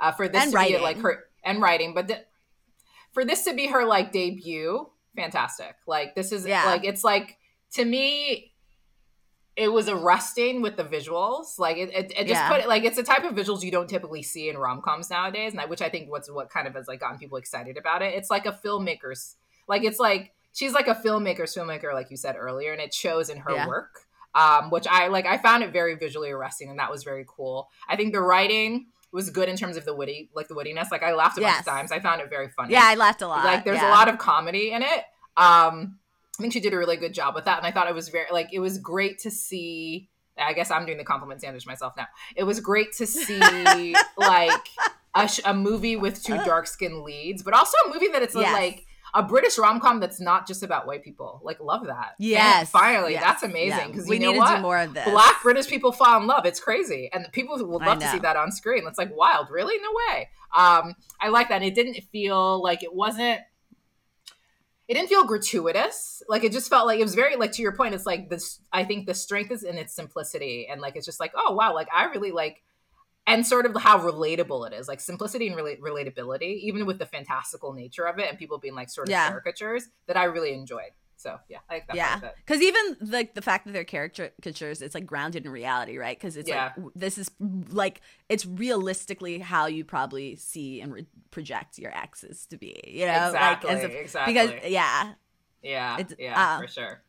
Uh, 0.00 0.12
for 0.12 0.28
this 0.28 0.42
And 0.42 0.52
to 0.52 0.58
be 0.58 0.62
writing. 0.62 0.82
like 0.82 0.98
her 1.00 1.24
and 1.44 1.60
writing, 1.60 1.92
but 1.92 2.06
th- 2.08 2.24
for 3.12 3.24
this 3.24 3.44
to 3.44 3.52
be 3.54 3.66
her 3.66 3.84
like 3.84 4.12
debut, 4.12 4.88
fantastic. 5.16 5.74
Like 5.86 6.14
this 6.14 6.32
is 6.32 6.46
Yeah. 6.46 6.64
like 6.66 6.84
it's 6.84 7.02
like 7.04 7.36
to 7.74 7.84
me, 7.84 8.52
it 9.58 9.68
was 9.72 9.88
arresting 9.88 10.62
with 10.62 10.76
the 10.76 10.84
visuals. 10.84 11.58
Like 11.58 11.76
it, 11.76 11.90
it, 11.92 12.12
it 12.12 12.26
just 12.28 12.40
Yeah. 12.40 12.48
put 12.48 12.60
it 12.60 12.68
like 12.68 12.84
it's 12.84 12.96
the 12.96 13.02
type 13.02 13.24
of 13.24 13.34
visuals 13.34 13.62
you 13.62 13.70
don't 13.70 13.88
typically 13.90 14.22
see 14.22 14.48
in 14.48 14.56
rom 14.56 14.80
coms 14.82 15.10
nowadays, 15.10 15.52
and 15.52 15.60
I, 15.60 15.66
which 15.66 15.82
I 15.82 15.88
think 15.88 16.10
what's 16.10 16.30
what 16.30 16.48
kind 16.48 16.68
of 16.68 16.74
has 16.74 16.86
like 16.88 17.00
gotten 17.00 17.18
people 17.18 17.38
excited 17.38 17.76
about 17.76 18.02
it. 18.02 18.14
It's 18.14 18.30
like 18.30 18.46
a 18.46 18.52
filmmaker's 18.52 19.36
like 19.66 19.82
it's 19.84 19.98
like 19.98 20.32
she's 20.52 20.72
like 20.72 20.86
a 20.88 20.94
filmmaker's 20.94 21.54
filmmaker, 21.54 21.92
like 21.92 22.10
you 22.10 22.16
said 22.16 22.36
earlier, 22.36 22.72
and 22.72 22.80
it 22.80 22.94
shows 22.94 23.28
in 23.30 23.38
her 23.38 23.52
Yeah. 23.52 23.66
work. 23.66 24.00
Um, 24.34 24.70
which 24.70 24.86
I 24.86 25.08
like. 25.08 25.26
I 25.26 25.38
found 25.38 25.64
it 25.64 25.72
very 25.72 25.94
visually 25.96 26.30
arresting, 26.30 26.70
and 26.70 26.78
that 26.78 26.90
was 26.90 27.02
very 27.02 27.24
cool. 27.26 27.68
I 27.88 27.96
think 27.96 28.12
the 28.12 28.20
writing 28.20 28.86
was 29.10 29.30
good 29.30 29.48
in 29.48 29.56
terms 29.56 29.76
of 29.78 29.84
the 29.86 29.94
witty, 29.94 30.30
like 30.34 30.48
the 30.48 30.54
wittiness. 30.54 30.90
Like 30.92 31.02
I 31.02 31.14
laughed 31.14 31.38
a 31.38 31.40
bunch 31.40 31.58
of 31.60 31.64
times. 31.64 31.90
I 31.90 31.98
found 31.98 32.20
it 32.20 32.28
very 32.30 32.48
funny. 32.50 32.74
Yeah, 32.74 32.82
I 32.84 32.94
laughed 32.94 33.22
a 33.22 33.26
lot. 33.26 33.44
Like 33.44 33.64
there's 33.64 33.78
yeah. 33.78 33.88
a 33.88 33.90
lot 33.90 34.06
of 34.08 34.18
comedy 34.18 34.70
in 34.72 34.82
it. 34.82 35.04
Um, 35.36 35.98
I 36.38 36.42
think 36.42 36.52
she 36.52 36.60
did 36.60 36.72
a 36.72 36.78
really 36.78 36.96
good 36.96 37.14
job 37.14 37.34
with 37.34 37.46
that, 37.46 37.58
and 37.58 37.66
I 37.66 37.72
thought 37.72 37.88
it 37.88 37.94
was 37.94 38.08
very 38.10 38.30
like 38.30 38.50
it 38.52 38.60
was 38.60 38.78
great 38.78 39.18
to 39.20 39.30
see. 39.30 40.08
I 40.40 40.52
guess 40.52 40.70
I'm 40.70 40.86
doing 40.86 40.98
the 40.98 41.04
compliment 41.04 41.40
sandwich 41.40 41.66
myself 41.66 41.94
now. 41.96 42.06
It 42.36 42.44
was 42.44 42.60
great 42.60 42.92
to 42.98 43.06
see 43.08 43.40
like 44.16 44.68
a, 45.12 45.26
sh- 45.26 45.40
a 45.44 45.52
movie 45.52 45.96
with 45.96 46.22
two 46.22 46.36
dark 46.44 46.68
skinned 46.68 47.02
leads, 47.02 47.42
but 47.42 47.54
also 47.54 47.76
a 47.86 47.92
movie 47.92 48.06
that 48.08 48.22
it's 48.22 48.36
Yes. 48.36 48.52
like 48.52 48.86
a 49.14 49.22
British 49.24 49.58
rom 49.58 49.80
com 49.80 49.98
that's 49.98 50.20
not 50.20 50.46
just 50.46 50.62
about 50.62 50.86
white 50.86 51.02
people. 51.02 51.40
Like 51.42 51.58
love 51.58 51.86
that. 51.86 52.12
Yes. 52.20 52.60
And 52.60 52.68
finally, 52.68 53.12
yes, 53.14 53.22
that's 53.24 53.42
amazing 53.42 53.78
yeah. 53.78 53.86
because 53.88 54.06
we 54.06 54.16
you 54.16 54.22
know 54.22 54.32
need 54.32 54.38
what? 54.38 54.50
to 54.50 54.56
do 54.56 54.62
more 54.62 54.78
of 54.78 54.94
this. 54.94 55.08
Black 55.08 55.42
British 55.42 55.66
people 55.66 55.90
fall 55.90 56.20
in 56.20 56.28
love. 56.28 56.46
It's 56.46 56.60
crazy, 56.60 57.10
and 57.12 57.26
people 57.32 57.56
would 57.56 57.82
love 57.84 57.98
to 57.98 58.08
see 58.08 58.20
that 58.20 58.36
on 58.36 58.52
screen. 58.52 58.84
It's 58.86 58.98
like 58.98 59.14
wild. 59.16 59.48
Really? 59.50 59.76
No 59.80 59.88
way. 60.12 60.28
Um, 60.56 60.94
I 61.20 61.30
like 61.30 61.48
that. 61.48 61.56
And 61.56 61.64
it 61.64 61.74
didn't 61.74 62.00
feel 62.12 62.62
like 62.62 62.84
it 62.84 62.94
wasn't. 62.94 63.40
It 64.88 64.94
didn't 64.94 65.10
feel 65.10 65.24
gratuitous. 65.24 66.22
Like 66.28 66.44
it 66.44 66.52
just 66.52 66.70
felt 66.70 66.86
like 66.86 66.98
it 66.98 67.02
was 67.04 67.14
very 67.14 67.36
like 67.36 67.52
to 67.52 67.62
your 67.62 67.76
point. 67.76 67.94
It's 67.94 68.06
like 68.06 68.30
this. 68.30 68.60
I 68.72 68.84
think 68.84 69.06
the 69.06 69.14
strength 69.14 69.50
is 69.50 69.62
in 69.62 69.76
its 69.76 69.94
simplicity, 69.94 70.66
and 70.70 70.80
like 70.80 70.96
it's 70.96 71.04
just 71.06 71.20
like 71.20 71.32
oh 71.36 71.52
wow, 71.52 71.74
like 71.74 71.88
I 71.94 72.04
really 72.06 72.32
like, 72.32 72.62
and 73.26 73.46
sort 73.46 73.66
of 73.66 73.76
how 73.76 73.98
relatable 73.98 74.66
it 74.66 74.72
is, 74.72 74.88
like 74.88 75.00
simplicity 75.00 75.46
and 75.48 75.56
rela- 75.56 75.78
relatability, 75.78 76.60
even 76.62 76.86
with 76.86 76.98
the 76.98 77.04
fantastical 77.06 77.74
nature 77.74 78.06
of 78.06 78.18
it, 78.18 78.30
and 78.30 78.38
people 78.38 78.58
being 78.58 78.74
like 78.74 78.88
sort 78.88 79.08
of 79.08 79.12
Yeah. 79.12 79.28
caricatures 79.28 79.88
that 80.06 80.16
I 80.16 80.24
really 80.24 80.54
enjoyed. 80.54 80.92
So 81.18 81.38
yeah, 81.48 81.58
I 81.68 81.74
like 81.74 81.86
that. 81.88 81.96
yeah 81.96 82.08
part 82.20 82.22
of 82.24 82.28
it. 82.30 82.34
because 82.46 82.62
even 82.62 82.96
like 83.10 83.34
the 83.34 83.42
fact 83.42 83.66
that 83.66 83.72
they're 83.72 83.84
caricatures 83.84 84.80
it's 84.80 84.94
like 84.94 85.04
grounded 85.04 85.44
in 85.44 85.50
reality 85.52 85.98
right 85.98 86.16
because 86.18 86.36
it's 86.36 86.48
Yeah. 86.48 86.72
like 86.76 86.86
this 86.94 87.18
is 87.18 87.30
like 87.70 88.00
it's 88.28 88.46
realistically 88.46 89.38
how 89.40 89.66
you 89.66 89.84
probably 89.84 90.36
see 90.36 90.80
and 90.80 90.92
re- 90.94 91.06
project 91.30 91.78
your 91.78 91.92
exes 91.96 92.46
to 92.46 92.56
be 92.56 92.80
you 92.86 93.04
know 93.06 93.26
Exactly, 93.26 93.70
like 93.74 93.78
as 93.78 93.84
a, 93.84 94.00
exactly. 94.00 94.32
because 94.32 94.50
yeah 94.70 95.12
Yeah, 95.62 95.98
It's- 95.98 96.16
yeah, 96.20 96.40
uh, 96.40 96.60
for 96.60 96.68
sure. 96.68 97.02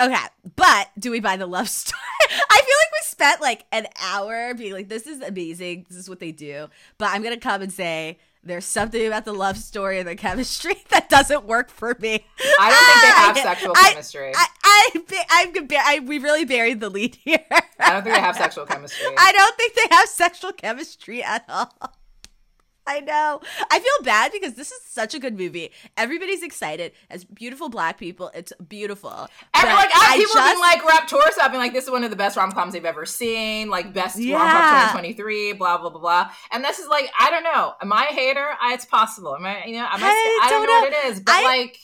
Okay 0.00 0.16
but 0.56 0.88
do 0.98 1.10
we 1.10 1.20
buy 1.20 1.36
the 1.36 1.46
love 1.46 1.68
story 1.68 2.00
i 2.30 2.56
feel 2.56 2.76
like 2.82 2.92
we 2.92 2.98
spent 3.02 3.40
like 3.40 3.64
an 3.72 3.86
hour 4.02 4.54
being 4.54 4.72
like 4.72 4.88
this 4.88 5.06
is 5.06 5.20
amazing 5.22 5.84
this 5.88 5.98
is 5.98 6.08
what 6.08 6.20
they 6.20 6.32
do 6.32 6.68
but 6.98 7.10
i'm 7.10 7.22
gonna 7.22 7.36
come 7.38 7.62
and 7.62 7.72
say 7.72 8.18
there's 8.44 8.64
something 8.64 9.06
about 9.06 9.24
the 9.24 9.32
love 9.34 9.58
story 9.58 9.98
and 9.98 10.08
the 10.08 10.14
chemistry 10.16 10.74
that 10.90 11.08
doesn't 11.08 11.44
work 11.44 11.68
for 11.70 11.94
me. 12.00 12.24
I 12.58 12.70
don't 12.70 12.86
think 12.86 13.02
they 13.02 13.08
have 13.08 13.36
I- 13.36 13.42
sexual 13.42 13.72
I- 13.76 13.90
chemistry. 13.90 14.32
I, 14.34 14.46
I, 14.64 15.52
I, 15.96 15.98
we 16.00 16.18
really 16.18 16.44
buried 16.44 16.80
the 16.80 16.88
lead 16.88 17.16
here. 17.16 17.44
I 17.50 17.90
don't 17.90 18.04
think 18.04 18.14
they 18.14 18.20
have 18.20 18.36
sexual 18.36 18.64
chemistry. 18.64 19.06
I 19.18 19.32
don't 19.32 19.56
think 19.56 19.74
they 19.74 19.94
have 19.96 20.08
sexual 20.08 20.52
chemistry 20.52 21.22
at 21.22 21.44
all. 21.48 21.74
I 22.96 23.00
know. 23.00 23.40
I 23.70 23.78
feel 23.78 24.04
bad 24.04 24.32
because 24.32 24.54
this 24.54 24.72
is 24.72 24.80
such 24.84 25.14
a 25.14 25.18
good 25.18 25.36
movie. 25.38 25.70
Everybody's 25.96 26.42
excited. 26.42 26.92
As 27.10 27.24
beautiful 27.24 27.68
black 27.68 27.98
people, 27.98 28.30
it's 28.34 28.52
beautiful. 28.66 29.10
And 29.10 29.68
like 29.68 29.90
I, 29.94 30.16
people 30.16 30.34
just- 30.34 30.54
been 30.54 30.60
like 30.60 30.80
Raptor 30.82 31.18
up 31.42 31.50
being 31.52 31.62
like 31.62 31.72
this 31.74 31.84
is 31.84 31.90
one 31.90 32.02
of 32.04 32.10
the 32.10 32.16
best 32.16 32.36
rom 32.36 32.50
coms 32.52 32.72
they've 32.72 32.84
ever 32.84 33.04
seen, 33.04 33.68
like 33.68 33.92
best 33.92 34.16
rom 34.16 34.50
com 34.50 34.88
2023, 35.02 35.52
blah 35.52 35.78
blah 35.78 35.90
blah 35.90 36.00
blah. 36.00 36.30
And 36.50 36.64
this 36.64 36.78
is 36.78 36.88
like 36.88 37.10
I 37.20 37.30
don't 37.30 37.44
know. 37.44 37.74
Am 37.82 37.92
I 37.92 38.08
a 38.10 38.14
hater? 38.14 38.46
I, 38.60 38.72
it's 38.74 38.86
possible. 38.86 39.36
Am 39.36 39.44
I? 39.44 39.64
You 39.66 39.74
know, 39.74 39.86
am 39.90 40.02
I, 40.02 40.40
I 40.42 40.46
I 40.46 40.50
don't 40.50 40.66
know, 40.66 40.72
know. 40.72 40.80
what 40.80 40.92
it 40.92 41.12
is, 41.12 41.20
but 41.20 41.34
I- 41.34 41.42
like 41.44 41.78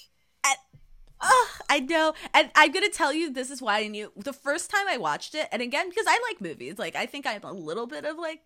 Ugh, 1.20 1.48
I 1.70 1.80
know. 1.80 2.12
And 2.34 2.50
I'm 2.54 2.70
going 2.70 2.84
to 2.84 2.94
tell 2.94 3.12
you 3.12 3.32
this 3.32 3.50
is 3.50 3.62
why 3.62 3.78
I 3.80 3.86
knew 3.86 4.12
the 4.14 4.32
first 4.34 4.70
time 4.70 4.86
I 4.88 4.98
watched 4.98 5.34
it. 5.34 5.48
And 5.52 5.62
again, 5.62 5.88
because 5.88 6.04
I 6.06 6.20
like 6.28 6.40
movies, 6.40 6.78
like 6.78 6.96
I 6.96 7.06
think 7.06 7.26
I'm 7.26 7.42
a 7.44 7.52
little 7.52 7.86
bit 7.86 8.04
of 8.04 8.18
like, 8.18 8.40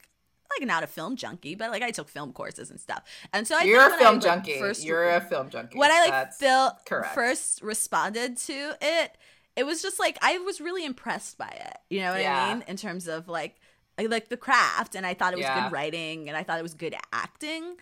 like 0.59 0.67
not 0.67 0.83
a 0.83 0.87
film 0.87 1.17
junkie, 1.17 1.55
but 1.55 1.71
like 1.71 1.83
I 1.83 1.91
took 1.91 2.09
film 2.09 2.33
courses 2.33 2.71
and 2.71 2.81
stuff. 2.81 3.03
And 3.33 3.47
so 3.47 3.57
I 3.59 3.65
you're 3.65 3.87
a 3.87 3.91
film 3.91 4.01
I, 4.01 4.11
like, 4.13 4.21
junkie. 4.23 4.59
First, 4.59 4.85
you're 4.85 5.11
a 5.11 5.21
film 5.21 5.51
junkie. 5.51 5.79
when 5.79 5.91
I 5.91 6.01
like 6.01 6.11
That's 6.11 6.37
fil- 6.39 6.77
correct. 6.87 7.15
first 7.15 7.63
responded 7.63 8.37
to 8.39 8.77
it, 8.81 9.17
it 9.57 9.65
was 9.67 9.83
just 9.83 9.99
like 9.99 10.19
I 10.23 10.39
was 10.39 10.61
really 10.61 10.85
impressed 10.85 11.37
by 11.39 11.49
it. 11.49 11.77
You 11.91 12.01
know 12.01 12.13
what 12.13 12.21
Yeah. 12.21 12.45
I 12.47 12.55
mean? 12.55 12.65
In 12.69 12.77
terms 12.77 13.09
of 13.09 13.29
like 13.29 13.57
like- 13.99 14.11
like 14.11 14.29
the 14.29 14.37
craft, 14.37 14.95
and 14.95 15.05
I 15.05 15.15
thought 15.15 15.33
it 15.33 15.37
was 15.37 15.43
Yeah. 15.45 15.65
good 15.65 15.73
writing, 15.73 16.29
and 16.29 16.37
I 16.37 16.45
thought 16.45 16.59
it 16.61 16.63
was 16.63 16.75
good 16.75 16.95
acting, 17.13 17.77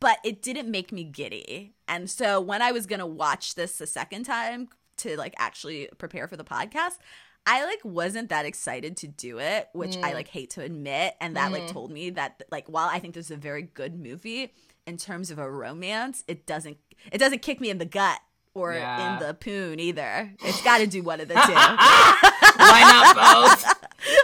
but 0.00 0.18
it 0.24 0.40
didn't 0.42 0.70
make 0.70 0.92
me 0.92 1.04
giddy. 1.04 1.74
And 1.86 2.08
so 2.10 2.40
when 2.40 2.62
I 2.62 2.72
was 2.72 2.86
gonna 2.86 3.06
watch 3.06 3.54
this 3.54 3.80
a 3.80 3.86
second 3.86 4.24
time 4.24 4.68
to 4.98 5.16
like 5.16 5.34
actually 5.38 5.88
prepare 5.98 6.26
for 6.26 6.36
the 6.36 6.44
podcast. 6.44 6.98
I 7.46 7.64
like 7.64 7.80
wasn't 7.82 8.28
that 8.28 8.44
excited 8.44 8.96
to 8.98 9.06
do 9.08 9.38
it, 9.38 9.68
which 9.72 9.96
I 9.98 10.10
Mm. 10.10 10.14
like 10.14 10.28
hate 10.28 10.50
to 10.50 10.62
admit, 10.62 11.14
and 11.20 11.36
that 11.36 11.50
like 11.52 11.62
Mm. 11.64 11.72
told 11.72 11.90
me 11.90 12.10
that 12.10 12.42
like 12.50 12.66
while 12.68 12.88
I 12.88 12.98
think 12.98 13.14
this 13.14 13.26
is 13.26 13.30
a 13.30 13.36
very 13.36 13.62
good 13.62 13.98
movie 13.98 14.52
in 14.86 14.96
terms 14.98 15.30
of 15.30 15.38
a 15.38 15.50
romance, 15.50 16.24
it 16.28 16.46
doesn't 16.46 16.76
it 17.12 17.18
doesn't 17.18 17.40
kick 17.42 17.60
me 17.60 17.70
in 17.70 17.78
the 17.78 17.84
gut 17.86 18.20
or 18.54 18.74
Yeah. 18.74 19.14
in 19.20 19.26
the 19.26 19.32
poon 19.34 19.78
either. 19.80 20.34
It's 20.44 20.60
got 20.62 20.78
to 20.78 20.86
do 20.86 21.02
one 21.02 21.20
of 21.20 21.28
the 21.28 21.34
two. 21.34 21.40
Why 22.58 22.80
not 22.82 23.14
both? 23.16 23.74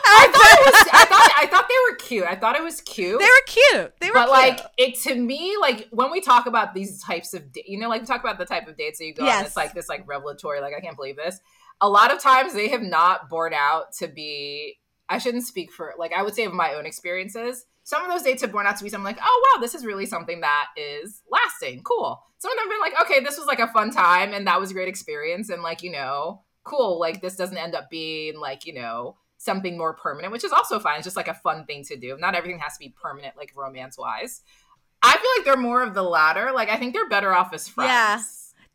I 0.07 0.29
thought 0.33 0.53
it 0.59 0.67
was. 0.67 0.89
I 0.93 1.05
thought. 1.05 1.31
I 1.39 1.47
thought 1.47 1.69
they 1.69 1.75
were 1.91 1.97
cute. 1.97 2.25
I 2.25 2.35
thought 2.37 2.57
it 2.57 2.63
was 2.63 2.81
cute. 2.81 3.19
they 3.21 3.25
were 3.25 3.47
cute. 3.47 3.93
They 4.01 4.09
were 4.09 4.15
but 4.15 4.27
cute. 4.27 4.31
like 4.59 4.61
it 4.77 5.01
to 5.03 5.15
me, 5.15 5.57
like 5.61 5.89
when 5.91 6.11
we 6.11 6.21
talk 6.21 6.47
about 6.47 6.75
these 6.75 7.03
types 7.03 7.33
of, 7.35 7.45
you 7.67 7.79
know, 7.79 7.89
like 7.89 8.01
we 8.03 8.07
talk 8.07 8.21
about 8.23 8.39
the 8.39 8.45
type 8.45 8.67
of 8.69 8.77
dates 8.77 8.99
that 8.99 9.05
you 9.07 9.15
go 9.15 9.27
on. 9.27 9.45
It's 9.45 9.57
like 9.57 9.73
this, 9.73 9.89
like 9.89 10.07
revelatory. 10.09 10.61
Like 10.61 10.75
I 10.77 10.81
can't 10.81 10.97
believe 10.97 11.17
this. 11.17 11.39
A 11.85 11.89
lot 11.89 12.11
of 12.11 12.19
times 12.19 12.55
they 12.55 12.69
have 12.69 12.81
not 12.81 13.29
borne 13.29 13.53
out 13.53 13.93
to 13.99 14.09
be. 14.09 14.79
I 15.07 15.19
shouldn't 15.19 15.45
speak 15.45 15.71
for 15.71 15.93
like 15.99 16.15
I 16.15 16.23
would 16.23 16.35
say 16.35 16.45
of 16.47 16.55
my 16.55 16.73
own 16.73 16.87
experiences. 16.87 17.67
Some 17.83 18.03
of 18.03 18.11
those 18.11 18.23
dates 18.23 18.41
have 18.41 18.53
borne 18.53 18.67
out 18.67 18.79
to 18.79 18.85
be 18.85 18.89
something 18.89 19.05
like, 19.05 19.19
oh 19.23 19.45
wow, 19.55 19.61
this 19.61 19.75
is 19.75 19.85
really 19.85 20.07
something 20.07 20.41
that 20.41 20.69
is 20.79 21.21
lasting, 21.31 21.83
cool. 21.83 22.23
Some 22.39 22.51
of 22.53 22.57
them 22.57 22.71
have 22.71 22.73
been 22.73 22.81
like, 22.81 23.03
okay, 23.03 23.23
this 23.23 23.37
was 23.37 23.47
like 23.47 23.59
a 23.59 23.69
fun 23.69 23.91
time 23.91 24.33
and 24.33 24.47
that 24.47 24.59
was 24.59 24.71
a 24.71 24.73
great 24.73 24.89
experience, 24.89 25.51
and 25.51 25.63
like 25.63 25.83
you 25.83 25.93
know, 25.93 26.41
cool. 26.63 26.99
Like 26.99 27.21
this 27.21 27.37
doesn't 27.37 27.59
end 27.59 27.75
up 27.75 27.91
being 27.91 28.41
like 28.41 28.65
you 28.65 28.73
know 28.73 29.19
something 29.37 29.77
more 29.77 29.93
permanent, 29.93 30.33
which 30.33 30.45
is 30.45 30.53
also 30.53 30.79
fine. 30.79 30.97
It's 30.97 31.05
just 31.05 31.19
like 31.19 31.29
a 31.29 31.35
fun 31.35 31.67
thing 31.67 31.85
to 31.85 31.97
do. 31.97 32.17
Not 32.19 32.35
everything 32.35 32.61
has 32.61 32.73
to 32.73 32.79
be 32.79 32.95
permanent, 32.99 33.37
like 33.37 33.53
romance 33.55 33.99
wise. 33.99 34.41
I 35.03 35.13
feel 35.19 35.31
like 35.37 35.45
they're 35.45 35.63
more 35.63 35.83
of 35.83 35.93
the 35.93 36.03
latter. 36.03 36.51
Like 36.55 36.71
I 36.71 36.79
think 36.79 36.95
they're 36.95 37.11
better 37.11 37.35
off 37.35 37.53
as 37.53 37.69
friends. 37.69 37.91
Yeah. 37.91 38.23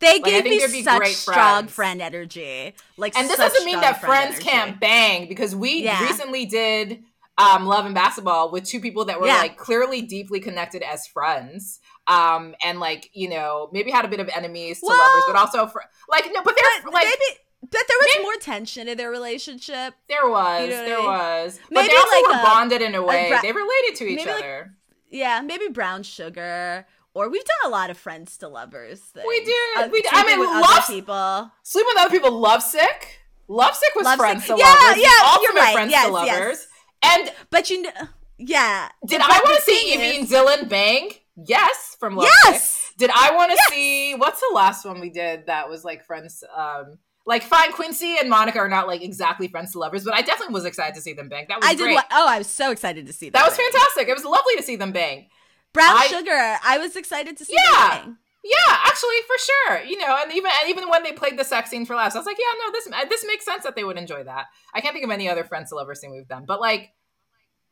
They 0.00 0.14
Like, 0.20 0.24
gave 0.24 0.44
me 0.44 0.82
such 0.82 0.98
great 0.98 1.14
strong 1.14 1.66
friend 1.68 2.00
energy. 2.00 2.74
Like, 2.96 3.16
And 3.16 3.28
this 3.28 3.36
doesn't 3.36 3.64
mean 3.66 3.80
that 3.80 4.00
friend 4.00 4.12
friends 4.14 4.34
energy. 4.36 4.48
can't 4.50 4.80
bang 4.80 5.28
because 5.28 5.54
we 5.54 5.82
Yeah. 5.84 6.02
recently 6.02 6.46
did 6.46 7.04
um, 7.38 7.66
Love 7.66 7.86
and 7.86 7.94
Basketball 7.94 8.50
with 8.50 8.66
two 8.66 8.80
people 8.80 9.06
that 9.06 9.18
were 9.18 9.26
Yeah. 9.26 9.38
like 9.38 9.56
clearly 9.56 10.02
deeply 10.02 10.40
connected 10.40 10.82
as 10.82 11.06
friends. 11.06 11.80
Um, 12.06 12.54
and 12.62 12.80
like, 12.80 13.08
you 13.14 13.30
know, 13.30 13.70
maybe 13.72 13.90
had 13.90 14.04
a 14.04 14.08
bit 14.08 14.20
of 14.20 14.28
enemies 14.34 14.80
to 14.80 14.86
Well- 14.86 14.98
lovers, 14.98 15.24
but 15.26 15.36
also 15.36 15.66
for 15.66 15.82
like 16.10 16.26
no, 16.32 16.42
but 16.42 16.54
they're 16.54 16.82
But 16.84 16.92
like 16.92 17.04
maybe, 17.06 17.38
but 17.62 17.80
there 17.88 17.96
was 17.98 18.08
maybe- 18.14 18.22
more 18.24 18.36
tension 18.36 18.88
in 18.88 18.98
their 18.98 19.10
relationship. 19.10 19.94
there 20.08 20.28
was, 20.28 20.62
You 20.62 20.68
know 20.70 20.76
what 20.76 20.82
I 20.82 20.88
there 20.88 20.96
mean? 20.98 21.06
was. 21.06 21.60
But 21.70 21.74
Maybe 21.76 21.88
they 21.88 21.96
also 21.96 22.16
like 22.16 22.26
were 22.26 22.40
a- 22.40 22.42
bonded 22.42 22.82
in 22.82 22.94
a 22.94 23.02
way. 23.02 23.28
bra- 23.30 23.40
they 23.40 23.52
related 23.52 23.94
to 23.96 24.04
each 24.06 24.16
maybe 24.18 24.30
like- 24.30 24.38
other. 24.44 24.74
Yeah, 25.10 25.40
maybe 25.40 25.68
brown 25.68 26.02
sugar. 26.02 26.86
Or 27.14 27.28
we've 27.28 27.44
done 27.44 27.70
a 27.70 27.74
lot 27.74 27.90
of 27.90 27.98
friends 27.98 28.36
to 28.38 28.48
lovers. 28.48 29.00
Things. 29.00 29.26
We 29.26 29.44
do. 29.44 29.54
Uh, 29.78 29.88
We 29.90 30.02
did. 30.02 30.12
I 30.14 30.24
mean, 30.26 30.38
with 30.38 30.48
love- 30.48 30.64
other 30.64 30.82
people. 30.86 31.50
Sleep 31.62 31.86
with 31.88 31.98
other 31.98 32.10
people. 32.10 32.30
Lovesick. 32.32 33.18
Lovesick 33.48 33.94
was 33.96 34.04
Lovesick- 34.04 34.20
friends 34.20 34.46
to 34.46 34.56
Yeah, 34.56 34.66
lovers. 34.66 34.94
the 34.94 35.00
yeah, 35.02 35.36
you're 35.42 35.52
right. 35.54 35.72
friends 35.74 35.90
Yes, 35.90 36.06
to 36.06 36.12
lovers. 36.12 36.28
yes. 36.32 36.66
And 37.02 37.32
But 37.50 37.68
you 37.70 37.82
know, 37.82 37.90
yeah. 38.38 38.90
did 39.06 39.20
I 39.20 39.40
want 39.44 39.56
to 39.56 39.62
see 39.62 39.92
Evie 39.94 40.18
and 40.20 40.28
Dylan 40.28 40.68
bang? 40.68 41.10
Yes, 41.36 41.96
from 41.98 42.14
Lovesick. 42.16 42.34
Yes. 42.44 42.92
Did 42.98 43.10
I 43.12 43.34
want 43.34 43.50
to 43.50 43.56
yes. 43.56 43.68
see 43.70 44.14
what's 44.14 44.40
the 44.40 44.54
last 44.54 44.84
one 44.84 45.00
we 45.00 45.10
did 45.10 45.46
that 45.46 45.68
was 45.68 45.84
like 45.84 46.04
friends? 46.04 46.44
Um, 46.54 46.98
like 47.26 47.42
fine, 47.42 47.72
Quincy 47.72 48.18
and 48.20 48.28
Monica 48.30 48.58
are 48.58 48.68
not 48.68 48.86
like 48.86 49.02
exactly 49.02 49.48
friends 49.48 49.72
to 49.72 49.78
lovers, 49.78 50.04
but 50.04 50.14
I 50.14 50.22
definitely 50.22 50.54
was 50.54 50.64
excited 50.64 50.94
to 50.94 51.00
see 51.00 51.12
them 51.14 51.28
bang. 51.28 51.46
That 51.48 51.60
was 51.60 51.68
I 51.68 51.74
great. 51.74 51.96
did. 51.96 52.04
Oh, 52.12 52.26
I 52.28 52.38
was 52.38 52.46
so 52.46 52.70
excited 52.70 53.06
to 53.06 53.12
see 53.12 53.30
that. 53.30 53.38
That 53.38 53.46
was 53.48 53.56
fantastic. 53.56 54.08
It 54.08 54.14
was 54.14 54.24
lovely 54.24 54.54
to 54.56 54.62
see 54.62 54.76
them 54.76 54.92
bang. 54.92 55.28
Brown 55.72 55.96
I, 55.96 56.06
sugar. 56.06 56.58
I 56.64 56.78
was 56.78 56.96
excited 56.96 57.36
to 57.36 57.44
see. 57.44 57.54
Yeah, 57.72 58.06
yeah, 58.42 58.74
actually, 58.86 59.16
for 59.26 59.36
sure. 59.38 59.82
You 59.82 59.98
know, 59.98 60.16
and 60.22 60.32
even 60.32 60.50
and 60.60 60.70
even 60.70 60.88
when 60.88 61.02
they 61.02 61.12
played 61.12 61.38
the 61.38 61.44
sex 61.44 61.70
scene 61.70 61.84
for 61.84 61.94
laughs, 61.94 62.14
I 62.14 62.18
was 62.18 62.26
like, 62.26 62.38
yeah, 62.38 62.66
no, 62.66 62.72
this 62.72 63.08
this 63.08 63.24
makes 63.26 63.44
sense 63.44 63.64
that 63.64 63.76
they 63.76 63.84
would 63.84 63.98
enjoy 63.98 64.24
that. 64.24 64.46
I 64.72 64.80
can't 64.80 64.94
think 64.94 65.04
of 65.04 65.10
any 65.10 65.28
other 65.28 65.44
friends 65.44 65.70
to 65.70 65.76
lovers 65.76 66.00
thing 66.00 66.12
we've 66.12 66.28
done, 66.28 66.44
but 66.46 66.60
like, 66.60 66.92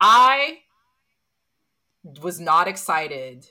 I 0.01 0.59
was 2.21 2.39
not 2.39 2.69
excited, 2.69 3.47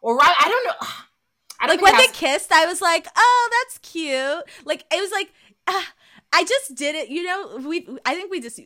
or 0.00 0.16
right, 0.16 0.34
I 0.38 0.48
don't 0.48 0.64
know. 0.64 0.88
I 1.60 1.66
don't 1.66 1.80
like 1.80 1.92
when 1.92 1.96
they 1.96 2.12
kissed, 2.12 2.52
I 2.52 2.66
was 2.66 2.82
like, 2.82 3.06
"Oh, 3.16 3.50
that's 3.52 3.78
cute." 3.78 4.44
Like 4.64 4.84
it 4.92 5.00
was 5.00 5.10
like, 5.12 5.32
uh, 5.66 5.80
I 6.32 6.44
just 6.44 6.74
did 6.74 6.94
it. 6.94 7.08
You 7.08 7.22
know, 7.22 7.58
we. 7.68 7.88
I 8.04 8.14
think 8.14 8.30
we 8.30 8.40
just 8.40 8.60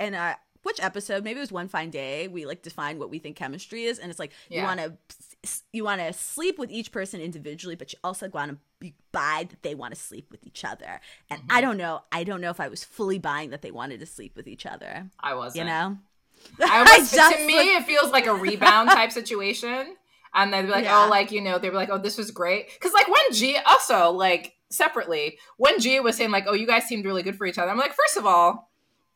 and 0.00 0.14
uh, 0.14 0.34
which 0.62 0.80
episode? 0.80 1.24
Maybe 1.24 1.38
it 1.38 1.42
was 1.42 1.52
one 1.52 1.68
fine 1.68 1.90
day. 1.90 2.28
We 2.28 2.46
like 2.46 2.62
define 2.62 2.98
what 2.98 3.10
we 3.10 3.18
think 3.18 3.36
chemistry 3.36 3.84
is, 3.84 3.98
and 3.98 4.10
it's 4.10 4.18
like 4.18 4.32
yeah. 4.48 4.60
you 4.60 4.66
want 4.66 4.80
to 4.80 5.62
you 5.72 5.84
want 5.84 6.00
to 6.00 6.12
sleep 6.12 6.58
with 6.58 6.70
each 6.70 6.92
person 6.92 7.20
individually, 7.20 7.74
but 7.74 7.92
you 7.92 7.98
also 8.04 8.28
want 8.28 8.52
to 8.52 8.58
be 8.78 8.94
buy 9.12 9.46
that 9.48 9.62
they 9.62 9.74
want 9.74 9.94
to 9.94 10.00
sleep 10.00 10.30
with 10.30 10.46
each 10.46 10.64
other. 10.64 11.00
And 11.30 11.40
mm-hmm. 11.40 11.56
I 11.56 11.60
don't 11.60 11.76
know. 11.76 12.02
I 12.12 12.24
don't 12.24 12.40
know 12.40 12.50
if 12.50 12.60
I 12.60 12.68
was 12.68 12.84
fully 12.84 13.18
buying 13.18 13.50
that 13.50 13.62
they 13.62 13.70
wanted 13.70 14.00
to 14.00 14.06
sleep 14.06 14.36
with 14.36 14.46
each 14.46 14.66
other. 14.66 15.08
I 15.18 15.34
was. 15.34 15.56
You 15.56 15.64
know. 15.64 15.98
I 16.62 16.82
was. 16.82 17.14
I 17.18 17.32
to 17.32 17.46
me, 17.46 17.56
like, 17.56 17.68
it 17.68 17.84
feels 17.84 18.10
like 18.10 18.26
a 18.26 18.34
rebound 18.34 18.90
type 18.90 19.12
situation. 19.12 19.96
And 20.32 20.52
they'd 20.52 20.62
be 20.62 20.68
like, 20.68 20.84
yeah. 20.84 21.04
oh, 21.04 21.08
like 21.08 21.32
you 21.32 21.40
know, 21.40 21.58
they'd 21.58 21.70
be 21.70 21.76
like, 21.76 21.90
oh, 21.90 21.98
this 21.98 22.16
was 22.16 22.30
great. 22.30 22.68
Because 22.74 22.92
like 22.92 23.08
when 23.08 23.32
G 23.32 23.58
also 23.66 24.10
like 24.12 24.54
separately 24.70 25.38
when 25.56 25.80
g 25.80 26.00
was 26.00 26.16
saying 26.16 26.30
like, 26.30 26.44
oh, 26.46 26.54
you 26.54 26.66
guys 26.66 26.84
seemed 26.84 27.04
really 27.04 27.22
good 27.22 27.36
for 27.36 27.46
each 27.46 27.58
other. 27.58 27.70
I'm 27.70 27.78
like, 27.78 27.94
first 27.94 28.16
of 28.16 28.24
all, 28.24 28.70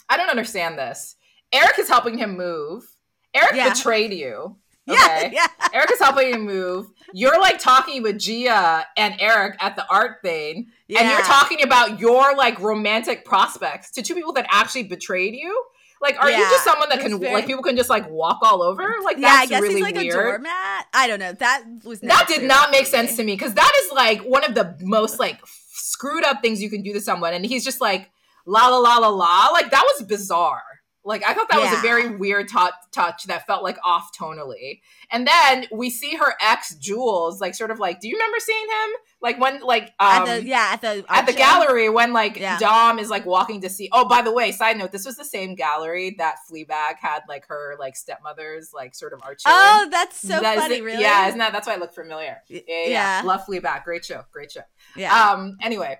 I 0.09 0.17
don't 0.17 0.29
understand 0.29 0.79
this. 0.79 1.17
Eric 1.55 1.79
is 1.79 1.89
helping 1.89 2.19
him 2.19 2.37
move. 2.37 2.85
Eric 3.33 3.55
yeah. 3.55 3.73
betrayed 3.73 4.13
you. 4.13 4.57
Okay. 4.87 5.31
Yeah, 5.33 5.47
yeah. 5.61 5.69
Eric 5.73 5.93
is 5.93 5.99
helping 5.99 6.29
you 6.29 6.39
move. 6.39 6.89
You're 7.15 7.41
like 7.41 7.59
talking 7.59 8.03
with 8.03 8.19
Gia 8.19 8.85
and 8.99 9.15
Eric 9.19 9.57
at 9.59 9.77
the 9.77 9.87
art 9.89 10.21
thing, 10.21 10.67
yeah. 10.89 11.01
and 11.01 11.09
you're 11.09 11.23
talking 11.23 11.63
about 11.63 11.99
your 11.99 12.37
like 12.37 12.61
romantic 12.61 13.25
prospects 13.25 13.93
to 13.93 14.03
two 14.03 14.15
people 14.15 14.35
that 14.35 14.47
actually 14.51 14.83
betrayed 14.83 15.35
you. 15.35 15.65
Like, 16.03 16.23
are 16.23 16.31
yeah, 16.31 16.37
you 16.37 16.45
just 16.45 16.65
someone 16.65 16.91
that 16.91 17.01
can 17.01 17.19
very... 17.19 17.33
like 17.33 17.47
people 17.47 17.63
can 17.63 17.79
just 17.79 17.89
like 17.89 18.11
walk 18.11 18.41
all 18.43 18.63
over? 18.63 18.97
Like, 19.03 19.17
yeah, 19.17 19.29
I 19.29 19.47
guess 19.47 19.63
really 19.63 19.77
he's 19.77 19.83
like 19.83 19.95
weird. 19.95 20.15
a 20.15 20.23
doormat. 20.23 20.87
I 20.93 21.07
don't 21.07 21.19
know. 21.19 21.33
That 21.33 21.65
was 21.83 22.01
that 22.01 22.27
did 22.29 22.43
not 22.43 22.71
make 22.71 22.85
sense 22.85 23.17
to 23.17 23.25
me 23.25 23.33
because 23.37 23.55
that 23.55 23.73
is 23.85 23.93
like 23.93 24.21
one 24.21 24.45
of 24.45 24.55
the 24.55 24.77
most 24.83 25.19
like 25.19 25.41
screwed 25.73 26.25
up 26.25 26.43
things 26.43 26.61
you 26.61 26.69
can 26.69 26.83
do 26.83 26.93
to 26.93 27.01
someone, 27.01 27.33
and 27.33 27.47
he's 27.47 27.65
just 27.65 27.81
like 27.81 28.11
la 28.45 28.69
la 28.69 28.77
la 28.77 28.99
la 28.99 29.09
la. 29.09 29.49
Like 29.49 29.71
that 29.71 29.83
was 29.95 30.07
bizarre. 30.07 30.61
Like 31.07 31.23
I 31.23 31.35
thought 31.35 31.49
that 31.51 31.61
yeah. 31.61 31.71
was 31.71 31.79
a 31.79 31.83
very 31.83 32.17
weird 32.17 32.49
t- 32.49 32.57
touch 32.91 33.25
that 33.25 33.47
felt 33.47 33.63
like 33.63 33.77
off 33.85 34.11
tonally. 34.19 34.81
And 35.11 35.27
then 35.27 35.67
we 35.71 35.91
see 35.91 36.17
her 36.17 36.35
ex 36.41 36.75
Jules, 36.77 37.43
like 37.43 37.55
sort 37.55 37.71
of 37.71 37.79
like, 37.79 38.01
do 38.01 38.09
you 38.09 38.15
remember 38.15 38.39
seeing 38.41 38.65
him? 38.65 38.91
Like 39.21 39.39
when 39.39 39.61
like 39.61 39.93
um, 40.01 40.23
at 40.23 40.25
the, 40.25 40.47
yeah 40.47 40.71
at 40.73 40.81
the 40.81 41.05
at 41.09 41.27
the 41.27 41.33
show. 41.33 41.39
gallery 41.39 41.91
when 41.91 42.15
like 42.15 42.39
yeah. 42.39 42.59
Dom 42.59 42.99
is 42.99 43.11
like 43.11 43.27
walking 43.27 43.61
to 43.61 43.69
see. 43.69 43.91
Oh, 43.93 44.09
by 44.09 44.23
the 44.23 44.33
way, 44.33 44.51
side 44.51 44.79
note, 44.79 44.93
this 44.93 45.05
was 45.05 45.17
the 45.17 45.25
same 45.25 45.55
gallery 45.55 46.15
that 46.17 46.37
Fleabag 46.51 46.97
had 47.01 47.21
like 47.29 47.47
her 47.49 47.77
like 47.79 47.97
stepmother's 47.97 48.71
like 48.73 48.95
sort 48.95 49.13
of 49.13 49.21
art 49.23 49.43
show. 49.43 49.51
Oh, 49.53 49.89
that's 49.91 50.19
so 50.19 50.41
that 50.41 50.59
funny, 50.59 50.81
really. 50.81 51.03
Yeah, 51.03 51.29
isn't 51.29 51.39
that? 51.39 51.53
That's 51.53 51.67
why 51.67 51.75
I 51.75 51.79
look 51.79 51.95
familiar. 51.95 52.39
Yeah, 52.49 52.61
yeah, 52.67 52.87
yeah. 52.87 53.23
love 53.25 53.45
Fleabag, 53.47 53.85
great 53.85 54.07
show, 54.07 54.23
great 54.33 54.53
show. 54.53 54.63
Yeah. 54.97 55.15
Um. 55.15 55.59
Anyway, 55.63 55.99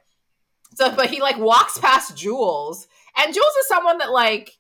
so 0.75 0.95
but 0.95 1.11
he 1.11 1.21
like 1.21 1.39
walks 1.39 1.77
past 1.77 2.17
Jules, 2.17 2.89
and 3.17 3.35
Jules 3.35 3.55
is 3.61 3.69
someone 3.69 3.99
that 3.99 4.11
like 4.11 4.57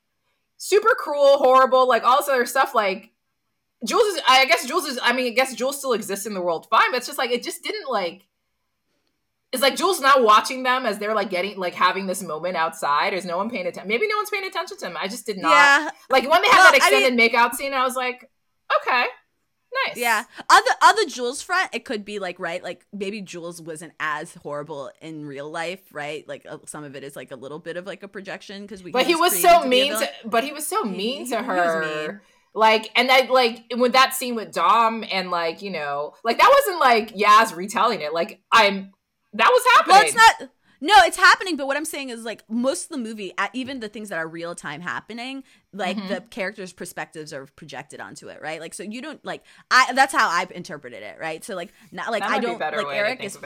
super 0.65 0.95
cruel, 0.95 1.37
horrible, 1.37 1.87
like 1.87 2.05
all 2.05 2.17
this 2.17 2.29
other 2.29 2.47
stuff. 2.47 2.75
Like 2.75 3.11
Jules 3.85 4.15
is, 4.15 4.23
I 4.27 4.47
guess 4.47 4.67
Jules 4.67 4.87
is, 4.87 4.99
I 5.03 5.13
mean, 5.13 5.27
I 5.27 5.35
guess 5.35 5.55
Jules 5.55 5.77
still 5.79 5.93
exists 5.93 6.25
in 6.25 6.33
the 6.33 6.41
world, 6.41 6.67
fine, 6.71 6.91
but 6.91 6.99
it's 6.99 7.07
just 7.07 7.19
like 7.19 7.31
it 7.31 7.43
just 7.43 7.63
didn't 7.63 7.91
like. 7.91 8.27
It's 9.53 9.63
like 9.63 9.77
Jules 9.77 10.01
now 10.01 10.15
watching 10.21 10.65
them 10.65 10.85
as 10.85 10.99
they're 10.99 11.15
like 11.15 11.31
getting 11.31 11.57
like 11.59 11.75
having 11.75 12.07
this 12.07 12.23
moment 12.23 12.57
outside. 12.57 13.13
There's 13.13 13.25
no 13.25 13.37
one 13.37 13.51
paying 13.51 13.67
attention. 13.67 13.87
Maybe 13.87 14.09
no 14.09 14.17
one's 14.17 14.31
paying 14.31 14.47
attention 14.47 14.79
to 14.79 14.87
him. 14.87 14.97
I 15.01 15.07
just 15.07 15.27
did 15.27 15.39
not 15.39 15.51
yeah. 15.51 15.91
like 16.11 16.29
when 16.29 16.43
they 16.43 16.49
had 16.49 16.57
well, 16.57 16.73
that 16.73 16.77
extended 16.77 17.13
I 17.13 17.17
mean, 17.17 17.31
makeout 17.31 17.55
scene. 17.55 17.73
I 17.73 17.85
was 17.85 17.95
like, 17.95 18.29
okay, 18.81 19.05
Nice. 19.87 19.97
Yeah. 19.97 20.25
On 20.51 20.61
the 20.65 20.87
on 20.87 20.95
the 20.97 21.11
Jules 21.11 21.43
front, 21.43 21.71
it 21.73 21.85
could 21.85 22.05
be 22.05 22.19
like 22.19 22.39
right, 22.39 22.63
like 22.63 22.87
maybe 22.93 23.21
Jules 23.21 23.61
wasn't 23.61 23.93
as 23.99 24.35
horrible 24.35 24.91
in 25.01 25.27
real 25.27 25.51
life, 25.51 25.81
right? 25.93 26.27
Like 26.29 26.47
uh, 26.49 26.59
some 26.67 26.85
of 26.85 26.95
it 26.97 27.05
is 27.05 27.17
like 27.17 27.33
a 27.33 27.37
little 27.37 27.59
bit 27.59 27.77
of 27.77 27.87
like 27.87 28.03
a 28.03 28.09
projection 28.09 28.63
because 28.63 28.83
we. 28.83 28.93
But 28.93 29.07
he 29.07 29.15
was 29.15 29.41
so 29.41 29.65
mean 29.65 29.93
to. 29.93 30.09
But 30.25 30.45
he 30.45 30.53
was 30.53 30.67
so 30.67 30.85
mean 30.85 31.25
he, 31.25 31.31
to 31.31 31.43
her. 31.43 32.09
Mean. 32.09 32.21
Like 32.55 32.91
and 32.95 33.09
that 33.09 33.31
like 33.31 33.65
with 33.77 33.95
that 33.95 34.15
scene 34.15 34.37
with 34.37 34.53
Dom 34.53 35.05
and 35.11 35.31
like 35.31 35.61
you 35.61 35.71
know 35.71 36.15
like 36.23 36.39
that 36.39 36.63
wasn't 36.65 36.81
like 36.81 37.15
Yaz 37.17 37.57
retelling 37.57 38.01
it. 38.01 38.15
Like 38.15 38.41
I'm 38.53 38.93
that 39.33 39.51
was 39.51 39.63
happening. 39.75 39.97
Well, 39.97 40.05
it's 40.05 40.15
not 40.15 40.51
no, 40.85 40.95
it's 41.05 41.17
happening, 41.17 41.57
but 41.57 41.67
what 41.67 41.79
I'm 41.79 41.87
saying 41.87 42.11
is 42.11 42.25
like 42.25 42.45
most 42.47 42.85
of 42.85 42.89
the 42.91 42.99
movie, 42.99 43.33
even 43.55 43.81
the 43.81 43.89
things 43.89 44.11
that 44.11 44.19
are 44.19 44.29
real 44.29 44.55
time 44.55 44.83
happening, 44.83 45.43
like 45.73 45.97
mm-hmm. 45.97 46.09
the 46.09 46.21
characters' 46.21 46.75
perspectives 46.75 47.33
are 47.33 47.47
projected 47.57 48.03
onto 48.03 48.29
it, 48.29 48.43
right? 48.43 48.61
Like 48.61 48.75
so 48.75 48.83
you 48.83 49.01
don't 49.01 49.25
like 49.25 49.43
I 49.71 49.95
that's 49.95 50.13
how 50.13 50.29
I've 50.29 50.51
interpreted 50.51 51.03
it, 51.03 51.17
right? 51.19 51.43
So 51.43 51.55
like 51.55 51.73
not 51.91 52.11
like 52.11 52.23
I 52.23 52.39
don't 52.39 52.61
like 52.61 52.87
Eric 52.95 53.25
is 53.25 53.39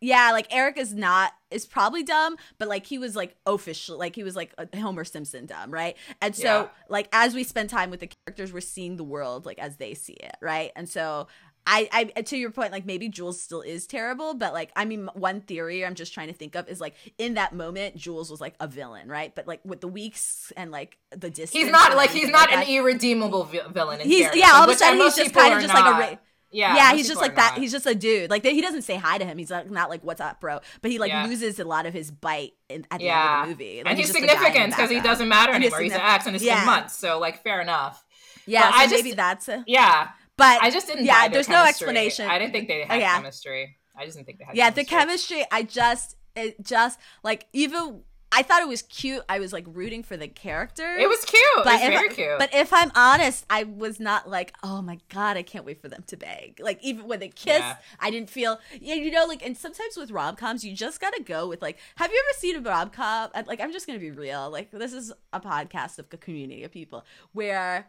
yeah, 0.00 0.30
like 0.32 0.48
Eric 0.50 0.78
is 0.78 0.92
not 0.92 1.32
is 1.52 1.64
probably 1.64 2.02
dumb, 2.02 2.36
but 2.58 2.66
like 2.66 2.86
he 2.86 2.98
was 2.98 3.14
like 3.14 3.36
official, 3.46 3.96
like 3.96 4.16
he 4.16 4.24
was 4.24 4.34
like 4.34 4.52
a 4.58 4.80
Homer 4.80 5.04
Simpson 5.04 5.46
dumb, 5.46 5.70
right? 5.72 5.96
And 6.20 6.34
so 6.34 6.42
yeah. 6.42 6.68
like 6.88 7.08
as 7.12 7.34
we 7.34 7.44
spend 7.44 7.70
time 7.70 7.90
with 7.90 8.00
the 8.00 8.08
characters, 8.08 8.52
we're 8.52 8.60
seeing 8.60 8.96
the 8.96 9.04
world 9.04 9.46
like 9.46 9.60
as 9.60 9.76
they 9.76 9.94
see 9.94 10.14
it, 10.14 10.36
right? 10.40 10.72
And 10.74 10.88
so 10.88 11.28
I, 11.70 12.10
I 12.16 12.22
to 12.22 12.36
your 12.36 12.50
point, 12.50 12.72
like 12.72 12.86
maybe 12.86 13.10
Jules 13.10 13.40
still 13.40 13.60
is 13.60 13.86
terrible, 13.86 14.32
but 14.32 14.54
like 14.54 14.72
I 14.74 14.86
mean, 14.86 15.10
one 15.12 15.42
theory 15.42 15.84
I'm 15.84 15.94
just 15.94 16.14
trying 16.14 16.28
to 16.28 16.32
think 16.32 16.54
of 16.54 16.66
is 16.66 16.80
like 16.80 16.94
in 17.18 17.34
that 17.34 17.54
moment, 17.54 17.96
Jules 17.96 18.30
was 18.30 18.40
like 18.40 18.54
a 18.58 18.66
villain, 18.66 19.08
right? 19.08 19.34
But 19.34 19.46
like 19.46 19.60
with 19.64 19.82
the 19.82 19.88
weeks 19.88 20.50
and 20.56 20.70
like 20.70 20.96
the 21.10 21.28
distance, 21.28 21.52
he's 21.52 21.70
not 21.70 21.94
like 21.94 22.10
he's 22.10 22.30
not 22.30 22.50
an 22.50 22.66
irredeemable 22.66 23.44
villain. 23.44 24.00
he's 24.00 24.34
yeah, 24.34 24.52
all 24.54 24.64
of 24.64 24.70
a 24.70 24.74
sudden 24.74 24.98
he's 24.98 25.14
just 25.14 25.34
kind 25.34 25.54
of 25.54 25.60
just 25.60 25.74
not. 25.74 26.00
like 26.00 26.12
a. 26.12 26.18
Yeah, 26.50 26.74
yeah, 26.76 26.94
he's 26.94 27.06
just 27.06 27.20
like 27.20 27.36
that. 27.36 27.52
Not. 27.52 27.60
He's 27.60 27.72
just 27.72 27.84
a 27.84 27.94
dude. 27.94 28.30
Like 28.30 28.42
he 28.42 28.62
doesn't 28.62 28.80
say 28.80 28.96
hi 28.96 29.18
to 29.18 29.24
him. 29.26 29.36
He's 29.36 29.50
like 29.50 29.70
not 29.70 29.90
like 29.90 30.02
"What's 30.02 30.22
up, 30.22 30.40
bro?" 30.40 30.60
But 30.80 30.90
he 30.90 30.98
like 30.98 31.10
yeah. 31.10 31.26
loses 31.26 31.60
a 31.60 31.64
lot 31.66 31.84
of 31.84 31.92
his 31.92 32.10
bite 32.10 32.52
in, 32.70 32.86
at 32.90 33.00
the 33.00 33.04
yeah. 33.04 33.42
end 33.42 33.52
of 33.52 33.58
the 33.58 33.64
movie. 33.64 33.76
Like, 33.78 33.90
and 33.90 33.98
he's, 33.98 34.06
he's 34.06 34.16
significant 34.16 34.70
because 34.70 34.88
he 34.88 35.00
doesn't 35.00 35.28
matter 35.28 35.52
and 35.52 35.62
anymore. 35.62 35.80
He's 35.82 35.92
an 35.92 36.00
ex, 36.00 36.26
and 36.26 36.34
it's 36.34 36.42
yeah. 36.42 36.60
been 36.60 36.66
months. 36.66 36.96
So 36.96 37.18
like, 37.18 37.42
fair 37.42 37.60
enough. 37.60 38.02
Yeah, 38.46 38.62
so 38.62 38.78
I 38.78 38.86
just, 38.86 39.04
maybe 39.04 39.14
that's 39.14 39.46
a, 39.50 39.62
yeah. 39.66 40.08
But 40.38 40.62
I 40.62 40.70
just 40.70 40.86
didn't. 40.86 41.04
Yeah, 41.04 41.28
there's 41.28 41.46
chemistry. 41.46 41.52
no 41.52 41.64
explanation. 41.64 42.28
I 42.28 42.38
didn't 42.38 42.52
think 42.52 42.68
they 42.68 42.84
had 42.84 42.96
oh, 42.96 42.98
yeah. 42.98 43.16
chemistry. 43.16 43.76
I 43.94 44.04
just 44.04 44.16
didn't 44.16 44.26
think 44.26 44.38
they 44.38 44.44
had. 44.44 44.56
Yeah, 44.56 44.70
chemistry. 44.70 44.84
the 44.84 44.88
chemistry. 44.88 45.44
I 45.50 45.62
just, 45.64 46.16
it 46.34 46.64
just 46.64 46.98
like 47.22 47.46
even. 47.52 48.02
I 48.30 48.42
thought 48.42 48.60
it 48.60 48.68
was 48.68 48.82
cute. 48.82 49.22
I 49.26 49.38
was 49.38 49.54
like 49.54 49.64
rooting 49.66 50.02
for 50.02 50.14
the 50.14 50.28
character. 50.28 50.96
It 50.96 51.08
was 51.08 51.24
cute. 51.24 51.42
But 51.64 51.80
it 51.80 51.90
was 51.90 51.98
very 51.98 52.10
I, 52.10 52.12
cute. 52.12 52.38
But 52.38 52.54
if 52.54 52.74
I'm 52.74 52.92
honest, 52.94 53.46
I 53.48 53.64
was 53.64 53.98
not 53.98 54.28
like, 54.28 54.54
oh 54.62 54.82
my 54.82 54.98
god, 55.08 55.38
I 55.38 55.42
can't 55.42 55.64
wait 55.64 55.80
for 55.80 55.88
them 55.88 56.04
to 56.08 56.16
bang. 56.16 56.54
Like 56.60 56.78
even 56.84 57.08
when 57.08 57.20
they 57.20 57.30
kiss, 57.30 57.60
yeah. 57.60 57.76
I 57.98 58.10
didn't 58.10 58.28
feel. 58.28 58.60
Yeah, 58.80 58.96
you 58.96 59.10
know, 59.10 59.24
like 59.24 59.44
and 59.44 59.56
sometimes 59.56 59.96
with 59.96 60.10
rom 60.10 60.36
coms, 60.36 60.62
you 60.62 60.74
just 60.74 61.00
gotta 61.00 61.22
go 61.22 61.48
with 61.48 61.62
like. 61.62 61.78
Have 61.96 62.12
you 62.12 62.22
ever 62.28 62.38
seen 62.38 62.56
a 62.56 62.60
rom 62.60 62.90
com? 62.90 63.30
Like 63.46 63.60
I'm 63.60 63.72
just 63.72 63.86
gonna 63.86 63.98
be 63.98 64.10
real. 64.12 64.50
Like 64.50 64.70
this 64.70 64.92
is 64.92 65.10
a 65.32 65.40
podcast 65.40 65.98
of 65.98 66.06
a 66.12 66.16
community 66.18 66.62
of 66.62 66.70
people 66.70 67.04
where, 67.32 67.88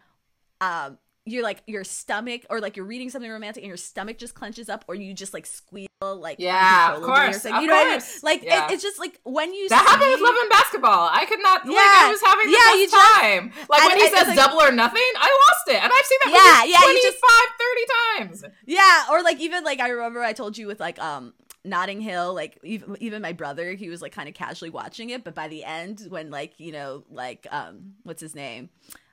um, 0.61 0.97
you're 1.25 1.43
like 1.43 1.61
your 1.67 1.83
stomach 1.83 2.45
or 2.49 2.59
like 2.59 2.75
you're 2.75 2.85
reading 2.85 3.09
something 3.09 3.29
romantic 3.29 3.63
and 3.63 3.67
your 3.67 3.77
stomach 3.77 4.17
just 4.17 4.33
clenches 4.33 4.69
up 4.69 4.85
or 4.87 4.95
you 4.95 5.13
just 5.13 5.33
like 5.33 5.45
squeal 5.45 5.87
like 6.01 6.37
yeah 6.39 6.95
of 6.95 7.03
course 7.03 7.43
you 7.43 7.51
know 7.51 7.59
course. 7.59 7.65
I 7.65 7.95
mean? 7.95 8.01
like 8.23 8.43
yeah. 8.43 8.65
it, 8.65 8.73
it's 8.73 8.83
just 8.83 8.99
like 8.99 9.19
when 9.23 9.53
you 9.53 9.67
that 9.69 9.83
see... 9.83 9.89
happened 9.91 10.11
with 10.11 10.21
love 10.21 10.35
and 10.39 10.49
basketball. 10.49 11.09
I 11.11 11.25
could 11.25 11.41
not 11.41 11.65
yeah 11.65 11.71
like, 11.71 11.79
I 11.79 12.09
was 12.11 12.21
having 12.23 12.45
the 12.47 12.51
yeah, 12.51 12.71
best 12.71 12.91
just, 12.91 13.19
time. 13.19 13.51
Like 13.69 13.87
when 13.87 13.97
he 13.97 14.07
says 14.07 14.27
like, 14.27 14.37
double 14.37 14.61
or 14.61 14.71
nothing 14.71 15.03
I 15.17 15.27
lost 15.27 15.67
it 15.67 15.83
and 15.83 15.91
I've 15.93 16.05
seen 16.05 16.19
that 16.23 16.65
yeah 16.65 16.71
yeah 16.71 16.83
25 16.83 17.03
just, 17.03 18.39
30 18.39 18.41
times. 18.41 18.55
Yeah 18.65 19.05
or 19.11 19.21
like 19.21 19.39
even 19.39 19.63
like 19.63 19.79
I 19.79 19.89
remember 19.89 20.21
I 20.21 20.33
told 20.33 20.57
you 20.57 20.67
with 20.67 20.79
like 20.79 20.99
um 20.99 21.33
Notting 21.65 21.99
Hill, 21.99 22.33
like 22.33 22.57
even 22.63 22.95
even 23.01 23.21
my 23.21 23.33
brother, 23.33 23.73
he 23.73 23.89
was 23.89 24.01
like 24.01 24.13
kind 24.13 24.29
of 24.29 24.35
casually 24.35 24.69
watching 24.69 25.09
it, 25.09 25.25
but 25.25 25.35
by 25.35 25.49
the 25.49 25.65
end, 25.65 26.05
when 26.07 26.31
like 26.31 26.53
you 26.57 26.71
know, 26.71 27.03
like 27.11 27.45
um, 27.51 27.95
what's 28.03 28.21
his 28.21 28.33
name, 28.33 28.69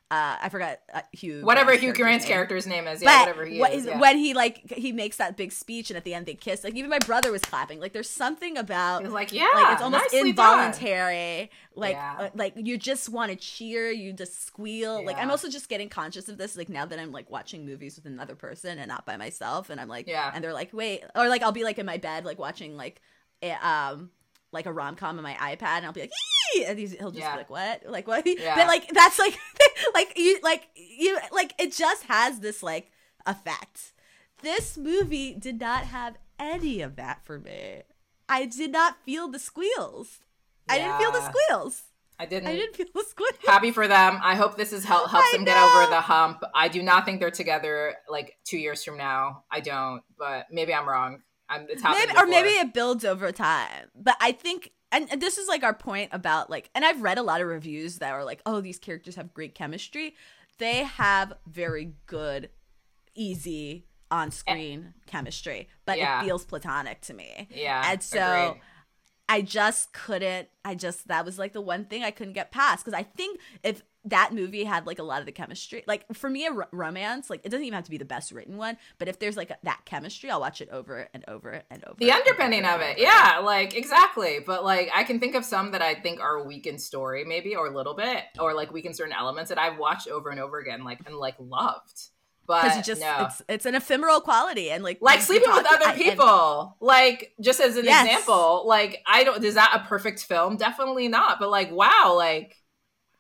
uh, 0.09 0.37
I 0.41 0.49
forgot 0.51 0.79
uh, 0.95 1.01
Hugh. 1.13 1.43
Whatever 1.45 1.71
Grant's 1.73 1.83
Hugh 1.83 1.93
Grant's 1.95 2.25
name. 2.25 2.33
character's 2.33 2.67
name 2.67 2.87
is, 2.87 3.03
yeah, 3.03 3.09
But 3.09 3.21
whatever 3.29 3.45
he 3.45 3.59
what 3.59 3.73
is. 3.73 3.87
yeah. 3.87 3.99
when 3.99 4.19
he 4.19 4.35
like 4.35 4.71
he 4.73 4.93
makes 4.93 5.17
that 5.17 5.37
big 5.37 5.51
speech 5.51 5.91
and 5.91 5.97
at 5.97 6.05
the 6.05 6.15
end 6.15 6.27
they 6.27 6.35
kiss, 6.35 6.63
like 6.63 6.75
even 6.77 6.89
my 6.91 7.01
brother 7.01 7.33
was 7.33 7.43
clapping. 7.43 7.81
Like 7.81 7.93
there's 7.93 8.09
something 8.09 8.57
about 8.57 9.03
was 9.03 9.13
like, 9.13 9.33
yeah, 9.33 9.49
like 9.55 9.73
it's 9.73 9.83
almost 9.83 10.05
nicely 10.13 10.33
done. 10.33 10.61
involuntary. 10.61 11.51
Like 11.75 11.95
Yeah. 11.97 12.17
uh, 12.19 12.29
like 12.35 12.55
you 12.57 12.79
just 12.79 13.09
want 13.09 13.31
to 13.33 13.37
cheer, 13.37 13.91
you 13.91 14.13
just 14.13 14.47
squeal. 14.47 15.05
Like 15.05 15.17
I'm 15.19 15.31
also 15.31 15.49
just 15.49 15.69
getting 15.69 15.89
conscious 15.89 16.29
of 16.29 16.39
this. 16.39 16.57
Like 16.57 16.69
now 16.69 16.87
that 16.87 16.99
I'm 16.99 17.11
like 17.13 17.29
watching 17.31 17.67
movies 17.67 17.97
with 17.97 18.07
another 18.07 18.35
person 18.37 18.79
and 18.79 18.89
not 18.89 19.07
by 19.07 19.17
myself, 19.17 19.71
and 19.71 19.81
I'm 19.81 19.89
like, 19.89 20.07
Yeah. 20.07 20.31
and 20.33 20.43
they're 20.45 20.53
like, 20.53 20.73
wait, 20.73 21.03
or 21.15 21.29
like 21.29 21.43
I'll 21.43 21.53
be 21.53 21.65
like 21.65 21.79
in 21.79 21.87
my 21.87 21.99
bed 21.99 22.25
like 22.25 22.39
watching 22.39 22.77
like 22.77 23.01
a, 23.43 23.51
um 23.67 24.11
like 24.57 24.67
a 24.67 24.73
rom 24.73 24.97
com 24.97 25.17
on 25.19 25.23
my 25.23 25.35
iPad, 25.35 25.79
and 25.79 25.87
I'll 25.87 25.93
be 25.93 26.01
like, 26.01 26.13
Ee! 26.57 26.65
and 26.65 26.79
he's, 26.79 26.93
he'll 26.93 27.11
just 27.11 27.21
Yeah. 27.21 27.33
be 27.33 27.39
like, 27.39 27.51
what, 27.51 27.83
like 27.87 28.07
what? 28.09 28.27
Yeah. 28.27 28.57
But 28.57 28.67
like 28.67 28.89
that's 28.89 29.19
like 29.19 29.39
like 29.95 30.19
you 30.19 30.39
like 30.43 30.69
you 30.75 31.19
like 31.33 31.55
it 31.59 31.73
just 31.73 32.05
has 32.05 32.41
this 32.41 32.63
like 32.63 32.91
effect. 33.27 33.93
This 34.43 34.77
movie 34.77 35.35
did 35.35 35.61
not 35.61 35.85
have 35.85 36.17
any 36.39 36.83
of 36.83 36.97
that 36.97 37.25
for 37.25 37.39
me. 37.39 37.83
I 38.29 38.45
did 38.47 38.73
not 38.73 38.97
feel 39.05 39.29
the 39.29 39.39
squeals. 39.39 40.19
I 40.69 40.79
didn't 40.79 40.99
feel 40.99 41.13
the 41.13 41.31
squeals. 41.33 41.83
I 42.19 42.27
didn't. 42.27 42.49
I 42.49 42.57
didn't 42.57 42.75
feel 42.77 42.87
the 42.95 43.05
squeals. 43.05 43.33
Happy 43.47 43.71
for 43.71 43.87
them. 43.87 44.19
I 44.23 44.35
hope 44.35 44.57
this 44.57 44.73
is 44.73 44.85
help 44.85 45.11
helps 45.11 45.29
I 45.33 45.37
them 45.37 45.45
get 45.45 45.57
over 45.57 45.91
the 45.91 46.01
hump. 46.01 46.43
I 46.55 46.69
do 46.69 46.83
not 46.83 47.05
think 47.05 47.21
they're 47.21 47.31
together 47.31 47.95
like 48.09 48.37
two 48.45 48.59
years 48.59 48.83
from 48.83 48.97
now. 48.97 49.45
I 49.51 49.61
don't, 49.61 50.03
but 50.19 50.47
maybe 50.51 50.73
I'm 50.75 50.89
wrong. 50.89 51.21
I'm, 51.49 51.61
happened 51.61 52.09
maybe 52.09 52.19
or 52.19 52.27
maybe 52.27 52.49
it 52.49 52.75
builds 52.75 53.05
over 53.05 53.33
time 53.33 53.91
but 53.95 54.17
i 54.21 54.33
think 54.33 54.73
and 54.93 55.09
and 55.11 55.21
this 55.21 55.39
is 55.39 55.49
like 55.49 55.63
our 55.63 55.75
point 55.75 56.11
about 56.13 56.51
like 56.51 56.71
and 56.75 56.85
i've 56.85 57.03
read 57.03 57.19
a 57.19 57.23
lot 57.23 57.41
of 57.41 57.47
reviews 57.47 57.99
that 57.99 58.13
are 58.13 58.25
like 58.25 58.41
oh 58.47 58.61
these 58.61 58.79
characters 58.79 59.17
have 59.17 59.33
great 59.33 59.55
chemistry 59.55 60.15
they 60.59 60.85
have 60.85 61.33
very 61.47 61.93
good 62.07 62.51
easy 63.15 63.87
on-screen 64.11 64.95
eh. 64.97 65.01
chemistry 65.07 65.69
but 65.85 65.99
Yeah. 65.99 66.21
it 66.21 66.25
feels 66.25 66.45
platonic 66.45 67.01
to 67.03 67.15
me 67.15 67.49
yeah. 67.51 67.91
and 67.91 68.03
so 68.03 68.19
agreed. 68.19 68.63
I 69.29 69.43
just 69.43 69.93
couldn't. 69.93 70.49
I 70.65 70.75
just 70.75 71.09
that 71.09 71.25
was 71.25 71.39
like 71.39 71.53
the 71.53 71.61
one 71.61 71.85
thing 71.87 72.05
I 72.05 72.11
couldn't 72.11 72.35
get 72.35 72.53
past 72.53 72.85
because 72.85 72.97
I 72.97 73.03
think 73.03 73.41
if 73.63 73.83
that 74.07 74.33
movie 74.33 74.65
had 74.65 74.87
like 74.87 74.99
a 74.99 75.03
lot 75.03 75.21
of 75.21 75.27
the 75.27 75.33
chemistry, 75.33 75.85
like 75.87 76.05
for 76.15 76.31
me 76.31 76.47
a 76.47 76.51
romance, 76.73 77.29
like 77.29 77.41
it 77.45 77.51
doesn't 77.51 77.65
even 77.65 77.75
have 77.77 77.85
to 77.85 77.91
be 77.91 77.99
the 77.99 78.05
best 78.05 78.33
written 78.33 78.57
one, 78.57 78.79
but 78.99 79.09
if 79.09 79.19
there's 79.19 79.37
like 79.37 79.51
a, 79.51 79.57
that 79.65 79.81
chemistry, 79.85 80.31
I'll 80.31 80.41
watch 80.41 80.61
it 80.61 80.69
over 80.71 81.09
and 81.13 81.25
over 81.29 81.63
and 81.71 81.85
over. 81.85 81.97
the 81.99 82.11
and 82.11 82.21
underpinning 82.21 82.65
over 82.65 82.75
of 82.77 82.81
it 82.83 82.99
yeah 82.99 83.41
like 83.45 83.75
exactly 83.77 84.39
but 84.47 84.65
like 84.65 84.91
i 84.95 85.03
can 85.05 85.19
think 85.21 85.35
of 85.35 85.45
some 85.45 85.73
that 85.73 85.83
i 85.83 85.95
think 85.95 86.21
are 86.21 86.47
weak 86.47 86.67
in 86.67 86.79
story 86.79 87.25
maybe 87.25 87.55
or 87.57 87.67
a 87.67 87.71
little 87.75 87.95
bit 87.95 88.23
or 88.39 88.55
like 88.55 88.73
weak 88.73 88.85
in 88.85 88.95
certain 88.95 89.13
elements 89.13 89.49
that 89.49 89.59
i've 89.59 89.79
watched 89.79 90.09
over 90.09 90.31
and 90.31 90.41
over 90.41 90.59
again 90.59 90.85
like 90.85 91.01
and 91.07 91.17
like 91.17 91.35
loved 91.39 92.09
but 92.47 92.85
just 92.85 93.01
no. 93.01 93.27
it's 93.27 93.43
it's 93.49 93.67
an 93.67 93.75
ephemeral 93.75 94.21
quality 94.21 94.71
and 94.71 94.85
like 94.85 94.99
like 95.01 95.21
sleeping 95.21 95.51
with 95.51 95.67
other 95.67 95.87
I- 95.87 95.93
and- 95.93 96.01
people 96.01 96.77
like 96.81 97.33
just 97.41 97.61
as 97.61 97.77
an 97.77 97.85
Yes. 97.85 98.07
example 98.07 98.65
like 98.67 99.03
i 99.07 99.25
don't 99.25 99.43
is 99.45 99.55
that 99.55 99.81
a 99.85 99.89
perfect 99.89 100.23
film 100.25 100.57
definitely 100.57 101.09
not 101.09 101.39
but 101.41 101.51
like 101.51 101.71
wow 101.73 102.15
like 102.17 102.57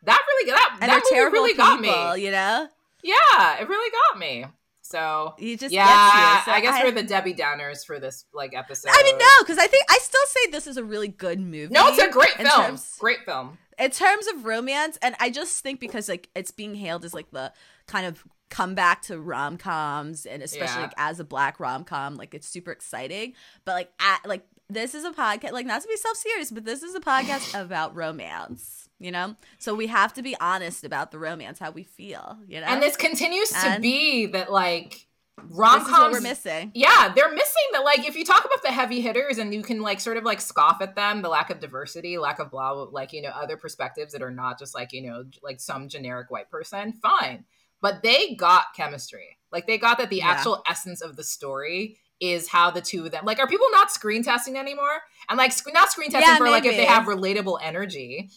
that 0.06 0.22
really 0.28 0.50
that, 0.50 0.78
and 0.80 0.90
that 0.90 1.02
movie 1.10 1.22
really 1.32 1.50
people, 1.52 1.64
got 1.66 1.80
me 1.80 2.24
you 2.24 2.30
know. 2.30 2.68
yeah 3.02 3.60
it 3.60 3.68
really 3.68 3.90
got 4.10 4.18
me 4.18 4.44
so 4.82 5.34
You 5.38 5.56
just 5.56 5.74
yeah 5.74 6.38
you. 6.38 6.44
So 6.44 6.52
i 6.52 6.60
guess 6.60 6.80
I, 6.80 6.84
we're 6.84 6.92
the 6.92 7.02
debbie 7.02 7.34
downers 7.34 7.84
for 7.84 7.98
this 8.00 8.24
like 8.32 8.54
episode 8.56 8.90
I 8.94 9.02
mean, 9.02 9.18
no, 9.18 9.26
because 9.40 9.58
I 9.58 9.66
think 9.66 9.84
I 9.90 9.98
still 10.00 10.20
say 10.26 10.50
this 10.52 10.66
is 10.68 10.76
a 10.76 10.84
really 10.84 11.08
good 11.08 11.40
movie. 11.40 11.72
no 11.74 11.88
it's 11.88 11.98
a 12.02 12.08
great 12.10 12.30
film 12.34 12.48
terms- 12.48 12.96
great 12.98 13.24
film 13.24 13.58
in 13.78 13.90
terms 13.90 14.26
of 14.28 14.44
romance 14.46 14.96
and 15.02 15.14
i 15.20 15.28
just 15.28 15.62
think 15.62 15.80
because 15.80 16.08
like 16.08 16.30
it's 16.34 16.50
being 16.50 16.74
hailed 16.74 17.04
as 17.04 17.12
like 17.12 17.30
the 17.32 17.52
kind 17.86 18.06
of 18.06 18.24
comeback 18.48 19.02
to 19.02 19.18
rom-coms 19.20 20.24
and 20.24 20.40
especially 20.42 20.76
Yeah. 20.76 20.82
like 20.82 20.94
as 20.96 21.18
a 21.20 21.24
black 21.24 21.58
rom-com 21.60 22.14
like 22.14 22.32
it's 22.32 22.48
super 22.48 22.70
exciting 22.70 23.34
but 23.64 23.72
like 23.72 23.90
at 24.00 24.20
like 24.24 24.46
this 24.70 24.94
is 24.94 25.04
a 25.04 25.10
podcast 25.10 25.50
like 25.52 25.66
not 25.66 25.82
to 25.82 25.88
be 25.88 25.96
self-serious 25.96 26.52
but 26.52 26.64
this 26.64 26.82
is 26.84 26.94
a 26.94 27.00
podcast 27.00 27.60
about 27.64 27.94
romance 27.96 28.85
you 28.98 29.10
know? 29.10 29.36
So 29.58 29.74
we 29.74 29.86
have 29.88 30.12
to 30.14 30.22
be 30.22 30.36
honest 30.40 30.84
about 30.84 31.10
the 31.10 31.18
romance 31.18 31.58
how 31.58 31.70
we 31.70 31.82
feel 31.82 32.38
you 32.46 32.60
know? 32.60 32.66
And 32.66 32.82
this 32.82 32.96
continues 32.96 33.50
to 33.50 33.78
be 33.80 34.26
that 34.26 34.50
like 34.50 35.06
rom-coms 35.50 36.14
we're 36.14 36.20
missing. 36.20 36.72
Yeah 36.74 37.12
they're 37.14 37.30
missing 37.30 37.62
that 37.72 37.84
like 37.84 38.06
if 38.08 38.16
you 38.16 38.24
talk 38.24 38.44
about 38.44 38.62
the 38.62 38.70
heavy 38.72 39.00
hitters 39.02 39.36
and 39.38 39.52
you 39.52 39.62
can 39.62 39.82
like 39.82 40.00
sort 40.00 40.16
of 40.16 40.24
like 40.24 40.40
scoff 40.40 40.80
at 40.80 40.96
them 40.96 41.20
the 41.20 41.28
lack 41.28 41.50
of 41.50 41.60
diversity 41.60 42.16
lack 42.16 42.38
of 42.38 42.50
blah 42.50 42.72
blah 42.72 42.84
like 42.84 43.12
you 43.12 43.20
know 43.20 43.28
other 43.28 43.56
perspectives 43.58 44.12
that 44.14 44.22
are 44.22 44.30
not 44.30 44.58
just 44.58 44.74
like 44.74 44.92
you 44.94 45.02
know 45.02 45.24
like 45.42 45.60
some 45.60 45.88
generic 45.88 46.30
white 46.30 46.50
person 46.50 46.94
fine. 46.94 47.44
But 47.82 48.02
they 48.02 48.34
got 48.34 48.72
chemistry. 48.74 49.36
Like 49.52 49.66
they 49.66 49.76
got 49.76 49.98
that 49.98 50.08
the 50.08 50.16
Yeah. 50.16 50.30
actual 50.30 50.62
essence 50.66 51.02
of 51.02 51.14
the 51.16 51.22
story 51.22 51.98
is 52.18 52.48
how 52.48 52.70
the 52.70 52.80
two 52.80 53.04
of 53.04 53.10
them 53.10 53.26
like 53.26 53.38
are 53.38 53.46
people 53.46 53.66
not 53.72 53.92
screen 53.92 54.22
testing 54.24 54.56
anymore? 54.56 55.02
And 55.28 55.36
like 55.36 55.52
sc- 55.52 55.74
not 55.74 55.90
screen 55.92 56.10
testing 56.10 56.32
Yeah, 56.32 56.38
for 56.38 56.48
like 56.48 56.64
if 56.64 56.76
they 56.76 56.86
have 56.86 57.04
relatable 57.04 57.58
energy 57.62 58.30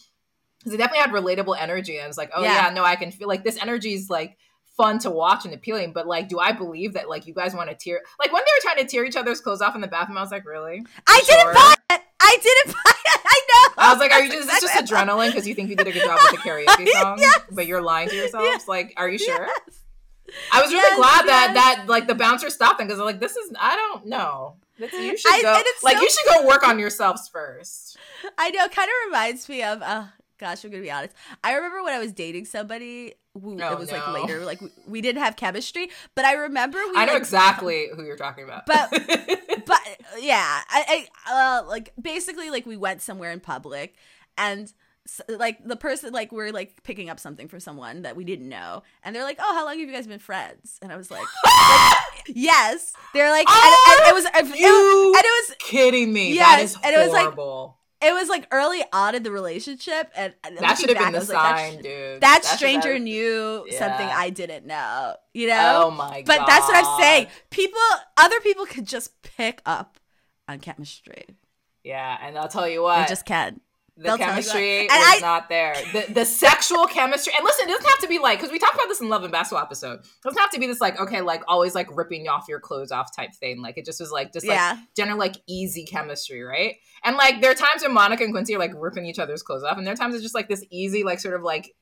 because 0.60 0.72
they 0.72 0.76
definitely 0.78 1.00
had 1.00 1.10
relatable 1.10 1.56
energy 1.58 1.98
and 1.98 2.06
was 2.06 2.16
like 2.18 2.30
oh 2.34 2.42
Yeah. 2.42 2.66
yeah 2.68 2.72
no 2.74 2.84
i 2.84 2.94
can 2.96 3.10
feel 3.10 3.26
like 3.28 3.42
this 3.44 3.58
energy 3.60 3.92
is 3.94 4.08
like 4.10 4.36
fun 4.76 4.98
to 5.00 5.10
watch 5.10 5.44
and 5.44 5.52
appealing 5.52 5.92
but 5.92 6.06
like 6.06 6.28
do 6.28 6.38
i 6.38 6.52
believe 6.52 6.92
that 6.94 7.08
like 7.08 7.26
you 7.26 7.34
guys 7.34 7.54
want 7.54 7.68
to 7.70 7.74
tear 7.76 8.00
like 8.18 8.32
when 8.32 8.42
they 8.44 8.50
were 8.56 8.62
trying 8.62 8.76
to 8.84 8.90
tear 8.90 9.04
each 9.04 9.16
other's 9.16 9.40
clothes 9.40 9.60
off 9.60 9.74
in 9.74 9.80
the 9.80 9.86
bathroom 9.88 10.16
i 10.16 10.20
was 10.22 10.30
like 10.30 10.46
really 10.46 10.84
i 11.06 11.22
Sure. 11.26 11.36
didn't 11.36 11.54
buy 11.54 11.74
it 11.96 12.00
i 12.20 12.38
didn't 12.42 12.74
buy 12.84 12.92
it 13.06 13.20
i 13.24 13.40
know 13.48 13.74
i 13.78 13.92
was 13.92 13.98
like 14.00 14.12
are 14.12 14.22
you 14.22 14.28
just 14.32 14.40
is 14.40 14.46
this 14.46 14.60
just 14.72 14.84
adrenaline 14.92 15.26
because 15.28 15.46
you 15.46 15.54
think 15.54 15.68
you 15.70 15.76
did 15.76 15.86
a 15.86 15.92
good 15.92 16.02
job 16.04 16.18
with 16.32 16.42
the 16.42 16.48
karaoke 16.48 16.88
song 17.00 17.18
Yes. 17.18 17.40
but 17.50 17.66
you're 17.66 17.82
lying 17.82 18.08
to 18.08 18.14
yourselves 18.16 18.46
Yes. 18.46 18.68
like 18.68 18.94
are 18.96 19.08
you 19.08 19.18
sure 19.18 19.46
Yes. 19.46 19.80
i 20.52 20.62
was 20.62 20.70
really 20.72 20.96
glad 20.96 21.26
that 21.26 21.52
that 21.54 21.84
like 21.88 22.06
the 22.06 22.14
bouncer 22.14 22.48
stopped 22.48 22.78
them 22.78 22.86
because 22.86 23.00
like 23.00 23.20
this 23.20 23.36
is 23.36 23.52
i 23.60 23.74
don't 23.76 24.06
know 24.06 24.56
It's- 24.78 24.94
you 24.98 25.16
should 25.16 25.34
I- 25.34 25.42
go 25.42 25.62
like 25.82 25.96
so 25.98 26.02
you 26.02 26.10
should 26.10 26.26
go 26.26 26.46
work 26.46 26.66
on 26.66 26.78
yourselves 26.78 27.28
first 27.28 27.96
I 28.38 28.50
know. 28.50 28.68
Kind 28.68 28.88
of 28.90 28.94
reminds 29.10 29.48
me 29.48 29.62
of. 29.62 29.80
Uh, 29.80 30.04
gosh, 30.40 30.64
I'm 30.64 30.70
gonna 30.70 30.82
be 30.82 30.90
honest. 30.90 31.14
I 31.44 31.54
remember 31.54 31.82
when 31.84 31.92
I 31.92 31.98
was 31.98 32.12
dating 32.12 32.46
somebody. 32.46 33.14
Who, 33.40 33.60
Oh, 33.62 33.72
it 33.74 33.78
was 33.78 33.92
like 33.92 34.08
later. 34.08 34.44
Like 34.44 34.60
we, 34.60 34.70
we 34.88 35.00
didn't 35.00 35.22
have 35.22 35.36
chemistry, 35.36 35.90
but 36.16 36.24
I 36.24 36.32
remember 36.32 36.78
we. 36.78 36.96
i 36.96 37.04
know 37.04 37.12
like, 37.12 37.20
exactly 37.22 37.88
who 37.94 38.02
you're 38.04 38.16
talking 38.16 38.42
about 38.42 38.66
But- 38.66 38.90
But 39.66 39.80
yeah, 40.18 40.62
I, 40.68 41.06
I 41.28 41.60
uh, 41.60 41.68
like 41.68 41.92
basically 42.00 42.50
like 42.50 42.66
we 42.66 42.76
went 42.76 43.02
somewhere 43.02 43.30
in 43.30 43.38
public, 43.38 43.94
and 44.36 44.72
like 45.28 45.62
the 45.64 45.76
person 45.76 46.12
like 46.12 46.32
we're 46.32 46.50
like 46.50 46.82
picking 46.82 47.08
up 47.08 47.20
something 47.20 47.46
from 47.46 47.60
someone 47.60 48.02
that 48.02 48.16
we 48.16 48.24
didn't 48.24 48.48
know, 48.48 48.82
and 49.04 49.14
they're 49.14 49.22
like, 49.22 49.38
"Oh, 49.38 49.54
how 49.54 49.64
long 49.64 49.78
have 49.78 49.88
you 49.88 49.94
guys 49.94 50.06
been 50.08 50.18
friends?" 50.18 50.78
And 50.82 50.90
I 50.92 50.96
was 50.96 51.10
like, 51.10 51.20
like, 51.44 52.24
"Yes." 52.34 52.92
They're 53.14 53.30
like, 53.30 53.46
and, 53.48 53.74
and 53.88 54.08
it 54.08 54.14
was, 54.14 54.24
it, 54.24 54.50
was- 54.50 54.58
you 54.58 55.14
and 55.16 55.24
it 55.24 55.48
was 55.48 55.56
kidding 55.60 56.12
me. 56.12 56.34
Yes, 56.34 56.48
that 56.48 56.62
is 56.62 56.76
and 56.82 56.94
it 56.94 56.98
was 56.98 57.12
like- 57.12 57.22
horrible. 57.24 57.76
It 58.02 58.12
was 58.12 58.28
like 58.28 58.46
early 58.50 58.82
on 58.92 59.14
in 59.14 59.22
the 59.22 59.30
relationship, 59.30 60.10
and 60.16 60.32
that 60.58 60.78
should 60.78 60.88
have 60.88 60.98
been 60.98 61.12
the 61.12 61.18
was 61.18 61.28
like, 61.28 61.74
that 61.74 61.82
dude. 61.82 62.20
that 62.22 62.44
should 62.44 62.56
stranger 62.56 62.94
have- 62.94 63.02
knew 63.02 63.66
something 63.70 64.06
I 64.06 64.30
didn't 64.30 64.66
know, 64.66 65.16
you 65.34 65.48
know? 65.48 65.84
Oh 65.86 65.90
my 65.90 66.22
god! 66.22 66.26
but 66.26 66.46
that's 66.46 66.66
what 66.66 66.76
I'm 66.76 67.00
saying. 67.00 67.26
People, 67.50 67.78
other 68.16 68.40
people 68.40 68.66
could 68.66 68.86
just 68.86 69.20
pick 69.22 69.60
up 69.66 69.98
on 70.48 70.60
chemistry. 70.60 71.24
Yeah, 71.84 72.18
and 72.22 72.36
I'll 72.38 72.48
tell 72.48 72.68
you 72.68 72.82
what, 72.82 73.08
just 73.08 73.24
can. 73.26 73.60
The 74.00 74.08
they'll 74.08 74.18
chemistry. 74.18 74.82
Was 74.84 74.90
I- 74.90 75.18
not 75.20 75.48
there. 75.50 75.74
The 75.92 76.12
the 76.12 76.24
sexual 76.24 76.86
chemistry, 76.86 77.34
and 77.36 77.44
listen, 77.44 77.68
it 77.68 77.72
doesn't 77.72 77.86
have 77.86 77.98
to 77.98 78.08
be 78.08 78.18
like 78.18 78.38
because 78.38 78.50
we 78.50 78.58
talked 78.58 78.74
about 78.74 78.88
this 78.88 79.00
in 79.00 79.10
Love 79.10 79.24
and 79.24 79.32
Basketball 79.32 79.62
episode. 79.62 80.00
It 80.00 80.22
doesn't 80.24 80.40
have 80.40 80.50
to 80.52 80.58
be 80.58 80.66
this 80.66 80.80
like 80.80 80.98
okay, 80.98 81.20
like 81.20 81.42
always 81.46 81.74
like 81.74 81.94
ripping 81.94 82.26
off 82.26 82.46
your 82.48 82.60
clothes 82.60 82.90
off 82.90 83.14
type 83.14 83.34
thing. 83.34 83.60
Like 83.60 83.76
it 83.76 83.84
just 83.84 84.00
was 84.00 84.10
like 84.10 84.32
just 84.32 84.46
like 84.46 84.56
yeah. 84.56 84.78
general 84.96 85.18
like 85.18 85.36
easy 85.46 85.84
chemistry, 85.84 86.42
right? 86.42 86.76
And 87.04 87.16
like 87.16 87.42
there 87.42 87.50
are 87.50 87.54
times 87.54 87.82
when 87.82 87.92
Monica 87.92 88.24
and 88.24 88.32
Quincy 88.32 88.54
are 88.54 88.58
like 88.58 88.72
ripping 88.74 89.04
each 89.04 89.18
other's 89.18 89.42
clothes 89.42 89.64
off, 89.64 89.76
and 89.76 89.86
there 89.86 89.92
are 89.92 89.96
times 89.96 90.14
it's 90.14 90.22
just 90.22 90.34
like 90.34 90.48
this 90.48 90.64
easy, 90.70 91.04
like 91.04 91.20
sort 91.20 91.34
of 91.34 91.42
like 91.42 91.74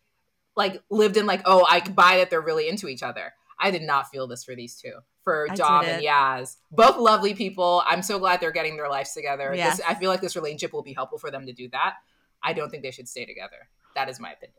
like 0.57 0.83
lived 0.91 1.17
in 1.17 1.27
like 1.27 1.43
oh 1.45 1.65
I 1.69 1.81
buy 1.81 2.17
that 2.17 2.31
they're 2.31 2.41
really 2.41 2.69
into 2.69 2.89
each 2.89 3.05
other. 3.05 3.33
I 3.61 3.71
did 3.71 3.83
not 3.83 4.09
feel 4.09 4.27
this 4.27 4.45
for 4.45 4.55
these 4.55 4.77
two. 4.77 4.93
For 5.25 5.49
I 5.51 5.55
Dom 5.55 5.85
and. 5.85 6.03
Yaz, 6.03 6.57
both 6.71 6.97
lovely 6.97 7.35
people. 7.35 7.83
I'm 7.87 8.03
so 8.03 8.19
glad 8.19 8.41
they're 8.41 8.53
getting 8.53 8.77
their 8.77 8.89
lives 8.89 9.13
together. 9.13 9.53
Yeah. 9.55 9.71
This, 9.71 9.81
I 9.87 9.95
feel 9.95 10.11
like 10.11 10.21
this 10.21 10.37
relationship 10.37 10.73
will 10.73 10.83
be 10.83 10.95
helpful 10.95 11.19
for 11.19 11.31
them 11.31 11.47
to 11.47 11.53
do 11.53 11.69
that. 11.71 11.97
I 12.43 12.53
don't 12.53 12.71
think 12.71 12.83
they 12.83 12.91
should 12.91 13.09
stay 13.09 13.25
together. 13.27 13.69
That 13.95 14.09
is 14.09 14.21
my 14.21 14.33
opinion. 14.33 14.55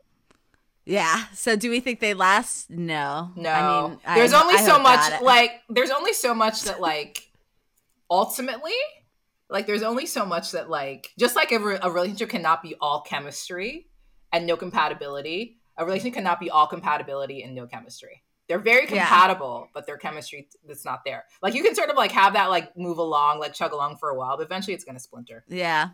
Yeah. 0.84 1.24
So 1.34 1.56
do 1.56 1.70
we 1.70 1.80
think 1.80 2.00
they 2.00 2.14
last? 2.14 2.70
No. 2.70 3.30
No, 3.36 3.50
I 3.50 3.88
mean, 3.88 3.98
there's 4.14 4.32
I- 4.32 4.42
only 4.42 4.54
I 4.56 4.62
so 4.62 4.78
much. 4.78 5.22
Like, 5.22 5.60
there's 5.68 5.90
only 5.90 6.12
so 6.12 6.34
much 6.34 6.62
that 6.62 6.80
like 6.80 7.30
ultimately, 8.10 8.72
like, 9.48 9.66
there's 9.66 9.82
only 9.82 10.06
so 10.06 10.24
much 10.24 10.52
that 10.52 10.70
like 10.70 11.10
just 11.18 11.36
like 11.36 11.52
a, 11.52 11.58
re- 11.58 11.78
a 11.82 11.90
relationship 11.90 12.30
cannot 12.30 12.62
be 12.62 12.74
all 12.80 13.02
chemistry 13.02 13.88
and 14.32 14.46
no 14.46 14.56
compatibility. 14.56 15.58
A 15.76 15.84
relationship 15.84 16.14
cannot 16.14 16.40
be 16.40 16.50
all 16.50 16.66
compatibility 16.66 17.42
and 17.42 17.54
no 17.54 17.66
chemistry. 17.66 18.22
They're 18.48 18.58
very 18.58 18.82
Yeah. 18.82 19.06
compatible, 19.06 19.68
but 19.72 19.86
their 19.86 19.96
chemistry 19.96 20.48
that's 20.66 20.84
not 20.84 21.04
there. 21.04 21.24
Like 21.40 21.54
you 21.54 21.62
can 21.62 21.74
sort 21.74 21.88
of 21.90 21.96
like 21.96 22.10
have 22.12 22.32
that 22.32 22.46
like 22.50 22.76
move 22.76 22.98
along, 22.98 23.38
like 23.38 23.54
chug 23.54 23.72
along 23.72 23.96
for 23.98 24.10
a 24.10 24.14
while, 24.18 24.36
but 24.36 24.44
eventually 24.44 24.74
it's 24.74 24.84
gonna 24.84 24.98
splinter. 24.98 25.44
Yeah. 25.48 25.90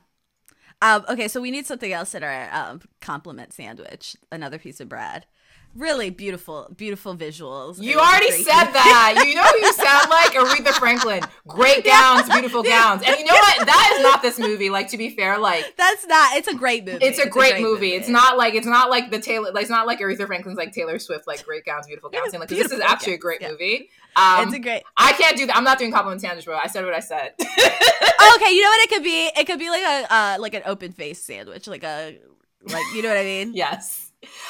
Um, 0.83 1.05
okay, 1.09 1.29
so 1.29 1.41
we 1.41 1.51
need 1.51 1.67
something 1.67 1.93
else 1.93 2.15
in 2.15 2.23
our 2.23 2.49
um, 2.53 2.83
compliment 3.01 3.53
sandwich. 3.53 4.17
Another 4.31 4.59
piece 4.59 4.81
of 4.81 4.89
bread. 4.89 5.27
really 5.75 6.11
beautiful, 6.11 6.69
beautiful 6.77 7.17
visuals. 7.17 7.81
You 7.81 7.99
already 7.99 8.31
said 8.31 8.73
that. 8.73 9.23
You 9.27 9.35
know 9.35 9.43
who 9.43 9.59
you 9.59 9.73
sound 9.75 10.11
like? 10.11 10.33
Aretha 10.33 10.73
Franklin. 10.79 11.23
Great 11.47 11.85
gowns, 11.85 12.29
beautiful 12.29 12.63
gowns. 12.63 13.03
And 13.07 13.17
you 13.19 13.25
know 13.25 13.35
what? 13.35 13.67
That 13.67 13.95
is 13.97 14.03
not 14.03 14.23
this 14.23 14.39
movie. 14.39 14.71
Like 14.71 14.89
to 14.89 14.99
be 14.99 15.11
fair, 15.11 15.39
like 15.39 15.77
that's 15.77 16.07
not. 16.07 16.37
It's 16.37 16.49
a 16.49 16.55
great 16.55 16.85
movie. 16.85 17.05
It's 17.05 17.19
a, 17.19 17.23
it's 17.23 17.31
great, 17.31 17.51
a 17.51 17.53
great 17.55 17.63
movie. 17.63 17.87
movie. 17.87 17.93
It's 17.95 18.09
not 18.09 18.37
like 18.37 18.55
it's 18.55 18.67
not 18.67 18.91
like 18.91 19.11
the 19.11 19.19
Taylor. 19.19 19.53
Like, 19.53 19.63
it's 19.63 19.71
not 19.71 19.87
like 19.87 20.01
Aretha 20.01 20.27
Franklin's 20.27 20.59
like 20.59 20.73
Taylor 20.73 20.99
Swift, 20.99 21.27
like 21.27 21.45
great 21.45 21.65
gowns, 21.65 21.87
beautiful 21.87 22.11
gowns. 22.11 22.33
And 22.33 22.41
like 22.41 22.49
this 22.49 22.73
is 22.73 22.81
actually 22.81 23.15
a 23.15 23.19
great 23.19 23.41
yeah. 23.41 23.51
movie. 23.51 23.91
Um, 24.17 24.49
it's 24.49 24.55
a 24.55 24.59
great. 24.59 24.83
I 24.97 25.13
can't 25.13 25.37
do 25.37 25.47
that. 25.47 25.57
I'm 25.57 25.65
not 25.65 25.79
doing 25.79 25.93
compliment 25.93 26.23
sandwich, 26.23 26.47
bro. 26.47 26.57
I 26.57 26.69
said 26.69 26.85
what 26.85 26.95
I 26.95 27.01
said. 27.01 27.35
okay, 27.41 28.51
you 28.51 28.63
know 28.63 28.69
what 28.69 28.85
it 28.85 28.89
could 28.89 29.03
be? 29.03 29.31
It 29.37 29.47
could 29.47 29.59
be 29.59 29.69
like 29.69 29.83
a 29.83 30.13
uh, 30.13 30.37
like 30.41 30.55
an 30.55 30.63
open 30.67 30.93
face 30.93 31.23
sandwich, 31.23 31.67
like 31.67 31.85
a 31.85 32.19
like 32.63 32.85
you 32.95 33.03
know 33.03 33.09
what 33.09 33.19
I 33.19 33.23
mean? 33.25 33.53
yes. 33.55 34.03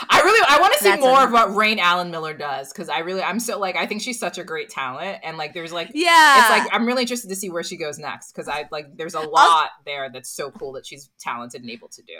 I 0.09 0.21
really 0.23 0.47
I 0.49 0.59
want 0.61 0.73
to 0.75 0.79
see 0.79 0.89
That's 0.89 1.03
more 1.03 1.21
a- 1.21 1.25
of 1.27 1.33
what 1.33 1.55
Raine 1.55 1.79
Allen 1.79 2.11
Miller 2.11 2.33
does 2.33 2.73
because 2.73 2.89
I 2.89 3.01
really 3.01 3.23
I'm 3.23 3.39
so 3.39 3.59
like 3.59 3.77
I 3.77 3.85
think 3.85 4.01
she's 4.01 4.19
such 4.19 4.39
a 4.39 4.45
great 4.45 4.71
talent 4.71 5.19
and 5.23 5.37
like 5.37 5.53
there's 5.53 5.73
like 5.73 5.91
yeah 5.93 6.41
it's 6.41 6.51
like 6.51 6.75
I'm 6.75 6.87
really 6.87 7.03
interested 7.03 7.29
to 7.29 7.37
see 7.37 7.51
where 7.51 7.63
she 7.63 7.77
goes 7.77 7.99
next 7.99 8.33
because 8.33 8.49
I 8.49 8.67
like 8.71 8.97
there's 8.97 9.15
a 9.15 9.21
lot 9.21 9.65
I'll- 9.65 9.71
there 9.85 10.09
that's 10.11 10.31
so 10.31 10.51
cool 10.51 10.73
that 10.73 10.87
she's 10.87 11.11
talented 11.21 11.61
and 11.61 11.71
able 11.71 11.89
to 11.89 12.03
do. 12.03 12.15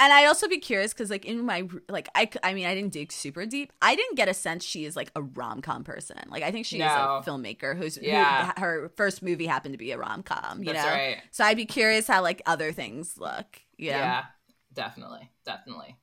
And 0.00 0.12
I'd 0.12 0.26
also 0.26 0.46
be 0.46 0.58
curious 0.58 0.92
because, 0.92 1.10
like, 1.10 1.24
in 1.24 1.44
my 1.44 1.68
like, 1.88 2.08
I 2.14 2.30
I 2.42 2.54
mean, 2.54 2.66
I 2.66 2.74
didn't 2.74 2.92
dig 2.92 3.10
super 3.10 3.46
deep. 3.46 3.72
I 3.82 3.96
didn't 3.96 4.14
get 4.16 4.28
a 4.28 4.34
sense 4.34 4.64
she 4.64 4.84
is 4.84 4.94
like 4.94 5.10
a 5.16 5.22
rom 5.22 5.60
com 5.60 5.82
person. 5.82 6.18
Like, 6.28 6.44
I 6.44 6.52
think 6.52 6.66
she 6.66 6.78
no. 6.78 6.86
is 6.86 6.92
a 6.92 7.30
filmmaker 7.30 7.76
who's 7.76 7.98
yeah. 8.00 8.52
Who, 8.54 8.60
her 8.60 8.92
first 8.96 9.22
movie 9.22 9.46
happened 9.46 9.74
to 9.74 9.78
be 9.78 9.90
a 9.90 9.98
rom 9.98 10.22
com. 10.22 10.60
You 10.62 10.72
That's 10.72 10.86
know, 10.86 10.92
right. 10.92 11.22
so 11.32 11.44
I'd 11.44 11.56
be 11.56 11.66
curious 11.66 12.06
how 12.06 12.22
like 12.22 12.42
other 12.46 12.70
things 12.70 13.18
look. 13.18 13.60
You 13.76 13.90
know? 13.90 13.98
Yeah, 13.98 14.24
definitely, 14.72 15.30
definitely. 15.44 15.96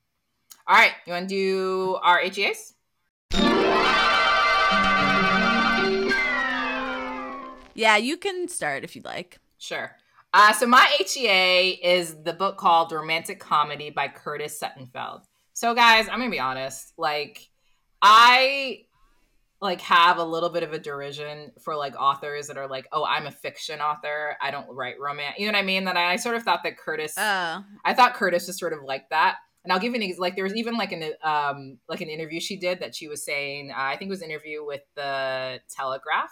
All 0.66 0.76
right, 0.76 0.92
you 1.06 1.12
want 1.12 1.28
to 1.28 1.34
do 1.34 1.98
our 2.02 2.18
HEAs? 2.18 2.74
Yeah, 7.74 7.96
you 7.98 8.16
can 8.16 8.48
start 8.48 8.84
if 8.84 8.96
you'd 8.96 9.04
like. 9.04 9.38
Sure. 9.58 9.92
Uh, 10.38 10.52
so 10.52 10.66
my 10.66 10.86
HEA 10.98 11.80
is 11.82 12.22
the 12.22 12.34
book 12.34 12.58
called 12.58 12.92
Romantic 12.92 13.40
Comedy 13.40 13.88
by 13.88 14.06
Curtis 14.06 14.62
Sittenfeld. 14.62 15.22
So 15.54 15.74
guys, 15.74 16.08
I'm 16.10 16.18
gonna 16.18 16.30
be 16.30 16.38
honest. 16.38 16.92
Like, 16.98 17.48
I 18.02 18.82
like 19.62 19.80
have 19.80 20.18
a 20.18 20.22
little 20.22 20.50
bit 20.50 20.62
of 20.62 20.74
a 20.74 20.78
derision 20.78 21.52
for 21.64 21.74
like 21.74 21.98
authors 21.98 22.48
that 22.48 22.58
are 22.58 22.68
like, 22.68 22.86
oh, 22.92 23.02
I'm 23.02 23.26
a 23.26 23.30
fiction 23.30 23.80
author. 23.80 24.36
I 24.42 24.50
don't 24.50 24.68
write 24.68 25.00
romance. 25.00 25.36
You 25.38 25.46
know 25.46 25.52
what 25.52 25.62
I 25.62 25.66
mean? 25.66 25.84
That 25.84 25.96
I, 25.96 26.12
I 26.12 26.16
sort 26.16 26.36
of 26.36 26.42
thought 26.42 26.64
that 26.64 26.76
Curtis. 26.76 27.16
Uh. 27.16 27.62
I 27.86 27.94
thought 27.94 28.12
Curtis 28.12 28.46
was 28.46 28.58
sort 28.58 28.74
of 28.74 28.80
like 28.82 29.08
that 29.08 29.36
and 29.64 29.72
I'll 29.72 29.80
give 29.80 29.94
you 29.94 30.02
an 30.02 30.14
like 30.18 30.34
there 30.34 30.44
was 30.44 30.54
even 30.54 30.76
like 30.76 30.92
an 30.92 31.12
um 31.22 31.78
like 31.88 32.02
an 32.02 32.10
interview 32.10 32.40
she 32.40 32.58
did 32.58 32.80
that 32.80 32.94
she 32.94 33.08
was 33.08 33.24
saying 33.24 33.70
uh, 33.70 33.80
I 33.80 33.96
think 33.96 34.10
it 34.10 34.12
was 34.12 34.20
an 34.20 34.30
interview 34.30 34.66
with 34.66 34.82
the 34.96 35.60
Telegraph 35.74 36.30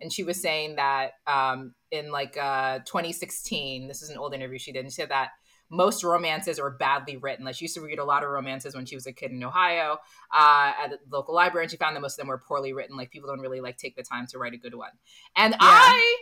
and 0.00 0.12
she 0.12 0.22
was 0.22 0.40
saying 0.40 0.76
that 0.76 1.12
um 1.26 1.74
in 1.90 2.10
like 2.10 2.36
uh 2.36 2.78
2016 2.80 3.88
this 3.88 4.02
is 4.02 4.10
an 4.10 4.18
old 4.18 4.34
interview 4.34 4.58
she 4.58 4.72
did 4.72 4.80
and 4.80 4.92
she 4.92 4.96
said 4.96 5.10
that 5.10 5.30
most 5.70 6.02
romances 6.02 6.58
are 6.58 6.70
badly 6.70 7.16
written. 7.16 7.44
Like 7.44 7.54
she 7.54 7.64
used 7.64 7.74
to 7.74 7.82
read 7.82 7.98
a 7.98 8.04
lot 8.04 8.24
of 8.24 8.30
romances 8.30 8.74
when 8.74 8.86
she 8.86 8.94
was 8.94 9.06
a 9.06 9.12
kid 9.12 9.32
in 9.32 9.42
Ohio 9.44 9.98
uh, 10.34 10.72
at 10.82 10.90
the 10.90 10.98
local 11.10 11.34
library, 11.34 11.64
and 11.64 11.70
she 11.70 11.76
found 11.76 11.94
that 11.96 12.00
most 12.00 12.14
of 12.14 12.18
them 12.18 12.28
were 12.28 12.38
poorly 12.38 12.72
written. 12.72 12.96
Like 12.96 13.10
people 13.10 13.28
don't 13.28 13.40
really 13.40 13.60
like 13.60 13.76
take 13.76 13.96
the 13.96 14.02
time 14.02 14.26
to 14.28 14.38
write 14.38 14.54
a 14.54 14.56
good 14.56 14.74
one. 14.74 14.90
And 15.36 15.52
yeah. 15.52 15.58
I 15.60 16.16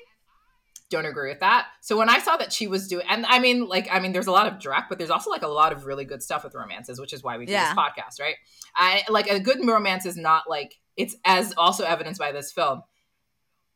don't 0.90 1.06
agree 1.06 1.30
with 1.30 1.40
that. 1.40 1.66
So 1.80 1.96
when 1.96 2.08
I 2.08 2.18
saw 2.18 2.36
that 2.36 2.52
she 2.52 2.66
was 2.66 2.86
doing, 2.88 3.06
and 3.08 3.26
I 3.26 3.38
mean, 3.38 3.66
like, 3.66 3.88
I 3.90 3.98
mean, 3.98 4.12
there's 4.12 4.28
a 4.28 4.32
lot 4.32 4.46
of 4.46 4.54
Drek, 4.54 4.84
but 4.88 4.98
there's 4.98 5.10
also 5.10 5.30
like 5.30 5.42
a 5.42 5.48
lot 5.48 5.72
of 5.72 5.84
really 5.84 6.04
good 6.04 6.22
stuff 6.22 6.44
with 6.44 6.54
romances, 6.54 7.00
which 7.00 7.12
is 7.12 7.22
why 7.22 7.38
we 7.38 7.46
do 7.46 7.52
yeah. 7.52 7.74
this 7.74 7.78
podcast, 7.78 8.20
right? 8.20 8.36
I 8.74 9.02
like 9.08 9.28
a 9.28 9.40
good 9.40 9.66
romance 9.66 10.06
is 10.06 10.16
not 10.16 10.44
like 10.48 10.76
it's 10.96 11.16
as 11.24 11.52
also 11.56 11.84
evidenced 11.84 12.20
by 12.20 12.32
this 12.32 12.52
film. 12.52 12.82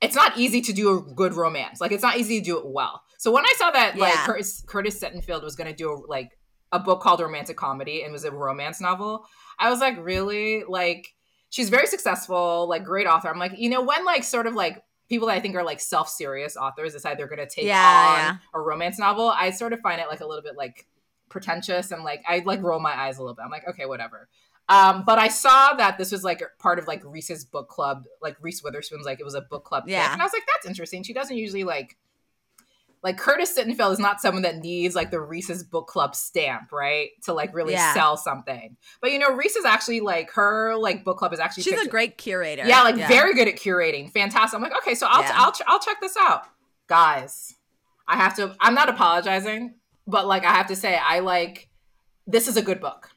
It's 0.01 0.15
not 0.15 0.39
easy 0.39 0.61
to 0.63 0.73
do 0.73 0.97
a 0.97 1.15
good 1.15 1.35
romance. 1.35 1.81
Like, 1.81 1.93
it's 1.93 2.03
not 2.03 2.17
easy 2.17 2.39
to 2.39 2.45
do 2.45 2.59
it 2.59 2.67
well. 2.67 3.03
So 3.19 3.31
when 3.31 3.45
I 3.45 3.53
saw 3.59 3.71
that, 3.71 3.97
yeah. 3.97 4.05
like, 4.05 4.15
Curtis, 4.15 4.63
Curtis 4.67 4.99
Sittenfeld 4.99 5.43
was 5.43 5.57
going 5.57 5.69
to 5.69 5.77
do 5.77 5.93
a, 5.93 5.97
like 6.09 6.39
a 6.73 6.79
book 6.79 7.03
called 7.03 7.21
Romantic 7.21 7.57
Comedy 7.57 8.03
and 8.03 8.13
was 8.13 8.25
a 8.25 8.31
romance 8.31 8.81
novel, 8.81 9.27
I 9.59 9.69
was 9.71 9.81
like, 9.81 9.97
really? 9.99 10.65
Like, 10.67 11.15
she's 11.51 11.69
very 11.69 11.87
successful, 11.87 12.67
like, 12.69 12.85
great 12.85 13.07
author. 13.07 13.29
I'm 13.29 13.39
like, 13.39 13.59
you 13.59 13.69
know, 13.69 13.83
when 13.83 14.05
like 14.05 14.25
sort 14.25 14.47
of 14.47 14.55
like 14.55 14.83
people 15.11 15.27
that 15.27 15.35
I 15.35 15.41
think 15.41 15.55
are 15.57 15.65
like 15.65 15.81
self 15.81 16.09
serious 16.09 16.57
authors 16.57 16.95
decide 16.95 17.19
they're 17.19 17.27
going 17.27 17.47
to 17.47 17.47
take 17.47 17.67
yeah, 17.67 17.77
on 17.77 18.17
yeah. 18.17 18.37
a 18.55 18.61
romance 18.61 18.99
novel, 18.99 19.29
I 19.29 19.51
sort 19.51 19.75
of 19.75 19.81
find 19.81 20.01
it 20.01 20.07
like 20.09 20.21
a 20.21 20.27
little 20.27 20.43
bit 20.43 20.57
like 20.57 20.87
pretentious 21.29 21.91
and 21.91 22.05
like 22.05 22.23
I 22.27 22.43
like 22.47 22.63
roll 22.63 22.81
my 22.81 22.99
eyes 22.99 23.19
a 23.19 23.21
little 23.21 23.35
bit. 23.35 23.43
I'm 23.45 23.51
like, 23.51 23.69
okay, 23.69 23.85
whatever. 23.85 24.29
Um, 24.71 25.03
but 25.05 25.19
I 25.19 25.27
saw 25.27 25.75
that 25.75 25.99
this 25.99 26.13
was 26.13 26.23
like 26.23 26.43
part 26.61 26.79
of 26.79 26.87
like 26.87 27.03
Reese's 27.05 27.45
book 27.45 27.69
club, 27.69 28.05
like 28.23 28.37
Reese 28.41 28.63
Witherspoon's 28.63 29.05
like 29.05 29.19
it 29.19 29.25
was 29.25 29.35
a 29.35 29.41
book 29.41 29.65
club. 29.65 29.85
Yeah. 29.89 30.13
And 30.13 30.23
I 30.23 30.25
was 30.25 30.33
like, 30.33 30.45
that's 30.47 30.65
interesting. 30.65 31.03
She 31.03 31.13
doesn't 31.13 31.37
usually 31.37 31.65
like 31.65 31.97
like 33.03 33.19
Curtis 33.19 33.57
Sittenfeld 33.57 33.93
is 33.93 33.99
not 33.99 34.21
someone 34.21 34.43
that 34.43 34.59
needs 34.59 34.95
like 34.95 35.11
the 35.11 35.21
Reese's 35.21 35.65
book 35.65 35.89
club 35.89 36.15
stamp, 36.15 36.71
right? 36.71 37.09
To 37.25 37.33
like 37.33 37.53
really 37.53 37.73
yeah. 37.73 37.95
sell 37.95 38.17
something. 38.17 38.77
But 39.01 39.11
you 39.11 39.19
know, 39.19 39.33
Reese 39.35 39.57
is 39.57 39.65
actually 39.65 40.01
like 40.01 40.31
her 40.33 40.77
like 40.77 41.03
book 41.03 41.19
club 41.19 41.33
is 41.33 41.41
actually 41.41 41.65
She's 41.65 41.81
a 41.81 41.89
great 41.89 42.17
curator. 42.17 42.65
Yeah, 42.65 42.83
like 42.83 42.97
yeah. 42.97 43.09
very 43.09 43.35
good 43.35 43.49
at 43.49 43.57
curating. 43.57 44.13
Fantastic. 44.13 44.57
I'm 44.57 44.63
like, 44.63 44.77
okay, 44.83 44.95
so 44.95 45.09
I'll 45.11 45.23
yeah. 45.23 45.33
I'll 45.35 45.53
I'll 45.67 45.81
check 45.81 46.01
this 46.01 46.17
out. 46.17 46.45
Guys, 46.87 47.57
I 48.07 48.17
have 48.17 48.37
to 48.37 48.55
I'm 48.61 48.75
not 48.75 48.89
apologizing, 48.89 49.75
but 50.07 50.29
like 50.29 50.45
I 50.45 50.53
have 50.53 50.69
to 50.69 50.77
say 50.77 50.97
I 50.97 51.21
like 51.21 51.71
this 52.27 52.47
is 52.47 52.57
a 52.57 52.63
good 52.63 52.81
book. 52.81 53.11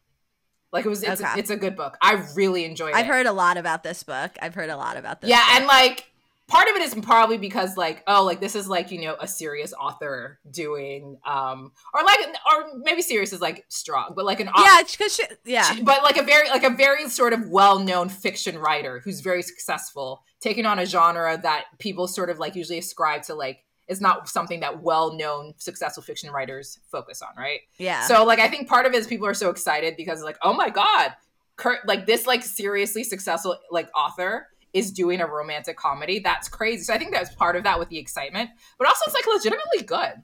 Like 0.74 0.86
it 0.86 0.90
was 0.90 1.04
it's, 1.04 1.22
okay. 1.22 1.32
a, 1.36 1.38
it's 1.38 1.52
a 1.52 1.56
good 1.56 1.76
book. 1.76 1.98
I 2.02 2.26
really 2.36 2.66
enjoyed 2.66 2.94
I've 2.94 2.96
it. 2.96 3.00
I've 3.02 3.16
heard 3.16 3.26
a 3.28 3.32
lot 3.32 3.58
about 3.58 3.84
this 3.84 4.04
book. 4.04 4.32
I've 4.42 4.56
heard 4.56 4.70
a 4.70 4.76
lot 4.76 4.98
about 4.98 5.22
this. 5.22 5.30
Yeah, 5.30 5.38
book. 5.38 5.56
and 5.56 5.68
like 5.68 6.10
part 6.48 6.68
of 6.68 6.76
it 6.76 6.82
is 6.82 6.94
probably 6.96 7.38
because 7.38 7.78
like 7.78 8.04
oh 8.06 8.24
like 8.26 8.40
this 8.42 8.56
is 8.56 8.68
like 8.68 8.92
you 8.92 9.02
know 9.02 9.16
a 9.20 9.28
serious 9.28 9.74
author 9.74 10.40
doing 10.52 11.18
um 11.26 11.72
or 11.94 12.04
like 12.04 12.20
or 12.52 12.80
maybe 12.80 13.02
serious 13.02 13.32
is 13.32 13.40
like 13.40 13.66
strong 13.70 14.12
but 14.16 14.26
like 14.26 14.40
an 14.40 14.50
yeah 14.58 14.82
because 14.84 15.22
yeah 15.46 15.76
but 15.84 16.04
like 16.04 16.18
a 16.18 16.24
very 16.24 16.50
like 16.50 16.64
a 16.64 16.70
very 16.70 17.08
sort 17.08 17.32
of 17.32 17.50
well-known 17.50 18.10
fiction 18.10 18.58
writer 18.58 19.00
who's 19.04 19.22
very 19.22 19.42
successful 19.42 20.22
taking 20.42 20.66
on 20.66 20.80
a 20.80 20.86
genre 20.86 21.40
that 21.42 21.66
people 21.80 22.08
sort 22.08 22.30
of 22.30 22.40
like 22.40 22.56
usually 22.56 22.78
ascribe 22.78 23.24
to 23.24 23.34
like 23.34 23.64
is 23.88 24.00
not 24.00 24.30
something 24.30 24.60
that 24.62 24.82
well-known 24.82 25.54
successful 25.58 26.02
fiction 26.04 26.32
writers 26.32 26.80
focus 26.92 27.22
on 27.22 27.30
right 27.38 27.62
yeah 27.78 28.06
so 28.06 28.24
like 28.24 28.40
i 28.40 28.48
think 28.48 28.68
part 28.68 28.86
of 28.86 28.94
it 28.94 28.98
is 28.98 29.08
people 29.08 29.28
are 29.28 29.34
so 29.34 29.50
excited 29.50 29.96
because 29.98 30.24
like 30.24 30.38
oh 30.42 30.54
my 30.54 30.70
god 30.70 31.14
Kurt, 31.56 31.88
like 31.88 32.06
this 32.06 32.26
like 32.26 32.44
seriously 32.44 33.04
successful 33.04 33.58
like 33.72 33.90
author 33.96 34.48
is 34.74 34.92
doing 34.92 35.22
a 35.22 35.28
romantic 35.28 35.78
comedy. 35.78 36.20
That's 36.20 36.50
crazy. 36.50 36.84
So 36.84 36.94
I 36.94 36.98
think 36.98 37.14
that's 37.14 37.34
part 37.36 37.56
of 37.56 37.64
that 37.64 37.80
with 37.80 37.90
the 37.90 38.00
excitement, 38.00 38.50
but 38.78 38.88
also 38.88 39.04
it's 39.06 39.14
like 39.14 39.28
legitimately 39.28 39.84
good. 39.84 40.24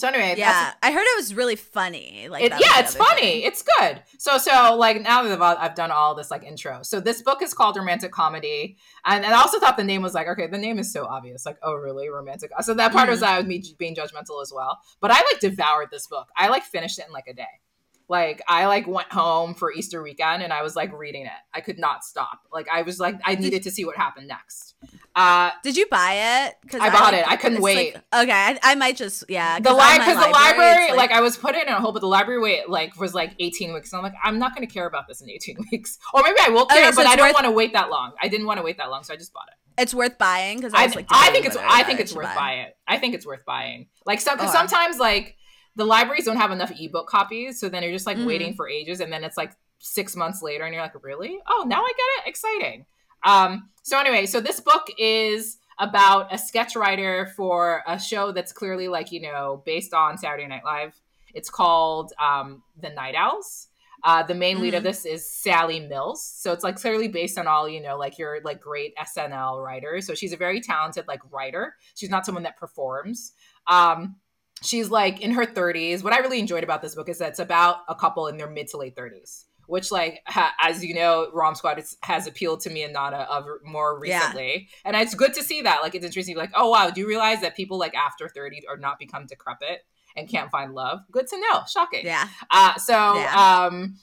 So 0.00 0.08
anyway, 0.08 0.34
yeah, 0.38 0.72
I 0.82 0.92
heard 0.92 1.02
it 1.02 1.18
was 1.18 1.34
really 1.34 1.56
funny. 1.56 2.28
Like, 2.30 2.44
it, 2.44 2.52
yeah, 2.52 2.80
it's 2.80 2.94
funny. 2.94 3.20
Thing. 3.20 3.42
It's 3.42 3.62
good. 3.78 4.02
So, 4.18 4.38
so 4.38 4.74
like 4.76 5.02
now 5.02 5.22
that 5.22 5.40
I've, 5.40 5.58
I've 5.58 5.74
done 5.74 5.90
all 5.90 6.14
this 6.14 6.30
like 6.30 6.42
intro, 6.42 6.82
so 6.82 7.00
this 7.00 7.20
book 7.20 7.42
is 7.42 7.52
called 7.52 7.76
Romantic 7.76 8.10
Comedy, 8.10 8.78
and, 9.04 9.24
and 9.24 9.34
I 9.34 9.40
also 9.40 9.60
thought 9.60 9.76
the 9.76 9.84
name 9.84 10.00
was 10.00 10.14
like, 10.14 10.26
okay, 10.26 10.46
the 10.46 10.58
name 10.58 10.78
is 10.78 10.90
so 10.90 11.04
obvious, 11.04 11.44
like, 11.44 11.58
oh, 11.62 11.74
really, 11.74 12.08
romantic. 12.08 12.50
So 12.62 12.72
that 12.72 12.92
part 12.92 13.04
mm-hmm. 13.04 13.10
was 13.10 13.20
that 13.20 13.38
with 13.38 13.46
me 13.46 13.62
being 13.76 13.94
judgmental 13.94 14.42
as 14.42 14.50
well. 14.54 14.80
But 15.00 15.10
I 15.10 15.16
like 15.16 15.40
devoured 15.40 15.88
this 15.90 16.06
book. 16.06 16.28
I 16.34 16.48
like 16.48 16.64
finished 16.64 16.98
it 16.98 17.06
in 17.06 17.12
like 17.12 17.28
a 17.28 17.34
day. 17.34 17.60
Like 18.08 18.42
I 18.48 18.66
like 18.66 18.88
went 18.88 19.12
home 19.12 19.54
for 19.54 19.72
Easter 19.72 20.02
weekend 20.02 20.42
and 20.42 20.52
I 20.52 20.62
was 20.62 20.74
like 20.74 20.92
reading 20.92 21.26
it. 21.26 21.32
I 21.54 21.60
could 21.60 21.78
not 21.78 22.02
stop. 22.02 22.40
Like 22.52 22.66
I 22.72 22.82
was 22.82 22.98
like 22.98 23.14
I 23.24 23.36
needed 23.36 23.62
to 23.62 23.70
see 23.70 23.84
what 23.84 23.96
happened 23.96 24.26
next. 24.26 24.69
Uh, 25.14 25.50
Did 25.62 25.76
you 25.76 25.86
buy 25.86 26.46
it? 26.46 26.56
Because 26.62 26.80
I, 26.80 26.86
I, 26.86 26.90
bought 26.90 27.14
it. 27.14 27.26
I 27.26 27.36
couldn't 27.36 27.60
wait. 27.60 27.94
Like, 27.94 28.22
okay, 28.22 28.32
I, 28.32 28.58
I, 28.62 28.74
might 28.76 28.96
just 28.96 29.24
yeah. 29.28 29.58
The 29.58 29.72
li- 29.72 29.98
because 29.98 30.24
the 30.24 30.30
library, 30.30 30.88
like, 30.90 30.96
like, 30.96 31.10
I 31.10 31.20
was 31.20 31.36
put 31.36 31.56
in 31.56 31.66
a 31.66 31.80
hole, 31.80 31.92
but 31.92 32.00
the 32.00 32.06
library 32.06 32.40
wait 32.40 32.68
like 32.68 32.98
was 32.98 33.12
like 33.12 33.34
eighteen 33.40 33.74
weeks. 33.74 33.92
And 33.92 33.98
I'm 33.98 34.04
like, 34.04 34.14
I'm 34.22 34.38
not 34.38 34.54
going 34.54 34.66
to 34.66 34.72
care 34.72 34.86
about 34.86 35.08
this 35.08 35.20
in 35.20 35.28
eighteen 35.28 35.56
weeks, 35.72 35.98
or 36.14 36.22
maybe 36.22 36.38
I 36.40 36.50
will 36.50 36.66
care, 36.66 36.88
okay, 36.88 36.92
so 36.92 37.02
but 37.02 37.06
I 37.06 37.16
don't 37.16 37.26
worth- 37.26 37.34
want 37.34 37.46
to 37.46 37.50
wait 37.50 37.72
that 37.72 37.90
long. 37.90 38.12
I 38.22 38.28
didn't 38.28 38.46
want 38.46 38.58
to 38.58 38.62
wait 38.62 38.78
that 38.78 38.88
long, 38.88 39.02
so 39.02 39.12
I 39.12 39.16
just 39.16 39.32
bought 39.32 39.48
it. 39.48 39.82
It's 39.82 39.94
worth 39.94 40.16
buying 40.16 40.58
because 40.58 40.74
I, 40.74 40.84
I, 40.84 40.86
like, 40.86 41.06
I 41.10 41.30
think 41.30 41.46
it's 41.46 41.56
I 41.56 41.82
think 41.82 42.00
it's 42.00 42.14
worth 42.14 42.26
buy. 42.26 42.34
buying. 42.34 42.66
I 42.86 42.98
think 42.98 43.14
it's 43.14 43.26
worth 43.26 43.44
buying. 43.44 43.88
Like 44.06 44.20
some, 44.20 44.38
cause 44.38 44.52
sometimes 44.52 44.98
like 44.98 45.36
the 45.76 45.84
libraries 45.84 46.24
don't 46.24 46.36
have 46.36 46.52
enough 46.52 46.72
ebook 46.78 47.08
copies, 47.08 47.58
so 47.58 47.68
then 47.68 47.82
you're 47.82 47.92
just 47.92 48.06
like 48.06 48.16
mm-hmm. 48.16 48.26
waiting 48.26 48.54
for 48.54 48.68
ages, 48.68 49.00
and 49.00 49.12
then 49.12 49.24
it's 49.24 49.36
like 49.36 49.52
six 49.78 50.14
months 50.14 50.40
later, 50.42 50.64
and 50.64 50.72
you're 50.72 50.82
like, 50.82 51.02
really? 51.02 51.38
Oh, 51.48 51.64
now 51.66 51.82
I 51.82 51.92
get 51.96 52.26
it. 52.26 52.28
Exciting. 52.28 52.86
Um, 53.24 53.70
so 53.82 53.98
anyway, 53.98 54.26
so 54.26 54.40
this 54.40 54.60
book 54.60 54.88
is 54.98 55.58
about 55.78 56.32
a 56.32 56.38
sketch 56.38 56.76
writer 56.76 57.32
for 57.36 57.82
a 57.86 57.98
show 57.98 58.32
that's 58.32 58.52
clearly 58.52 58.88
like 58.88 59.10
you 59.12 59.20
know 59.20 59.62
based 59.64 59.94
on 59.94 60.18
Saturday 60.18 60.46
Night 60.46 60.64
Live. 60.64 61.00
It's 61.34 61.50
called 61.50 62.12
um, 62.22 62.62
The 62.80 62.90
Night 62.90 63.14
Owls. 63.14 63.68
Uh, 64.02 64.22
the 64.22 64.34
main 64.34 64.60
lead 64.60 64.68
mm-hmm. 64.68 64.78
of 64.78 64.82
this 64.82 65.04
is 65.04 65.28
Sally 65.28 65.80
Mills. 65.80 66.24
So 66.24 66.52
it's 66.52 66.64
like 66.64 66.76
clearly 66.76 67.08
based 67.08 67.38
on 67.38 67.46
all, 67.46 67.68
you 67.68 67.82
know, 67.82 67.98
like 67.98 68.18
your 68.18 68.40
like 68.44 68.60
great 68.60 68.94
SNL 68.96 69.62
writers. 69.62 70.06
So 70.06 70.14
she's 70.14 70.32
a 70.32 70.36
very 70.36 70.60
talented 70.60 71.06
like 71.06 71.20
writer. 71.30 71.76
She's 71.94 72.08
not 72.08 72.24
someone 72.24 72.44
that 72.44 72.56
performs. 72.56 73.32
Um, 73.66 74.16
she's 74.62 74.88
like 74.88 75.20
in 75.20 75.32
her 75.32 75.44
30s. 75.44 76.02
What 76.02 76.12
I 76.12 76.18
really 76.18 76.40
enjoyed 76.40 76.64
about 76.64 76.80
this 76.80 76.94
book 76.94 77.08
is 77.08 77.18
that 77.18 77.30
it's 77.30 77.38
about 77.38 77.78
a 77.88 77.94
couple 77.94 78.26
in 78.26 78.38
their 78.38 78.48
mid 78.48 78.68
to 78.68 78.78
late 78.78 78.96
30s 78.96 79.44
which 79.70 79.92
like 79.92 80.20
ha- 80.26 80.52
as 80.60 80.84
you 80.84 80.94
know, 80.94 81.30
Rom 81.32 81.54
Squad 81.54 81.78
is, 81.78 81.96
has 82.02 82.26
appealed 82.26 82.60
to 82.62 82.70
me 82.70 82.82
and 82.82 82.92
Nana 82.92 83.18
of 83.30 83.46
more 83.64 83.98
recently, 83.98 84.68
yeah. 84.84 84.92
and 84.92 84.96
it's 84.96 85.14
good 85.14 85.32
to 85.34 85.42
see 85.42 85.62
that. 85.62 85.80
Like 85.80 85.94
it's 85.94 86.04
interesting. 86.04 86.36
Like 86.36 86.50
oh 86.54 86.68
wow, 86.68 86.90
do 86.90 87.00
you 87.00 87.06
realize 87.06 87.40
that 87.42 87.56
people 87.56 87.78
like 87.78 87.94
after 87.94 88.28
thirty 88.28 88.60
are 88.68 88.76
not 88.76 88.98
become 88.98 89.26
decrepit 89.26 89.84
and 90.16 90.28
can't 90.28 90.50
find 90.50 90.74
love? 90.74 91.00
Good 91.12 91.28
to 91.28 91.38
know. 91.38 91.62
Shocking. 91.68 92.04
Yeah. 92.04 92.28
Uh, 92.50 92.76
so 92.78 93.14
yeah. 93.14 93.66
um, 93.68 93.96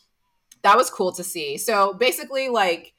that 0.64 0.78
was 0.78 0.90
cool 0.90 1.12
to 1.12 1.24
see. 1.24 1.58
So 1.58 1.94
basically, 1.94 2.48
like 2.48 2.94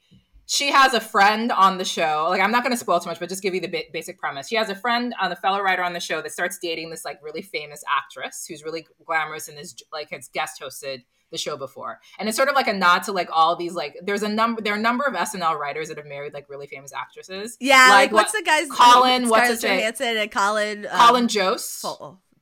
she 0.45 0.71
has 0.71 0.93
a 0.93 0.99
friend 0.99 1.51
on 1.51 1.77
the 1.77 1.85
show. 1.85 2.25
Like, 2.29 2.41
I'm 2.41 2.51
not 2.51 2.63
going 2.63 2.73
to 2.73 2.77
spoil 2.77 2.99
too 2.99 3.07
much, 3.09 3.19
but 3.19 3.29
just 3.29 3.43
give 3.43 3.53
you 3.53 3.61
the 3.61 3.67
ba- 3.67 3.83
basic 3.93 4.17
premise. 4.17 4.47
She 4.47 4.55
has 4.55 4.69
a 4.69 4.75
friend 4.75 5.13
on 5.21 5.29
the 5.29 5.35
fellow 5.35 5.61
writer 5.61 5.83
on 5.83 5.93
the 5.93 5.99
show 5.99 6.23
that 6.23 6.31
starts 6.31 6.57
dating 6.59 6.89
this 6.89 7.05
like 7.05 7.19
really 7.23 7.43
famous 7.43 7.83
actress 7.87 8.47
who's 8.47 8.63
really 8.63 8.87
glamorous 9.05 9.47
and 9.47 9.59
is 9.59 9.75
like 9.93 10.09
has 10.09 10.27
guest 10.27 10.59
hosted 10.59 11.03
the 11.31 11.37
show 11.37 11.57
before. 11.57 11.99
And 12.17 12.27
it's 12.27 12.37
sort 12.37 12.49
of 12.49 12.55
like 12.55 12.67
a 12.67 12.73
nod 12.73 13.03
to 13.03 13.11
like 13.11 13.29
all 13.31 13.55
these 13.55 13.73
like 13.73 13.95
there's 14.03 14.23
a 14.23 14.29
number 14.29 14.61
there 14.61 14.73
are 14.73 14.77
a 14.77 14.81
number 14.81 15.05
of 15.05 15.13
SNL 15.13 15.57
writers 15.57 15.89
that 15.89 15.97
have 15.97 16.07
married 16.07 16.33
like 16.33 16.49
really 16.49 16.67
famous 16.67 16.93
actresses. 16.93 17.57
Yeah, 17.59 17.89
like, 17.89 17.91
like 17.91 18.11
what's 18.11 18.33
what, 18.33 18.39
the 18.39 18.45
guy's 18.45 18.69
name? 18.69 18.77
Colin? 18.77 19.23
Um, 19.23 19.29
what's 19.29 19.49
his 19.49 19.63
name? 19.63 19.79
Johansson 19.79 20.17
and 20.17 20.31
Colin. 20.31 20.85
Um, 20.85 20.97
Colin 20.97 21.27
Jost. 21.27 21.85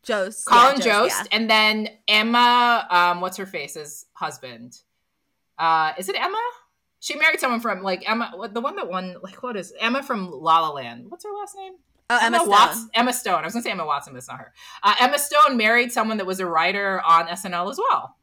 Jost. 0.04 0.46
Colin 0.46 0.78
yeah, 0.78 0.84
Jost, 0.84 0.86
Jost 0.86 1.28
yeah. 1.32 1.38
and 1.38 1.50
then 1.50 1.90
Emma. 2.08 2.88
Um, 2.90 3.22
what's 3.22 3.38
her 3.38 3.46
face's 3.46 4.06
husband? 4.14 4.78
Uh, 5.58 5.94
is 5.98 6.08
it 6.10 6.16
Emma? 6.20 6.42
She 7.00 7.16
married 7.16 7.40
someone 7.40 7.60
from 7.60 7.82
like 7.84 8.10
Emma, 8.10 8.32
the 8.52 8.62
one 8.62 8.76
that 8.76 8.90
won 8.90 9.18
like 9.22 9.44
what 9.44 9.58
is 9.58 9.74
Emma 9.80 10.04
from 10.04 10.32
La 10.32 10.60
La 10.60 10.72
Land? 10.72 11.06
What's 11.10 11.24
her 11.26 11.32
last 11.32 11.56
name? 11.56 11.74
Oh, 12.10 12.18
Emma, 12.22 12.26
Emma 12.26 12.38
Stone. 12.38 12.50
Watson, 12.50 12.90
Emma 12.94 13.14
Stone. 13.14 13.40
I 13.40 13.44
was 13.44 13.54
gonna 13.54 13.64
say 13.64 13.72
Emma 13.72 13.86
Watson, 13.86 14.14
but 14.14 14.20
it's 14.20 14.28
not 14.28 14.40
her. 14.40 14.54
Uh, 14.82 14.96
Emma 15.00 15.20
Stone 15.20 15.58
married 15.58 15.92
someone 15.92 16.18
that 16.18 16.26
was 16.26 16.40
a 16.40 16.46
writer 16.46 17.02
on 17.06 17.28
SNL 17.28 17.70
as 17.70 17.78
well. 17.78 18.17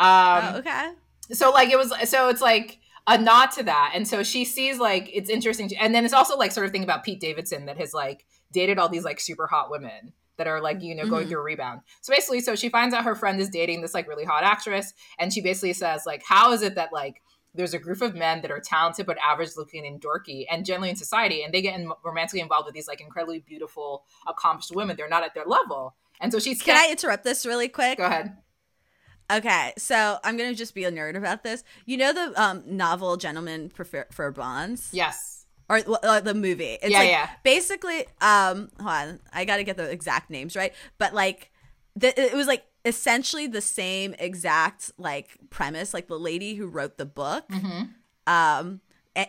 Um, 0.00 0.54
oh, 0.54 0.58
okay. 0.58 0.92
So 1.32 1.50
like 1.50 1.68
it 1.68 1.76
was, 1.76 1.92
so 2.08 2.30
it's 2.30 2.40
like 2.40 2.78
a 3.06 3.18
nod 3.18 3.48
to 3.52 3.62
that, 3.64 3.92
and 3.94 4.08
so 4.08 4.22
she 4.22 4.44
sees 4.44 4.78
like 4.78 5.10
it's 5.12 5.28
interesting, 5.28 5.70
and 5.78 5.94
then 5.94 6.04
it's 6.04 6.14
also 6.14 6.36
like 6.36 6.52
sort 6.52 6.66
of 6.66 6.72
thing 6.72 6.82
about 6.82 7.04
Pete 7.04 7.20
Davidson 7.20 7.66
that 7.66 7.76
has 7.76 7.92
like 7.92 8.24
dated 8.50 8.78
all 8.78 8.88
these 8.88 9.04
like 9.04 9.20
super 9.20 9.46
hot 9.46 9.70
women 9.70 10.14
that 10.38 10.46
are 10.46 10.62
like 10.62 10.82
you 10.82 10.94
know 10.94 11.06
going 11.06 11.24
mm-hmm. 11.24 11.32
through 11.32 11.40
a 11.40 11.44
rebound. 11.44 11.82
So 12.00 12.14
basically 12.14 12.40
so 12.40 12.56
she 12.56 12.70
finds 12.70 12.94
out 12.94 13.04
her 13.04 13.14
friend 13.14 13.38
is 13.38 13.50
dating 13.50 13.82
this 13.82 13.92
like 13.92 14.08
really 14.08 14.24
hot 14.24 14.42
actress 14.42 14.94
and 15.18 15.32
she 15.32 15.42
basically 15.42 15.74
says 15.74 16.04
like 16.06 16.22
how 16.24 16.52
is 16.52 16.62
it 16.62 16.76
that 16.76 16.94
like 16.94 17.20
there's 17.54 17.74
a 17.74 17.78
group 17.78 18.00
of 18.00 18.14
men 18.14 18.40
that 18.40 18.50
are 18.50 18.60
talented 18.60 19.04
but 19.04 19.18
average 19.18 19.50
looking 19.58 19.86
and 19.86 20.00
dorky 20.00 20.46
and 20.50 20.64
generally 20.64 20.88
in 20.88 20.96
society 20.96 21.42
and 21.42 21.52
they 21.52 21.60
get 21.60 21.78
in, 21.78 21.92
romantically 22.02 22.40
involved 22.40 22.64
with 22.64 22.74
these 22.74 22.88
like 22.88 23.02
incredibly 23.02 23.40
beautiful 23.40 24.04
accomplished 24.26 24.74
women? 24.74 24.96
They're 24.96 25.08
not 25.10 25.24
at 25.24 25.34
their 25.34 25.44
level. 25.44 25.94
And 26.22 26.32
so 26.32 26.38
she's 26.38 26.62
can 26.62 26.76
i 26.76 26.90
interrupt 26.90 27.22
this 27.22 27.44
really 27.44 27.68
quick? 27.68 27.98
Go 27.98 28.06
ahead 28.06 28.34
okay 29.30 29.72
so 29.78 30.18
i'm 30.24 30.36
gonna 30.36 30.54
just 30.54 30.74
be 30.74 30.84
a 30.84 30.92
nerd 30.92 31.16
about 31.16 31.42
this 31.42 31.64
you 31.86 31.96
know 31.96 32.12
the 32.12 32.40
um, 32.40 32.62
novel 32.66 33.16
gentlemen 33.16 33.68
prefer 33.68 34.06
for 34.10 34.30
blondes 34.30 34.90
yes 34.92 35.46
or 35.68 35.80
uh, 36.02 36.20
the 36.20 36.34
movie 36.34 36.78
it's 36.82 36.90
yeah, 36.90 36.98
like 36.98 37.08
yeah. 37.08 37.30
basically 37.44 38.06
um 38.20 38.68
hold 38.78 38.88
on 38.88 39.20
i 39.32 39.44
gotta 39.44 39.62
get 39.62 39.76
the 39.76 39.88
exact 39.90 40.30
names 40.30 40.56
right 40.56 40.74
but 40.98 41.14
like 41.14 41.50
the, 41.96 42.18
it 42.20 42.34
was 42.34 42.46
like 42.46 42.64
essentially 42.84 43.46
the 43.46 43.60
same 43.60 44.14
exact 44.18 44.90
like 44.98 45.36
premise 45.50 45.92
like 45.92 46.08
the 46.08 46.18
lady 46.18 46.54
who 46.54 46.66
wrote 46.66 46.98
the 46.98 47.06
book 47.06 47.46
mm-hmm. 47.48 47.84
um 48.26 48.80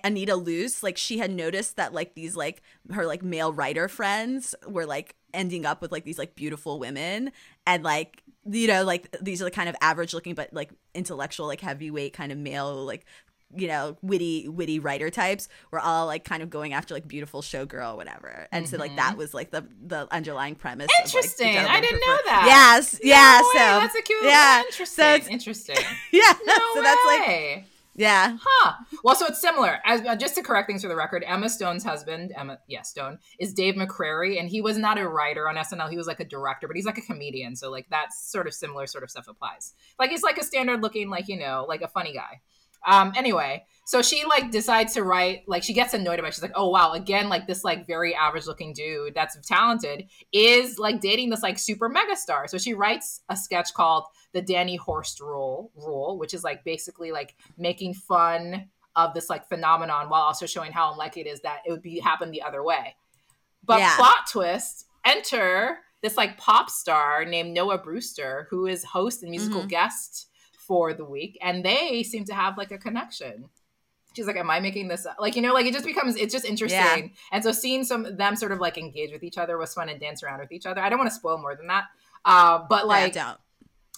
anita 0.03 0.35
loos 0.35 0.83
like 0.83 0.95
she 0.95 1.17
had 1.17 1.31
noticed 1.31 1.75
that 1.75 1.93
like 1.93 2.13
these 2.13 2.35
like 2.35 2.61
her 2.91 3.05
like 3.05 3.23
male 3.23 3.51
writer 3.51 3.87
friends 3.87 4.55
were 4.67 4.85
like 4.85 5.15
ending 5.33 5.65
up 5.65 5.81
with 5.81 5.91
like 5.91 6.05
these 6.05 6.17
like 6.17 6.35
beautiful 6.35 6.79
women 6.79 7.31
and 7.65 7.83
like 7.83 8.23
you 8.49 8.67
know 8.67 8.83
like 8.83 9.15
these 9.21 9.41
are 9.41 9.45
the 9.45 9.51
kind 9.51 9.69
of 9.69 9.75
average 9.81 10.13
looking 10.13 10.33
but 10.33 10.51
like 10.53 10.71
intellectual 10.93 11.47
like 11.47 11.61
heavyweight 11.61 12.13
kind 12.13 12.31
of 12.31 12.37
male 12.37 12.85
like 12.85 13.05
you 13.55 13.67
know 13.67 13.97
witty 14.01 14.47
witty 14.47 14.79
writer 14.79 15.09
types 15.09 15.47
were 15.71 15.79
all 15.79 16.05
like 16.05 16.23
kind 16.23 16.41
of 16.41 16.49
going 16.49 16.73
after 16.73 16.93
like 16.93 17.07
beautiful 17.07 17.41
showgirl 17.41 17.95
whatever 17.95 18.47
and 18.51 18.65
mm-hmm. 18.65 18.71
so 18.75 18.79
like 18.79 18.95
that 18.95 19.11
mm-hmm. 19.11 19.19
was 19.19 19.33
like 19.33 19.51
the 19.51 19.65
the 19.85 20.07
underlying 20.11 20.55
premise 20.55 20.89
interesting 21.03 21.57
of, 21.57 21.63
like, 21.63 21.71
i 21.71 21.81
didn't 21.81 21.99
know 21.99 22.17
that 22.25 22.43
yes 22.45 22.93
no 22.93 23.09
yeah 23.09 23.41
way. 23.41 23.47
so 23.53 23.59
that's 23.59 23.95
a 23.95 24.01
cute 24.01 24.23
yeah 24.23 24.59
interesting 24.61 25.21
so 25.21 25.29
interesting 25.29 25.75
yeah 26.11 26.33
no 26.45 26.53
so 26.53 26.75
way. 26.75 26.81
that's 26.81 27.05
like 27.05 27.65
yeah. 27.95 28.37
Huh. 28.41 28.73
Well, 29.03 29.15
so 29.15 29.25
it's 29.25 29.41
similar. 29.41 29.79
As 29.85 30.01
uh, 30.01 30.15
just 30.15 30.35
to 30.35 30.43
correct 30.43 30.67
things 30.67 30.81
for 30.81 30.87
the 30.87 30.95
record, 30.95 31.23
Emma 31.27 31.49
Stone's 31.49 31.83
husband, 31.83 32.31
Emma, 32.35 32.59
yeah, 32.67 32.83
Stone, 32.83 33.19
is 33.39 33.53
Dave 33.53 33.75
McCary, 33.75 34.39
and 34.39 34.49
he 34.49 34.61
was 34.61 34.77
not 34.77 34.97
a 34.97 35.07
writer 35.07 35.49
on 35.49 35.55
SNL. 35.55 35.89
He 35.89 35.97
was 35.97 36.07
like 36.07 36.19
a 36.19 36.25
director, 36.25 36.67
but 36.67 36.75
he's 36.75 36.85
like 36.85 36.97
a 36.97 37.01
comedian. 37.01 37.55
So 37.55 37.69
like 37.69 37.89
that 37.89 38.13
sort 38.13 38.47
of 38.47 38.53
similar 38.53 38.87
sort 38.87 39.03
of 39.03 39.11
stuff 39.11 39.27
applies. 39.27 39.73
Like 39.99 40.09
he's 40.09 40.23
like 40.23 40.37
a 40.37 40.43
standard 40.43 40.81
looking, 40.81 41.09
like 41.09 41.27
you 41.27 41.37
know, 41.37 41.65
like 41.67 41.81
a 41.81 41.87
funny 41.87 42.13
guy. 42.13 42.41
Um, 42.85 43.13
anyway, 43.15 43.65
so 43.85 44.01
she 44.01 44.25
like 44.25 44.51
decides 44.51 44.93
to 44.93 45.03
write, 45.03 45.43
like 45.47 45.63
she 45.63 45.73
gets 45.73 45.93
annoyed 45.93 46.19
about 46.19 46.29
it. 46.29 46.33
She's 46.35 46.43
like, 46.43 46.53
oh 46.55 46.69
wow, 46.69 46.93
again, 46.93 47.29
like 47.29 47.47
this 47.47 47.63
like 47.63 47.87
very 47.87 48.13
average 48.15 48.45
looking 48.45 48.73
dude 48.73 49.15
that's 49.15 49.37
talented 49.47 50.05
is 50.31 50.77
like 50.77 51.01
dating 51.01 51.29
this 51.29 51.43
like 51.43 51.57
super 51.57 51.89
mega 51.89 52.15
star. 52.15 52.47
So 52.47 52.57
she 52.57 52.73
writes 52.73 53.21
a 53.29 53.35
sketch 53.35 53.73
called 53.73 54.05
the 54.33 54.41
Danny 54.41 54.75
Horst 54.75 55.19
rule 55.19 55.71
rule, 55.75 56.17
which 56.17 56.33
is 56.33 56.43
like 56.43 56.63
basically 56.63 57.11
like 57.11 57.35
making 57.57 57.95
fun 57.95 58.69
of 58.95 59.13
this 59.13 59.29
like 59.29 59.47
phenomenon 59.49 60.09
while 60.09 60.21
also 60.21 60.45
showing 60.45 60.71
how 60.71 60.91
unlikely 60.91 61.23
it 61.23 61.27
is 61.27 61.41
that 61.41 61.59
it 61.65 61.71
would 61.71 61.81
be 61.81 61.99
happen 61.99 62.31
the 62.31 62.43
other 62.43 62.63
way. 62.63 62.95
But 63.63 63.79
yeah. 63.79 63.95
plot 63.95 64.27
twist, 64.31 64.85
enter 65.05 65.79
this 66.01 66.17
like 66.17 66.37
pop 66.37 66.69
star 66.69 67.25
named 67.25 67.53
Noah 67.53 67.77
Brewster, 67.79 68.47
who 68.49 68.67
is 68.67 68.83
host 68.83 69.21
and 69.23 69.31
musical 69.31 69.61
mm-hmm. 69.61 69.69
guest 69.69 70.27
for 70.67 70.93
the 70.93 71.03
week 71.03 71.37
and 71.41 71.65
they 71.65 72.03
seem 72.03 72.23
to 72.23 72.33
have 72.33 72.57
like 72.57 72.71
a 72.71 72.77
connection 72.77 73.49
she's 74.15 74.27
like 74.27 74.35
am 74.35 74.49
i 74.49 74.59
making 74.59 74.87
this 74.87 75.05
up? 75.05 75.15
like 75.19 75.35
you 75.35 75.41
know 75.41 75.53
like 75.53 75.65
it 75.65 75.73
just 75.73 75.85
becomes 75.85 76.15
it's 76.15 76.33
just 76.33 76.45
interesting 76.45 76.79
yeah. 76.79 77.07
and 77.31 77.43
so 77.43 77.51
seeing 77.51 77.83
some 77.83 78.15
them 78.17 78.35
sort 78.35 78.51
of 78.51 78.59
like 78.59 78.77
engage 78.77 79.11
with 79.11 79.23
each 79.23 79.37
other 79.37 79.57
was 79.57 79.73
fun 79.73 79.89
and 79.89 79.99
dance 79.99 80.23
around 80.23 80.39
with 80.39 80.51
each 80.51 80.65
other 80.65 80.81
i 80.81 80.89
don't 80.89 80.99
want 80.99 81.09
to 81.09 81.15
spoil 81.15 81.37
more 81.37 81.55
than 81.55 81.67
that 81.67 81.85
uh, 82.23 82.59
but 82.69 82.87
like 82.87 83.15
yeah, 83.15 83.33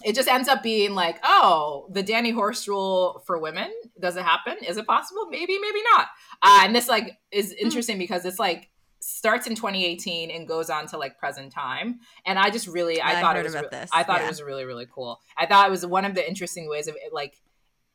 it 0.02 0.14
just 0.14 0.28
ends 0.28 0.48
up 0.48 0.62
being 0.62 0.94
like 0.94 1.18
oh 1.24 1.86
the 1.90 2.02
danny 2.02 2.30
Horst 2.30 2.66
rule 2.66 3.22
for 3.26 3.38
women 3.38 3.70
does 4.00 4.16
it 4.16 4.22
happen 4.22 4.56
is 4.66 4.76
it 4.76 4.86
possible 4.86 5.26
maybe 5.30 5.58
maybe 5.58 5.80
not 5.92 6.08
uh, 6.42 6.60
and 6.62 6.74
this 6.74 6.88
like 6.88 7.18
is 7.30 7.52
hmm. 7.52 7.66
interesting 7.66 7.94
mm-hmm. 7.94 8.00
because 8.00 8.24
it's 8.24 8.38
like 8.38 8.70
starts 9.06 9.46
in 9.46 9.54
2018 9.54 10.30
and 10.30 10.48
goes 10.48 10.70
on 10.70 10.86
to 10.86 10.96
like 10.96 11.18
present 11.18 11.52
time. 11.52 12.00
And 12.24 12.38
I 12.38 12.48
just 12.48 12.66
really, 12.66 13.02
I, 13.02 13.18
I 13.18 13.20
thought 13.20 13.36
it 13.36 13.44
was, 13.44 13.54
re- 13.54 13.68
I 13.92 14.02
thought 14.02 14.20
yeah. 14.20 14.24
it 14.24 14.28
was 14.28 14.42
really, 14.42 14.64
really 14.64 14.86
cool. 14.90 15.20
I 15.36 15.44
thought 15.44 15.68
it 15.68 15.70
was 15.70 15.84
one 15.84 16.06
of 16.06 16.14
the 16.14 16.26
interesting 16.26 16.70
ways 16.70 16.88
of 16.88 16.94
it, 16.94 17.12
like 17.12 17.34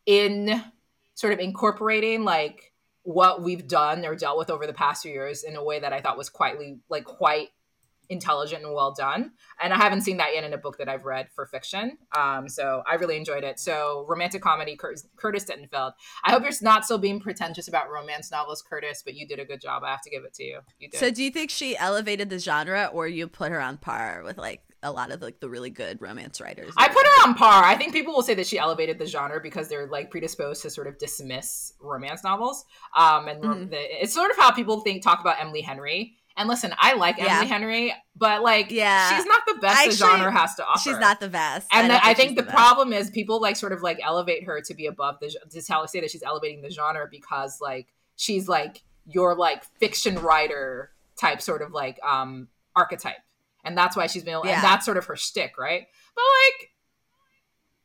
in 0.06 0.64
sort 1.20 1.34
of 1.34 1.40
incorporating 1.40 2.24
like 2.24 2.72
what 3.04 3.44
we've 3.44 3.68
done 3.68 4.06
or 4.06 4.16
dealt 4.16 4.38
with 4.38 4.50
over 4.50 4.66
the 4.66 4.74
past 4.74 5.04
few 5.04 5.12
years 5.12 5.44
in 5.44 5.58
a 5.58 5.64
way 5.64 5.78
that 5.78 5.92
I 5.92 6.00
thought 6.00 6.18
was 6.18 6.30
quietly 6.30 6.80
like 6.90 7.04
quite 7.04 7.50
intelligent 8.08 8.64
and 8.64 8.74
well 8.74 8.94
done. 8.94 9.34
And 9.62 9.74
I 9.74 9.76
haven't 9.76 10.02
seen 10.02 10.16
that 10.18 10.34
yet 10.34 10.46
in 10.46 10.54
a 10.54 10.58
book 10.58 10.78
that 10.78 10.88
I've 10.88 11.04
read 11.04 11.28
for 11.36 11.46
fiction. 11.46 11.98
Um, 12.18 12.48
so 12.48 12.84
I 12.90 12.96
really 12.96 13.18
enjoyed 13.18 13.44
it. 13.44 13.60
So 13.60 14.06
romantic 14.08 14.42
comedy, 14.42 14.78
Curtis, 14.78 15.06
Sittenfeld. 15.22 15.92
I 16.24 16.32
hope 16.32 16.44
you're 16.44 16.54
not 16.62 16.86
still 16.86 16.98
being 16.98 17.20
pretentious 17.20 17.68
about 17.68 17.92
romance 17.92 18.32
novels, 18.32 18.62
Curtis, 18.62 19.04
but 19.04 19.14
you 19.14 19.28
did 19.28 19.40
a 19.40 19.46
good 19.46 19.60
job. 19.60 19.84
I 19.84 19.92
have 19.92 20.02
to 20.04 20.10
give 20.10 20.24
it 20.24 20.34
to 20.36 20.44
you. 20.44 20.60
You 20.80 20.90
did. 20.90 21.00
So 21.00 21.12
do 21.12 21.22
you 21.22 21.32
think 21.32 21.50
she 21.50 21.76
elevated 21.76 22.30
the 22.30 22.40
genre, 22.40 22.90
or 22.94 23.10
you 23.10 23.28
put 23.28 23.52
her 23.52 23.60
on 23.60 23.78
par 23.78 24.22
with 24.24 24.38
like 24.38 24.62
a 24.84 24.92
lot 24.92 25.12
of 25.12 25.22
like 25.22 25.40
the 25.40 25.50
really 25.50 25.70
good 25.70 26.02
romance 26.02 26.40
writers. 26.40 26.74
I 26.78 26.88
put 26.88 27.06
her 27.06 27.28
on 27.28 27.36
par. 27.36 27.64
I 27.64 27.76
think 27.76 27.94
people 27.94 28.14
will 28.14 28.22
say 28.22 28.34
that 28.36 28.48
she 28.48 28.58
elevated 28.58 28.98
the 28.98 29.06
genre 29.06 29.40
because 29.42 29.68
they're 29.68 29.88
like 29.88 30.10
predisposed 30.10 30.62
to 30.64 30.70
sort 30.70 30.88
of 30.88 30.98
dismiss 30.98 31.74
romance 31.82 32.24
novels. 32.24 32.66
Um, 32.96 33.28
and 33.28 33.44
mm-hmm. 33.44 33.70
the, 33.70 34.04
it's 34.04 34.14
sort 34.14 34.32
of 34.32 34.38
how 34.38 34.52
people 34.52 34.80
think 34.82 35.04
talk 35.04 35.20
about 35.20 35.40
Emily 35.40 35.62
Henry. 35.62 36.16
And 36.38 36.48
listen, 36.48 36.74
I 36.78 36.94
like 36.94 37.18
yeah. 37.18 37.26
Emily 37.36 37.48
Henry, 37.48 37.94
but 38.16 38.42
like, 38.42 38.72
yeah, 38.72 39.14
she's 39.14 39.26
not 39.26 39.42
the 39.46 39.56
best 39.56 39.80
Actually, 39.80 39.92
the 39.92 39.98
genre 39.98 40.32
has 40.32 40.56
to 40.56 40.66
offer. 40.66 40.80
She's 40.80 40.98
not 40.98 41.20
the 41.20 41.28
best. 41.28 41.68
And 41.74 41.92
I, 41.92 41.98
the, 41.98 42.06
I 42.06 42.14
think 42.14 42.38
the, 42.38 42.44
the 42.44 42.52
problem 42.52 42.94
is 42.94 43.10
people 43.10 43.42
like 43.42 43.58
sort 43.58 43.74
of 43.74 43.82
like 43.82 44.00
elevate 44.02 44.46
her 44.46 44.62
to 44.62 44.74
be 44.74 44.86
above 44.86 45.20
the 45.20 45.36
to 45.52 45.62
tell 45.62 45.86
say 45.88 46.00
that 46.00 46.10
she's 46.10 46.24
elevating 46.24 46.62
the 46.62 46.70
genre 46.70 47.10
because 47.12 47.60
like 47.60 47.88
she's 48.16 48.48
like 48.48 48.84
your 49.06 49.36
like 49.36 49.66
fiction 49.80 50.18
writer 50.20 50.92
type 51.18 51.42
sort 51.42 51.62
of 51.62 51.74
like 51.74 52.00
um 52.04 52.48
archetype, 52.74 53.18
and 53.64 53.78
that's 53.78 53.96
why 53.96 54.08
she's 54.08 54.24
been 54.24 54.34
Able, 54.34 54.46
yeah. 54.46 54.56
and 54.56 54.64
that's 54.64 54.86
sort 54.86 54.98
of 54.98 55.06
her 55.06 55.16
stick, 55.16 55.58
right? 55.58 55.88
But 56.16 56.22
like 56.22 56.70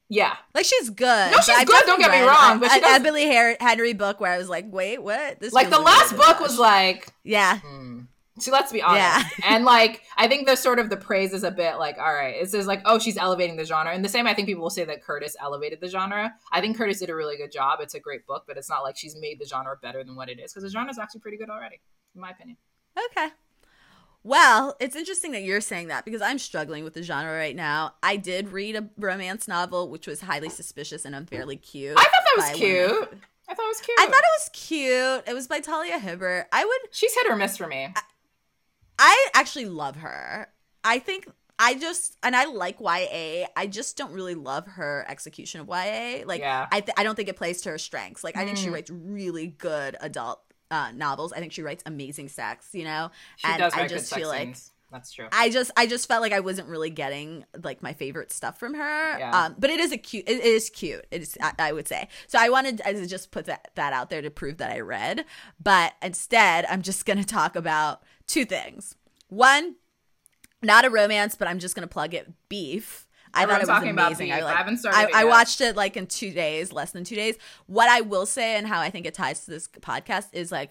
yeah, 0.08 0.36
like 0.54 0.66
she's 0.66 0.90
good. 0.90 1.32
No, 1.32 1.38
she's 1.40 1.64
good. 1.64 1.86
Don't 1.86 1.98
get 1.98 2.10
me 2.10 2.20
wrong. 2.20 2.60
But 2.60 2.70
she 2.72 2.80
a, 2.80 2.86
Emily 2.86 3.24
Henry 3.24 3.94
book 3.94 4.20
where 4.20 4.32
I 4.32 4.38
was 4.38 4.48
like, 4.48 4.66
wait, 4.68 5.02
what? 5.02 5.40
This 5.40 5.52
like 5.52 5.70
the 5.70 5.80
last 5.80 6.16
book 6.16 6.40
was 6.40 6.58
like, 6.58 7.08
yeah. 7.24 7.58
Hmm. 7.60 8.02
So 8.38 8.50
let's 8.52 8.72
be 8.72 8.82
honest. 8.82 9.00
Yeah. 9.38 9.46
and 9.46 9.64
like 9.64 10.02
I 10.16 10.28
think 10.28 10.46
the 10.46 10.56
sort 10.56 10.78
of 10.78 10.90
the 10.90 10.96
praise 10.96 11.32
is 11.32 11.42
a 11.42 11.50
bit 11.50 11.76
like, 11.78 11.96
all 11.98 12.12
right, 12.12 12.36
it 12.36 12.50
says 12.50 12.66
like, 12.66 12.82
oh, 12.84 12.98
she's 12.98 13.16
elevating 13.16 13.56
the 13.56 13.64
genre. 13.64 13.92
And 13.92 14.04
the 14.04 14.08
same 14.08 14.26
I 14.26 14.34
think 14.34 14.46
people 14.46 14.62
will 14.62 14.70
say 14.70 14.84
that 14.84 15.02
Curtis 15.02 15.36
elevated 15.40 15.80
the 15.80 15.88
genre. 15.88 16.34
I 16.52 16.60
think 16.60 16.76
Curtis 16.76 17.00
did 17.00 17.10
a 17.10 17.14
really 17.14 17.36
good 17.36 17.52
job. 17.52 17.78
It's 17.80 17.94
a 17.94 18.00
great 18.00 18.26
book, 18.26 18.44
but 18.46 18.56
it's 18.56 18.68
not 18.68 18.82
like 18.82 18.96
she's 18.96 19.16
made 19.16 19.40
the 19.40 19.46
genre 19.46 19.76
better 19.80 20.04
than 20.04 20.16
what 20.16 20.28
it 20.28 20.38
is 20.38 20.52
because 20.52 20.64
the 20.64 20.70
genre 20.70 20.90
is 20.90 20.98
actually 20.98 21.20
pretty 21.20 21.38
good 21.38 21.50
already, 21.50 21.80
in 22.14 22.20
my 22.20 22.30
opinion. 22.30 22.58
Okay. 23.10 23.28
Well, 24.24 24.74
it's 24.80 24.96
interesting 24.96 25.32
that 25.32 25.42
you're 25.42 25.60
saying 25.60 25.88
that 25.88 26.04
because 26.06 26.22
I'm 26.22 26.38
struggling 26.38 26.82
with 26.82 26.94
the 26.94 27.02
genre 27.02 27.32
right 27.36 27.54
now. 27.54 27.94
I 28.02 28.16
did 28.16 28.48
read 28.48 28.74
a 28.74 28.88
romance 28.98 29.46
novel, 29.46 29.90
which 29.90 30.06
was 30.06 30.22
highly 30.22 30.48
suspicious 30.48 31.04
and 31.04 31.14
unfairly 31.14 31.56
cute. 31.56 31.96
I 31.98 32.02
thought 32.02 32.10
that 32.10 32.36
was 32.50 32.50
cute. 32.58 33.20
I 33.46 33.54
thought 33.54 33.64
it 33.64 33.68
was 33.68 33.80
cute. 33.80 33.98
I 34.00 34.04
thought 34.06 34.14
it 34.14 34.40
was 34.40 34.50
cute. 34.54 35.24
It 35.28 35.34
was 35.34 35.46
by 35.46 35.60
Talia 35.60 35.98
Hibbert. 35.98 36.46
I 36.50 36.64
would 36.64 36.78
she's 36.90 37.14
hit 37.14 37.30
or 37.30 37.36
miss 37.36 37.58
for 37.58 37.66
me. 37.66 37.92
I 38.98 39.28
actually 39.34 39.66
love 39.66 39.96
her. 39.96 40.48
I 40.82 40.98
think 41.00 41.28
I 41.58 41.74
just 41.74 42.16
and 42.22 42.34
I 42.34 42.46
like 42.46 42.80
YA. 42.80 43.46
I 43.54 43.66
just 43.68 43.98
don't 43.98 44.12
really 44.12 44.34
love 44.34 44.66
her 44.66 45.04
execution 45.06 45.60
of 45.60 45.68
YA. 45.68 46.24
Like 46.24 46.40
Yeah. 46.40 46.66
I 46.72 46.80
th- 46.80 46.94
I 46.96 47.02
don't 47.02 47.14
think 47.14 47.28
it 47.28 47.36
plays 47.36 47.60
to 47.62 47.68
her 47.70 47.78
strengths. 47.78 48.24
Like 48.24 48.38
I 48.38 48.46
think 48.46 48.56
she 48.56 48.68
Mm. 48.68 48.72
writes 48.72 48.90
really 48.90 49.48
good 49.48 49.96
adult 50.00 50.40
uh, 50.70 50.92
novels. 50.92 51.32
I 51.32 51.40
think 51.40 51.52
she 51.52 51.62
writes 51.62 51.82
amazing 51.86 52.28
sex. 52.28 52.68
You 52.72 52.84
know, 52.84 53.10
She 53.36 53.48
and 53.48 53.58
does 53.58 53.74
I 53.74 53.86
just 53.86 54.14
feel 54.14 54.28
like 54.28 54.56
scenes. 54.56 54.70
That's 54.94 55.10
true. 55.10 55.26
I 55.32 55.50
just 55.50 55.72
I 55.76 55.88
just 55.88 56.06
felt 56.06 56.22
like 56.22 56.32
I 56.32 56.38
wasn't 56.38 56.68
really 56.68 56.90
getting 56.90 57.44
like 57.64 57.82
my 57.82 57.94
favorite 57.94 58.30
stuff 58.30 58.60
from 58.60 58.74
her. 58.74 59.18
Yeah. 59.18 59.46
Um, 59.46 59.56
but 59.58 59.70
it 59.70 59.80
is 59.80 59.90
a 59.90 59.96
cute. 59.96 60.28
It 60.28 60.44
is 60.44 60.70
cute. 60.70 61.04
It 61.10 61.22
is. 61.22 61.36
I, 61.42 61.52
I 61.58 61.72
would 61.72 61.88
say. 61.88 62.06
So 62.28 62.38
I 62.40 62.48
wanted 62.48 62.78
to 62.78 63.06
just 63.06 63.32
put 63.32 63.46
that 63.46 63.72
that 63.74 63.92
out 63.92 64.08
there 64.08 64.22
to 64.22 64.30
prove 64.30 64.58
that 64.58 64.70
I 64.70 64.80
read. 64.80 65.24
But 65.60 65.94
instead, 66.00 66.64
I'm 66.66 66.82
just 66.82 67.06
gonna 67.06 67.24
talk 67.24 67.56
about 67.56 68.02
two 68.28 68.44
things. 68.44 68.94
One, 69.28 69.74
not 70.62 70.84
a 70.84 70.90
romance, 70.90 71.34
but 71.34 71.48
I'm 71.48 71.58
just 71.58 71.74
gonna 71.74 71.88
plug 71.88 72.14
it. 72.14 72.32
Beef. 72.48 73.03
I 73.34 73.42
Everyone's 73.42 73.66
thought 73.66 73.86
it 73.86 73.94
was 73.94 74.04
amazing. 74.04 74.32
I, 74.32 74.40
like, 74.40 74.54
I 74.54 74.58
haven't 74.58 74.78
started 74.78 75.14
I, 75.14 75.22
I 75.22 75.24
watched 75.24 75.60
it 75.60 75.76
like 75.76 75.96
in 75.96 76.06
two 76.06 76.30
days, 76.30 76.72
less 76.72 76.92
than 76.92 77.04
two 77.04 77.16
days. 77.16 77.36
What 77.66 77.88
I 77.88 78.00
will 78.00 78.26
say 78.26 78.56
and 78.56 78.66
how 78.66 78.80
I 78.80 78.90
think 78.90 79.06
it 79.06 79.14
ties 79.14 79.44
to 79.44 79.50
this 79.50 79.68
podcast 79.68 80.28
is 80.32 80.52
like 80.52 80.70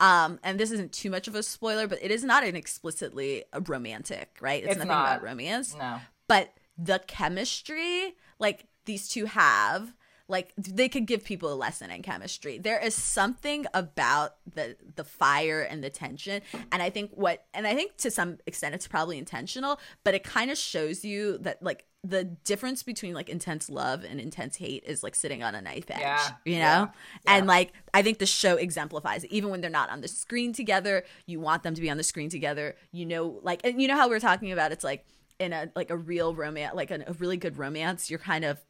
um, 0.00 0.38
and 0.44 0.58
this 0.60 0.70
isn't 0.70 0.92
too 0.92 1.10
much 1.10 1.26
of 1.26 1.34
a 1.34 1.42
spoiler, 1.42 1.88
but 1.88 1.98
it 2.00 2.10
is 2.10 2.22
not 2.22 2.44
an 2.44 2.54
explicitly 2.54 3.44
romantic, 3.66 4.36
right? 4.40 4.62
It's, 4.62 4.72
It's 4.72 4.78
nothing 4.78 4.90
not. 4.90 5.04
about 5.08 5.22
romance. 5.22 5.74
No. 5.76 5.98
But 6.28 6.54
the 6.76 7.00
chemistry, 7.06 8.14
like 8.38 8.66
these 8.84 9.08
two 9.08 9.24
have, 9.24 9.92
like 10.28 10.52
they 10.56 10.88
could 10.88 11.06
give 11.06 11.24
people 11.24 11.52
a 11.52 11.56
lesson 11.56 11.90
in 11.90 12.02
chemistry. 12.02 12.58
There 12.58 12.78
is 12.78 12.94
something 12.94 13.66
about 13.72 14.36
the 14.54 14.76
the 14.94 15.04
fire 15.04 15.62
and 15.62 15.82
the 15.82 15.90
tension, 15.90 16.42
and 16.70 16.82
I 16.82 16.90
think 16.90 17.10
what, 17.14 17.46
and 17.54 17.66
I 17.66 17.74
think 17.74 17.96
to 17.98 18.10
some 18.10 18.38
extent 18.46 18.74
it's 18.74 18.86
probably 18.86 19.18
intentional, 19.18 19.80
but 20.04 20.14
it 20.14 20.22
kind 20.22 20.50
of 20.50 20.58
shows 20.58 21.04
you 21.04 21.38
that 21.38 21.62
like 21.62 21.86
the 22.04 22.24
difference 22.24 22.82
between 22.82 23.12
like 23.12 23.28
intense 23.28 23.68
love 23.68 24.04
and 24.04 24.20
intense 24.20 24.56
hate 24.56 24.84
is 24.86 25.02
like 25.02 25.14
sitting 25.14 25.42
on 25.42 25.54
a 25.54 25.60
knife 25.60 25.90
edge, 25.90 26.00
Yeah, 26.00 26.28
you 26.44 26.54
know? 26.54 26.60
yeah, 26.60 26.88
And 27.26 27.46
like 27.46 27.72
I 27.92 28.02
think 28.02 28.18
the 28.18 28.26
show 28.26 28.56
exemplifies 28.56 29.24
it. 29.24 29.32
Even 29.32 29.50
when 29.50 29.60
they're 29.60 29.68
not 29.70 29.90
on 29.90 30.00
the 30.00 30.08
screen 30.08 30.52
together, 30.52 31.04
you 31.26 31.40
want 31.40 31.64
them 31.64 31.74
to 31.74 31.80
be 31.80 31.90
on 31.90 31.96
the 31.96 32.04
screen 32.04 32.30
together. 32.30 32.76
You 32.92 33.04
know, 33.04 33.40
like 33.42 33.60
and 33.64 33.82
you 33.82 33.88
know 33.88 33.96
how 33.96 34.08
we're 34.08 34.20
talking 34.20 34.52
about 34.52 34.70
it's 34.72 34.84
like 34.84 35.04
in 35.40 35.52
a 35.52 35.70
like 35.74 35.90
a 35.90 35.96
real 35.96 36.34
romance, 36.34 36.74
like 36.74 36.90
a, 36.90 37.02
a 37.06 37.12
really 37.14 37.36
good 37.36 37.58
romance, 37.58 38.10
you're 38.10 38.18
kind 38.20 38.44
of 38.44 38.60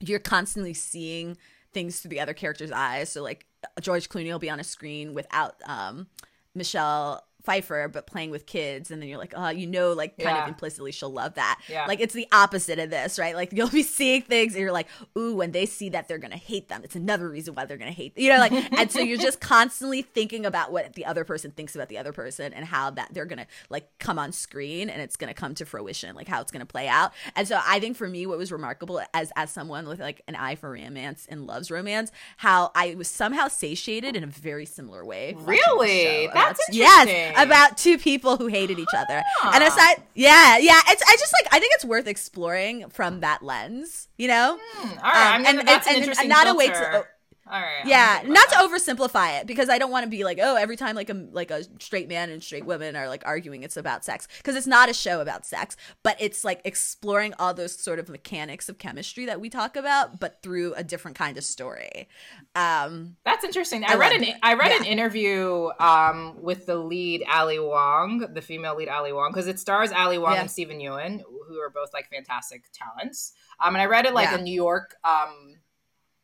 you're 0.00 0.18
constantly 0.18 0.74
seeing 0.74 1.36
things 1.72 2.00
through 2.00 2.10
the 2.10 2.20
other 2.20 2.34
character's 2.34 2.70
eyes. 2.70 3.10
So 3.10 3.22
like 3.22 3.46
George 3.80 4.08
Clooney 4.08 4.30
will 4.30 4.38
be 4.38 4.50
on 4.50 4.60
a 4.60 4.64
screen 4.64 5.14
without 5.14 5.56
um 5.66 6.06
Michelle 6.54 7.25
Pfeiffer, 7.46 7.88
but 7.92 8.06
playing 8.06 8.30
with 8.30 8.44
kids, 8.44 8.90
and 8.90 9.00
then 9.00 9.08
you're 9.08 9.18
like, 9.18 9.32
oh, 9.36 9.48
you 9.48 9.66
know, 9.66 9.92
like 9.92 10.18
kind 10.18 10.36
of 10.42 10.48
implicitly 10.48 10.90
she'll 10.92 11.12
love 11.12 11.34
that. 11.34 11.60
Yeah. 11.68 11.86
Like 11.86 12.00
it's 12.00 12.12
the 12.14 12.26
opposite 12.32 12.78
of 12.78 12.90
this, 12.90 13.18
right? 13.18 13.34
Like 13.36 13.52
you'll 13.52 13.68
be 13.70 13.82
seeing 13.84 14.22
things, 14.22 14.54
and 14.54 14.60
you're 14.60 14.72
like, 14.72 14.88
ooh, 15.16 15.34
when 15.36 15.52
they 15.52 15.64
see 15.64 15.88
that, 15.90 16.08
they're 16.08 16.18
gonna 16.18 16.36
hate 16.36 16.68
them. 16.68 16.82
It's 16.84 16.96
another 16.96 17.28
reason 17.28 17.54
why 17.54 17.64
they're 17.64 17.76
gonna 17.76 17.90
hate, 17.92 18.18
you 18.18 18.28
know, 18.30 18.38
like, 18.38 18.52
and 18.78 18.90
so 18.90 18.98
you're 19.00 19.16
just 19.18 19.40
constantly 19.40 20.02
thinking 20.02 20.44
about 20.44 20.72
what 20.72 20.92
the 20.94 21.04
other 21.06 21.24
person 21.24 21.52
thinks 21.52 21.74
about 21.74 21.88
the 21.88 21.98
other 21.98 22.12
person 22.12 22.52
and 22.52 22.64
how 22.64 22.90
that 22.90 23.14
they're 23.14 23.24
gonna 23.24 23.46
like 23.70 23.88
come 23.98 24.18
on 24.18 24.32
screen 24.32 24.90
and 24.90 25.00
it's 25.00 25.16
gonna 25.16 25.32
come 25.34 25.54
to 25.54 25.64
fruition, 25.64 26.14
like 26.16 26.26
how 26.28 26.40
it's 26.40 26.50
gonna 26.50 26.66
play 26.66 26.88
out. 26.88 27.12
And 27.36 27.46
so 27.46 27.60
I 27.64 27.78
think 27.80 27.96
for 27.96 28.08
me, 28.08 28.26
what 28.26 28.38
was 28.38 28.50
remarkable 28.50 29.00
as 29.14 29.30
as 29.36 29.50
someone 29.50 29.86
with 29.86 30.00
like 30.00 30.22
an 30.26 30.34
eye 30.34 30.56
for 30.56 30.70
romance 30.72 31.26
and 31.30 31.46
loves 31.46 31.70
romance, 31.70 32.10
how 32.38 32.72
I 32.74 32.94
was 32.96 33.08
somehow 33.08 33.48
satiated 33.48 34.16
in 34.16 34.24
a 34.24 34.26
very 34.26 34.66
similar 34.66 35.04
way. 35.04 35.34
Really? 35.38 36.26
That's 36.32 36.60
about- 36.68 36.74
yes, 36.74 37.08
interesting. 37.08 37.35
about 37.44 37.76
two 37.78 37.98
people 37.98 38.36
who 38.36 38.46
hated 38.46 38.78
each 38.78 38.94
other. 38.96 39.16
And 39.16 39.62
Huh. 39.62 39.70
aside, 39.72 40.02
yeah, 40.14 40.58
yeah, 40.58 40.80
it's 40.88 41.02
I 41.02 41.16
just 41.18 41.32
like 41.32 41.52
I 41.52 41.58
think 41.60 41.72
it's 41.74 41.84
worth 41.84 42.06
exploring 42.06 42.88
from 42.90 43.20
that 43.20 43.42
lens, 43.42 44.08
you 44.18 44.28
know. 44.28 44.58
Hmm, 44.74 44.88
all 44.88 44.94
right. 45.04 45.14
I 45.14 45.36
Um, 45.36 45.42
mean, 45.42 45.58
and- 45.58 45.68
that's 45.68 45.86
and- 45.86 45.96
an 45.96 46.02
and 46.02 46.10
interesting 46.10 46.28
not 46.28 46.48
a 46.48 46.54
way 46.54 46.68
to- 46.68 46.74
filter. 46.74 47.08
All 47.48 47.60
right. 47.60 47.86
Yeah, 47.86 48.22
not 48.26 48.48
to 48.48 48.56
oversimplify 48.56 49.40
it 49.40 49.46
because 49.46 49.68
I 49.68 49.78
don't 49.78 49.92
want 49.92 50.02
to 50.04 50.10
be 50.10 50.24
like, 50.24 50.38
oh, 50.42 50.56
every 50.56 50.74
time 50.76 50.96
like 50.96 51.10
a 51.10 51.14
like 51.30 51.52
a 51.52 51.62
straight 51.80 52.08
man 52.08 52.28
and 52.30 52.42
straight 52.42 52.66
women 52.66 52.96
are 52.96 53.08
like 53.08 53.22
arguing, 53.24 53.62
it's 53.62 53.76
about 53.76 54.04
sex 54.04 54.26
because 54.38 54.56
it's 54.56 54.66
not 54.66 54.88
a 54.88 54.92
show 54.94 55.20
about 55.20 55.46
sex, 55.46 55.76
but 56.02 56.16
it's 56.18 56.44
like 56.44 56.60
exploring 56.64 57.34
all 57.38 57.54
those 57.54 57.78
sort 57.78 58.00
of 58.00 58.08
mechanics 58.08 58.68
of 58.68 58.78
chemistry 58.78 59.26
that 59.26 59.40
we 59.40 59.48
talk 59.48 59.76
about, 59.76 60.18
but 60.18 60.42
through 60.42 60.74
a 60.74 60.82
different 60.82 61.16
kind 61.16 61.36
of 61.38 61.44
story. 61.44 62.08
Um, 62.56 63.16
That's 63.24 63.44
interesting. 63.44 63.84
I, 63.84 63.92
I 63.92 63.96
read 63.96 64.12
an 64.12 64.24
it. 64.24 64.36
I 64.42 64.54
read 64.54 64.72
an 64.72 64.84
interview 64.84 65.68
um, 65.78 66.36
with 66.42 66.66
the 66.66 66.76
lead 66.76 67.22
Ali 67.32 67.60
Wong, 67.60 68.26
the 68.32 68.42
female 68.42 68.74
lead 68.76 68.88
Ali 68.88 69.12
Wong, 69.12 69.30
because 69.32 69.46
it 69.46 69.60
stars 69.60 69.92
Ali 69.92 70.18
Wong 70.18 70.32
Yeah. 70.34 70.40
and 70.40 70.50
Steven 70.50 70.78
Yeun, 70.78 71.20
who 71.48 71.58
are 71.60 71.70
both 71.70 71.92
like 71.92 72.08
fantastic 72.10 72.64
talents. 72.72 73.34
Um, 73.60 73.74
and 73.76 73.82
I 73.82 73.86
read 73.86 74.04
it 74.04 74.14
like 74.14 74.30
Yeah. 74.30 74.38
a 74.38 74.42
New 74.42 74.52
York 74.54 74.96
um, 75.04 75.58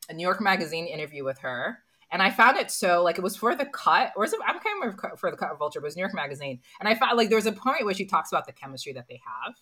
a 0.09 0.15
New 0.15 0.23
York 0.23 0.41
Magazine 0.41 0.87
interview 0.87 1.25
with 1.25 1.39
her. 1.41 1.79
And 2.11 2.21
I 2.23 2.31
found 2.31 2.59
it 2.59 2.71
so 2.71 3.03
like 3.03 3.17
it 3.17 3.23
was 3.23 3.37
for 3.37 3.55
the 3.55 3.65
cut, 3.65 4.13
or 4.17 4.25
is 4.25 4.33
it? 4.35 4.41
I 4.47 4.53
can't 4.53 4.65
remember 4.81 5.09
if 5.15 5.19
for 5.21 5.31
the 5.31 5.37
cut 5.37 5.51
of 5.51 5.59
Vulture, 5.59 5.81
but 5.81 5.87
it 5.87 5.89
was 5.89 5.97
New 5.97 6.03
York 6.03 6.15
Magazine. 6.15 6.61
And 6.79 6.89
I 6.89 6.95
found 6.95 7.17
like 7.17 7.31
there 7.31 7.37
was 7.39 7.47
a 7.47 7.53
point 7.53 7.87
where 7.87 7.95
she 7.95 8.05
talks 8.05 8.31
about 8.31 8.47
the 8.47 8.53
chemistry 8.53 8.93
that 8.93 9.07
they 9.09 9.21
have, 9.25 9.55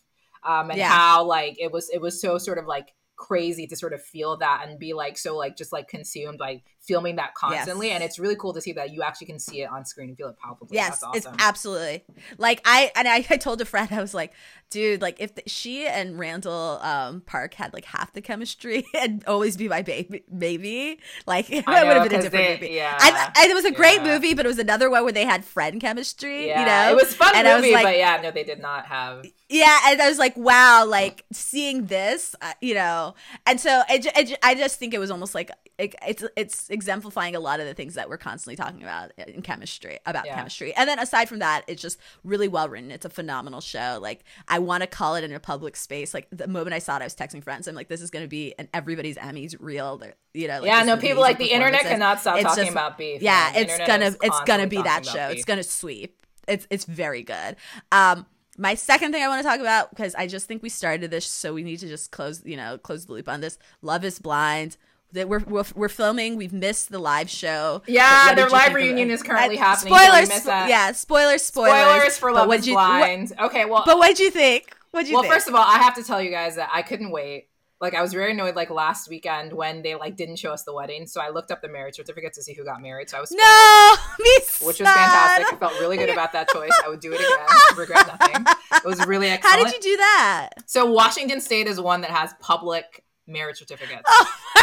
um, 0.65 0.71
and 0.71 0.79
Yeah. 0.79 0.89
how 0.89 1.25
like 1.25 1.57
it 1.61 1.71
was 1.71 1.89
it 1.91 2.01
was 2.01 2.21
so 2.21 2.39
sort 2.39 2.59
of 2.59 2.67
like 2.67 2.93
crazy 3.17 3.67
to 3.69 3.77
sort 3.77 3.93
of 3.93 4.03
feel 4.03 4.39
that 4.39 4.65
and 4.67 4.79
be 4.79 4.95
like 4.95 5.19
so 5.19 5.37
like 5.37 5.55
just 5.57 5.73
like 5.73 5.87
consumed 5.89 6.39
by 6.39 6.63
filming 6.81 7.17
that 7.17 7.35
constantly. 7.35 7.89
Yes. 7.89 7.95
And 7.97 8.05
it's 8.05 8.19
really 8.19 8.37
cool 8.37 8.53
to 8.55 8.61
see 8.61 8.73
that 8.73 8.91
you 8.93 9.03
actually 9.03 9.29
can 9.29 9.39
see 9.39 9.63
it 9.63 9.71
on 9.71 9.85
screen 9.85 10.09
and 10.09 10.17
feel 10.17 10.29
it 10.29 10.39
palpably. 10.39 10.75
Yes, 10.77 11.01
That's 11.01 11.19
it's 11.19 11.27
absolutely 11.39 12.05
like 12.39 12.61
I 12.65 12.91
and 12.97 13.07
I, 13.07 13.25
I 13.29 13.37
told 13.37 13.61
a 13.61 13.65
friend 13.65 13.89
I 13.93 14.01
was 14.01 14.15
like, 14.15 14.33
dude, 14.71 15.03
like 15.03 15.21
if 15.21 15.35
the, 15.35 15.43
she 15.47 15.87
and 15.87 16.19
Randall 16.19 16.79
um, 16.83 17.21
Park 17.21 17.55
had 17.55 17.73
like 17.75 17.85
half 17.85 18.13
the 18.13 18.23
chemistry 18.23 18.87
and 18.99 19.23
always 19.27 19.57
be 19.57 19.69
my 19.69 19.83
baby, 19.83 20.25
maybe 20.31 20.99
like 21.27 21.51
it 21.51 21.67
would 21.67 21.75
have 21.77 22.09
been 22.09 22.19
a 22.21 22.23
different 22.23 22.33
they- 22.33 22.55
movie. 22.67 22.75
yeah, 22.75 22.97
I, 22.99 23.31
I, 23.37 23.47
it 23.51 23.55
was 23.55 23.65
a 23.65 23.73
great 23.73 24.01
yeah. 24.03 24.15
movie, 24.15 24.35
but 24.35 24.47
it 24.47 24.49
was 24.49 24.59
another 24.59 24.89
one 24.91 25.05
where 25.05 25.13
they 25.13 25.25
had 25.27 25.45
friend 25.45 25.81
chemistry. 25.81 26.49
yeah, 26.49 26.61
you 26.61 26.67
know, 26.67 26.99
it 26.99 27.03
was 27.03 27.13
a 27.13 27.17
fun 27.17 27.33
And 27.35 27.47
I 27.47 27.55
was 27.55 27.63
movie, 27.63 27.75
like- 27.75 27.85
but 27.85 27.99
yeah, 27.99 28.21
no, 28.23 28.31
they 28.31 28.45
did 28.45 28.61
not 28.61 28.87
have. 28.87 29.27
yeah, 29.49 29.79
and 29.87 30.01
I 30.01 30.09
was 30.09 30.19
like, 30.19 30.37
wow, 30.37 30.87
like 30.87 31.25
seeing 31.33 31.87
this, 31.87 32.35
uh, 32.41 32.53
you 32.61 32.75
know, 32.75 33.15
and 33.47 33.61
so 33.61 33.83
it, 33.91 34.07
it, 34.17 34.39
I 34.43 34.55
just 34.55 34.79
think 34.79 34.95
it 34.95 34.99
was 34.99 35.11
almost 35.11 35.35
like 35.35 35.51
it, 35.79 35.95
it's 36.07 36.25
it's 36.37 36.71
exemplifying 36.81 37.37
a 37.37 37.41
lot 37.41 37.61
of 37.61 37.67
the 37.67 37.75
things 37.75 37.95
that 37.95 38.09
we're 38.09 38.17
constantly 38.17 38.57
talking 38.57 38.83
about 38.83 39.13
in 39.19 39.43
chemistry 39.43 39.99
about 40.07 40.25
Yeah. 40.25 40.35
chemistry, 40.37 40.75
and 40.75 40.89
then 40.89 40.99
aside 40.99 41.29
from 41.29 41.41
that, 41.41 41.63
it's 41.67 41.83
just 41.83 41.99
really 42.25 42.49
well 42.49 42.69
written. 42.69 42.91
It's 42.91 43.05
a 43.05 43.11
phenomenal 43.11 43.61
show. 43.61 43.99
Like 44.01 44.25
I 44.49 44.59
want 44.61 44.83
to 44.83 44.87
call 44.87 45.15
it 45.17 45.25
in 45.25 45.33
a 45.33 45.41
public 45.41 45.77
space. 45.77 46.15
Like 46.15 46.27
the 46.33 46.49
moment 46.49 46.73
I 46.73 46.79
saw 46.79 46.97
it, 46.97 47.03
I 47.03 47.05
was 47.05 47.15
texting 47.15 47.45
friends. 47.45 47.69
I'm 47.69 47.75
like, 47.75 47.89
this 47.89 48.01
is 48.01 48.11
going 48.11 48.25
to 48.25 48.29
be 48.29 48.55
an 48.59 48.69
everybody's 48.73 49.17
Emmys 49.19 49.55
real. 49.61 49.99
They're- 49.99 50.15
You 50.33 50.49
know, 50.49 50.61
like, 50.61 50.67
yeah, 50.71 50.83
no, 50.85 50.97
people 50.97 51.21
like 51.21 51.39
the 51.39 51.51
internet 51.53 51.83
cannot 51.83 52.21
stop 52.21 52.37
It's 52.37 52.45
talking 52.45 52.63
just- 52.65 52.73
about 52.73 52.97
beef. 52.97 53.21
Yeah, 53.21 53.53
it's 53.55 53.77
gonna 53.87 54.15
it's 54.23 54.41
gonna 54.47 54.67
be 54.67 54.81
that 54.81 55.05
show. 55.05 55.13
about 55.13 55.33
It's 55.33 55.45
gonna 55.45 55.63
sweep. 55.65 56.25
It's 56.49 56.67
it's 56.71 56.85
very 56.85 57.23
good. 57.23 57.57
Um, 57.93 58.27
my 58.59 58.75
second 58.75 59.13
thing 59.13 59.23
I 59.23 59.29
want 59.29 59.43
to 59.43 59.49
talk 59.49 59.61
about 59.61 59.91
because 59.91 60.15
I 60.15 60.27
just 60.27 60.47
think 60.47 60.63
we 60.63 60.69
started 60.69 61.11
this, 61.11 61.27
so 61.27 61.53
we 61.55 61.63
need 61.63 61.79
to 61.79 61.89
just 61.89 62.11
close 62.11 62.43
you 62.45 62.57
know 62.57 62.79
close 62.79 63.07
the 63.07 63.13
loop 63.15 63.29
on 63.29 63.41
this. 63.41 63.59
Love 63.83 64.05
is 64.05 64.19
blind. 64.19 64.77
That 65.13 65.29
we're, 65.29 65.41
we're 65.41 65.65
we're 65.75 65.89
filming. 65.89 66.37
We've 66.37 66.53
missed 66.53 66.91
the 66.91 66.99
live 67.01 67.29
show. 67.29 67.83
Yeah, 67.87 68.33
their 68.35 68.49
live 68.49 68.75
reunion 68.75 69.11
is 69.11 69.23
currently 69.23 69.59
Uh, 69.59 69.63
happening, 69.63 69.93
Spoilers, 69.95 70.47
yeah, 70.47 70.93
spoilers, 70.93 71.43
spoilers. 71.43 71.81
Spoilers 71.81 72.19
for 72.19 72.33
Love 72.33 72.53
is 72.55 72.67
you- 72.69 72.75
what- 72.75 72.87
Blind. 72.99 73.33
okay, 73.41 73.65
well, 73.65 73.83
but 73.85 73.99
what'd 73.99 74.21
you 74.21 74.31
think? 74.31 74.77
What'd 74.93 75.09
you 75.09 75.15
well, 75.15 75.23
think? 75.23 75.35
first 75.35 75.49
of 75.49 75.55
all, 75.55 75.65
I 75.67 75.79
have 75.79 75.95
to 75.97 76.05
tell 76.05 76.23
you 76.23 76.31
guys 76.31 76.57
that 76.57 76.71
I 76.73 76.83
couldn't 76.83 77.11
wait. 77.11 77.49
Like, 77.81 77.95
I 77.95 78.03
was 78.03 78.13
very 78.13 78.33
annoyed. 78.33 78.55
Like 78.57 78.69
last 78.71 79.09
weekend 79.09 79.53
when 79.55 79.81
they 79.83 79.95
like 79.95 80.15
didn't 80.15 80.37
show 80.37 80.53
us 80.53 80.65
the 80.65 80.73
wedding, 80.75 81.07
so 81.07 81.21
I 81.21 81.31
looked 81.31 81.51
up 81.51 81.63
the 81.63 81.69
marriage 81.69 81.95
certificate 81.97 82.35
to 82.35 82.43
see 82.43 82.53
who 82.53 82.63
got 82.65 82.83
married. 82.83 83.09
So 83.09 83.17
I 83.17 83.21
was 83.21 83.31
spoiled, 83.31 83.41
no, 83.43 83.97
me 84.25 84.31
which 84.67 84.79
was 84.81 84.89
fantastic. 84.89 85.53
I 85.55 85.57
felt 85.57 85.73
really 85.81 85.97
good 85.97 86.11
about 86.11 86.33
that 86.35 86.49
choice. 86.51 86.71
I 86.85 86.89
would 86.89 87.01
do 87.01 87.13
it 87.13 87.21
again. 87.21 87.47
Regret 87.79 88.07
nothing. 88.07 88.45
It 88.75 88.85
was 88.85 89.05
really 89.07 89.31
exciting. 89.31 89.65
How 89.65 89.71
did 89.71 89.83
you 89.83 89.93
do 89.93 89.97
that? 89.97 90.51
So 90.67 90.85
Washington 90.91 91.41
State 91.41 91.67
is 91.67 91.81
one 91.81 92.03
that 92.03 92.11
has 92.11 92.33
public 92.41 93.03
marriage 93.27 93.59
certificates. 93.59 94.03
Oh! 94.07 94.60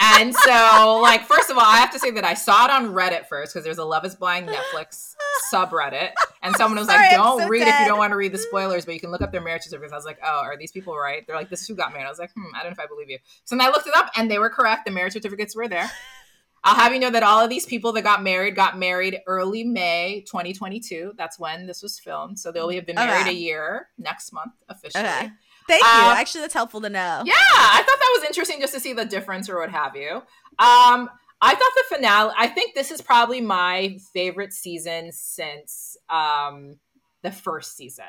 And 0.00 0.34
so, 0.34 1.00
like, 1.02 1.26
first 1.26 1.48
of 1.50 1.56
all, 1.56 1.64
I 1.64 1.76
have 1.76 1.90
to 1.92 1.98
say 1.98 2.10
that 2.10 2.24
I 2.24 2.34
saw 2.34 2.66
it 2.66 2.70
on 2.70 2.92
Reddit 2.92 3.26
first 3.26 3.52
because 3.54 3.64
there's 3.64 3.78
a 3.78 3.84
Love 3.84 4.04
is 4.04 4.14
Blind 4.14 4.48
Netflix 4.48 5.14
subreddit. 5.52 6.10
And 6.42 6.54
someone 6.56 6.78
was 6.78 6.88
Sorry, 6.88 6.98
like, 6.98 7.10
don't 7.12 7.40
so 7.40 7.48
read 7.48 7.62
if 7.62 7.80
you 7.80 7.86
don't 7.86 7.98
want 7.98 8.10
to 8.10 8.16
read 8.16 8.32
the 8.32 8.38
spoilers, 8.38 8.84
but 8.84 8.94
you 8.94 9.00
can 9.00 9.10
look 9.10 9.22
up 9.22 9.32
their 9.32 9.40
marriage 9.40 9.62
certificates. 9.62 9.92
I 9.92 9.96
was 9.96 10.04
like, 10.04 10.18
oh, 10.22 10.40
are 10.42 10.56
these 10.56 10.72
people 10.72 10.96
right? 10.96 11.26
They're 11.26 11.36
like, 11.36 11.48
this 11.48 11.62
is 11.62 11.68
who 11.68 11.74
got 11.74 11.92
married. 11.92 12.06
I 12.06 12.10
was 12.10 12.18
like, 12.18 12.32
hmm, 12.34 12.54
I 12.54 12.62
don't 12.62 12.70
know 12.70 12.72
if 12.72 12.80
I 12.80 12.86
believe 12.86 13.08
you. 13.08 13.18
So 13.44 13.56
then 13.56 13.66
I 13.66 13.70
looked 13.70 13.86
it 13.86 13.96
up 13.96 14.10
and 14.16 14.30
they 14.30 14.38
were 14.38 14.50
correct. 14.50 14.84
The 14.84 14.90
marriage 14.90 15.12
certificates 15.14 15.54
were 15.56 15.68
there. 15.68 15.90
I'll 16.64 16.76
have 16.76 16.92
you 16.92 17.00
know 17.00 17.10
that 17.10 17.24
all 17.24 17.40
of 17.42 17.50
these 17.50 17.66
people 17.66 17.92
that 17.94 18.02
got 18.02 18.22
married 18.22 18.54
got 18.54 18.78
married 18.78 19.18
early 19.26 19.64
May 19.64 20.22
2022. 20.26 21.14
That's 21.16 21.36
when 21.38 21.66
this 21.66 21.82
was 21.82 21.98
filmed. 21.98 22.38
So 22.38 22.52
they'll 22.52 22.68
have 22.70 22.86
been 22.86 22.94
married 22.96 23.22
Okay. 23.22 23.30
a 23.30 23.34
year 23.34 23.88
next 23.98 24.32
month 24.32 24.52
officially. 24.68 25.02
Okay. 25.04 25.30
Thank 25.68 25.82
you. 25.82 25.88
Uh, 25.88 26.14
Actually, 26.16 26.42
that's 26.42 26.54
helpful 26.54 26.80
to 26.80 26.88
know. 26.90 27.22
Yeah, 27.24 27.32
I 27.36 27.76
thought 27.78 27.98
that 27.98 28.18
was 28.18 28.24
interesting 28.24 28.60
just 28.60 28.74
to 28.74 28.80
see 28.80 28.92
the 28.92 29.04
difference 29.04 29.48
or 29.48 29.58
what 29.58 29.70
have 29.70 29.96
you. 29.96 30.10
Um, 30.58 31.10
I 31.40 31.54
thought 31.54 31.58
the 31.58 31.96
finale. 31.96 32.32
I 32.36 32.46
think 32.46 32.74
this 32.74 32.90
is 32.90 33.00
probably 33.00 33.40
my 33.40 33.98
favorite 34.12 34.52
season 34.52 35.10
since 35.12 35.96
um, 36.08 36.76
the 37.22 37.32
first 37.32 37.76
season, 37.76 38.04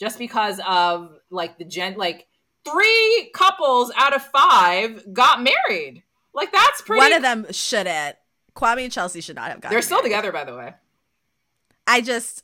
just 0.00 0.18
because 0.18 0.60
of 0.66 1.16
like 1.30 1.58
the 1.58 1.64
gen, 1.64 1.94
like 1.94 2.26
three 2.64 3.30
couples 3.34 3.90
out 3.96 4.14
of 4.14 4.22
five 4.26 5.02
got 5.12 5.42
married. 5.42 6.02
Like 6.34 6.52
that's 6.52 6.82
pretty. 6.82 7.00
One 7.00 7.12
of 7.12 7.22
them 7.22 7.46
shouldn't. 7.52 8.16
Kwame 8.54 8.84
and 8.84 8.92
Chelsea 8.92 9.20
should 9.20 9.36
not 9.36 9.50
have 9.50 9.60
gotten 9.60 9.74
They're 9.74 9.82
still 9.82 9.98
married. 9.98 10.10
together, 10.10 10.30
by 10.32 10.44
the 10.44 10.54
way. 10.56 10.74
I 11.86 12.00
just, 12.00 12.43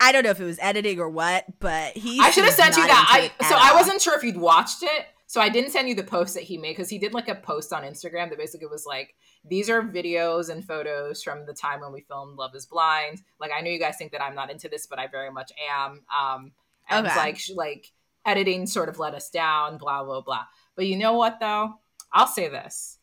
I- 0.00 0.12
don't 0.12 0.24
know 0.24 0.30
if 0.30 0.40
it 0.40 0.44
was 0.44 0.58
editing 0.60 0.98
or 1.00 1.08
what, 1.10 1.44
but 1.60 1.96
he. 1.96 2.20
I 2.20 2.30
should 2.30 2.44
have 2.44 2.54
sent 2.54 2.76
you 2.76 2.86
that. 2.86 3.30
I 3.38 3.44
so 3.48 3.54
at 3.54 3.72
I 3.72 3.74
wasn't 3.74 4.00
sure 4.00 4.16
if 4.16 4.22
you'd 4.24 4.36
watched 4.36 4.82
it, 4.82 5.06
so 5.26 5.40
I 5.40 5.48
didn't 5.48 5.70
send 5.70 5.88
you 5.88 5.94
the 5.94 6.02
post 6.04 6.34
that 6.34 6.42
he 6.44 6.56
made 6.58 6.72
because 6.76 6.88
he 6.88 6.98
did 6.98 7.12
like 7.14 7.28
a 7.28 7.34
post 7.34 7.72
on 7.72 7.82
Instagram 7.82 8.28
that 8.30 8.38
basically 8.38 8.66
was 8.68 8.86
like, 8.86 9.14
"These 9.44 9.68
are 9.70 9.82
videos 9.82 10.48
and 10.50 10.64
photos 10.64 11.22
from 11.22 11.46
the 11.46 11.52
time 11.54 11.80
when 11.80 11.92
we 11.92 12.00
filmed 12.02 12.36
Love 12.36 12.54
Is 12.54 12.66
Blind." 12.66 13.22
Like, 13.40 13.50
I 13.56 13.60
know 13.60 13.70
you 13.70 13.78
guys 13.78 13.96
think 13.98 14.12
that 14.12 14.22
I'm 14.22 14.34
not 14.34 14.50
into 14.50 14.68
this, 14.68 14.86
but 14.86 14.98
I 14.98 15.06
very 15.06 15.30
much 15.30 15.52
am. 15.70 16.02
Um, 16.16 16.52
and 16.88 17.06
Okay. 17.06 17.16
like, 17.16 17.40
like 17.54 17.92
editing 18.24 18.66
sort 18.66 18.88
of 18.88 18.98
let 18.98 19.14
us 19.14 19.28
down, 19.30 19.78
blah 19.78 20.02
blah 20.04 20.20
blah. 20.20 20.44
But 20.76 20.86
you 20.86 20.96
know 20.96 21.14
what 21.14 21.40
though? 21.40 21.74
I'll 22.12 22.26
say 22.26 22.48
this: 22.48 22.98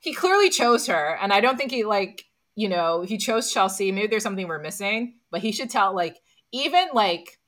he 0.00 0.12
clearly 0.12 0.50
chose 0.50 0.86
her, 0.88 1.16
and 1.20 1.32
I 1.32 1.40
don't 1.40 1.56
think 1.56 1.70
he 1.70 1.84
like 1.84 2.24
you 2.56 2.68
know 2.68 3.02
he 3.02 3.16
chose 3.16 3.52
Chelsea. 3.52 3.92
Maybe 3.92 4.08
there's 4.08 4.22
something 4.24 4.48
we're 4.48 4.58
missing, 4.58 5.14
but 5.30 5.40
he 5.40 5.52
should 5.52 5.70
tell 5.70 5.94
like 5.94 6.18
even 6.52 6.88
like 6.92 7.38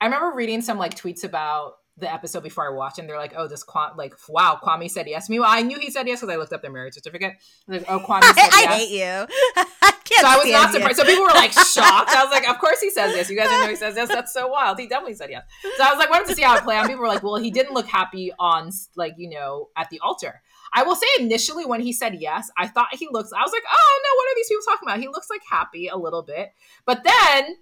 I 0.00 0.06
remember 0.06 0.36
reading 0.36 0.60
some 0.60 0.78
like 0.78 0.94
tweets 0.94 1.24
about 1.24 1.74
the 1.96 2.12
episode 2.12 2.42
before 2.42 2.66
I 2.66 2.74
watched, 2.74 2.98
and 2.98 3.08
they're 3.08 3.18
like, 3.18 3.34
"Oh, 3.36 3.46
this 3.46 3.64
Kwame, 3.64 3.96
like, 3.96 4.14
wow, 4.28 4.58
Kwame 4.62 4.90
said 4.90 5.06
yes." 5.06 5.30
Meanwhile, 5.30 5.50
I 5.52 5.62
knew 5.62 5.78
he 5.78 5.90
said 5.90 6.06
yes 6.06 6.20
because 6.20 6.34
I 6.34 6.36
looked 6.36 6.52
up 6.52 6.60
their 6.60 6.72
marriage 6.72 6.94
certificate. 6.94 7.34
Like, 7.68 7.84
oh, 7.88 8.00
Kwame 8.00 8.22
said 8.22 8.34
I, 8.38 8.66
I 8.68 8.74
hate 8.74 8.90
you. 8.90 9.04
I. 9.82 9.92
So 10.20 10.26
I 10.28 10.36
was 10.36 10.52
not 10.52 10.68
you. 10.68 10.74
surprised. 10.74 10.98
So 10.98 11.04
people 11.04 11.24
were 11.24 11.30
like 11.30 11.52
shocked. 11.52 12.10
I 12.10 12.22
was 12.24 12.30
like, 12.30 12.48
"Of 12.48 12.58
course 12.58 12.80
he 12.80 12.90
says 12.90 13.14
yes." 13.16 13.30
You 13.30 13.36
guys 13.36 13.48
didn't 13.48 13.62
know 13.64 13.70
he 13.70 13.76
says 13.76 13.94
yes. 13.96 14.08
That's 14.08 14.32
so 14.32 14.48
wild. 14.48 14.78
He 14.78 14.86
definitely 14.86 15.14
said 15.14 15.30
yes. 15.30 15.44
So 15.76 15.84
I 15.84 15.90
was 15.90 15.98
like, 15.98 16.10
wanted 16.10 16.28
to 16.28 16.34
see 16.34 16.42
how 16.42 16.56
it 16.56 16.64
played. 16.64 16.76
out. 16.76 16.86
People 16.86 17.02
were 17.02 17.08
like, 17.08 17.22
"Well, 17.22 17.36
he 17.36 17.50
didn't 17.50 17.72
look 17.72 17.86
happy 17.86 18.32
on 18.38 18.70
like 18.96 19.14
you 19.16 19.30
know 19.30 19.68
at 19.76 19.88
the 19.90 20.00
altar." 20.00 20.42
I 20.74 20.82
will 20.82 20.96
say 20.96 21.06
initially 21.20 21.64
when 21.64 21.80
he 21.80 21.92
said 21.92 22.16
yes, 22.20 22.50
I 22.58 22.66
thought 22.66 22.94
he 22.94 23.08
looks. 23.10 23.32
I 23.32 23.42
was 23.42 23.52
like, 23.52 23.62
"Oh 23.70 24.00
no, 24.04 24.16
what 24.16 24.30
are 24.30 24.34
these 24.34 24.48
people 24.48 24.64
talking 24.64 24.88
about?" 24.88 25.00
He 25.00 25.08
looks 25.08 25.30
like 25.30 25.42
happy 25.48 25.88
a 25.88 25.96
little 25.96 26.22
bit, 26.22 26.50
but 26.84 27.04
then 27.04 27.56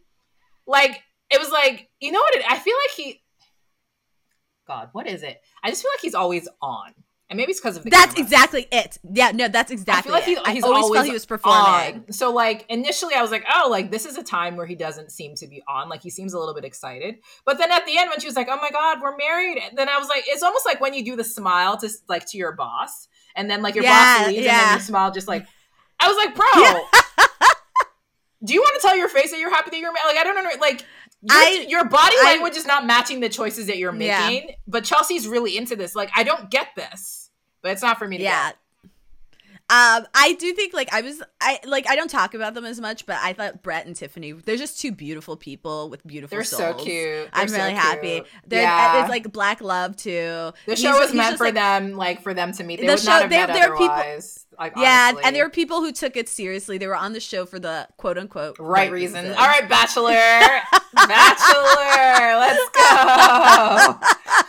like 0.67 1.03
it 1.31 1.39
was 1.39 1.51
like 1.51 1.91
you 2.01 2.11
know 2.11 2.21
what? 2.21 2.35
It, 2.35 2.45
I 2.51 2.59
feel 2.59 2.77
like 2.77 2.97
he. 2.97 3.23
God, 4.67 4.89
what 4.93 5.07
is 5.09 5.23
it? 5.23 5.41
I 5.63 5.71
just 5.71 5.83
feel 5.83 5.91
like 5.93 6.01
he's 6.01 6.15
always 6.15 6.49
on, 6.63 6.95
and 7.33 7.39
maybe 7.39 7.51
it's 7.53 7.61
because 7.61 7.79
of 7.79 7.83
the. 7.85 7.89
That's 7.91 8.13
camera. 8.13 8.21
exactly 8.27 8.69
it. 8.71 8.99
Yeah, 9.11 9.31
no, 9.33 9.49
that's 9.49 9.71
exactly 9.71 10.13
I 10.13 10.21
feel 10.21 10.35
like 10.43 10.49
it. 10.51 10.55
he's, 10.57 10.65
I 10.65 10.67
always, 10.69 10.85
always 10.85 10.97
felt 10.99 11.07
he 11.07 11.13
was 11.15 11.25
performing. 11.25 11.95
on. 12.07 12.13
So 12.13 12.31
like 12.31 12.67
initially 12.69 13.15
I 13.15 13.23
was 13.23 13.31
like, 13.31 13.45
oh, 13.53 13.69
like 13.71 13.91
this 13.91 14.05
is 14.05 14.19
a 14.19 14.23
time 14.23 14.57
where 14.57 14.67
he 14.67 14.75
doesn't 14.75 15.11
seem 15.11 15.35
to 15.37 15.47
be 15.47 15.63
on. 15.67 15.89
Like 15.89 16.03
he 16.03 16.11
seems 16.11 16.35
a 16.35 16.39
little 16.39 16.55
bit 16.55 16.65
excited. 16.67 17.17
But 17.47 17.57
then 17.57 17.73
at 17.73 17.87
the 17.87 17.97
end 17.97 18.11
when 18.11 18.21
she 18.21 18.27
was 18.27 18.37
like, 18.37 18.49
oh 18.51 18.57
my 18.61 18.71
god, 18.71 19.01
we're 19.01 19.17
married, 19.17 19.57
and 19.59 19.79
then 19.79 19.89
I 19.89 19.97
was 19.99 20.09
like, 20.09 20.25
it's 20.27 20.43
almost 20.43 20.67
like 20.67 20.81
when 20.83 20.93
you 20.93 21.05
do 21.05 21.17
the 21.17 21.25
smile 21.25 21.79
to 21.79 21.89
like 22.09 22.27
to 22.27 22.37
your 22.37 22.53
boss, 22.53 23.09
and 23.35 23.51
then 23.51 23.63
like 23.63 23.75
your 23.75 23.85
Yeah, 23.85 24.19
boss 24.19 24.27
leaves, 24.29 24.47
and 24.47 24.47
then 24.49 24.75
you 24.75 24.81
smile 24.83 25.11
just 25.11 25.27
like. 25.29 25.47
I 26.01 26.09
was 26.09 26.17
like, 26.17 26.35
bro. 26.35 26.47
Do 28.45 28.53
you 28.55 28.61
want 28.61 28.81
to 28.83 28.89
tell 28.89 28.97
your 28.97 29.09
face 29.09 29.31
that 29.31 29.39
you're 29.39 29.51
happy 29.55 29.71
that 29.71 29.79
you're 29.79 29.93
married? 29.93 30.07
Like 30.09 30.19
I 30.19 30.25
don't 30.25 30.35
know, 30.43 30.51
like. 30.61 30.85
Your, 31.25 31.39
I- 31.39 31.67
your 31.69 31.85
body 31.85 32.17
I- 32.19 32.25
language 32.25 32.57
is 32.57 32.67
not 32.67 32.85
matching 32.85 33.21
the 33.21 33.29
choices 33.29 33.69
that 33.69 33.79
you're 33.79 33.95
Yeah. 33.95 34.27
making, 34.29 34.57
but 34.67 34.83
Chelsea's 34.83 35.29
really 35.29 35.57
into 35.57 35.77
this. 35.77 35.95
Like, 35.95 36.11
I 36.17 36.25
don't 36.25 36.51
get 36.51 36.71
this, 36.75 37.22
but 37.63 37.73
it's 37.73 37.83
not 37.83 37.99
for 37.99 38.07
me 38.09 38.19
to 38.19 38.25
Yeah. 38.25 38.49
get. 38.49 38.57
Um, 39.71 40.05
I 40.15 40.37
do 40.39 40.53
think 40.53 40.75
like 40.75 40.93
I 40.93 41.01
was 41.01 41.23
I 41.41 41.59
like 41.65 41.89
I 41.89 41.97
don't 41.97 42.11
talk 42.11 42.35
about 42.35 42.53
them 42.53 42.67
as 42.67 42.79
much, 42.79 43.07
but 43.07 43.17
I 43.23 43.33
thought 43.33 43.63
Brett 43.63 43.87
and 43.87 43.97
Tiffany 43.97 44.33
they're 44.33 44.57
just 44.59 44.79
two 44.79 44.93
beautiful 44.93 45.35
people 45.35 45.89
with 45.89 46.07
beautiful 46.07 46.37
They're 46.37 46.45
so 46.45 46.73
souls. 46.73 46.83
cute. 46.85 47.29
I'm 47.33 47.49
so 47.49 47.57
really 47.57 47.73
happy. 47.73 48.15
cute. 48.17 48.27
They're, 48.47 48.63
Yeah. 48.63 49.01
It's 49.01 49.09
like 49.09 49.33
black 49.33 49.63
love 49.63 49.97
too. 49.97 50.11
The 50.11 50.53
He's- 50.67 50.81
show 50.81 50.99
was 50.99 51.15
meant 51.15 51.39
for 51.39 51.45
like- 51.47 51.55
them, 51.55 51.93
like 51.97 52.21
for 52.23 52.35
them 52.35 52.53
to 52.53 52.65
meet. 52.65 52.81
They 52.81 52.87
The 52.87 52.99
show- 52.99 53.13
have 53.13 53.31
there- 53.31 53.45
are 53.73 53.77
people- 53.79 54.21
like 54.59 54.75
Yeah, 54.77 55.07
honestly. 55.09 55.23
and 55.25 55.37
there 55.37 55.45
were 55.45 55.51
people 55.51 55.81
who 55.81 55.91
took 55.93 56.19
it 56.19 56.29
seriously. 56.29 56.77
They 56.77 56.87
were 56.89 56.97
on 56.97 57.15
the 57.15 57.21
show 57.21 57.47
for 57.47 57.59
the 57.59 57.89
quote 57.97 58.19
unquote 58.19 58.57
right 58.59 58.91
reasons. 58.93 59.35
All 59.39 59.47
right, 59.47 59.67
Bachelor, 59.67 60.13
Bachelor, 60.93 62.37
let's 62.37 62.69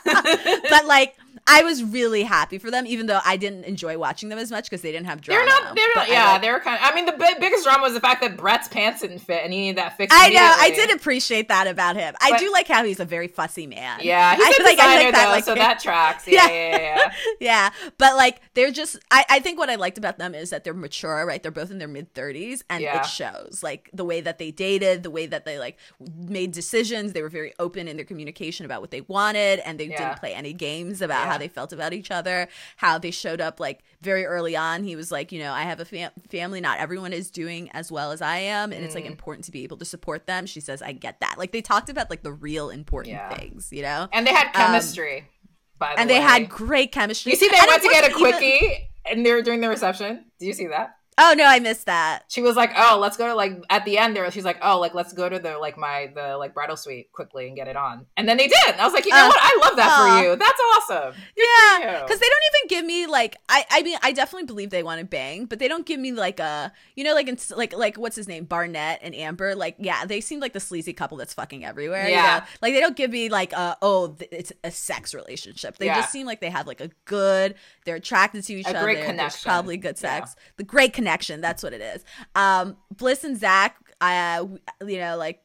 go. 0.05 0.59
but 0.69 0.85
like 0.85 1.15
I 1.45 1.63
was 1.63 1.83
really 1.83 2.23
happy 2.23 2.57
for 2.57 2.71
them, 2.71 2.87
even 2.87 3.05
though 3.07 3.19
I 3.25 3.35
didn't 3.37 3.65
enjoy 3.65 3.97
watching 3.97 4.29
them 4.29 4.39
as 4.39 4.49
much 4.49 4.65
because 4.65 4.81
they 4.81 4.91
didn't 4.91 5.07
have 5.07 5.19
drama. 5.21 5.39
They're 5.41 5.47
not. 5.49 5.75
They're 5.75 5.87
not. 5.95 6.05
But 6.07 6.09
Yeah, 6.09 6.31
like- 6.33 6.41
they 6.41 6.51
were 6.51 6.59
kind 6.61 6.77
of. 6.81 6.89
I 6.89 6.95
mean, 6.95 7.05
the 7.05 7.11
bi- 7.11 7.33
biggest 7.39 7.65
drama 7.65 7.83
was 7.83 7.93
the 7.93 7.99
fact 7.99 8.21
that 8.21 8.37
Brett's 8.37 8.67
pants 8.69 9.01
didn't 9.01 9.19
fit, 9.19 9.41
and 9.43 9.51
he 9.51 9.59
needed 9.59 9.77
that 9.77 9.97
fixed. 9.97 10.17
I 10.17 10.29
know. 10.29 10.53
I 10.57 10.69
did 10.71 10.91
appreciate 10.95 11.49
that 11.49 11.67
about 11.67 11.95
him. 11.97 12.15
I 12.21 12.31
But- 12.31 12.39
do 12.39 12.51
like 12.51 12.67
how 12.67 12.85
he's 12.85 12.99
a 13.01 13.05
very 13.05 13.27
fussy 13.27 13.67
man. 13.67 13.99
Yeah, 14.01 14.35
he's 14.35 14.45
I 14.45 14.47
a 14.47 14.51
like- 14.51 14.59
I 14.61 14.71
designer 14.71 15.03
like 15.03 15.13
that, 15.13 15.25
though, 15.25 15.31
like- 15.31 15.43
so 15.43 15.55
that 15.55 15.79
tracks. 15.81 16.27
Yeah, 16.27 16.47
Yeah. 16.47 16.51
yeah, 16.53 16.77
yeah. 16.77 16.95
yeah. 16.95 17.11
yeah 17.39 17.69
but 17.97 18.15
like 18.15 18.39
they're 18.53 18.71
just 18.71 18.97
I, 19.11 19.25
I 19.29 19.39
think 19.39 19.57
what 19.59 19.69
i 19.69 19.75
liked 19.75 19.97
about 19.97 20.17
them 20.17 20.33
is 20.33 20.49
that 20.51 20.63
they're 20.63 20.73
mature 20.73 21.25
right 21.25 21.41
they're 21.43 21.51
both 21.51 21.71
in 21.71 21.77
their 21.77 21.87
mid 21.87 22.13
30s 22.13 22.61
and 22.69 22.81
Yeah. 22.81 22.99
it 23.01 23.05
shows 23.05 23.61
like 23.61 23.89
the 23.93 24.05
way 24.05 24.21
that 24.21 24.37
they 24.37 24.51
dated 24.51 25.03
the 25.03 25.09
way 25.11 25.25
that 25.25 25.45
they 25.45 25.59
like 25.59 25.77
made 26.15 26.51
decisions 26.51 27.13
they 27.13 27.21
were 27.21 27.29
very 27.29 27.53
open 27.59 27.87
in 27.87 27.95
their 27.97 28.05
communication 28.05 28.65
about 28.65 28.81
what 28.81 28.91
they 28.91 29.01
wanted 29.01 29.59
and 29.59 29.79
they 29.79 29.87
didn't 29.87 30.17
play 30.17 30.33
any 30.33 30.53
games 30.53 31.01
about. 31.01 31.32
How 31.33 31.37
they 31.37 31.47
felt 31.47 31.73
about 31.73 31.93
each 31.93 32.09
other 32.11 32.47
how 32.77 32.97
they 32.97 33.11
showed 33.11 33.41
up 33.41 33.59
like 33.59 33.83
very 34.01 34.25
early 34.25 34.55
on 34.55 34.83
he 34.83 34.95
was 34.95 35.11
like 35.11 35.31
you 35.31 35.39
know 35.39 35.51
i 35.51 35.63
have 35.63 35.79
a 35.79 35.85
fam- 35.85 36.11
family 36.29 36.61
not 36.61 36.79
everyone 36.79 37.11
is 37.13 37.29
doing 37.31 37.69
as 37.71 37.91
well 37.91 38.11
as 38.11 38.21
i 38.21 38.37
am 38.37 38.71
and 38.71 38.81
Mm. 38.81 38.85
it's 38.85 38.95
like 38.95 39.05
important 39.05 39.45
to 39.45 39.51
be 39.51 39.63
able 39.63 39.77
to 39.77 39.85
support 39.85 40.27
them 40.27 40.45
she 40.45 40.59
says 40.59 40.81
i 40.81 40.91
get 40.91 41.19
that 41.19 41.35
like 41.37 41.51
they 41.51 41.61
talked 41.61 41.89
about 41.89 42.09
like 42.09 42.23
the 42.23 42.31
real 42.33 42.69
important 42.69 43.13
Yeah. 43.15 43.33
things 43.35 43.69
you 43.71 43.81
know 43.81 44.07
And 44.13 44.25
they 44.27 44.33
had 44.33 44.51
chemistry. 44.53 45.27
by 45.79 45.87
the 45.87 45.93
Um, 45.93 45.99
and 46.01 46.09
they 46.09 46.21
had 46.21 46.49
great 46.49 46.91
chemistry 46.91 47.31
You 47.33 47.37
see, 47.37 47.49
they 47.49 47.57
And 47.57 47.67
went 47.67 47.81
to 47.83 47.89
get 47.89 48.03
a 48.09 48.13
wasn't 48.13 48.41
even- 48.43 48.59
quickie, 48.59 48.89
and 49.05 49.25
they 49.25 49.31
were 49.33 49.41
doing 49.41 49.59
the 49.61 49.67
reception. 49.69 50.25
Did 50.39 50.45
you 50.45 50.53
see 50.53 50.67
that? 50.67 50.95
Oh 51.17 51.33
no, 51.37 51.45
I 51.45 51.59
missed 51.59 51.85
that. 51.85 52.23
She 52.27 52.41
was 52.41 52.55
like, 52.55 52.71
"Oh, 52.75 52.97
let's 52.99 53.17
go 53.17 53.27
to 53.27 53.35
like 53.35 53.53
at 53.69 53.85
the 53.85 53.97
end 53.97 54.15
there." 54.15 54.29
She's 54.31 54.45
like, 54.45 54.57
"Oh, 54.61 54.79
like 54.79 54.93
let's 54.93 55.13
go 55.13 55.29
to 55.29 55.39
the 55.39 55.57
like 55.57 55.77
my 55.77 56.11
the 56.15 56.37
like 56.37 56.53
bridal 56.53 56.75
suite 56.77 57.11
quickly 57.11 57.47
and 57.47 57.55
get 57.55 57.67
it 57.67 57.75
on." 57.75 58.05
And 58.17 58.27
then 58.27 58.37
they 58.37 58.47
did. 58.47 58.75
I 58.79 58.83
was 58.85 58.93
like, 58.93 59.05
"You 59.05 59.11
know 59.11 59.25
Uh, 59.25 59.27
what? 59.27 59.39
I 59.41 59.59
love 59.67 59.75
that 59.77 59.89
aw. 59.91 60.17
for 60.19 60.23
you. 60.25 60.35
That's 60.35 60.59
awesome." 60.75 61.21
Yeah, 61.37 62.01
because 62.01 62.19
they 62.19 62.25
don't 62.27 62.43
even 62.55 62.67
give 62.69 62.85
me 62.85 63.05
like 63.07 63.37
I. 63.47 63.65
I 63.69 63.83
mean, 63.83 63.97
I 64.01 64.11
definitely 64.11 64.47
believe 64.47 64.69
they 64.71 64.83
want 64.83 64.99
to 64.99 65.05
bang, 65.05 65.45
but 65.45 65.59
they 65.59 65.67
don't 65.67 65.85
give 65.85 65.99
me 65.99 66.11
like 66.11 66.39
a 66.39 66.71
you 66.95 67.03
know 67.03 67.13
like 67.13 67.27
in, 67.27 67.37
like 67.55 67.73
like 67.77 67.97
what's 67.97 68.15
his 68.15 68.27
name 68.27 68.45
Barnett 68.45 68.99
and 69.03 69.13
Amber. 69.13 69.53
Like 69.55 69.75
yeah, 69.77 70.05
they 70.05 70.19
seem 70.21 70.39
like 70.39 70.53
the 70.53 70.59
sleazy 70.59 70.93
couple 70.93 71.17
that's 71.17 71.33
fucking 71.33 71.63
everywhere. 71.63 72.05
you 72.07 72.11
Yeah. 72.13 72.39
know? 72.39 72.45
like 72.61 72.73
they 72.73 72.79
don't 72.79 72.95
give 72.95 73.11
me 73.11 73.29
like 73.29 73.53
a 73.53 73.77
oh 73.81 74.09
th- 74.09 74.29
it's 74.31 74.51
a 74.63 74.71
sex 74.71 75.13
relationship. 75.13 75.77
They 75.77 75.85
Yeah. 75.87 75.95
just 76.01 76.11
seem 76.11 76.25
like 76.25 76.41
they 76.41 76.49
have 76.49 76.65
like 76.67 76.81
a 76.81 76.89
good. 77.05 77.55
They're 77.85 77.97
attracted 77.97 78.43
to 78.45 78.53
each 78.55 78.65
A 78.65 78.69
other. 78.69 78.81
great 78.83 78.95
There's 78.95 79.07
connection. 79.07 79.49
probably 79.49 79.77
good 79.77 79.97
sex. 79.97 80.35
The 80.57 80.63
great 80.63 80.93
connection. 80.93 81.02
That's 81.41 81.63
what 81.63 81.73
it 81.73 81.81
is. 81.81 82.03
Um, 82.35 82.77
Bliss 82.95 83.23
and 83.23 83.37
Zach. 83.37 83.77
Uh, 84.01 84.47
you 84.85 84.97
know 84.97 85.15
like 85.15 85.39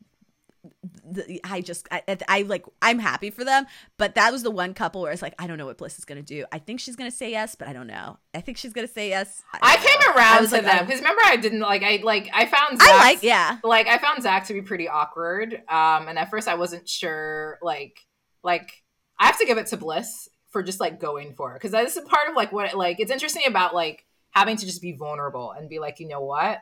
the, 1.10 1.40
I 1.44 1.60
just 1.60 1.88
I, 1.90 2.02
I 2.28 2.42
like 2.42 2.64
I'm 2.82 2.98
happy 2.98 3.30
for 3.30 3.44
them, 3.44 3.66
but 3.96 4.14
that 4.14 4.32
was 4.32 4.42
the 4.42 4.50
one 4.50 4.74
couple 4.74 5.02
where 5.02 5.12
it's 5.12 5.22
like 5.22 5.34
I 5.38 5.46
don't 5.46 5.58
know 5.58 5.66
what 5.66 5.78
Bliss 5.78 5.98
is 5.98 6.04
gonna 6.04 6.22
do. 6.22 6.44
I 6.52 6.58
think 6.58 6.80
she's 6.80 6.96
gonna 6.96 7.10
say 7.10 7.30
yes, 7.30 7.54
but 7.54 7.68
I 7.68 7.72
don't 7.72 7.86
know. 7.86 8.18
I 8.34 8.40
think 8.40 8.58
she's 8.58 8.72
gonna 8.72 8.88
say 8.88 9.08
yes. 9.08 9.42
I 9.60 9.76
don't 9.76 9.86
came 9.86 10.00
know. 10.00 10.14
around 10.14 10.38
I 10.38 10.46
to 10.46 10.52
like, 10.52 10.64
them 10.64 10.86
because 10.86 11.00
remember 11.00 11.22
I 11.24 11.36
didn't 11.36 11.60
like 11.60 11.82
I 11.82 12.00
like 12.02 12.30
I 12.34 12.46
found 12.46 12.80
Zach, 12.80 12.88
I 12.88 12.98
like 12.98 13.22
yeah. 13.22 13.58
like 13.64 13.86
I 13.86 13.98
found 13.98 14.22
Zach 14.22 14.46
to 14.48 14.54
be 14.54 14.62
pretty 14.62 14.88
awkward. 14.88 15.54
Um, 15.68 16.08
and 16.08 16.18
at 16.18 16.30
first 16.30 16.48
I 16.48 16.54
wasn't 16.54 16.88
sure 16.88 17.58
like 17.62 17.98
like 18.42 18.72
I 19.18 19.26
have 19.26 19.38
to 19.38 19.46
give 19.46 19.58
it 19.58 19.68
to 19.68 19.76
Bliss 19.76 20.28
for 20.50 20.62
just 20.62 20.80
like 20.80 21.00
going 21.00 21.34
for 21.34 21.52
it 21.52 21.56
because 21.56 21.72
this 21.72 21.96
is 21.96 22.04
part 22.08 22.28
of 22.28 22.36
like 22.36 22.52
what 22.52 22.76
like 22.76 23.00
it's 23.00 23.10
interesting 23.10 23.42
about 23.46 23.74
like 23.74 24.04
having 24.30 24.56
to 24.56 24.66
just 24.66 24.82
be 24.82 24.92
vulnerable 24.92 25.52
and 25.52 25.68
be 25.68 25.78
like 25.78 26.00
you 26.00 26.08
know 26.08 26.20
what 26.22 26.58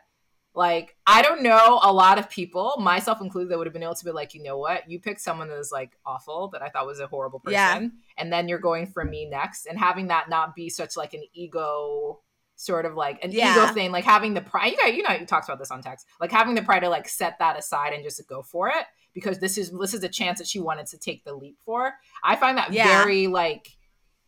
like 0.55 0.97
I 1.06 1.20
don't 1.20 1.43
know 1.43 1.80
a 1.82 1.93
lot 1.93 2.18
of 2.18 2.30
people 2.30 2.74
myself 2.78 3.20
included 3.20 3.51
that 3.51 3.59
would 3.59 3.66
have 3.66 3.74
been 3.74 3.82
able 3.82 3.94
to 3.94 4.05
be 4.05 4.10
like 4.12 4.34
you 4.34 4.43
know 4.43 4.56
what 4.59 4.88
you 4.90 4.98
picked 5.01 5.20
someone 5.20 5.48
that 5.48 5.59
was 5.59 5.70
like 5.72 5.98
awful 6.06 6.48
that 6.55 6.62
I 6.62 6.68
thought 6.70 6.86
was 6.86 7.01
a 7.01 7.06
horrible 7.06 7.40
person 7.40 7.52
Yeah. 7.55 7.88
and 8.18 8.32
then 8.32 8.48
you're 8.48 8.59
going 8.59 8.86
for 8.86 9.05
me 9.05 9.26
next 9.28 9.66
and 9.66 9.78
having 9.78 10.06
that 10.09 10.28
not 10.30 10.55
be 10.55 10.70
such 10.70 10.97
like 10.97 11.12
an 11.14 11.24
ego 11.34 12.20
sort 12.59 12.86
of 12.86 12.94
like 12.94 13.22
an 13.22 13.32
Yeah. 13.32 13.52
ego 13.64 13.74
thing 13.74 13.93
like 13.93 14.05
having 14.05 14.32
the 14.32 14.40
pride 14.40 14.72
you 14.72 14.78
know 14.82 14.86
you 14.90 15.02
know 15.02 15.10
you 15.14 15.26
talked 15.26 15.47
about 15.47 15.59
this 15.59 15.70
on 15.70 15.82
text 15.82 16.06
like 16.20 16.32
having 16.32 16.55
the 16.55 16.62
pride 16.62 16.80
to 16.80 16.88
like 16.88 17.06
set 17.09 17.38
that 17.38 17.59
aside 17.59 17.93
and 17.93 18.02
just 18.02 18.26
go 18.26 18.40
for 18.43 18.68
it 18.68 18.86
because 19.12 19.38
this 19.40 19.59
is 19.59 19.70
this 19.78 19.93
is 19.93 20.02
a 20.05 20.09
chance 20.09 20.38
that 20.38 20.47
she 20.48 20.59
wanted 20.59 20.86
to 20.86 20.97
take 20.97 21.22
the 21.24 21.34
leap 21.34 21.59
for 21.66 21.93
i 22.24 22.34
find 22.34 22.56
that 22.56 22.72
Yeah. 22.72 23.02
very 23.02 23.26
like 23.26 23.68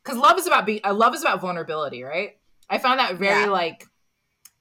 because 0.05 0.19
love 0.19 0.39
is 0.39 0.47
about 0.47 0.66
being 0.66 0.81
uh, 0.85 0.93
love 0.93 1.15
is 1.15 1.23
about 1.23 1.40
vulnerability 1.40 2.02
right 2.02 2.32
i 2.70 2.78
found 2.78 2.99
that 3.01 3.16
very 3.16 3.43
Yeah. 3.43 3.47
like 3.51 3.86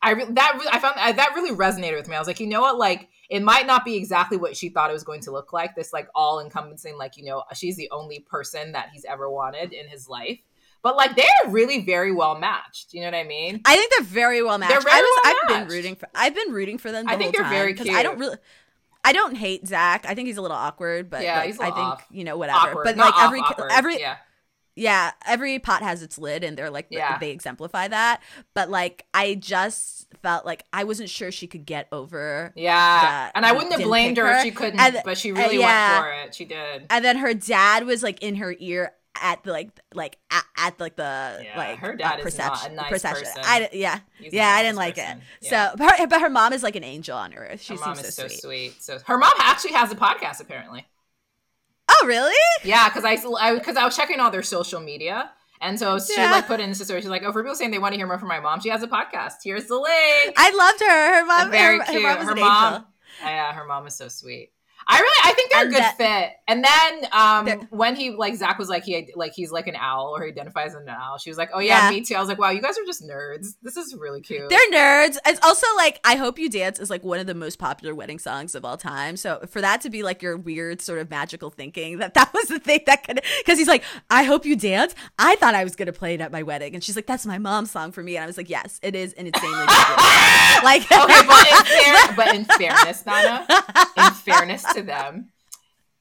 I 0.01 0.11
re- 0.11 0.25
that 0.29 0.59
I 0.71 0.79
found 0.79 0.93
I, 0.97 1.11
that 1.13 1.31
really 1.35 1.55
resonated 1.55 1.95
with 1.97 2.07
me. 2.07 2.15
I 2.15 2.19
was 2.19 2.27
like, 2.27 2.39
you 2.39 2.45
know 2.45 2.61
what, 2.61 2.77
like 2.77 3.09
it 3.31 3.41
might 3.41 3.65
not 3.65 3.83
be 3.83 3.95
exactly 3.95 4.37
what 4.37 4.55
she 4.55 4.69
thought 4.69 4.91
it 4.91 4.93
was 4.93 5.03
going 5.03 5.21
to 5.21 5.31
look 5.31 5.53
like. 5.53 5.75
This 5.75 5.91
like 5.91 6.07
all 6.13 6.39
encompassing, 6.39 6.97
like 6.99 7.17
you 7.17 7.25
know, 7.25 7.43
she's 7.55 7.75
the 7.77 7.89
only 7.89 8.19
person 8.19 8.73
that 8.73 8.89
he's 8.93 9.05
ever 9.05 9.27
wanted 9.27 9.73
in 9.73 9.87
his 9.87 10.07
life. 10.07 10.37
But 10.83 10.97
like 10.97 11.15
they're 11.15 11.25
really 11.51 11.81
very 11.83 12.11
well 12.13 12.37
matched. 12.37 12.93
You 12.93 13.01
know 13.01 13.07
what 13.07 13.15
I 13.15 13.23
mean? 13.23 13.61
I 13.65 13.75
think 13.75 13.91
they're 13.97 14.05
very 14.05 14.43
well 14.43 14.59
matched. 14.59 14.71
They're 14.71 14.81
very 14.81 14.97
I 14.97 15.01
was, 15.01 15.19
well 15.23 15.31
I've 15.33 15.49
matched. 15.49 15.67
been 15.69 15.75
rooting 15.77 15.95
for. 15.95 16.09
I've 16.13 16.35
been 16.35 16.51
rooting 16.53 16.77
for 16.77 16.91
them. 16.91 17.07
The 17.07 17.11
I 17.13 17.17
think 17.17 17.35
whole 17.35 17.43
they're 17.43 17.49
time, 17.49 17.59
very 17.59 17.73
'cause 17.73 17.89
I 17.89 18.03
don't 18.03 18.19
really. 18.19 18.37
I 19.03 19.13
don't 19.13 19.35
hate 19.35 19.67
Zach. 19.67 20.05
I 20.07 20.13
think 20.13 20.27
he's 20.27 20.37
a 20.37 20.41
little 20.43 20.55
awkward, 20.57 21.09
but 21.09 21.23
Yeah, 21.23 21.39
like, 21.39 21.59
I 21.59 21.65
think 21.65 21.77
off. 21.77 22.05
you 22.11 22.23
know 22.23 22.37
whatever. 22.37 22.59
Awkward, 22.59 22.83
but 22.83 22.97
not 22.97 23.05
like 23.07 23.15
off, 23.15 23.23
every 23.25 23.39
awkward. 23.39 23.71
every 23.71 23.99
yeah. 23.99 24.17
Yeah, 24.77 25.11
every 25.25 25.59
pot 25.59 25.81
has 25.81 26.01
its 26.03 26.17
lid, 26.17 26.43
and 26.43 26.57
they're 26.57 26.69
like 26.69 26.87
Yeah. 26.89 27.17
they 27.17 27.31
exemplify 27.31 27.87
that. 27.89 28.21
But 28.53 28.69
like, 28.69 29.05
I 29.13 29.35
just 29.35 30.07
felt 30.21 30.45
like 30.45 30.63
I 30.71 30.83
wasn't 30.85 31.09
sure 31.09 31.31
she 31.31 31.47
could 31.47 31.65
get 31.65 31.87
over. 31.91 32.53
Yeah, 32.55 33.31
and 33.35 33.45
I 33.45 33.51
wouldn't 33.51 33.73
have 33.73 33.81
blamed 33.83 34.15
pick 34.17 34.23
her 34.25 34.31
if 34.37 34.43
she 34.43 34.51
couldn't, 34.51 34.79
And- 34.79 35.01
but 35.03 35.17
she 35.17 35.31
uh, 35.31 35.35
really 35.35 35.59
yeah. 35.59 35.93
went 35.99 36.05
for 36.05 36.11
it. 36.27 36.35
She 36.35 36.45
did. 36.45 36.85
And 36.89 37.03
then 37.03 37.17
her 37.17 37.33
dad 37.33 37.85
was 37.85 38.03
like 38.03 38.21
in 38.23 38.35
her 38.35 38.55
ear 38.59 38.93
at 39.19 39.43
the 39.43 39.51
like 39.51 39.71
like 39.95 40.19
at, 40.29 40.43
at 40.57 40.79
like 40.79 40.95
the 40.95 41.41
Yeah, 41.43 41.57
like 41.57 41.79
her 41.79 41.95
dad 41.95 42.19
uh, 42.21 42.23
is 42.27 42.37
not 42.37 42.51
perception 42.53 42.71
a 42.73 42.75
nice 42.75 42.89
perception. 42.91 43.23
person. 43.25 43.41
I 43.45 43.67
yeah 43.73 43.99
He's 44.19 44.31
yeah 44.31 44.47
I 44.49 44.61
didn't 44.61 44.75
nice 44.75 44.85
like 44.89 44.95
person. 44.97 45.17
it. 45.17 45.23
Yeah. 45.41 45.69
So 45.71 45.75
but 45.77 45.99
her, 45.99 46.07
but 46.07 46.21
her 46.21 46.29
mom 46.29 46.53
is 46.53 46.61
like 46.61 46.75
an 46.75 46.83
angel 46.83 47.17
on 47.17 47.33
earth. 47.33 47.61
She 47.63 47.73
her 47.73 47.79
mom 47.79 47.95
seems 47.95 48.09
is 48.09 48.15
so, 48.15 48.23
so 48.23 48.27
sweet. 48.27 48.41
sweet. 48.73 48.83
So 48.83 48.99
her 49.07 49.17
mom 49.17 49.33
actually 49.39 49.71
has 49.73 49.91
a 49.91 49.95
podcast 49.95 50.39
apparently. 50.39 50.85
Oh 51.89 52.05
really? 52.05 52.33
Yeah, 52.63 52.89
because 52.89 53.05
I 53.05 53.15
because 53.55 53.77
I, 53.77 53.85
was 53.85 53.95
checking 53.95 54.19
all 54.19 54.29
their 54.31 54.43
social 54.43 54.79
media, 54.79 55.31
and 55.61 55.79
so 55.79 55.99
she 55.99 56.13
Yeah. 56.15 56.31
like 56.31 56.47
put 56.47 56.59
in 56.59 56.69
the 56.69 56.75
story. 56.75 57.01
She's 57.01 57.09
like, 57.09 57.23
"Oh, 57.25 57.31
for 57.31 57.41
people 57.43 57.55
saying 57.55 57.71
they 57.71 57.79
want 57.79 57.93
to 57.93 57.97
hear 57.97 58.07
more 58.07 58.19
from 58.19 58.27
my 58.29 58.39
mom, 58.39 58.59
she 58.59 58.69
has 58.69 58.83
a 58.83 58.87
podcast. 58.87 59.35
Here's 59.43 59.67
the 59.67 59.75
link." 59.75 60.33
I 60.37 60.51
loved 60.51 60.79
her. 60.81 61.15
Her 61.19 61.25
mom. 61.25 61.51
Very 61.51 61.79
her, 61.79 61.85
cute. 61.85 62.01
Her 62.03 62.09
mom 62.09 62.19
was 62.19 62.27
Her 62.27 62.35
mom-. 62.35 62.85
Yeah, 63.23 63.53
her 63.53 63.65
mom 63.65 63.87
is 63.87 63.95
so 63.95 64.07
sweet. 64.09 64.51
I 64.89 64.99
really, 64.99 65.21
I 65.25 65.33
think 65.33 65.51
they're 65.51 65.61
And 65.63 65.69
a 65.69 65.73
good 65.73 65.83
that- 65.83 65.97
fit. 65.97 66.33
And 66.49 66.63
then 66.63 67.09
um, 67.11 67.67
when 67.71 67.95
he 67.97 68.11
like 68.11 68.33
Zach 68.35 68.57
was 68.57 68.69
like 68.69 68.85
he 68.85 69.11
like 69.17 69.33
he's 69.33 69.51
like 69.51 69.67
an 69.67 69.75
owl 69.75 70.13
or 70.15 70.23
he 70.23 70.31
identifies 70.31 70.73
as 70.73 70.81
an 70.83 70.87
owl. 70.87 71.17
She 71.17 71.29
was 71.29 71.37
like, 71.37 71.49
"Oh 71.53 71.59
yeah, 71.59 71.89
Yeah. 71.89 71.97
me 71.97 72.05
too." 72.05 72.15
I 72.15 72.21
was 72.21 72.29
like, 72.29 72.37
"Wow, 72.39 72.51
you 72.51 72.61
guys 72.61 72.77
are 72.77 72.85
just 72.85 73.03
nerds. 73.05 73.55
This 73.61 73.75
is 73.75 73.93
really 73.99 74.21
cute." 74.21 74.49
They're 74.49 74.71
nerds. 74.71 75.17
It's 75.25 75.41
also 75.45 75.67
like 75.75 75.99
I 76.05 76.15
Hope 76.15 76.39
You 76.39 76.49
Dance 76.49 76.79
is 76.79 76.89
like 76.89 77.03
one 77.03 77.19
of 77.19 77.27
the 77.27 77.35
most 77.35 77.59
popular 77.59 77.93
wedding 77.93 78.17
songs 78.17 78.55
of 78.55 78.63
all 78.63 78.77
time. 78.77 79.17
So 79.17 79.41
for 79.49 79.59
that 79.59 79.81
to 79.81 79.89
be 79.89 80.03
like 80.03 80.21
your 80.21 80.37
weird 80.37 80.81
sort 80.81 80.99
of 80.99 81.09
magical 81.09 81.49
thinking 81.49 81.97
that 81.97 82.13
that 82.13 82.33
was 82.33 82.45
the 82.47 82.59
thing 82.59 82.79
that 82.85 83.03
could 83.05 83.21
because 83.39 83.59
he's 83.59 83.67
like 83.67 83.83
I 84.09 84.23
Hope 84.23 84.45
You 84.45 84.55
Dance. 84.55 84.95
I 85.19 85.35
thought 85.35 85.53
I 85.53 85.65
was 85.65 85.75
gonna 85.75 85.91
play 85.91 86.13
it 86.13 86.21
at 86.21 86.31
my 86.31 86.43
wedding, 86.43 86.75
and 86.75 86.81
she's 86.83 86.95
like 86.95 87.07
that's 87.07 87.25
my 87.25 87.39
mom's 87.39 87.71
song 87.71 87.91
for 87.91 88.01
me, 88.01 88.15
and 88.15 88.23
I 88.23 88.27
was 88.27 88.37
like 88.37 88.49
yes, 88.49 88.79
it 88.81 88.95
is 88.95 89.11
an 89.13 89.27
insanely 89.27 89.65
like 90.63 90.83
okay, 90.89 91.21
but 91.27 91.47
in, 91.47 91.65
fair, 91.65 92.15
but 92.15 92.35
in 92.35 92.45
fairness, 92.45 93.05
Nana, 93.05 93.45
in 93.97 94.11
fairness 94.13 94.63
to 94.77 94.83
them, 94.83 95.29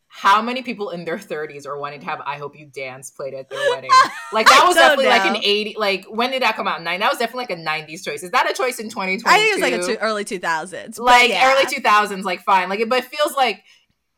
how 0.09 0.41
many 0.41 0.63
people 0.63 0.91
in 0.91 1.05
their 1.05 1.19
30s 1.19 1.67
are 1.67 1.79
wanting 1.79 2.01
to 2.01 2.07
have 2.07 2.23
"I 2.25 2.39
Hope 2.39 2.59
You 2.59 2.67
Dance" 2.67 3.11
played 3.11 3.35
at 3.35 3.51
their 3.51 3.59
wedding? 3.71 3.91
Like 4.33 4.49
that 4.49 4.65
was 4.67 4.77
definitely 4.77 5.07
like 5.07 5.27
an 5.27 5.35
know. 5.35 5.41
80. 5.43 5.75
Like 5.77 6.07
when 6.09 6.31
did 6.31 6.43
that 6.43 6.57
come 6.57 6.67
out? 6.67 6.83
Nine. 6.83 7.01
That 7.01 7.11
was 7.11 7.19
definitely 7.19 7.55
like 7.55 7.87
a 7.87 7.93
90s 7.93 8.03
choice. 8.05 8.23
Is 8.23 8.31
that 8.31 8.51
a 8.51 8.55
choice 8.55 8.79
in 8.79 8.89
2022? 8.89 9.25
I 9.27 9.39
think 9.39 9.51
it 9.51 9.61
was 9.61 9.71
like 9.71 9.97
a 9.97 9.99
two, 9.99 10.03
early 10.03 10.25
two 10.25 10.39
thousands, 10.39 10.99
like 10.99 11.31
early 11.31 11.65
2000s. 11.65 12.25
Like 12.25 12.43
fine. 12.43 12.69
Like 12.69 12.81
it 12.81 12.89
but 12.89 13.01
it 13.01 13.05
feels 13.07 13.35
like. 13.37 13.63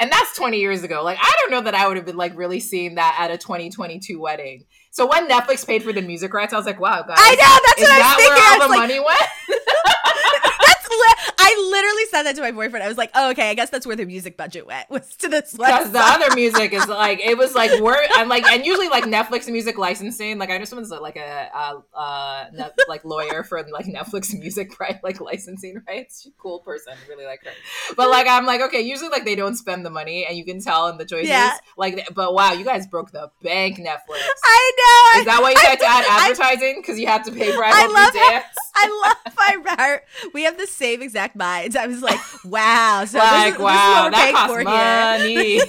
And 0.01 0.13
that's 0.13 0.37
20 0.37 0.61
years 0.61 0.85
ago. 0.85 1.03
Like, 1.03 1.19
I 1.21 1.37
don't 1.41 1.51
know 1.51 1.63
that 1.63 1.75
I 1.75 1.89
would 1.89 1.97
have 1.97 2.07
been 2.07 2.17
like 2.17 2.37
really 2.37 2.61
seeing 2.61 2.95
that 2.95 3.17
at 3.19 3.33
a 3.33 3.37
2022 3.37 4.21
wedding. 4.21 4.63
So 4.93 5.09
when 5.09 5.29
Netflix 5.29 5.67
paid 5.67 5.83
for 5.83 5.93
the 5.93 6.03
music 6.03 6.33
rights, 6.33 6.53
I 6.53 6.57
was 6.57 6.67
like, 6.67 6.79
wow, 6.79 7.03
guys. 7.03 7.17
I 7.19 7.35
know 7.35 7.59
that's 7.67 7.81
what 7.81 7.91
I 7.91 7.99
that 7.99 8.15
was 8.17 8.25
thinking. 8.25 8.45
where 8.45 8.53
all 8.53 8.61
the 8.61 8.69
like, 8.69 8.79
money 8.79 9.01
went? 9.01 9.29
I 11.51 11.69
literally 11.71 12.05
said 12.11 12.23
that 12.25 12.37
to 12.37 12.43
my 12.43 12.53
boyfriend. 12.53 12.83
I 12.85 12.89
was 12.89 12.99
like, 12.99 13.11
oh 13.15 13.31
okay, 13.31 13.51
I 13.51 13.55
guess 13.55 13.71
that's 13.71 13.87
where 13.87 13.97
the 13.97 14.05
music 14.05 14.37
budget 14.37 14.67
went 14.67 14.89
was 14.91 15.17
to 15.17 15.29
this 15.29 15.53
because 15.53 15.91
the 15.93 16.01
other 16.01 16.35
music 16.35 16.73
is 16.73 16.87
like 16.87 17.21
it 17.25 17.37
was 17.39 17.55
like 17.55 17.81
we're 17.81 17.99
and 18.19 18.29
like 18.29 18.45
and 18.47 18.65
usually 18.67 18.89
like 18.89 19.05
Netflix 19.05 19.51
music 19.51 19.79
licensing 19.79 20.39
like 20.39 20.51
I 20.51 20.59
know 20.59 20.65
someone's 20.65 20.91
like 20.91 21.17
a 21.17 21.49
uh, 21.55 21.81
uh 21.95 22.45
net, 22.53 22.77
like 22.89 23.05
lawyer 23.05 23.43
for 23.43 23.63
like 23.73 23.87
Netflix 23.87 24.33
music 24.39 24.79
right 24.81 24.99
like 25.03 25.21
licensing 25.21 25.83
rights 25.89 26.27
a 26.27 26.31
cool 26.41 26.61
person 26.61 26.95
really 27.09 27.25
like 27.25 27.43
her 27.45 27.51
but 27.97 28.11
like 28.11 28.27
I'm 28.29 28.47
like 28.47 28.61
okay 28.63 28.81
usually 28.81 29.09
like 29.11 29.25
they 29.25 29.35
don't 29.37 29.57
spend 29.57 29.85
the 29.87 29.91
money 29.91 30.27
and 30.27 30.37
you 30.37 30.45
can 30.45 30.61
tell 30.61 30.89
in 30.89 30.99
the 30.99 31.05
choices 31.05 31.29
Yeah. 31.31 31.57
like 31.77 32.09
but 32.15 32.35
wow 32.35 32.53
you 32.53 32.65
guys 32.65 32.87
broke 32.87 33.11
the 33.13 33.31
bank 33.43 33.79
Netflix 33.79 34.23
I 34.45 34.73
know. 34.77 35.21
is 35.21 35.27
that 35.27 35.39
why 35.43 35.51
you 35.51 35.57
I- 35.59 35.67
had 35.67 35.79
to 35.81 35.87
add 35.87 36.05
advertising 36.31 36.81
because 36.81 36.99
you 36.99 37.07
had 37.07 37.25
to 37.25 37.33
pay 37.33 37.53
for 37.53 37.65
I, 37.65 37.71
I 37.73 37.87
love 37.87 38.15
how- 38.15 38.31
Dance 38.31 38.45
I 38.81 39.15
love 39.27 39.35
my 39.67 39.75
heart. 39.75 40.05
We 40.33 40.45
have 40.45 40.57
the 40.57 40.67
same 40.69 41.03
exact 41.03 41.37
minds. 41.39 41.77
I 41.77 41.87
was 41.87 42.03
like, 42.03 42.19
wow. 42.45 43.05
So 43.07 43.19
like 43.19 43.45
this, 43.45 43.55
is- 43.55 43.61
wow 43.61 44.11
this 44.11 44.19
is 44.19 44.25
that 44.25 44.33
costs 44.35 44.55
paying 44.55 44.65
for 44.65 44.71
here. 44.71 44.79
money 44.79 45.61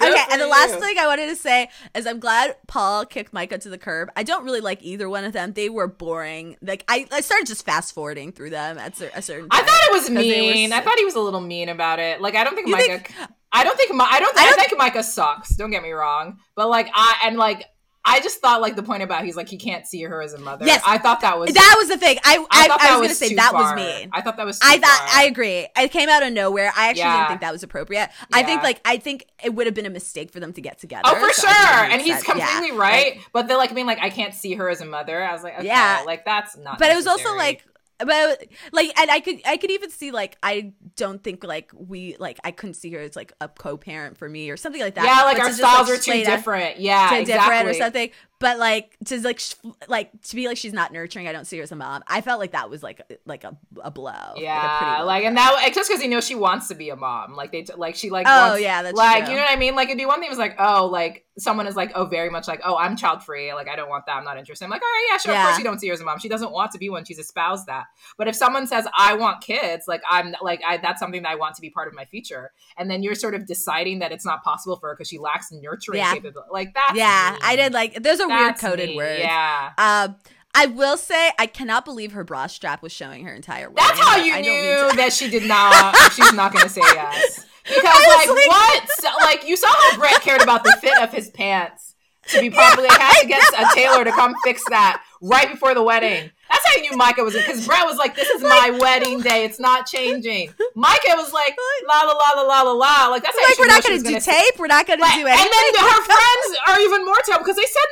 Good 0.00 0.12
okay, 0.12 0.24
and 0.32 0.40
the 0.40 0.46
last 0.46 0.74
you. 0.74 0.80
thing 0.80 0.98
I 0.98 1.06
wanted 1.06 1.28
to 1.28 1.36
say 1.36 1.68
is 1.94 2.06
I'm 2.06 2.20
glad 2.20 2.56
Paul 2.66 3.04
kicked 3.06 3.32
Micah 3.32 3.58
to 3.58 3.68
the 3.68 3.78
curb. 3.78 4.10
I 4.16 4.22
don't 4.22 4.44
really 4.44 4.60
like 4.60 4.82
either 4.82 5.08
one 5.08 5.24
of 5.24 5.32
them. 5.32 5.52
They 5.52 5.68
were 5.68 5.86
boring. 5.88 6.56
Like 6.62 6.84
I, 6.88 7.06
I 7.10 7.20
started 7.20 7.46
just 7.46 7.64
fast 7.64 7.94
forwarding 7.94 8.32
through 8.32 8.50
them 8.50 8.78
at 8.78 9.00
a 9.00 9.22
certain. 9.22 9.48
I 9.50 9.62
thought 9.62 9.80
it 9.88 9.92
was 9.92 10.10
mean. 10.10 10.72
I 10.72 10.80
thought 10.80 10.98
he 10.98 11.04
was 11.04 11.14
a 11.14 11.20
little 11.20 11.40
mean 11.40 11.68
about 11.68 11.98
it. 12.00 12.20
Like 12.20 12.34
I 12.34 12.44
don't 12.44 12.54
think 12.54 12.68
You 12.68 12.72
Micah. 12.72 12.86
think- 12.86 13.12
I 13.50 13.64
don't 13.64 13.76
think. 13.78 13.90
Mi- 13.92 14.04
I 14.06 14.20
don't. 14.20 14.36
I 14.38 14.42
I, 14.42 14.46
don't- 14.50 14.58
think 14.68 14.78
Micah 14.78 15.02
sucks. 15.02 15.56
Don't 15.56 15.70
get 15.70 15.82
me 15.82 15.92
wrong. 15.92 16.38
But 16.54 16.68
like 16.68 16.90
I 16.94 17.20
and 17.24 17.38
like 17.38 17.64
I 18.08 18.20
just 18.20 18.40
thought 18.40 18.60
like 18.60 18.74
the 18.76 18.82
point 18.82 19.02
about 19.02 19.24
he's 19.24 19.36
like 19.36 19.48
he 19.48 19.56
can't 19.56 19.86
see 19.86 20.02
her 20.02 20.22
as 20.22 20.32
a 20.32 20.38
mother. 20.38 20.64
Yes. 20.66 20.82
I 20.86 20.98
thought 20.98 21.20
that 21.20 21.38
was. 21.38 21.52
that 21.52 21.74
was 21.78 21.88
the 21.88 21.96
thing. 21.98 22.18
I, 22.24 22.44
I, 22.50 22.68
thought 22.68 22.80
I, 22.80 22.86
that 22.88 22.98
was 22.98 23.08
gonna 23.08 23.14
say 23.14 23.34
that 23.34 23.52
was 23.52 23.74
mean. 23.74 24.10
I 24.12 24.20
thought 24.22 24.36
that 24.36 24.46
was. 24.46 24.58
I 24.62 24.78
thought 24.78 25.08
far. 25.08 25.20
I 25.20 25.24
agree. 25.24 25.66
It 25.76 25.90
came 25.90 26.08
out 26.08 26.22
of 26.22 26.32
nowhere. 26.32 26.72
I 26.76 26.88
actually 26.88 27.00
Yeah. 27.02 27.16
didn't 27.18 27.28
think 27.28 27.40
that 27.42 27.52
was 27.52 27.62
appropriate. 27.62 28.10
I 28.32 28.42
think 28.42 28.62
like 28.62 28.80
I 28.84 28.96
think 28.96 29.26
it 29.44 29.54
would 29.54 29.66
have 29.66 29.74
been 29.74 29.86
a 29.86 29.90
mistake 29.90 30.30
for 30.30 30.40
them 30.40 30.52
to 30.54 30.60
get 30.60 30.78
together. 30.78 31.02
Oh, 31.06 31.14
for 31.14 31.32
so 31.32 31.46
I 31.48 31.52
sure, 31.52 31.92
and 31.92 32.02
he's 32.02 32.14
sense. 32.24 32.38
Yeah. 32.38 32.46
completely 32.46 32.76
right. 32.78 33.20
but 33.32 33.46
they're 33.48 33.56
like 33.56 33.74
being 33.74 33.86
like, 33.86 34.00
I 34.00 34.10
can't 34.10 34.34
see 34.34 34.54
her 34.54 34.68
as 34.68 34.80
a 34.80 34.86
mother. 34.86 35.22
I 35.22 35.32
was 35.32 35.42
like, 35.42 35.54
okay, 35.58 35.66
Yeah. 35.66 36.02
like 36.06 36.24
that's 36.24 36.56
not. 36.56 36.78
but 36.78 36.90
it 36.90 36.96
was 36.96 37.06
also 37.06 37.34
like 37.36 37.64
but 37.98 38.44
like 38.72 38.98
and 38.98 39.10
i 39.10 39.20
could 39.20 39.40
i 39.46 39.56
could 39.56 39.70
even 39.70 39.90
see 39.90 40.10
like 40.10 40.36
i 40.42 40.72
don't 40.96 41.22
think 41.24 41.42
like 41.44 41.70
we 41.74 42.16
like 42.18 42.38
i 42.44 42.50
couldn't 42.50 42.74
see 42.74 42.92
her 42.92 43.00
as 43.00 43.16
like 43.16 43.32
a 43.40 43.48
co-parent 43.48 44.16
for 44.16 44.28
me 44.28 44.50
or 44.50 44.56
something 44.56 44.80
like 44.80 44.94
that 44.94 45.04
yeah, 45.04 45.22
like 45.24 45.36
But 45.36 45.42
our 45.42 45.48
just, 45.48 45.62
like, 45.62 45.72
styles 45.72 45.90
are 45.90 46.00
too 46.00 46.24
different. 46.24 46.80
Yeah, 46.80 47.10
too 47.10 47.16
exactly. 47.16 47.56
different 47.56 47.68
or 47.68 47.74
something 47.74 48.10
but 48.40 48.58
like 48.58 48.96
to 49.04 49.20
like 49.20 49.38
sh- 49.38 49.54
like 49.88 50.10
to 50.22 50.36
be 50.36 50.46
like 50.46 50.56
she's 50.56 50.72
not 50.72 50.92
nurturing 50.92 51.26
i 51.28 51.32
don't 51.32 51.46
see 51.46 51.56
her 51.56 51.62
as 51.62 51.72
a 51.72 51.76
mom 51.76 52.02
i 52.06 52.20
felt 52.20 52.38
like 52.38 52.52
that 52.52 52.70
was 52.70 52.82
like 52.82 53.00
like 53.26 53.44
a, 53.44 53.56
a 53.82 53.90
blow 53.90 54.12
like, 54.34 54.42
Yeah, 54.42 54.98
low 55.00 55.06
like, 55.06 55.24
and 55.24 55.36
that 55.36 55.70
just 55.74 55.88
because 55.90 56.02
you 56.02 56.08
know 56.08 56.20
she 56.20 56.34
wants 56.34 56.68
to 56.68 56.74
be 56.74 56.90
a 56.90 56.96
mom, 56.96 57.34
like 57.34 57.52
they 57.52 57.62
t- 57.62 57.72
like 57.76 57.96
she 57.96 58.10
like 58.10 58.26
Oh, 58.28 58.48
wants, 58.50 58.62
yeah, 58.62 58.82
that's 58.82 58.96
like 58.96 59.24
true. 59.24 59.32
you 59.34 59.38
know 59.40 59.44
what 59.44 59.52
I 59.52 59.56
mean. 59.56 59.74
Like 59.74 59.88
it'd 59.88 59.98
be 59.98 60.06
one 60.06 60.20
thing 60.20 60.30
was 60.30 60.38
like 60.38 60.56
oh 60.58 60.86
like 60.86 61.24
someone 61.38 61.66
is 61.66 61.76
like 61.76 61.92
oh 61.94 62.04
very 62.04 62.30
much 62.30 62.48
like 62.48 62.60
oh 62.64 62.76
I'm 62.76 62.96
child 62.96 63.22
free 63.22 63.52
like 63.54 63.68
I 63.68 63.76
don't 63.76 63.88
want 63.88 64.06
that 64.06 64.16
I'm 64.16 64.24
not 64.24 64.38
interested. 64.38 64.64
I'm 64.64 64.70
like 64.70 64.82
all 64.82 64.88
right 64.88 65.06
yeah 65.10 65.18
sure 65.18 65.34
of 65.34 65.42
course 65.46 65.58
you 65.58 65.64
don't 65.64 65.78
see 65.80 65.88
her 65.88 65.94
as 65.94 66.00
a 66.00 66.04
mom. 66.04 66.18
She 66.18 66.28
doesn't 66.28 66.50
want 66.52 66.72
to 66.72 66.78
be 66.78 66.90
one. 66.90 67.04
She's 67.04 67.18
espoused 67.18 67.66
that. 67.66 67.84
But 68.16 68.28
if 68.28 68.34
someone 68.36 68.66
says 68.66 68.86
I 68.96 69.14
want 69.14 69.40
kids, 69.42 69.84
like 69.88 70.02
I'm 70.08 70.34
like 70.42 70.60
I 70.66 70.76
that's 70.78 71.00
something 71.00 71.22
that 71.22 71.30
I 71.30 71.34
want 71.36 71.54
to 71.56 71.60
be 71.60 71.70
part 71.70 71.88
of 71.88 71.94
my 71.94 72.04
future, 72.04 72.52
and 72.76 72.90
then 72.90 73.02
you're 73.02 73.14
sort 73.14 73.34
of 73.34 73.46
deciding 73.46 74.00
that 74.00 74.12
it's 74.12 74.24
not 74.24 74.42
possible 74.44 74.76
for 74.76 74.88
her 74.88 74.94
because 74.94 75.08
she 75.08 75.18
lacks 75.18 75.50
nurturing 75.52 75.98
Yeah. 75.98 76.14
capability. 76.14 76.50
Like 76.52 76.74
that. 76.74 76.92
yeah 76.94 77.36
i 77.42 77.56
did 77.56 77.72
like 77.72 78.02
there's 78.02 78.20
a 78.20 78.27
weird 78.28 78.58
coded 78.58 78.96
word 78.96 79.18
Yeah. 79.20 79.72
um 79.78 80.16
I 80.54 80.66
will 80.66 80.96
say 80.96 81.30
I 81.38 81.46
cannot 81.46 81.84
believe 81.84 82.12
her 82.12 82.24
bra 82.24 82.46
strap 82.46 82.82
was 82.82 82.90
showing 82.90 83.24
her 83.26 83.32
entire. 83.34 83.70
That's 83.74 84.00
how 84.00 84.16
you 84.16 84.34
I 84.34 84.40
knew 84.40 84.90
to- 84.90 84.96
that 84.96 85.12
she 85.12 85.28
did 85.30 85.46
not. 85.48 85.94
she's 86.12 86.32
not 86.32 86.52
going 86.52 86.64
to 86.64 86.70
say 86.70 86.80
yes 86.94 87.44
because, 87.64 87.84
like, 87.84 88.28
like- 88.28 88.48
what? 88.48 88.88
So, 88.98 89.08
like, 89.20 89.46
you 89.46 89.56
saw 89.56 89.68
how 89.68 89.98
Brett 89.98 90.20
cared 90.22 90.42
about 90.42 90.64
the 90.64 90.76
fit 90.80 90.98
of 91.02 91.12
his 91.12 91.28
pants 91.30 91.94
to 92.28 92.40
be 92.40 92.50
properly. 92.50 92.88
I 92.90 92.94
had 92.98 93.20
to 93.22 93.28
get 93.28 93.42
a 93.54 93.74
tailor 93.74 94.04
to 94.04 94.10
come 94.10 94.34
fix 94.42 94.62
that 94.70 95.02
right 95.20 95.50
before 95.50 95.74
the 95.74 95.82
wedding. 95.82 96.30
That's 96.50 96.64
how 96.66 96.76
you 96.76 96.90
knew 96.90 96.96
Micah 96.96 97.22
was 97.24 97.34
because 97.34 97.66
Brett 97.66 97.84
was 97.84 97.98
like, 97.98 98.16
"This 98.16 98.28
is 98.30 98.40
my 98.42 98.70
wedding 98.80 99.20
day. 99.20 99.44
It's 99.44 99.60
not 99.60 99.86
changing." 99.86 100.48
Micah 100.74 101.14
was 101.16 101.30
like, 101.32 101.54
"La 101.86 102.02
la 102.02 102.12
la 102.14 102.40
la 102.40 102.42
la 102.42 102.62
la 102.62 102.72
la." 102.72 103.06
Like 103.08 103.22
that's 103.22 103.38
how 103.38 103.46
like 103.48 103.58
we're 103.58 103.66
not 103.66 103.84
going 103.84 104.02
to 104.02 104.08
do 104.08 104.18
tape. 104.18 104.58
We're 104.58 104.66
not 104.66 104.86
going 104.86 104.98
to 104.98 105.04
do 105.04 105.12
do 105.12 105.26
and 105.28 105.28
anything. 105.28 105.72
then 105.76 105.84
her 105.84 106.02
friends 106.08 106.58
are 106.68 106.80
even 106.80 107.04
more 107.04 107.20
terrible 107.26 107.44
because 107.44 107.56
they 107.56 107.68
said 107.68 107.88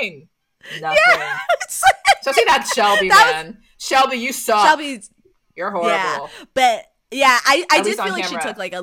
nothing. 0.00 0.28
Nothing. 0.80 0.98
Like- 1.18 1.40
Especially 2.20 2.44
that 2.46 2.70
Shelby 2.74 3.08
That 3.08 3.24
was- 3.26 3.44
man. 3.54 3.58
Shelby, 3.78 4.16
you 4.16 4.32
suck. 4.32 4.66
Shelby, 4.66 5.02
You're 5.56 5.70
horrible. 5.70 5.90
yeah, 5.90 6.26
but 6.54 6.86
yeah, 7.10 7.38
I 7.44 7.64
I 7.70 7.78
At 7.78 7.84
did 7.84 7.96
feel 7.96 8.08
like 8.08 8.24
she 8.24 8.36
took 8.38 8.56
like 8.56 8.72
a 8.72 8.82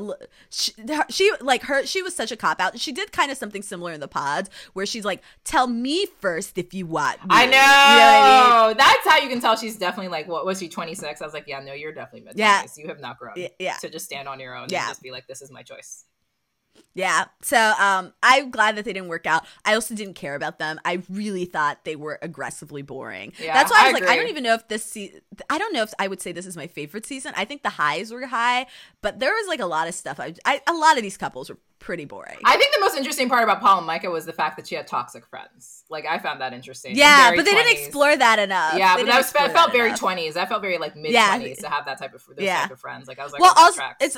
she, 0.51 0.71
she 1.09 1.31
like 1.41 1.63
her 1.63 1.85
she 1.85 2.01
was 2.03 2.15
such 2.15 2.31
a 2.31 2.37
cop 2.37 2.61
out. 2.61 2.79
She 2.79 2.91
did 2.93 3.11
kind 3.11 3.29
of 3.31 3.37
something 3.37 3.61
similar 3.63 3.91
in 3.91 3.99
the 3.99 4.07
pods 4.07 4.49
where 4.73 4.85
she's 4.85 5.03
like, 5.03 5.21
"Tell 5.43 5.67
me 5.67 6.05
first 6.21 6.57
if 6.57 6.73
you 6.73 6.85
want." 6.85 7.19
Me. 7.21 7.27
I 7.31 7.45
know. 7.45 7.51
You 7.51 7.57
know 7.57 8.63
I 8.63 8.67
mean? 8.69 8.77
That's 8.77 9.07
how 9.07 9.17
you 9.17 9.27
can 9.27 9.41
tell 9.41 9.57
she's 9.57 9.75
definitely 9.75 10.09
like, 10.11 10.27
what 10.29 10.45
was 10.45 10.59
she, 10.59 10.69
26? 10.69 11.21
I 11.21 11.25
was 11.25 11.33
like, 11.33 11.45
yeah, 11.47 11.59
no, 11.61 11.73
you're 11.73 11.91
definitely 11.93 12.27
mid 12.27 12.37
Yeah. 12.37 12.63
You 12.77 12.87
have 12.87 13.01
not 13.01 13.17
grown 13.17 13.33
yeah. 13.59 13.73
to 13.81 13.89
just 13.89 14.05
stand 14.05 14.29
on 14.29 14.39
your 14.39 14.55
own 14.55 14.67
Yeah. 14.69 14.83
and 14.83 14.89
just 14.91 15.01
be 15.01 15.11
like, 15.11 15.27
this 15.27 15.41
is 15.41 15.51
my 15.51 15.63
choice. 15.63 16.05
Yeah. 16.93 17.25
So 17.41 17.57
um, 17.79 18.13
I'm 18.21 18.51
glad 18.51 18.75
that 18.75 18.85
they 18.85 18.93
didn't 18.93 19.07
work 19.09 19.25
out. 19.25 19.45
I 19.65 19.73
also 19.75 19.95
didn't 19.95 20.15
care 20.15 20.35
about 20.35 20.59
them. 20.59 20.79
I 20.85 21.01
really 21.09 21.45
thought 21.45 21.83
they 21.85 21.95
were 21.95 22.19
aggressively 22.21 22.81
boring. 22.81 23.33
Yeah, 23.39 23.53
That's 23.53 23.71
why 23.71 23.79
I 23.79 23.89
I 23.89 23.91
was 23.91 24.01
like, 24.01 24.09
I 24.09 24.15
don't 24.15 24.27
even 24.29 24.43
know 24.43 24.53
if 24.53 24.67
this 24.67 24.83
se- 24.85 25.21
I 25.49 25.57
don't 25.57 25.73
know 25.73 25.83
if 25.83 25.93
I 25.99 26.07
would 26.07 26.21
say 26.21 26.31
this 26.31 26.45
is 26.45 26.57
my 26.57 26.67
favorite 26.67 27.05
season. 27.05 27.33
I 27.35 27.45
think 27.45 27.63
the 27.63 27.69
highs 27.69 28.11
were 28.11 28.25
high, 28.25 28.67
but 29.01 29.19
there 29.19 29.31
was 29.31 29.47
like 29.47 29.59
a 29.59 29.65
lot 29.65 29.87
of 29.87 29.93
stuff. 29.95 30.19
I, 30.19 30.33
I 30.45 30.61
a 30.67 30.73
lot 30.73 30.97
of 30.97 31.03
these 31.03 31.17
couples 31.17 31.49
were 31.49 31.57
pretty 31.79 32.05
boring. 32.05 32.37
I 32.45 32.57
think 32.57 32.73
the 32.75 32.79
most 32.79 32.95
interesting 32.95 33.27
part 33.27 33.43
about 33.43 33.59
Paul 33.59 33.79
and 33.79 33.87
Micah 33.87 34.11
was 34.11 34.25
the 34.25 34.33
fact 34.33 34.55
that 34.57 34.67
she 34.67 34.75
had 34.75 34.85
toxic 34.85 35.25
friends. 35.25 35.83
Like 35.89 36.05
I 36.05 36.19
found 36.19 36.39
that 36.41 36.53
interesting. 36.53 36.95
yeah, 36.95 37.31
but 37.35 37.43
they 37.45 37.51
didn't 37.51 37.71
explore 37.71 38.15
that 38.15 38.37
enough. 38.39 38.75
Yeah, 38.77 38.95
They 38.97 39.03
but 39.03 39.07
that 39.09 39.17
was, 39.17 39.33
I 39.33 39.49
felt 39.49 39.69
that 39.69 39.71
very 39.71 39.87
enough. 39.87 39.99
twenties. 39.99 40.37
I 40.37 40.45
felt 40.45 40.61
very 40.61 40.77
like 40.77 40.95
mid 40.95 41.11
Yeah. 41.11 41.29
twenties 41.29 41.57
to 41.59 41.69
have 41.69 41.85
that 41.85 41.97
type 41.99 42.13
of 42.13 42.23
those 42.27 42.35
Yeah. 42.45 42.61
type 42.63 42.71
of 42.71 42.79
friends. 42.79 43.07
Like 43.07 43.17
I 43.19 43.23
was 43.23 43.33
like, 43.33 43.41
well, 43.41 43.51
okay, 43.53 43.61
also 43.61 43.81
it's. 43.99 44.17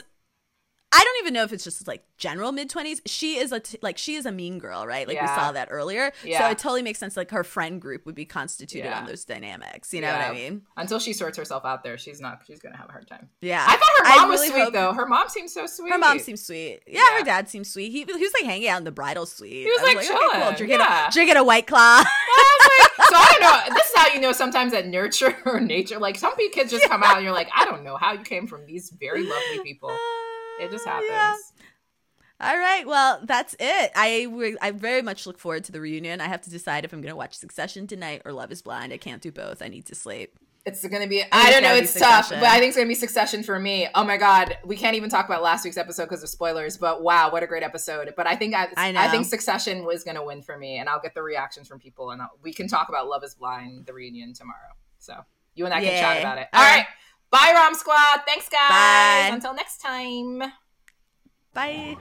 I 0.95 1.03
don't 1.03 1.23
even 1.25 1.33
know 1.33 1.43
if 1.43 1.51
it's 1.51 1.63
just 1.63 1.87
like 1.87 2.03
general 2.17 2.51
mid 2.51 2.69
twenties. 2.69 3.01
She 3.05 3.37
is 3.37 3.51
a 3.51 3.59
t- 3.59 3.79
like 3.81 3.97
she 3.97 4.15
is 4.15 4.25
a 4.25 4.31
mean 4.31 4.59
girl, 4.59 4.85
right? 4.85 5.07
Like 5.07 5.19
we 5.19 5.27
saw 5.27 5.51
that 5.51 5.69
earlier. 5.71 6.11
Yeah. 6.23 6.39
So 6.39 6.51
it 6.51 6.57
totally 6.59 6.81
makes 6.83 6.99
sense. 6.99 7.17
Like 7.17 7.31
her 7.31 7.43
friend 7.43 7.81
group 7.81 8.05
would 8.05 8.15
be 8.15 8.25
constituted 8.25 8.85
Yeah. 8.89 8.99
on 8.99 9.05
those 9.07 9.25
dynamics. 9.25 9.93
You 9.93 10.01
know 10.01 10.11
what 10.11 10.21
I 10.21 10.31
mean? 10.33 10.61
until 10.77 10.99
she 10.99 11.13
sorts 11.13 11.37
herself 11.37 11.65
out 11.65 11.83
there, 11.83 11.97
she's 11.97 12.21
not. 12.21 12.41
She's 12.45 12.59
gonna 12.59 12.77
have 12.77 12.89
a 12.89 12.91
hard 12.91 13.07
time. 13.07 13.29
Yeah. 13.41 13.65
I 13.67 13.71
thought 13.75 13.81
her 13.81 14.05
I 14.05 14.15
mom 14.21 14.29
was 14.29 14.39
really 14.41 14.51
sweet 14.53 14.63
hope- 14.65 14.73
though. 14.73 14.93
Her 14.93 15.07
mom 15.07 15.29
seems 15.29 15.53
so 15.53 15.65
sweet. 15.65 15.91
Her 15.91 15.97
mom 15.97 16.19
seems 16.19 16.45
sweet. 16.45 16.81
Yeah, 16.87 16.99
Yeah. 17.11 17.17
her 17.19 17.23
dad 17.25 17.49
seems 17.49 17.69
sweet. 17.69 17.91
He, 17.91 17.99
he 18.03 18.05
was 18.05 18.33
like 18.33 18.45
hanging 18.45 18.67
out 18.69 18.77
in 18.77 18.83
the 18.83 18.91
bridal 18.91 19.25
suite. 19.25 19.51
He 19.51 19.65
was, 19.65 19.79
I 19.81 19.85
like, 19.85 19.97
okay, 19.97 20.07
cool. 20.43 20.51
Drinking, 20.57 20.79
Yeah. 20.79 21.07
a, 21.07 21.11
drinking 21.11 21.37
a 21.37 21.43
white 21.43 21.67
claw. 21.67 22.03
I 22.05 22.87
like, 22.97 23.07
so 23.09 23.15
I 23.15 23.37
don't 23.39 23.41
know. 23.69 23.75
This 23.75 23.87
is 23.89 23.95
how 23.95 24.13
you 24.13 24.19
know 24.21 24.31
sometimes 24.31 24.71
that 24.73 24.87
nurture 24.87 25.35
or 25.45 25.59
nature. 25.59 25.97
Like 25.99 26.17
some 26.17 26.33
kids 26.51 26.71
just 26.71 26.87
come 26.87 27.03
out 27.03 27.15
and 27.17 27.23
you're 27.25 27.33
like, 27.33 27.49
I 27.55 27.65
don't 27.65 27.83
know 27.83 27.97
how 27.97 28.13
you 28.13 28.21
came 28.23 28.47
from 28.47 28.65
these 28.65 28.89
very 28.91 29.23
lovely 29.23 29.59
people. 29.63 29.91
Uh, 30.03 30.22
It 30.59 30.71
just 30.71 30.85
happens. 30.85 31.09
Yeah. 31.09 31.35
All 32.39 32.57
right. 32.57 32.85
Well, 32.85 33.21
that's 33.23 33.55
it. 33.59 33.91
I 33.95 34.55
I 34.61 34.71
very 34.71 35.01
much 35.01 35.25
look 35.25 35.39
forward 35.39 35.63
to 35.65 35.71
the 35.71 35.79
reunion. 35.79 36.19
I 36.19 36.27
have 36.27 36.41
to 36.41 36.49
decide 36.49 36.83
if 36.83 36.91
I'm 36.91 37.01
going 37.01 37.11
to 37.11 37.15
watch 37.15 37.35
Succession 37.35 37.87
tonight 37.87 38.21
or 38.25 38.33
Love 38.33 38.51
Is 38.51 38.61
Blind. 38.61 38.91
I 38.91 38.97
can't 38.97 39.21
do 39.21 39.31
both. 39.31 39.61
I 39.61 39.69
need 39.69 39.85
to 39.85 39.95
sleep. 39.95 40.37
It's 40.65 40.85
gonna 40.87 41.07
be. 41.07 41.17
it's 41.17 41.29
I 41.31 41.51
don't 41.51 41.61
know. 41.61 41.75
It's 41.75 41.93
tough, 41.93 42.29
but 42.29 42.43
I 42.43 42.57
think 42.57 42.69
it's 42.69 42.77
gonna 42.77 42.87
be 42.87 42.95
Succession 42.95 43.43
for 43.43 43.59
me. 43.59 43.87
Oh 43.95 44.05
my 44.05 44.15
god, 44.15 44.57
we 44.63 44.77
can't 44.77 44.95
even 44.95 45.09
talk 45.09 45.25
about 45.25 45.43
last 45.43 45.65
week's 45.65 45.75
episode 45.75 46.05
because 46.05 46.23
of 46.23 46.29
spoilers. 46.29 46.77
But 46.77 47.03
wow, 47.03 47.31
what 47.31 47.43
a 47.43 47.47
great 47.47 47.63
episode! 47.63 48.13
But 48.15 48.27
I 48.27 48.37
think 48.37 48.55
I, 48.55 48.69
I 48.77 48.93
I, 48.95 49.09
think 49.09 49.25
Succession 49.25 49.83
was 49.83 50.05
gonna 50.05 50.23
win 50.23 50.41
for 50.41 50.57
me, 50.57 50.77
and 50.77 50.87
I'll 50.87 51.01
get 51.01 51.15
the 51.15 51.21
reactions 51.21 51.67
from 51.67 51.79
people, 51.79 52.11
and 52.11 52.21
I'll, 52.21 52.31
we 52.41 52.53
can 52.53 52.69
talk 52.69 52.87
about 52.87 53.09
Love 53.09 53.25
Is 53.25 53.35
Blind, 53.35 53.85
the 53.85 53.93
reunion 53.93 54.33
tomorrow. 54.33 54.71
So 54.99 55.15
you 55.53 55.65
and 55.65 55.73
I 55.73 55.81
can 55.81 55.99
chat 55.99 56.21
about 56.21 56.37
it. 56.37 56.47
All 56.53 56.61
All 56.61 56.65
right. 56.65 56.77
right, 56.77 56.87
Bye, 57.33 57.51
Rom 57.55 57.73
Squad. 57.73 58.21
Thanks, 58.27 58.47
guys. 58.47 58.69
Bye. 58.69 59.29
Until 59.33 59.55
next 59.55 59.81
time. 59.81 60.43
Bye. 61.51 61.97